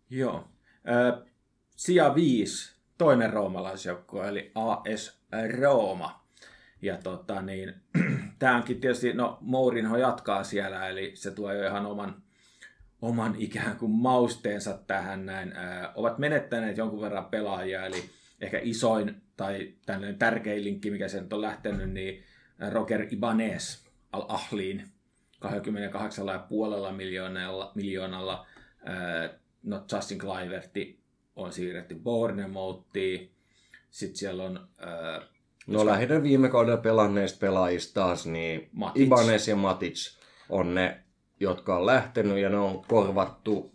Joo. 0.09 0.43
Ö, 0.89 1.25
sija 1.75 2.15
5, 2.15 2.75
toinen 2.97 3.33
roomalaisjoukkue, 3.33 4.27
eli 4.27 4.51
AS 4.55 5.21
Rooma. 5.59 6.25
Ja 6.81 6.97
tota, 6.97 7.41
niin, 7.41 7.73
tämä 8.39 8.55
onkin 8.55 8.81
tietysti, 8.81 9.13
no 9.13 9.37
Mourinho 9.41 9.97
jatkaa 9.97 10.43
siellä, 10.43 10.87
eli 10.87 11.11
se 11.15 11.31
tuo 11.31 11.53
jo 11.53 11.67
ihan 11.67 11.85
oman, 11.85 12.23
oman 13.01 13.35
ikään 13.37 13.77
kuin 13.77 13.91
mausteensa 13.91 14.79
tähän 14.87 15.25
näin. 15.25 15.53
Ö, 15.57 15.89
ovat 15.95 16.17
menettäneet 16.17 16.77
jonkun 16.77 17.01
verran 17.01 17.25
pelaajia, 17.25 17.85
eli 17.85 18.03
ehkä 18.41 18.59
isoin 18.63 19.21
tai 19.37 19.73
tällainen 19.85 20.19
tärkein 20.19 20.63
linkki, 20.63 20.91
mikä 20.91 21.07
sen 21.07 21.27
on 21.31 21.41
lähtenyt, 21.41 21.91
niin 21.91 22.23
Roger 22.71 23.07
Ibanez 23.11 23.85
Al-Ahliin 24.11 24.83
28,5 25.45 26.91
miljoonalla, 26.91 27.71
miljoonalla 27.75 28.45
no 29.63 29.85
Justin 29.91 30.17
Cliverti 30.17 30.99
on 31.35 31.53
siirretty 31.53 31.95
Bournemouthiin. 31.95 33.31
Sitten 33.91 34.17
siellä 34.17 34.43
on... 34.43 34.67
Äh, 34.83 35.27
no 35.67 35.85
lähinnä 35.85 36.23
viime 36.23 36.49
kaudella 36.49 36.81
pelanneista 36.81 37.39
pelaajista 37.39 37.93
taas, 37.93 38.25
niin 38.25 38.69
Matic. 38.71 39.01
Ibanez 39.03 39.47
ja 39.47 39.55
Matic 39.55 40.17
on 40.49 40.75
ne, 40.75 41.03
jotka 41.41 41.77
on 41.77 41.85
lähtenyt 41.85 42.37
ja 42.37 42.49
ne 42.49 42.57
on 42.57 42.81
korvattu 42.87 43.71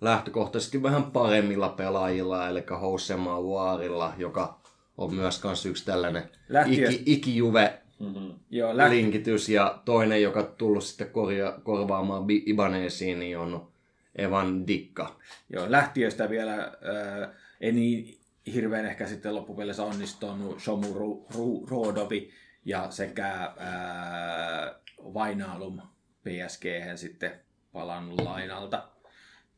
lähtökohtaisesti 0.00 0.82
vähän 0.82 1.04
paremmilla 1.04 1.68
pelaajilla, 1.68 2.48
eli 2.48 2.64
Housema 2.80 3.40
Waarilla, 3.40 4.12
joka 4.18 4.60
on 4.98 5.14
myös 5.14 5.38
kans 5.38 5.66
yksi 5.66 5.84
tällainen 5.84 6.30
iki, 6.66 7.02
ikijuve 7.06 7.78
mm-hmm. 8.00 8.34
Joo, 8.50 8.76
linkitys, 8.76 9.48
ja 9.48 9.78
toinen, 9.84 10.22
joka 10.22 10.40
on 10.40 10.54
tullut 10.58 10.84
sitten 10.84 11.10
korja, 11.10 11.58
korvaamaan 11.62 12.24
Ibanesiin, 12.28 13.18
niin 13.18 13.38
on 13.38 13.68
Evan 14.16 14.66
Dikka. 14.66 15.16
Joo, 15.50 15.64
lähtiöstä 15.68 16.30
vielä 16.30 16.54
äh, 16.62 17.30
ei 17.60 17.72
niin 17.72 18.18
hirveän 18.54 18.86
ehkä 18.86 19.06
sitten 19.06 19.34
loppupeleissä 19.34 19.84
onnistunut 19.84 20.60
Shomu 20.60 20.94
Ru, 20.94 21.26
Ru, 21.34 21.66
Rodovi 21.66 22.30
ja 22.64 22.90
sekä 22.90 23.32
äh, 23.42 24.74
Vainaalum 25.14 25.80
PSG 26.24 26.64
sitten 26.96 27.40
palannut 27.72 28.20
lainalta. 28.20 28.88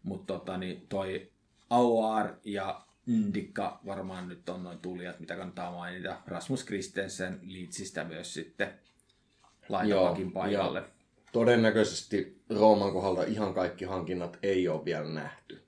Mutta 0.03 0.35
tota, 0.35 0.57
niin 0.57 0.87
toi 0.89 1.31
Auar 1.71 2.35
ja 2.45 2.87
Ndikka 3.07 3.81
varmaan 3.87 4.29
nyt 4.29 4.49
on 4.49 4.65
noin 4.65 4.79
tulijat, 4.79 5.21
mitä 5.21 5.37
kannattaa 5.37 5.73
mainita. 5.73 6.17
Rasmus 6.27 6.65
Kristensen 6.65 7.41
Leedsistä 7.43 8.05
myös 8.05 8.35
sitten 8.35 8.75
laitavakin 9.69 10.33
paikalle. 10.33 10.83
Todennäköisesti 11.33 12.43
Rooman 12.51 12.93
kohdalla 12.93 13.23
ihan 13.23 13.55
kaikki 13.55 13.85
hankinnat 13.85 14.39
ei 14.43 14.69
ole 14.69 14.85
vielä 14.85 15.09
nähty. 15.09 15.66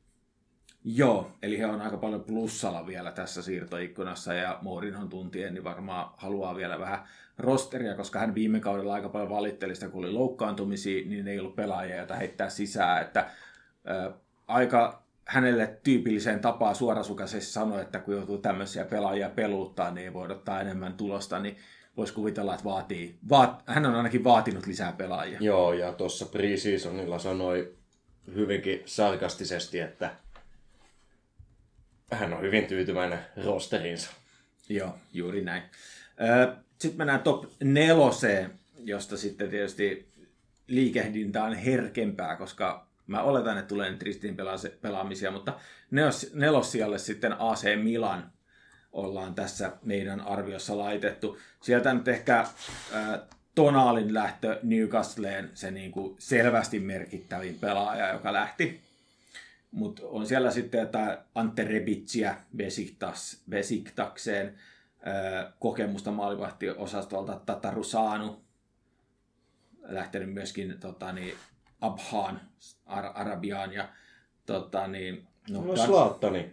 Joo, 0.85 1.31
eli 1.43 1.59
he 1.59 1.67
on 1.67 1.81
aika 1.81 1.97
paljon 1.97 2.25
plussalla 2.25 2.87
vielä 2.87 3.13
tässä 3.13 3.43
siirtoikkunassa 3.43 4.35
ja 4.35 4.59
Mourinhon 4.63 5.09
tuntien 5.09 5.55
niin 5.55 5.65
varmaan 5.65 6.11
haluaa 6.17 6.57
vielä 6.57 6.79
vähän 6.79 7.05
rosteria, 7.39 7.95
koska 7.95 8.19
hän 8.19 8.35
viime 8.35 8.61
kaudella 8.61 8.95
aika 8.95 9.09
paljon 9.09 9.31
valitteli 9.31 9.75
sitä, 9.75 9.89
kun 9.89 10.05
oli 10.05 10.13
loukkaantumisia, 10.13 11.09
niin 11.09 11.29
ei 11.29 11.39
ollut 11.39 11.57
pelaajia, 11.57 11.97
joita 11.97 12.17
heittää 12.17 12.49
sisään, 12.49 13.03
että 13.03 13.21
äh, 13.21 14.15
aika 14.47 15.03
hänelle 15.25 15.79
tyypilliseen 15.83 16.41
tapaan 16.41 16.75
suorasukaisesti 16.75 17.53
sanoi, 17.53 17.83
että 17.83 17.99
kun 17.99 18.15
joutuu 18.15 18.39
tämmöisiä 18.39 18.85
pelaajia 18.85 19.31
peluuttaa, 19.31 19.91
niin 19.91 20.05
ei 20.05 20.13
voi 20.13 20.25
odottaa 20.25 20.61
enemmän 20.61 20.95
tulosta, 20.95 21.39
niin 21.39 21.57
voisi 21.97 22.15
kuvitella, 22.15 22.55
että 22.55 22.65
vaatii, 22.65 23.19
vaat, 23.29 23.63
hän 23.67 23.87
on 23.87 23.95
ainakin 23.95 24.25
vaatinut 24.25 24.67
lisää 24.67 24.93
pelaajia. 24.93 25.39
Joo, 25.41 25.73
ja 25.73 25.93
tuossa 25.93 26.27
preseasonilla 26.27 27.19
sanoi 27.19 27.75
hyvinkin 28.35 28.83
sarkastisesti, 28.85 29.81
että 29.81 30.11
hän 32.11 32.35
on 32.35 32.43
hyvin 32.43 32.67
tyytyväinen 32.67 33.19
rosteriinsa. 33.45 34.11
Joo, 34.69 34.95
juuri 35.13 35.45
näin. 35.45 35.63
Sitten 36.79 36.99
mennään 36.99 37.21
top 37.21 37.45
neloseen, 37.65 38.51
josta 38.85 39.17
sitten 39.17 39.51
tietysti 39.51 40.09
liikehdintä 40.67 41.45
on 41.45 41.55
herkempää, 41.55 42.37
koska 42.37 42.87
mä 43.07 43.23
oletan, 43.23 43.59
että 43.59 43.69
tulee 43.69 43.91
nyt 43.91 44.03
ristiin 44.03 44.37
pelaamisia, 44.81 45.31
mutta 45.31 45.61
nelossijalle 46.35 46.99
sitten 46.99 47.41
AC 47.41 47.77
Milan 47.83 48.33
ollaan 48.93 49.35
tässä 49.35 49.73
meidän 49.83 50.21
arviossa 50.21 50.79
laitettu. 50.79 51.39
Sieltä 51.61 51.95
nyt 51.95 52.09
ehkä 52.09 52.41
äh, 52.41 52.49
Tonaalin 53.55 54.15
lähtö 54.15 54.61
Newcastleen 54.63 55.51
se 55.55 55.71
niin 55.71 55.93
kuin 55.93 56.17
selvästi 56.19 56.81
merkittävin 56.81 57.55
pelaaja, 57.55 58.13
joka 58.13 58.33
lähti. 58.33 58.88
Mutta 59.71 60.03
on 60.07 60.27
siellä 60.27 60.51
sitten 60.51 60.81
jotain 60.81 61.19
Ante 61.35 61.65
Rebitsiä 61.65 62.37
Besiktas, 62.57 63.43
Besiktakseen, 63.51 64.55
kokemusta 65.59 66.11
maalivahtiosastolta 66.11 67.41
Tataru 67.47 67.85
Saanu, 67.85 68.41
lähtenyt 69.83 70.33
myöskin 70.33 70.81
tota, 70.81 71.13
niin, 71.13 71.35
Abhaan, 71.81 72.41
Ar- 72.87 73.13
Arabiaan 73.15 73.73
ja 73.73 73.89
tota, 74.47 74.87
niin, 74.87 75.27
no, 75.51 75.65
no 75.65 75.77
Slaattani. 75.77 76.53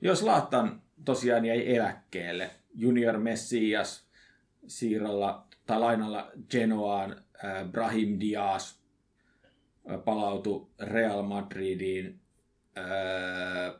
Jos 0.00 0.22
Laattan 0.22 0.82
tosiaan 1.04 1.44
jäi 1.44 1.74
eläkkeelle. 1.74 2.50
Junior 2.74 3.18
Messias 3.18 4.04
siirrolla 4.66 5.46
tai 5.66 5.80
lainalla 5.80 6.30
Genoaan, 6.50 7.10
äh, 7.44 7.70
Brahim 7.70 8.20
Diaz 8.20 8.74
palautui 10.04 10.66
Real 10.80 11.22
Madridiin, 11.22 12.20
äh, 12.78 13.74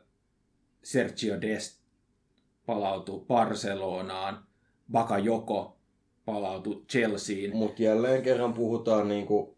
Sergio 0.83 1.41
Dest 1.41 1.83
palautui 2.65 3.25
Barcelonaan, 3.27 4.43
Bakayoko 4.91 5.77
palautui 6.25 6.81
Chelseaan. 6.91 7.55
Mutta 7.55 7.83
jälleen 7.83 8.23
kerran 8.23 8.53
puhutaan 8.53 9.07
niinku 9.07 9.57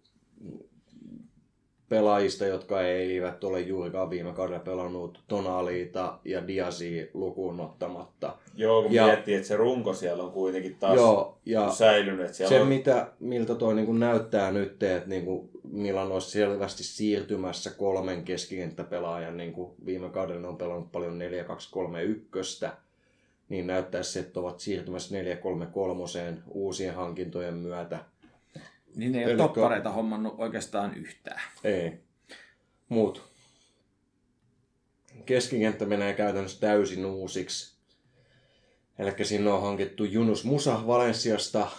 pelaajista, 1.90 2.46
jotka 2.46 2.82
eivät 2.82 3.44
ole 3.44 3.60
juurikaan 3.60 4.10
viime 4.10 4.34
kaudella 4.34 4.60
pelannut 4.60 5.24
Tonaliita 5.28 6.20
ja 6.26 6.48
Diasi 6.48 7.10
lukuun 7.14 7.60
ottamatta. 7.60 8.38
Joo, 8.56 8.84
kun 8.84 8.94
ja, 8.94 9.06
miettii, 9.06 9.36
että 9.36 9.48
se 9.48 9.58
runko 9.58 9.94
siellä 9.94 10.24
on 10.24 10.32
kuitenkin 10.32 10.76
taas 10.76 10.96
joo, 10.96 11.38
ja 11.46 11.72
säilynyt. 11.72 12.34
Se, 12.34 12.62
on... 12.62 12.68
mitä, 12.68 13.12
miltä 13.20 13.56
toi 13.56 13.76
niin 13.76 13.86
kuin 13.86 14.00
näyttää 14.00 14.52
nyt, 14.52 14.84
että 14.84 15.10
niin 15.10 15.26
kuin 15.26 15.50
Milan 15.72 16.12
olisi 16.12 16.32
selvästi 16.32 16.84
siirtymässä 16.84 17.70
kolmen 17.70 18.24
keskikenttäpelaajan, 18.24 19.38
niin 19.38 19.54
kuin 19.54 19.72
viime 19.86 20.10
kaudella 20.10 20.48
on 20.48 20.58
pelannut 20.58 20.92
paljon 20.92 21.20
4-2-3-1, 22.68 22.70
niin 23.50 23.68
näyttäisi, 23.68 24.20
että 24.20 24.40
ovat 24.40 24.60
siirtymässä 24.60 25.16
4-3-3 25.16 26.42
uusien 26.48 26.96
hankintojen 26.96 27.54
myötä– 27.54 28.00
niin 28.96 29.16
ei 29.16 29.24
Elikkä... 29.24 29.44
ole 29.44 29.50
toppareita 29.50 29.92
hommannut 29.92 30.36
oikeastaan 30.38 30.96
yhtään. 30.96 31.42
Ei. 31.64 31.94
Muut. 32.90 33.24
Keskikenttä 35.26 35.86
menee 35.86 36.14
käytännössä 36.14 36.60
täysin 36.60 37.06
uusiksi. 37.06 37.76
Eli 39.00 39.26
sinne 39.26 39.52
on 39.52 39.62
hankittu 39.62 40.04
Junus 40.04 40.46
Musa 40.46 40.88
Valensiasta, 40.88 41.62
äh, 41.62 41.70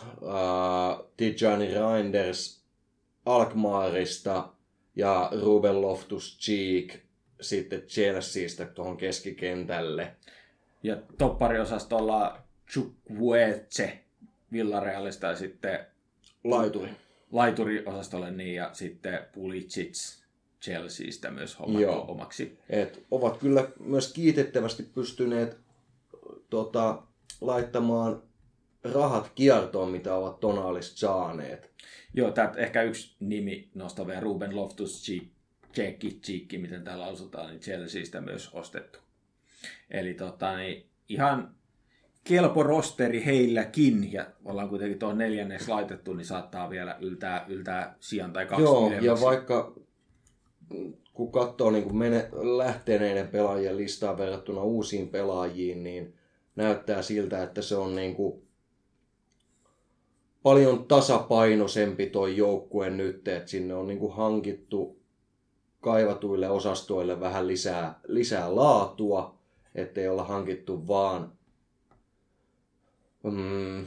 Tijani 1.17 1.69
Reinders 1.75 2.66
Alkmaarista 3.27 4.49
ja 4.97 5.31
Ruben 5.43 5.81
Loftus-Cheek 5.81 6.99
sitten 7.41 7.83
Chelseastä 7.83 8.65
tuohon 8.67 8.97
keskikentälle. 8.97 10.17
Ja 10.83 10.97
toppariosastolla 11.19 12.43
Chukwueze 12.71 14.05
Villarealista 14.53 15.27
ja 15.27 15.37
sitten 15.37 15.87
Laituri 16.45 16.91
laituriosastolle 17.33 18.31
niin, 18.31 18.55
ja 18.55 18.71
sitten 18.73 19.19
Pulisic 19.33 20.23
Chelseastä 20.63 21.31
myös 21.31 21.59
hommattu 21.59 22.11
omaksi. 22.11 22.59
Et 22.69 23.03
ovat 23.11 23.37
kyllä 23.37 23.69
myös 23.81 24.13
kiitettävästi 24.13 24.83
pystyneet 24.83 25.57
tota, 26.51 27.03
laittamaan 27.41 28.23
rahat 28.93 29.33
kiertoon, 29.35 29.91
mitä 29.91 30.15
ovat 30.15 30.41
tonaalista 30.41 30.99
saaneet. 30.99 31.71
Joo, 32.15 32.31
tämä 32.31 32.53
ehkä 32.57 32.83
yksi 32.83 33.17
nimi 33.21 33.71
nostaa 33.75 34.07
vielä 34.07 34.21
Ruben 34.21 34.57
Loftus 34.57 35.07
Cheekki, 35.75 36.59
miten 36.59 36.85
täällä 36.85 37.05
lausutaan, 37.07 37.51
niin 37.51 37.61
Chelseastä 37.61 38.21
myös 38.21 38.51
ostettu. 38.53 38.99
Eli 39.91 40.15
tota, 40.15 40.57
niin 40.57 40.87
ihan 41.09 41.55
kelpo 42.25 42.63
rosteri 42.63 43.25
heilläkin, 43.25 44.13
ja 44.13 44.27
ollaan 44.45 44.69
kuitenkin 44.69 44.99
tuohon 44.99 45.19
neljänneksi 45.19 45.69
laitettu, 45.69 46.13
niin 46.13 46.25
saattaa 46.25 46.71
vielä 46.71 46.97
yltää, 47.01 47.45
yltää 47.49 47.97
sijan 48.01 48.33
tai 48.33 48.47
kaksi 48.47 48.63
Joo, 48.63 48.81
ylemmäksi. 48.81 49.07
ja 49.07 49.21
vaikka 49.21 49.75
kun 51.13 51.33
katsoo 51.33 51.71
niin 51.71 51.85
kuin 51.85 51.97
mene, 51.97 52.29
lähteneiden 52.33 53.29
pelaajien 53.29 53.77
listaa 53.77 54.19
verrattuna 54.19 54.63
uusiin 54.63 55.09
pelaajiin, 55.09 55.83
niin 55.83 56.15
näyttää 56.57 57.03
siltä, 57.03 57.43
että 57.43 57.63
se 57.63 57.77
on 57.77 57.97
niin 57.97 58.15
kuin 58.15 58.46
paljon 60.47 60.85
tasapainoisempi 60.85 62.07
toi 62.07 62.37
joukkue 62.37 62.91
nyt, 62.91 63.29
että 63.29 63.51
sinne 63.51 63.75
on 63.75 63.87
niin 63.87 63.99
kuin 63.99 64.13
hankittu 64.13 64.99
kaivatuille 65.81 66.51
osastoille 66.51 67.21
vähän 67.21 67.47
lisää, 67.47 68.01
lisää 68.07 68.57
laatua, 68.57 69.35
ettei 69.75 70.09
olla 70.09 70.25
hankittu 70.25 70.89
vaan 70.89 71.33
mm, 73.23 73.87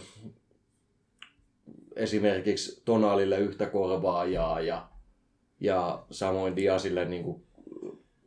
esimerkiksi 1.95 2.81
Tonalille 2.85 3.37
yhtä 3.37 3.65
korvaajaa 3.65 4.61
ja, 4.61 4.87
ja 5.59 6.03
samoin 6.11 6.55
Diasille 6.55 7.05
niin 7.05 7.23
kuin 7.23 7.43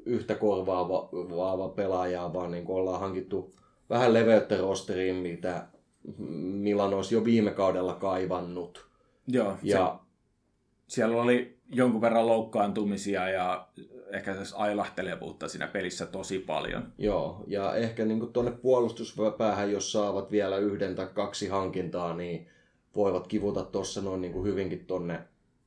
yhtä 0.04 0.34
korvaava 0.34 1.68
pelaajaa, 1.68 2.32
vaan 2.32 2.50
niin 2.50 2.64
kuin 2.64 2.76
ollaan 2.76 3.00
hankittu 3.00 3.54
vähän 3.90 4.14
leveyttä 4.14 4.56
rosteriin, 4.56 5.16
mitä 5.16 5.71
Milan 6.18 6.94
olisi 6.94 7.14
jo 7.14 7.24
viime 7.24 7.50
kaudella 7.50 7.94
kaivannut. 7.94 8.86
Joo, 9.26 9.56
Ja 9.62 10.00
se, 10.00 10.94
siellä 10.94 11.22
oli 11.22 11.58
jonkun 11.74 12.00
verran 12.00 12.26
loukkaantumisia 12.26 13.28
ja 13.28 13.68
ehkä 14.12 14.34
tässä 14.34 14.56
ailahtelevuutta 14.56 15.48
siinä 15.48 15.66
pelissä 15.66 16.06
tosi 16.06 16.38
paljon. 16.38 16.92
Joo, 16.98 17.44
ja 17.46 17.74
ehkä 17.74 18.04
niin 18.04 18.32
tuonne 18.32 18.52
puolustuspäähän, 18.52 19.72
jos 19.72 19.92
saavat 19.92 20.30
vielä 20.30 20.56
yhden 20.56 20.94
tai 20.94 21.06
kaksi 21.14 21.48
hankintaa, 21.48 22.14
niin 22.14 22.48
voivat 22.96 23.26
kivuta 23.26 23.64
tuossa 23.64 24.00
noin 24.00 24.20
niin 24.20 24.32
kuin 24.32 24.44
hyvinkin 24.44 24.86
tonne 24.86 25.20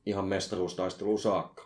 ihan 0.06 0.24
mestaruustaisteluun 0.24 1.18
saakka. 1.18 1.64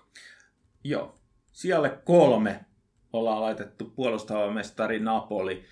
Joo. 0.85 1.15
Siellä 1.53 1.89
kolme 1.89 2.65
ollaan 3.13 3.41
laitettu 3.41 3.93
puolustava 3.97 4.51
mestari 4.51 5.01
Napoli. 5.01 5.65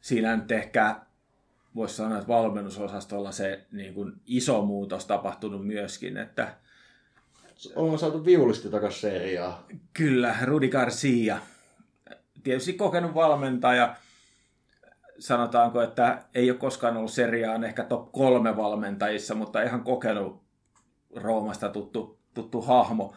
Siinä 0.00 0.36
nyt 0.36 0.52
ehkä 0.52 1.00
voisi 1.74 1.96
sanoa, 1.96 2.18
että 2.18 2.28
valmennusosastolla 2.28 3.32
se 3.32 3.66
niin 3.72 3.94
kuin 3.94 4.12
iso 4.26 4.62
muutos 4.62 5.06
tapahtunut 5.06 5.66
myöskin, 5.66 6.16
että 6.16 6.54
Ollaan 7.76 7.98
saatu 7.98 8.24
viulisti 8.24 8.68
takaisin 8.68 9.00
seriaa. 9.00 9.66
Kyllä, 9.92 10.34
Rudi 10.44 10.68
Garcia. 10.68 11.38
Tietysti 12.42 12.72
kokenut 12.72 13.14
valmentaja. 13.14 13.96
Sanotaanko, 15.18 15.80
että 15.82 16.24
ei 16.34 16.50
ole 16.50 16.58
koskaan 16.58 16.96
ollut 16.96 17.10
seriaan 17.10 17.64
ehkä 17.64 17.84
top 17.84 18.12
kolme 18.12 18.56
valmentajissa, 18.56 19.34
mutta 19.34 19.62
ihan 19.62 19.84
kokenut 19.84 20.42
Roomasta 21.16 21.68
tuttu, 21.68 22.18
tuttu 22.34 22.60
hahmo. 22.60 23.14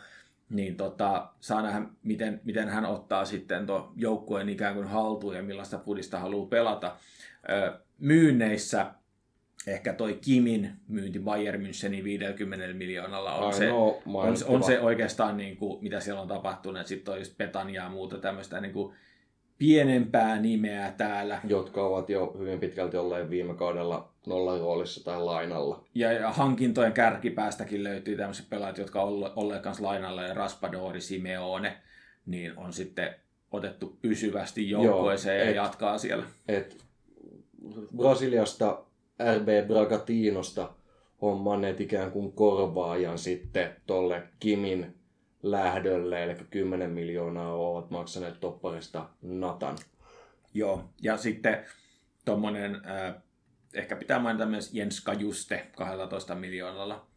Niin 0.50 0.78
tota, 0.78 1.30
saa 1.40 1.62
nähdä, 1.62 1.82
miten, 2.04 2.42
miten 2.44 2.70
hän 2.70 2.86
ottaa 2.86 3.26
sitten 3.26 3.66
tuon 3.66 3.92
joukkueen 3.96 4.50
ikään 4.50 4.76
kuin 4.76 4.88
haltuun 4.88 5.36
ja 5.36 5.44
millaista 5.44 5.78
pudista 5.78 6.20
haluaa 6.20 6.48
pelata. 6.48 6.96
Ö, 7.50 7.80
myynneissä 8.04 8.86
ehkä 9.68 9.94
toi 9.94 10.20
Kimin 10.22 10.72
myynti 10.88 11.20
Bayern 11.20 11.62
Münchenin 11.62 12.04
50 12.04 12.74
miljoonalla 12.74 13.34
on, 13.34 13.54
se, 13.54 13.66
Ainoa 13.66 14.02
on, 14.06 14.36
on 14.48 14.64
se 14.64 14.80
oikeastaan, 14.80 15.38
niin 15.38 15.58
kuin, 15.58 15.84
mitä 15.84 16.00
siellä 16.00 16.22
on 16.22 16.28
tapahtunut. 16.28 16.88
Sitten 16.88 17.14
on 17.14 17.20
just 17.20 17.38
Petania 17.38 17.84
ja 17.84 17.90
muuta 17.90 18.18
tämmöistä 18.18 18.62
niin 18.62 18.74
kuin 18.74 18.96
pienempää 19.58 20.40
nimeä 20.40 20.94
täällä. 20.98 21.40
jotka 21.48 21.86
ovat 21.86 22.10
jo 22.10 22.36
hyvin 22.40 22.60
pitkälti 22.60 22.98
olleet 22.98 23.30
viime 23.30 23.54
kaudella 23.54 24.14
nollaroolissa 24.28 25.04
tai 25.04 25.22
lainalla. 25.22 25.84
Ja, 25.96 26.12
ja 26.12 26.32
hankintojen 26.32 26.94
kärkipäästäkin 26.94 27.84
löytyy 27.84 28.18
tämmöiset 28.18 28.50
pelaajat, 28.50 28.78
jotka 28.78 29.02
on 29.02 29.32
olleet- 29.36 29.64
kanssa 29.64 29.84
lainalla, 29.84 30.24
ja 30.24 30.34
Raspadori, 30.34 31.02
Simeone, 31.02 31.78
niin 32.26 32.58
on 32.58 32.74
sitten 32.74 33.16
otettu 33.52 33.98
pysyvästi 34.02 34.70
joukkueeseen 34.70 35.48
ja 35.48 35.56
jatkaa 35.56 35.98
siellä. 35.98 36.26
Et 36.48 36.84
Brasiliasta 37.98 38.84
RB 39.38 39.68
Bragatinosta 39.68 40.74
hommanneet 41.22 41.82
ikään 41.82 42.12
kuin 42.12 42.32
korvaajan 42.32 43.18
sitten 43.18 43.76
tolle 43.86 44.24
Kimin 44.40 44.96
lähdölle, 45.44 46.24
eli 46.24 46.36
10 46.50 46.92
miljoonaa 46.92 47.56
ovat 47.56 47.90
maksaneet 47.90 48.40
topparista 48.40 49.10
Natan. 49.22 49.78
Joo, 50.54 50.90
ja 51.02 51.18
sitten 51.18 51.66
tuommoinen, 52.26 52.76
äh, 52.76 53.16
ehkä 53.74 53.96
pitää 53.96 54.20
mainita 54.20 54.46
myös 54.46 54.74
Jens 54.74 55.02
Kajuste 55.02 55.68
12 55.76 56.36
miljoonalla 56.36 57.08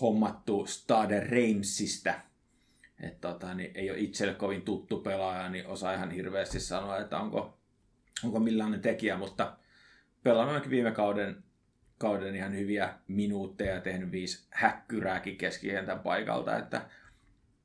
hommattu 0.00 0.66
Stade 0.66 1.20
Reimsistä. 1.20 2.20
Että 3.02 3.28
tota, 3.32 3.54
niin 3.54 3.70
ei 3.74 3.90
ole 3.90 3.98
itselle 3.98 4.34
kovin 4.34 4.62
tuttu 4.62 4.98
pelaaja, 4.98 5.48
niin 5.48 5.66
osaa 5.66 5.94
ihan 5.94 6.10
hirveästi 6.10 6.60
sanoa, 6.60 6.98
että 6.98 7.18
onko, 7.18 7.58
onko 8.24 8.40
millainen 8.40 8.80
tekijä, 8.80 9.16
mutta 9.16 9.56
pelannut 10.26 10.70
viime 10.70 10.90
kauden, 10.90 11.44
kauden 11.98 12.36
ihan 12.36 12.56
hyviä 12.56 12.94
minuutteja 13.08 13.74
ja 13.74 13.80
tehnyt 13.80 14.12
viisi 14.12 14.46
häkkyrääkin 14.50 15.36
keskikentän 15.36 16.00
paikalta, 16.00 16.56
että 16.56 16.82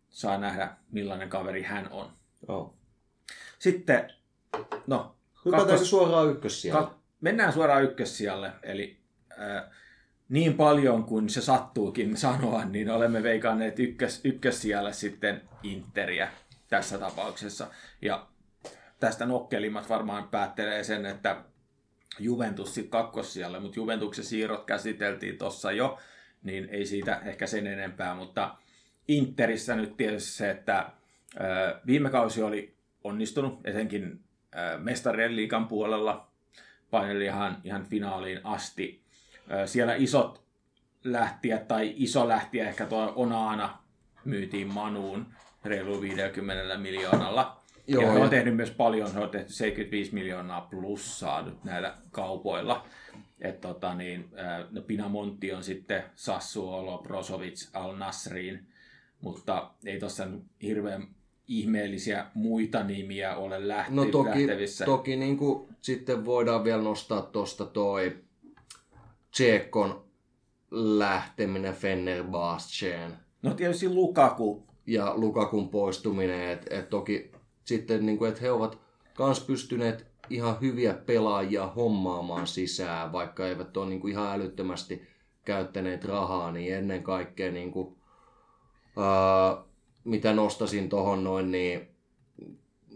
saa 0.09 0.37
nähdä 0.37 0.71
millainen 0.91 1.29
kaveri 1.29 1.63
hän 1.63 1.89
on. 1.91 2.11
Joo. 2.47 2.73
Sitten, 3.59 4.09
no, 4.87 5.15
Hypätäänkö 5.45 5.73
kakkos- 5.73 5.89
suoraan 5.89 6.31
ykkössijalle? 6.31 6.87
Ka- 6.87 6.99
mennään 7.21 7.53
suoraan 7.53 7.83
ykkössijalle, 7.83 8.51
eli 8.63 8.97
äh, 9.31 9.63
niin 10.29 10.53
paljon 10.53 11.03
kuin 11.03 11.29
se 11.29 11.41
sattuukin 11.41 12.17
sanoa, 12.17 12.65
niin 12.65 12.89
olemme 12.89 13.23
veikanneet 13.23 13.79
ykkös, 13.79 14.21
ykkössijalle 14.23 14.93
sitten 14.93 15.41
Interiä 15.63 16.31
tässä 16.69 16.97
tapauksessa. 16.97 17.67
Ja 18.01 18.27
tästä 18.99 19.25
nokkelimmat 19.25 19.89
varmaan 19.89 20.27
päättelee 20.27 20.83
sen, 20.83 21.05
että 21.05 21.43
Juventus 22.19 22.75
sitten 22.75 22.91
kakkossijalle, 22.91 23.59
mutta 23.59 23.79
Juventuksen 23.79 24.25
siirrot 24.25 24.65
käsiteltiin 24.65 25.37
tuossa 25.37 25.71
jo, 25.71 25.99
niin 26.43 26.69
ei 26.69 26.85
siitä 26.85 27.21
ehkä 27.25 27.47
sen 27.47 27.67
enempää, 27.67 28.15
mutta 28.15 28.55
Interissä 29.07 29.75
nyt 29.75 29.97
tietysti 29.97 30.31
se, 30.31 30.49
että 30.49 30.91
viime 31.85 32.09
kausi 32.09 32.43
oli 32.43 32.75
onnistunut, 33.03 33.59
etenkin 33.63 34.23
mestarien 34.77 35.35
liikan 35.35 35.67
puolella, 35.67 36.27
paineli 36.91 37.25
ihan, 37.25 37.57
ihan 37.63 37.85
finaaliin 37.85 38.39
asti. 38.43 39.01
Siellä 39.65 39.95
isot 39.95 40.43
lähtijät, 41.03 41.67
tai 41.67 41.93
iso 41.95 42.27
lähtiä 42.27 42.69
ehkä 42.69 42.85
tuo 42.85 43.13
Onana 43.15 43.77
myytiin 44.25 44.67
Manuun 44.67 45.27
reilu 45.65 46.01
50 46.01 46.77
miljoonalla. 46.77 47.60
Joo, 47.87 48.03
ja 48.03 48.11
he 48.11 48.19
on 48.19 48.29
tehnyt 48.29 48.55
myös 48.55 48.71
paljon, 48.71 49.13
he 49.13 49.19
on 49.19 49.29
tehty 49.29 49.53
75 49.53 50.13
miljoonaa 50.13 50.61
plussaa 50.61 51.41
nyt 51.41 51.63
näillä 51.63 51.97
kaupoilla. 52.11 52.85
Et 53.41 53.61
tota 53.61 53.93
niin, 53.95 54.29
no 54.71 54.81
Pinamonti 54.81 55.53
on 55.53 55.63
sitten 55.63 56.03
Sassuolo, 56.15 56.97
Brozovic, 56.97 57.69
Al 57.73 57.95
Nasriin, 57.95 58.67
mutta 59.21 59.71
ei 59.85 59.99
tuossa 59.99 60.27
hirveän 60.61 61.07
ihmeellisiä 61.47 62.25
muita 62.33 62.83
nimiä 62.83 63.35
ole 63.35 63.67
lähti, 63.67 63.95
No 63.95 64.05
toki, 64.05 64.29
lähtevissä. 64.29 64.85
toki 64.85 65.15
niin 65.15 65.37
kuin, 65.37 65.69
sitten 65.81 66.25
voidaan 66.25 66.63
vielä 66.63 66.81
nostaa 66.83 67.21
tuosta 67.21 67.65
toi 67.65 68.17
Tsekon 69.31 70.05
lähteminen 70.71 71.73
Fenerbahceen 71.73 73.13
No 73.41 73.53
tietysti 73.53 73.89
Lukaku, 73.89 74.63
ja 74.87 75.13
Lukakun 75.15 75.69
poistuminen. 75.69 76.49
Et, 76.49 76.65
et 76.69 76.89
toki 76.89 77.31
sitten, 77.65 78.05
niin 78.05 78.17
kuin, 78.17 78.29
että 78.29 78.41
he 78.41 78.51
ovat 78.51 78.77
kans 79.13 79.39
pystyneet 79.39 80.11
ihan 80.29 80.61
hyviä 80.61 80.93
pelaajia 80.93 81.67
hommaamaan 81.67 82.47
sisään, 82.47 83.11
vaikka 83.11 83.47
eivät 83.47 83.77
ole 83.77 83.89
niin 83.89 84.01
kuin 84.01 84.13
ihan 84.13 84.33
älyttömästi 84.33 85.07
käyttäneet 85.45 86.05
rahaa, 86.05 86.51
niin 86.51 86.75
ennen 86.75 87.03
kaikkea 87.03 87.51
niin 87.51 87.71
kuin, 87.71 87.95
ää, 88.97 89.63
mitä 90.03 90.33
nostasin 90.33 90.89
tuohon 90.89 91.23
noin, 91.23 91.51
niin 91.51 91.87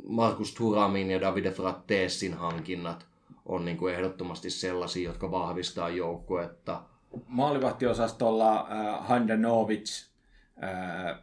Markus 0.08 0.54
Turamin 0.54 1.12
ja 1.12 1.22
Davide 1.22 1.52
Frattesin 1.52 2.34
hankinnat 2.34 3.06
on 3.46 3.66
niin 3.66 3.78
kuin 3.78 3.94
ehdottomasti 3.94 4.50
sellaisia, 4.50 5.10
jotka 5.10 5.32
vahvistaa 5.32 5.90
joukkuetta. 5.90 6.84
maalivahtiosastolla 7.28 8.60
äh, 8.60 9.08
Handanovic 9.08 10.06
äh, 10.64 11.20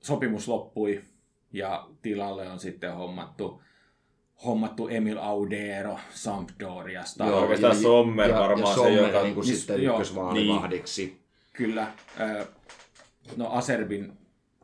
sopimus 0.00 0.48
loppui 0.48 1.02
ja 1.54 1.88
tilalle 2.02 2.48
on 2.48 2.60
sitten 2.60 2.94
hommattu, 2.94 3.62
hommattu 4.44 4.88
Emil 4.88 5.18
Audero 5.18 5.98
Sampdoriasta. 6.10 7.24
Joo, 7.26 7.40
oikeastaan 7.40 7.76
Sommer 7.76 8.34
varmaan 8.34 8.74
se, 8.74 8.80
Sommer 8.80 9.06
joka- 9.06 9.22
niin 9.22 9.34
kuin 9.34 9.46
Niin, 9.46 9.56
sitten 9.56 9.82
joo, 9.82 9.94
ykkösvaalivahdiksi. 9.94 11.24
Kyllä. 11.52 11.82
Äh, 12.20 12.46
no 13.36 13.50
Aserbin 13.50 14.12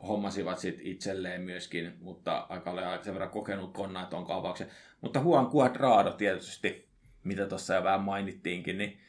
hommasivat 0.07 0.59
sit 0.59 0.79
itselleen 0.81 1.41
myöskin, 1.41 1.93
mutta 2.01 2.45
aika 2.49 2.75
lailla 2.75 3.03
sen 3.03 3.13
verran 3.13 3.29
kokenut 3.29 3.73
konna 3.73 4.05
tuon 4.05 4.25
kaavauksen. 4.25 4.67
Mutta 5.01 5.19
Juan 5.19 5.47
Cuadrado 5.47 6.11
tietysti 6.11 6.91
mitä 7.23 7.45
tuossa 7.45 7.73
jo 7.73 7.83
vähän 7.83 8.01
mainittiinkin, 8.01 8.77
niin 8.77 8.99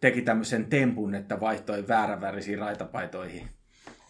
teki 0.00 0.22
tämmöisen 0.22 0.64
tempun, 0.64 1.14
että 1.14 1.40
vaihtoi 1.40 1.88
vääränvärisiin 1.88 2.58
raitapaitoihin. 2.58 3.48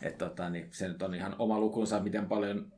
Et 0.03 0.19
tota, 0.19 0.51
niin 0.51 0.69
se 0.71 0.89
nyt 0.89 1.03
on 1.03 1.15
ihan 1.15 1.37
oma 1.39 1.61
lukunsa, 1.61 2.01
miten 2.01 2.27
paljon 2.27 2.73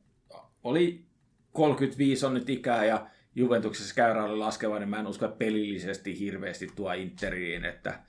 oli 0.65 1.07
35 1.53 2.27
on 2.27 2.35
nyt 2.35 2.51
ikää 2.51 2.85
ja 2.85 3.07
Juventuksessa 3.35 3.95
käyrä 3.95 4.25
oli 4.25 4.39
laskeva, 4.39 4.79
niin 4.79 4.89
mä 4.89 5.01
en 5.01 5.07
usko, 5.07 5.25
että 5.25 5.39
pelillisesti 5.39 6.19
hirveästi 6.19 6.69
tuo 6.77 6.93
Interiin, 6.93 7.65
että 7.65 8.01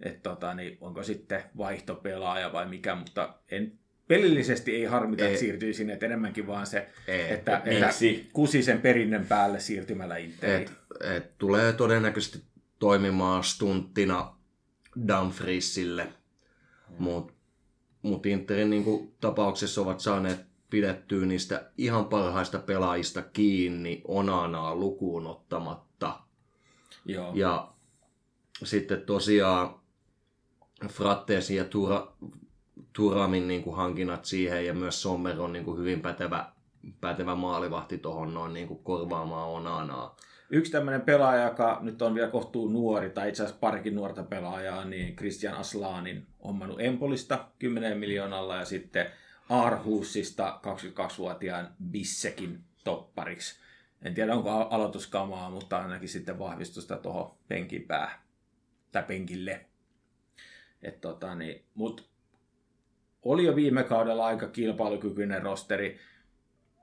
et 0.00 0.22
tota, 0.22 0.54
niin 0.54 0.78
onko 0.80 1.02
sitten 1.02 1.44
vaihtopelaaja 1.56 2.52
vai 2.52 2.66
mikä, 2.68 2.94
mutta 2.94 3.34
en, 3.50 3.78
pelillisesti 4.08 4.74
ei 4.76 4.84
harmita, 4.84 5.24
ei. 5.24 5.28
että 5.28 5.40
siirtyy 5.40 5.72
sinne, 5.72 5.92
että 5.92 6.06
enemmänkin 6.06 6.46
vaan 6.46 6.66
se, 6.66 6.88
ei. 7.08 7.32
että, 7.32 7.62
että 7.64 7.90
kusi 8.32 8.62
sen 8.62 8.80
perinnön 8.80 9.26
päälle 9.26 9.60
siirtymällä 9.60 10.16
Interiin. 10.16 10.62
Et, 10.62 10.72
et 11.16 11.38
tulee 11.38 11.72
todennäköisesti 11.72 12.42
toimimaan 12.78 13.44
stunttina 13.44 14.36
Dumfriesille, 15.08 16.08
hmm. 16.88 16.96
Mutta 18.06 18.28
mut 18.28 18.40
Interin 18.40 18.70
niin 18.70 18.84
kuin, 18.84 19.14
tapauksessa 19.20 19.80
ovat 19.80 20.00
saaneet 20.00 20.46
pidettyä 20.70 21.26
niistä 21.26 21.70
ihan 21.78 22.04
parhaista 22.04 22.58
pelaajista 22.58 23.22
kiinni 23.22 24.02
Onanaa 24.08 24.74
lukuun 24.74 25.26
ottamatta. 25.26 26.20
Joo. 27.04 27.32
Ja 27.34 27.72
sitten 28.64 29.02
tosiaan 29.02 29.74
Frattesi 30.88 31.56
ja 31.56 31.64
Tura, 31.64 32.12
Turamin 32.92 33.48
niin 33.48 33.62
kuin 33.62 33.76
hankinnat 33.76 34.24
siihen 34.24 34.66
ja 34.66 34.74
myös 34.74 35.02
Sommer 35.02 35.40
on 35.40 35.52
niin 35.52 35.64
kuin 35.64 35.78
hyvin 35.78 36.00
pätevä, 36.00 36.52
pätevä 37.00 37.34
maalivahti 37.34 37.98
tuohon 37.98 38.34
noin 38.34 38.52
niin 38.52 38.68
kuin 38.68 38.82
korvaamaan 38.82 39.48
Onanaa. 39.48 40.16
Yksi 40.50 40.72
tämmöinen 40.72 41.00
pelaaja, 41.00 41.44
joka 41.44 41.78
nyt 41.82 42.02
on 42.02 42.14
vielä 42.14 42.30
kohtuu 42.30 42.68
nuori, 42.68 43.10
tai 43.10 43.28
itse 43.28 43.42
asiassa 43.42 43.60
parikin 43.60 43.94
nuorta 43.94 44.22
pelaajaa, 44.22 44.84
niin 44.84 45.16
Christian 45.16 45.54
Aslanin 45.54 46.26
ommannut 46.40 46.80
Empolista 46.80 47.48
10 47.58 47.98
miljoonalla 47.98 48.56
ja 48.56 48.64
sitten 48.64 49.06
Arhusista 49.48 50.60
22-vuotiaan 50.66 51.68
Bissekin 51.90 52.64
toppariksi. 52.84 53.60
En 54.02 54.14
tiedä, 54.14 54.34
onko 54.34 54.50
aloituskamaa, 54.50 55.50
mutta 55.50 55.78
ainakin 55.78 56.08
sitten 56.08 56.38
vahvistusta 56.38 56.96
tuohon 56.96 57.34
penkin 57.48 57.82
päähän, 57.82 58.20
tai 58.92 59.02
penkille. 59.02 59.66
Et 60.82 61.00
tota, 61.00 61.34
niin, 61.34 61.64
mut 61.74 62.08
oli 63.22 63.44
jo 63.44 63.56
viime 63.56 63.84
kaudella 63.84 64.26
aika 64.26 64.48
kilpailukykyinen 64.48 65.42
rosteri. 65.42 65.98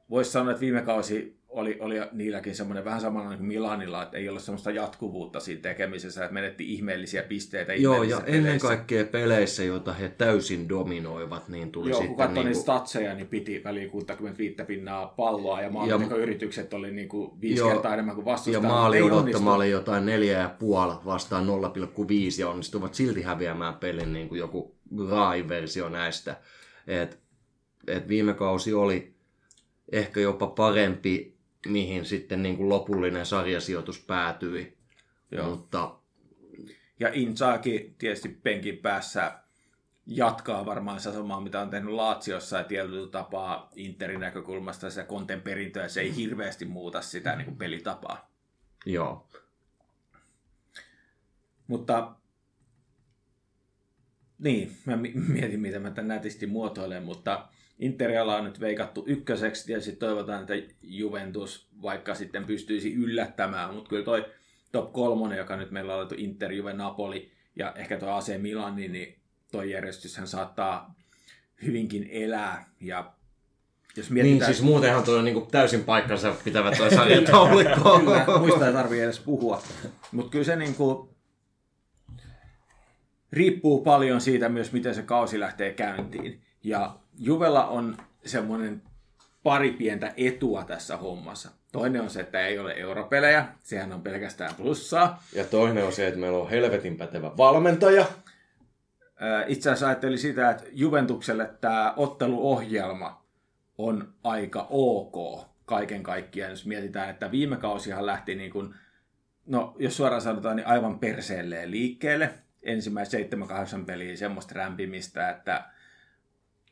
Voisi 0.10 0.32
sanoa, 0.32 0.52
että 0.52 0.62
viime 0.62 0.82
kausi 0.82 1.43
oli, 1.54 1.78
oli 1.80 1.96
niilläkin 2.12 2.56
semmoinen 2.56 2.86
vähän 2.86 3.02
samana 3.02 3.38
kuin 3.38 3.48
Milanilla, 3.48 4.04
että 4.04 4.18
ei 4.18 4.30
ole 4.30 4.40
semmoista 4.40 4.72
jatkuvuutta 4.72 5.40
siinä 5.40 5.62
tekemisessä, 5.62 6.24
että 6.24 6.34
menetti 6.34 6.74
ihmeellisiä 6.74 7.24
pisteitä. 7.24 7.74
Joo, 7.74 8.04
ja 8.04 8.18
peleissä. 8.18 8.38
ennen 8.38 8.60
kaikkea 8.60 9.06
peleissä, 9.06 9.64
joita 9.64 9.94
he 9.94 10.10
täysin 10.10 10.70
dominoivat, 10.70 11.50
niin 11.50 11.72
tuli 11.72 11.90
Joo, 11.90 12.02
sitten... 12.02 12.18
Joo, 12.18 12.28
kun 12.28 12.36
niin 12.36 12.46
kuin... 12.46 12.56
statseja, 12.56 13.16
niin 13.16 13.28
piti 13.28 13.62
väliin 13.64 13.90
65 13.90 14.56
pinnaa 14.68 15.08
palloa, 15.08 15.62
ja 15.62 15.70
yritykset 16.18 16.74
oli 16.74 16.92
niin 16.92 17.10
kuin 17.10 17.42
viisi 17.42 17.60
joo, 17.60 17.70
kertaa 17.70 17.94
enemmän 17.94 18.16
kuin 18.16 18.26
vastustaa. 18.26 18.64
Ja 18.64 18.70
maali 18.70 19.02
odottama 19.02 19.56
oli 19.56 19.70
jotain 19.70 20.04
4,5 20.06 21.06
vastaan 21.06 21.48
0,5, 21.48 21.52
ja 22.40 22.50
onnistuvat 22.50 22.94
silti 22.94 23.22
häviämään 23.22 23.76
pelin 23.76 24.14
niin 24.14 24.30
kuin 24.30 24.40
joku 24.40 24.76
RAI-versio 25.10 25.90
näistä. 25.90 26.36
Et, 26.88 27.20
et 27.88 28.08
viime 28.08 28.34
kausi 28.34 28.74
oli 28.74 29.14
ehkä 29.92 30.20
jopa 30.20 30.48
parempi 30.48 31.33
mihin 31.68 32.06
sitten 32.06 32.44
niin 32.44 32.58
kuin 32.58 32.70
lopullinen 32.70 33.26
sarjasijoitus 33.26 34.00
päätyi. 34.00 34.78
Joo. 35.32 35.50
Mutta... 35.50 35.96
Ja 37.00 37.10
Inzaghi 37.14 37.96
tietysti 37.98 38.30
penkin 38.30 38.78
päässä 38.78 39.40
jatkaa 40.06 40.66
varmaan 40.66 41.00
se 41.00 41.12
samaa, 41.12 41.42
mitä 41.42 41.62
on 41.62 41.70
tehnyt 41.70 41.94
Laatsiossa 41.94 42.58
ja 42.58 42.64
tietyllä 42.64 43.08
tapaa 43.08 43.70
Interin 43.76 44.20
näkökulmasta 44.20 44.90
se 44.90 45.04
konten 45.04 45.42
perintöä, 45.42 45.88
se 45.88 46.02
ei 46.02 46.16
hirveästi 46.16 46.66
muuta 46.66 47.02
sitä 47.02 47.36
niin 47.36 47.46
kuin 47.46 47.58
pelitapaa. 47.58 48.32
Joo. 48.86 49.28
Mutta 51.68 52.16
niin, 54.40 54.78
mä 54.86 54.98
mietin, 55.28 55.60
miten 55.60 55.82
mä 55.82 55.92
tämän 55.92 56.08
nätisti 56.08 56.48
muotoilen, 56.48 57.04
mutta 57.04 57.48
Interialla 57.80 58.36
on 58.36 58.44
nyt 58.44 58.60
veikattu 58.60 59.04
ykköseksi, 59.08 59.72
ja 59.72 59.82
sitten 59.82 60.08
toivotaan, 60.08 60.42
että 60.42 60.76
Juventus 60.82 61.68
vaikka 61.82 62.16
sitten 62.16 62.46
pystyisi 62.46 62.94
yllättämään, 62.94 63.74
mutta 63.74 63.90
kyllä 63.90 64.04
toi 64.04 64.26
top 64.72 64.94
kolmonen, 64.94 65.38
joka 65.38 65.56
nyt 65.56 65.72
meillä 65.72 65.94
on 65.94 66.00
ollut 66.00 66.12
Inter, 66.18 66.52
Juve, 66.52 66.74
Napoli 66.74 67.32
ja 67.56 67.74
ehkä 67.76 67.98
tuo 67.98 68.10
AC 68.10 68.38
Milan, 68.38 68.76
niin 68.76 69.20
toi 69.52 69.72
järjestyshän 69.72 70.28
saattaa 70.28 70.96
hyvinkin 71.66 72.10
elää, 72.12 72.70
ja 72.80 73.14
jos 73.98 74.10
mietitään... 74.10 74.40
Niin, 74.40 74.46
siis 74.46 74.62
muutenhan 74.62 75.04
tuo 75.04 75.18
on 75.18 75.26
niin 75.26 75.48
täysin 75.52 75.84
paikkansa 75.84 76.36
pitävä 76.44 76.72
tuo 76.72 76.90
sarjataulukko. 76.90 78.00
kyllä, 78.00 78.40
muista 78.40 78.68
ei 78.68 78.74
tarvitse 78.74 79.04
edes 79.04 79.20
puhua. 79.20 79.64
Mutta 80.12 80.32
kyllä 80.32 80.46
se 80.46 80.56
niin 80.56 80.76
kuin, 80.76 81.10
riippuu 83.32 83.84
paljon 83.84 84.22
siitä 84.22 84.50
myös, 84.50 84.72
miten 84.72 84.96
se 84.96 85.02
kausi 85.02 85.40
lähtee 85.40 85.74
käyntiin. 85.74 86.42
Ja 86.64 87.00
Juvella 87.20 87.68
on 87.68 87.98
semmoinen 88.26 88.82
pari 89.44 89.72
pientä 89.72 90.14
etua 90.18 90.64
tässä 90.64 90.98
hommassa. 90.98 91.50
Toinen 91.72 92.02
on 92.02 92.10
se, 92.10 92.20
että 92.20 92.48
ei 92.48 92.60
ole 92.60 92.74
europelejä, 92.74 93.46
sehän 93.64 93.94
on 93.94 94.02
pelkästään 94.02 94.56
plussaa. 94.56 95.24
Ja 95.36 95.44
toinen 95.44 95.86
on 95.86 95.94
se, 95.94 96.08
että 96.08 96.20
meillä 96.20 96.38
on 96.38 96.50
helvetin 96.50 96.98
pätevä 96.98 97.38
valmentaja. 97.38 98.06
Itse 99.48 99.70
asiassa 99.70 99.88
ajattelin 99.88 100.20
sitä, 100.20 100.50
että 100.50 100.64
Juventukselle 100.72 101.50
tämä 101.62 101.94
otteluohjelma 101.98 103.24
on 103.78 104.14
aika 104.24 104.68
ok 104.70 105.46
kaiken 105.66 106.04
kaikkiaan, 106.04 106.52
jos 106.52 106.66
mietitään, 106.66 107.10
että 107.10 107.32
viime 107.32 107.58
kausihan 107.58 108.06
lähti 108.06 108.36
niin 108.36 108.52
kuin, 108.52 108.76
no 109.46 109.76
jos 109.80 109.98
suoraan 109.98 110.22
sanotaan, 110.22 110.56
niin 110.56 110.68
aivan 110.68 111.00
perseelleen 111.00 111.72
liikkeelle. 111.72 112.34
Ensimmäiset 112.64 113.34
7-8 113.82 113.86
peliä 113.86 114.16
semmoista 114.16 114.54
rämpimistä, 114.56 115.30
että 115.30 115.64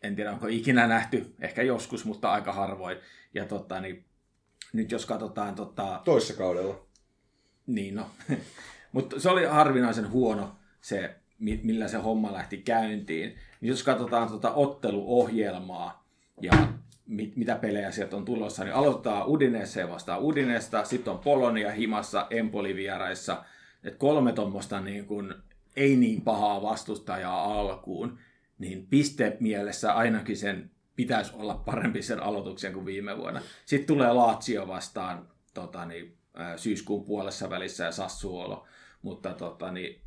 en 0.04 0.16
tiedä 0.16 0.32
onko 0.32 0.48
ikinä 0.48 0.88
nähty, 0.88 1.36
ehkä 1.40 1.62
joskus, 1.62 2.06
mutta 2.06 2.32
aika 2.32 2.54
harvoin. 2.54 2.98
Ja 3.34 3.46
tota, 3.46 3.82
niin, 3.82 4.06
nyt 4.74 4.92
jos 4.92 5.06
katsotaan... 5.06 5.56
Tota... 5.56 6.02
Toissa 6.06 6.34
kaudella. 6.34 6.86
Niin 7.68 7.96
no. 7.96 8.06
mutta 8.92 9.20
se 9.20 9.30
oli 9.30 9.46
harvinaisen 9.46 10.10
huono 10.10 10.56
se, 10.82 11.16
millä 11.40 11.88
se 11.88 11.98
homma 11.98 12.34
lähti 12.34 12.58
käyntiin. 12.58 13.36
Niin 13.62 13.70
jos 13.70 13.84
katsotaan 13.84 14.30
tota 14.30 14.54
otteluohjelmaa 14.54 16.06
ja 16.42 16.54
mit, 17.08 17.36
mitä 17.36 17.56
pelejä 17.56 17.92
sieltä 17.92 18.16
on 18.16 18.26
tulossa, 18.26 18.64
niin 18.64 18.76
aloittaa 18.76 19.26
Udinese 19.26 19.90
vastaan 19.90 20.22
Udinesta, 20.22 20.84
sitten 20.84 21.14
on 21.14 21.20
Polonia 21.20 21.72
himassa, 21.72 22.28
Empoli 22.30 22.76
vieraissa. 22.76 23.44
Et 23.84 23.96
kolme 23.96 24.34
tuommoista 24.34 24.82
niin 24.82 25.06
kun, 25.06 25.44
ei 25.76 25.96
niin 25.96 26.22
pahaa 26.22 26.62
vastustajaa 26.62 27.60
alkuun 27.60 28.20
niin 28.62 28.88
piste 28.88 29.38
mielessä 29.40 29.94
ainakin 29.94 30.38
sen 30.38 30.72
pitäisi 30.96 31.34
olla 31.36 31.56
parempi 31.56 32.02
sen 32.02 32.24
aloituksen 32.24 32.74
kuin 32.74 32.86
viime 32.86 33.18
vuonna. 33.18 33.42
Sitten 33.66 33.88
tulee 33.88 34.14
Laatsio 34.14 34.68
vastaan 34.68 35.28
tota, 35.54 35.86
niin, 35.86 36.18
syyskuun 36.56 37.06
puolessa 37.06 37.50
välissä 37.50 37.84
ja 37.84 37.92
Sassuolo, 37.92 38.66
mutta 39.02 39.34
tota, 39.34 39.72
niin, 39.72 40.02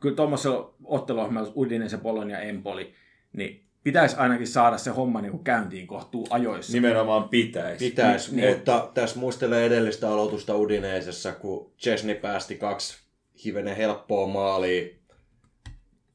kyllä 0.00 0.16
tuommoisella 0.16 0.74
otteluohjelmalla 0.84 1.52
Udinese, 1.56 1.98
Polonia, 1.98 2.40
Empoli, 2.40 2.94
niin 3.32 3.64
pitäisi 3.82 4.16
ainakin 4.16 4.46
saada 4.46 4.78
se 4.78 4.90
homma 4.90 5.20
niin 5.20 5.30
kuin 5.30 5.44
käyntiin 5.44 5.86
kohtuu 5.86 6.26
ajoissa. 6.30 6.72
Nimenomaan 6.72 7.28
pitäisi. 7.28 7.88
Pitäisi, 7.90 8.36
niin, 8.36 8.56
mutta 8.56 8.78
niin. 8.78 8.94
tässä 8.94 9.18
muistelee 9.18 9.66
edellistä 9.66 10.10
aloitusta 10.10 10.56
Udineesessa, 10.56 11.32
kun 11.32 11.72
Chesney 11.78 12.14
päästi 12.14 12.56
kaksi 12.56 12.98
hivenen 13.44 13.76
helppoa 13.76 14.26
maalia 14.26 14.88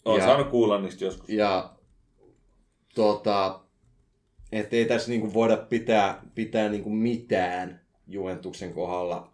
olen 0.05 0.19
ja, 0.19 0.25
saanut 0.25 0.49
kuulla 0.49 0.81
niistä 0.81 1.05
joskus. 1.05 1.29
Ja 1.29 1.73
tota, 2.95 3.59
että 4.51 4.75
ei 4.75 4.85
tässä 4.85 5.09
niinku 5.09 5.33
voida 5.33 5.57
pitää, 5.57 6.21
pitää 6.35 6.69
niinku 6.69 6.89
mitään 6.89 7.81
Juventuksen 8.07 8.73
kohdalla. 8.73 9.33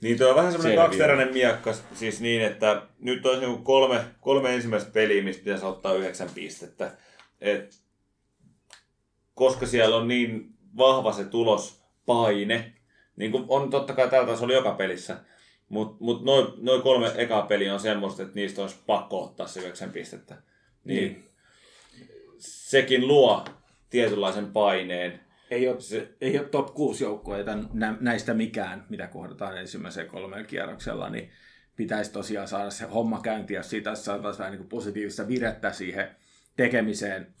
Niin 0.00 0.18
tuo 0.18 0.28
on 0.28 0.36
vähän 0.36 0.52
semmoinen 0.52 0.78
kaksiteräinen 0.78 1.32
miekka, 1.32 1.74
siis 1.94 2.20
niin, 2.20 2.42
että 2.42 2.82
nyt 2.98 3.26
olisi 3.26 3.40
niinku 3.40 3.62
kolme, 3.62 4.00
kolme 4.20 4.54
ensimmäistä 4.54 4.90
peliä, 4.90 5.22
mistä 5.22 5.44
pitäisi 5.44 5.64
ottaa 5.64 5.94
yhdeksän 5.94 6.30
pistettä. 6.34 6.96
Et, 7.40 7.82
koska 9.34 9.66
siellä 9.66 9.96
on 9.96 10.08
niin 10.08 10.54
vahva 10.76 11.12
se 11.12 11.24
tulospaine, 11.24 12.72
niin 13.16 13.32
kuin 13.32 13.44
on 13.48 13.70
totta 13.70 13.92
kai 13.92 14.08
tältä 14.08 14.32
oli 14.44 14.54
joka 14.54 14.74
pelissä, 14.74 15.16
mutta 15.68 15.96
mut 16.00 16.24
noin 16.24 16.46
noi 16.56 16.82
kolme 16.82 17.12
ekaa 17.16 17.42
peliä 17.42 17.74
on 17.74 17.80
semmoista, 17.80 18.22
että 18.22 18.34
niistä 18.34 18.62
olisi 18.62 18.76
pakko 18.86 19.24
ottaa 19.24 19.46
se 19.46 19.60
9 19.60 19.90
pistettä. 19.90 20.42
Niin, 20.84 21.12
niin. 21.12 21.28
Sekin 22.38 23.08
luo 23.08 23.44
tietynlaisen 23.90 24.52
paineen. 24.52 25.20
Ei 25.50 25.68
ole, 25.68 25.80
se, 25.80 26.14
ei 26.20 26.38
ole 26.38 26.48
top 26.48 26.74
6 26.74 27.04
joukkueita 27.04 27.58
näistä 28.00 28.34
mikään, 28.34 28.86
mitä 28.88 29.06
kohdataan 29.06 29.58
ensimmäiseen 29.58 30.06
kolmeen 30.06 30.46
kierroksella, 30.46 31.10
niin 31.10 31.30
pitäisi 31.76 32.12
tosiaan 32.12 32.48
saada 32.48 32.70
se 32.70 32.86
homma 32.86 33.20
käyntiä, 33.20 33.58
jos 33.58 33.70
siitä 33.70 33.94
saataisiin 33.94 34.38
vähän 34.38 34.58
niin 34.58 34.68
positiivista 34.68 35.28
virettä 35.28 35.72
siihen 35.72 36.16
tekemiseen. 36.56 37.34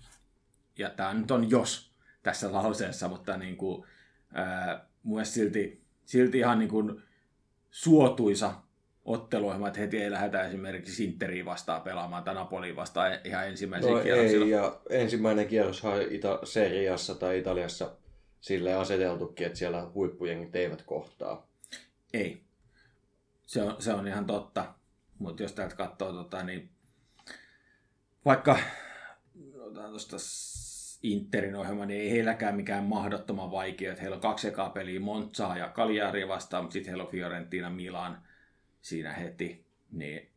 Ja 0.78 0.90
tämä 0.90 1.14
nyt 1.14 1.30
on 1.30 1.50
jos 1.50 1.92
tässä 2.22 2.52
lauseessa, 2.52 3.08
mutta 3.08 3.36
niin 3.36 3.56
kuin, 3.56 3.86
ää, 4.32 4.86
mun 5.02 5.26
silti, 5.26 5.82
silti 6.04 6.38
ihan 6.38 6.58
niin 6.58 6.68
kuin 6.68 7.02
suotuisa 7.70 8.54
otteluohjelma, 9.04 9.68
että 9.68 9.80
heti 9.80 10.02
ei 10.02 10.10
lähdetä 10.10 10.46
esimerkiksi 10.46 11.04
Interiin 11.04 11.44
vastaan 11.44 11.82
pelaamaan 11.82 12.24
tai 12.24 12.34
Napoliin 12.34 12.76
vastaan 12.76 13.18
ihan 13.24 13.48
ensimmäisen 13.48 13.92
no 13.92 14.00
ei, 14.00 14.50
ja 14.50 14.80
ensimmäinen 14.90 15.48
kierroshan 15.48 16.02
Ita- 16.02 16.46
Seriassa 16.46 17.14
tai 17.14 17.38
Italiassa 17.38 17.96
sille 18.40 18.74
aseteltukin, 18.74 19.46
että 19.46 19.58
siellä 19.58 19.90
huippujengit 19.94 20.56
eivät 20.56 20.82
kohtaa. 20.82 21.46
Ei. 22.12 22.42
Se 23.46 23.62
on, 23.62 23.82
se 23.82 23.94
on 23.94 24.08
ihan 24.08 24.26
totta. 24.26 24.74
Mutta 25.18 25.42
jos 25.42 25.52
täältä 25.52 25.76
katsoo, 25.76 26.12
tota, 26.12 26.42
niin 26.42 26.70
vaikka 28.24 28.58
otetaan 29.60 29.90
tuosta 29.90 30.16
Interin 31.02 31.56
ohjelma, 31.56 31.86
niin 31.86 32.00
ei 32.00 32.10
heilläkään 32.10 32.56
mikään 32.56 32.84
mahdottoman 32.84 33.50
vaikea. 33.50 33.90
Että 33.90 34.02
heillä 34.02 34.14
on 34.14 34.20
kaksi 34.20 34.48
ekaa 34.48 34.70
peliä 34.70 35.00
Monzaa 35.00 35.58
ja 35.58 35.68
Cagliari 35.74 36.28
vastaan, 36.28 36.64
mutta 36.64 36.72
sitten 36.72 36.90
heillä 36.90 37.04
on 37.04 37.10
Fiorentina 37.10 37.70
Milan 37.70 38.22
siinä 38.80 39.12
heti. 39.12 39.66
Niin 39.92 40.28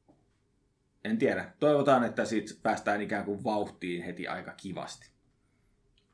en 1.04 1.18
tiedä. 1.18 1.52
Toivotaan, 1.60 2.04
että 2.04 2.26
siitä 2.26 2.54
päästään 2.64 3.02
ikään 3.02 3.26
kuin 3.26 3.44
vauhtiin 3.44 4.04
heti 4.04 4.28
aika 4.28 4.54
kivasti. 4.58 5.10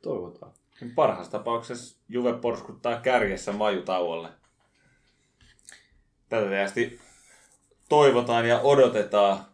Toivotaan. 0.02 0.52
Parhaassa 0.96 1.32
tapauksessa 1.32 1.98
Juve 2.10 2.34
porskuttaa 2.34 3.02
kärjessä 3.02 3.52
majutauolle. 3.52 4.30
Tätä 6.30 6.50
tietysti 6.50 7.00
toivotaan 7.90 8.48
ja 8.48 8.60
odotetaan. 8.60 9.46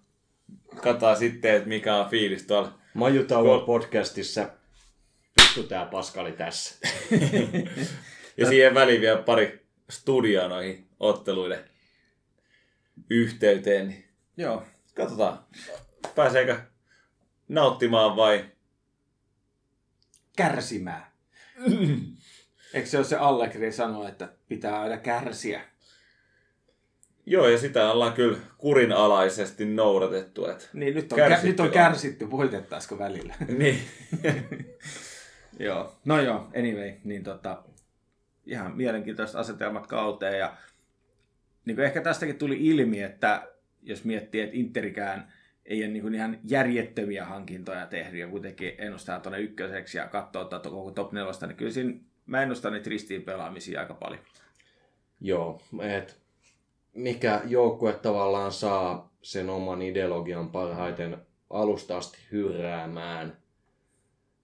Katsotaan 0.76 1.18
sitten, 1.18 1.56
että 1.56 1.70
mikä 1.70 1.96
on 1.96 2.10
fiilis 2.10 2.48
tuolla. 2.48 2.80
Majutauon 2.94 3.66
podcastissa. 3.66 4.50
Vittu 5.42 5.64
tää 5.64 5.86
paskali 5.86 6.32
tässä. 6.32 6.76
ja 8.38 8.48
siihen 8.48 8.74
väliin 8.74 9.02
vielä 9.02 9.22
pari 9.22 9.66
studioa 9.90 10.48
noihin 10.48 10.88
otteluille 11.00 11.66
yhteyteen. 13.10 13.88
Niin 13.88 14.06
Joo. 14.38 14.64
Katsotaan, 14.96 15.40
pääseekö 16.16 16.60
nauttimaan 17.48 18.16
vai 18.16 18.46
kärsimään. 20.38 21.06
Eikö 22.74 22.88
se 22.90 22.98
ole 22.98 23.06
se 23.06 23.16
Allegri 23.16 23.72
sanoa, 23.72 24.10
että 24.10 24.30
pitää 24.48 24.82
aina 24.82 24.98
kärsiä? 24.98 25.62
Joo, 27.26 27.48
ja 27.48 27.58
sitä 27.58 27.92
ollaan 27.92 28.14
kyllä 28.14 28.38
kurinalaisesti 28.58 29.66
noudatettu. 29.66 30.46
Että 30.46 30.66
niin, 30.74 30.96
nyt 30.96 31.14
on, 31.14 31.20
kä- 31.20 31.44
nyt 31.44 31.60
on 31.60 31.70
kärsitty, 31.70 32.32
voitettaisiko 32.32 33.00
välillä? 33.00 33.36
niin. 33.58 33.82
joo, 35.60 35.96
no 36.06 36.22
joo, 36.22 36.50
anyway, 36.58 36.94
niin 37.04 37.24
tota, 37.24 37.64
ihan 38.46 38.78
mielenkiintoiset 38.78 39.36
asetelmat 39.36 39.88
kauteen. 39.88 40.40
Ja 40.40 40.58
niin 41.66 41.76
kuin 41.76 41.86
ehkä 41.86 42.02
tästäkin 42.02 42.38
tuli 42.38 42.58
ilmi, 42.68 43.02
että 43.02 43.48
jos 43.82 44.04
miettii, 44.04 44.42
että 44.42 44.58
Interikään 44.58 45.34
ei 45.66 45.84
ole 45.84 45.92
niin 45.92 46.16
ihan 46.16 46.40
järjettömiä 46.44 47.26
hankintoja 47.26 47.86
tehnyt 47.86 48.22
ja 48.22 48.28
kuitenkin 48.28 48.76
ennustaa 48.78 49.20
tuonne 49.20 49.40
ykköseksi 49.40 49.98
ja 49.98 50.08
katsoo 50.08 50.46
tuota 50.46 50.70
koko 50.70 50.92
top 50.92 51.12
4, 51.12 51.32
niin 51.48 51.58
kyllä 51.58 51.72
siinä 51.72 51.94
mä 52.26 52.42
ennustan 52.42 52.74
niitä 52.74 52.90
ristiin 52.90 53.24
pelaamisia 53.24 53.80
aika 53.80 53.94
paljon. 53.94 54.22
Joo, 55.22 55.62
et 55.82 56.18
mikä 56.94 57.42
joukkue 57.46 57.94
tavallaan 57.94 58.52
saa 58.52 59.14
sen 59.22 59.50
oman 59.50 59.82
ideologian 59.82 60.50
parhaiten 60.50 61.18
alusta 61.50 61.98
asti 61.98 62.18
hyrräämään, 62.32 63.38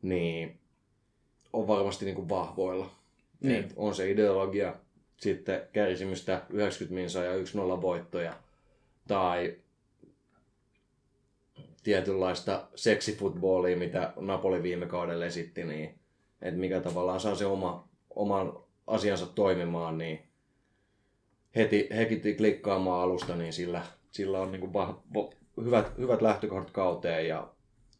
niin 0.01 0.58
on 1.53 1.67
varmasti 1.67 2.05
niin 2.05 2.15
kuin 2.15 2.29
vahvoilla. 2.29 2.91
Niin. 3.39 3.55
Et 3.55 3.73
on 3.75 3.95
se 3.95 4.11
ideologia, 4.11 4.75
sitten 5.17 5.61
kärsimystä 5.73 6.41
90 6.49 7.01
minsa 7.01 7.23
ja 7.23 7.33
1-0 7.77 7.81
voittoja, 7.81 8.33
tai 9.07 9.57
tietynlaista 11.83 12.67
seksifutboolia, 12.75 13.77
mitä 13.77 14.13
Napoli 14.15 14.63
viime 14.63 14.85
kaudella 14.85 15.25
esitti, 15.25 15.63
niin 15.63 15.99
että 16.41 16.59
mikä 16.59 16.81
tavallaan 16.81 17.19
saa 17.19 17.35
se 17.35 17.45
oma, 17.45 17.87
oman 18.15 18.53
asiansa 18.87 19.25
toimimaan, 19.25 19.97
niin 19.97 20.19
heti, 21.55 21.87
heti 21.95 22.35
klikkaamaan 22.35 23.01
alusta, 23.01 23.35
niin 23.35 23.53
sillä, 23.53 23.81
sillä 24.11 24.39
on 24.39 24.51
niin 24.51 24.59
kuin 24.59 24.73
vah, 24.73 24.95
hyvät, 25.63 25.97
hyvät 25.97 26.21
lähtökohdat 26.21 26.71
kauteen 26.71 27.27
ja 27.27 27.53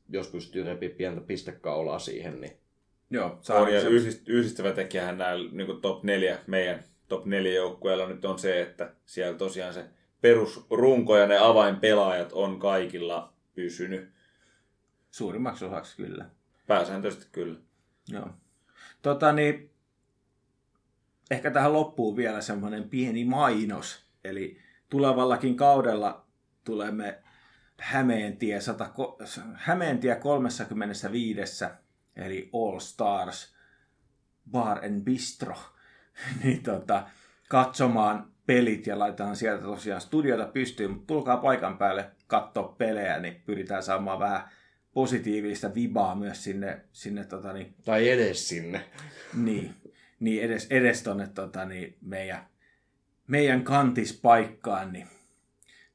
jos 0.09 0.27
pystyy 0.27 0.63
repiä 0.63 0.89
pientä 0.89 1.21
pistekaulaa 1.21 1.99
siihen, 1.99 2.41
niin 2.41 2.57
Joo, 3.09 3.41
on, 3.49 3.73
ja 3.73 3.81
se... 3.81 3.87
yhdistävä 4.27 4.71
tekijähän 4.71 5.17
nämä 5.17 5.31
niin 5.51 5.81
top 5.81 6.03
4, 6.03 6.37
meidän 6.47 6.83
top 7.07 7.25
4 7.25 7.53
joukkueella 7.53 8.07
nyt 8.07 8.25
on 8.25 8.39
se, 8.39 8.61
että 8.61 8.93
siellä 9.05 9.37
tosiaan 9.37 9.73
se 9.73 9.85
perusrunko 10.21 11.17
ja 11.17 11.27
ne 11.27 11.37
avainpelaajat 11.37 12.33
on 12.33 12.59
kaikilla 12.59 13.33
pysynyt. 13.55 14.09
Suurimmaksi 15.11 15.65
osaksi 15.65 15.95
kyllä. 15.97 16.25
Pääsääntöisesti 16.67 17.27
kyllä. 17.31 17.59
Joo. 18.07 18.29
Tota 19.01 19.33
niin, 19.33 19.71
ehkä 21.31 21.51
tähän 21.51 21.73
loppuu 21.73 22.15
vielä 22.17 22.41
semmoinen 22.41 22.89
pieni 22.89 23.25
mainos. 23.25 24.03
Eli 24.23 24.57
tulevallakin 24.89 25.55
kaudella 25.55 26.25
tulemme 26.63 27.23
Hämeentie, 27.79 28.61
100, 28.61 28.93
Hämeentie 29.53 30.15
35, 30.15 31.65
eli 32.19 32.49
All 32.53 32.79
Stars 32.79 33.55
Bar 34.51 34.85
and 34.85 35.03
Bistro, 35.03 35.55
niin 36.43 36.63
tota, 36.63 37.07
katsomaan 37.49 38.31
pelit 38.45 38.87
ja 38.87 38.99
laitetaan 38.99 39.35
sieltä 39.35 39.63
tosiaan 39.63 40.01
studiota 40.01 40.45
pystyyn, 40.45 40.91
mutta 40.91 41.07
tulkaa 41.07 41.37
paikan 41.37 41.77
päälle 41.77 42.11
katsoa 42.27 42.75
pelejä, 42.77 43.19
niin 43.19 43.41
pyritään 43.45 43.83
saamaan 43.83 44.19
vähän 44.19 44.49
positiivista 44.93 45.75
vibaa 45.75 46.15
myös 46.15 46.43
sinne. 46.43 46.81
sinne 46.91 47.23
tota, 47.23 47.53
niin, 47.53 47.73
tai 47.85 48.09
edes 48.09 48.49
sinne. 48.49 48.85
Niin, 49.33 49.75
niin 50.19 50.43
edes, 50.43 50.67
edes 50.69 51.03
tonne 51.03 51.27
tota, 51.27 51.65
niin, 51.65 51.97
meidän, 52.01 52.47
meidän 53.27 53.63
kantispaikkaan, 53.63 54.93
niin 54.93 55.07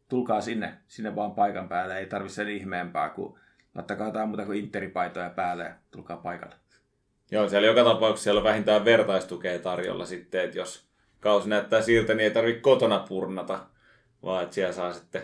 tulkaa 0.09 0.41
sinne, 0.41 0.75
sinne 0.89 1.17
vaan 1.17 1.33
paikan 1.33 1.69
päälle. 1.69 1.99
Ei 1.99 2.07
tarvitse 2.07 2.35
sen 2.35 2.49
ihmeempää, 2.49 3.09
kun 3.09 3.39
laittakaa 3.75 4.07
jotain 4.07 4.29
muuta 4.29 4.47
kuin 4.47 4.59
interipaitoja 4.59 5.31
päälle 5.31 5.65
ja 5.65 5.75
tulkaa 5.91 6.17
paikalle. 6.17 6.55
Joo, 7.31 7.49
siellä 7.49 7.67
joka 7.67 7.85
tapauksessa 7.85 8.25
siellä 8.25 8.39
on 8.39 8.45
vähintään 8.45 8.85
vertaistukea 8.85 9.59
tarjolla 9.59 10.07
sitten, 10.07 10.45
että 10.45 10.59
jos 10.59 10.89
kausi 11.21 11.49
näyttää 11.49 11.83
siltä, 11.83 12.15
niin 12.15 12.25
ei 12.25 12.31
tarvitse 12.31 12.61
kotona 12.61 12.99
purnata, 13.09 13.67
vaan 14.23 14.43
että 14.43 14.55
siellä 14.55 14.73
saa 14.73 14.93
sitten 14.93 15.23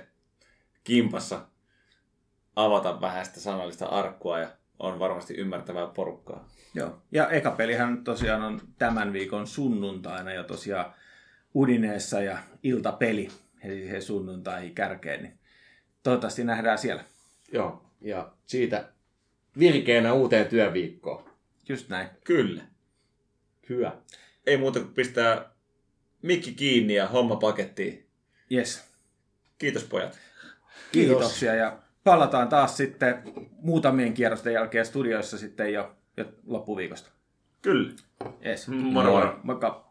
kimpassa 0.85 1.41
avata 2.57 3.01
vähän 3.01 3.25
sitä 3.27 3.41
sanallista 3.41 3.87
arkkua 3.87 4.39
ja 4.39 4.49
on 4.79 4.99
varmasti 4.99 5.35
ymmärtävää 5.35 5.87
porukkaa. 5.87 6.49
Joo, 6.75 7.03
ja 7.13 7.29
eka 7.29 7.51
pelihän 7.51 8.05
tosiaan 8.05 8.43
on 8.43 8.61
tämän 8.79 9.13
viikon 9.13 9.47
sunnuntaina 9.47 10.33
ja 10.33 10.45
tosiaan 10.45 10.95
Udineessa 11.55 12.23
ja 12.23 12.39
iltapeli 12.63 13.29
eli 13.65 13.75
siihen 13.75 14.03
sunnuntaihin 14.03 14.75
kärkeen, 14.75 15.23
niin 15.23 15.39
toivottavasti 16.03 16.45
nähdään 16.45 16.79
siellä. 16.79 17.05
Joo, 17.53 17.90
ja 18.01 18.33
siitä 18.47 18.93
virkeänä 19.59 20.13
uuteen 20.13 20.47
työviikkoon. 20.47 21.31
Just 21.69 21.89
näin. 21.89 22.09
Kyllä. 22.25 22.63
Hyvä. 23.69 23.93
Ei 24.47 24.57
muuta 24.57 24.81
kuin 24.81 24.95
pistää 24.95 25.51
mikki 26.23 26.53
kiinni 26.53 26.95
ja 26.95 27.09
homma 27.09 27.37
pakettiin. 27.37 28.07
Yes. 28.53 28.85
Kiitos 29.59 29.85
pojat. 29.85 30.19
Kiitoksia 30.93 31.55
ja 31.55 31.79
palataan 32.05 32.49
taas 32.49 32.77
sitten 32.77 33.23
muutamien 33.51 34.15
kierrosten 34.15 34.53
jälkeen 34.53 34.87
studioissa 34.87 35.39
sitten 35.39 35.73
jo, 35.73 35.97
jo 36.17 36.25
loppuviikosta. 36.47 37.11
Kyllä. 37.63 37.93
Yes. 38.47 38.69
Moro 38.69 39.13
moro. 39.13 39.41
Moikka. 39.43 39.90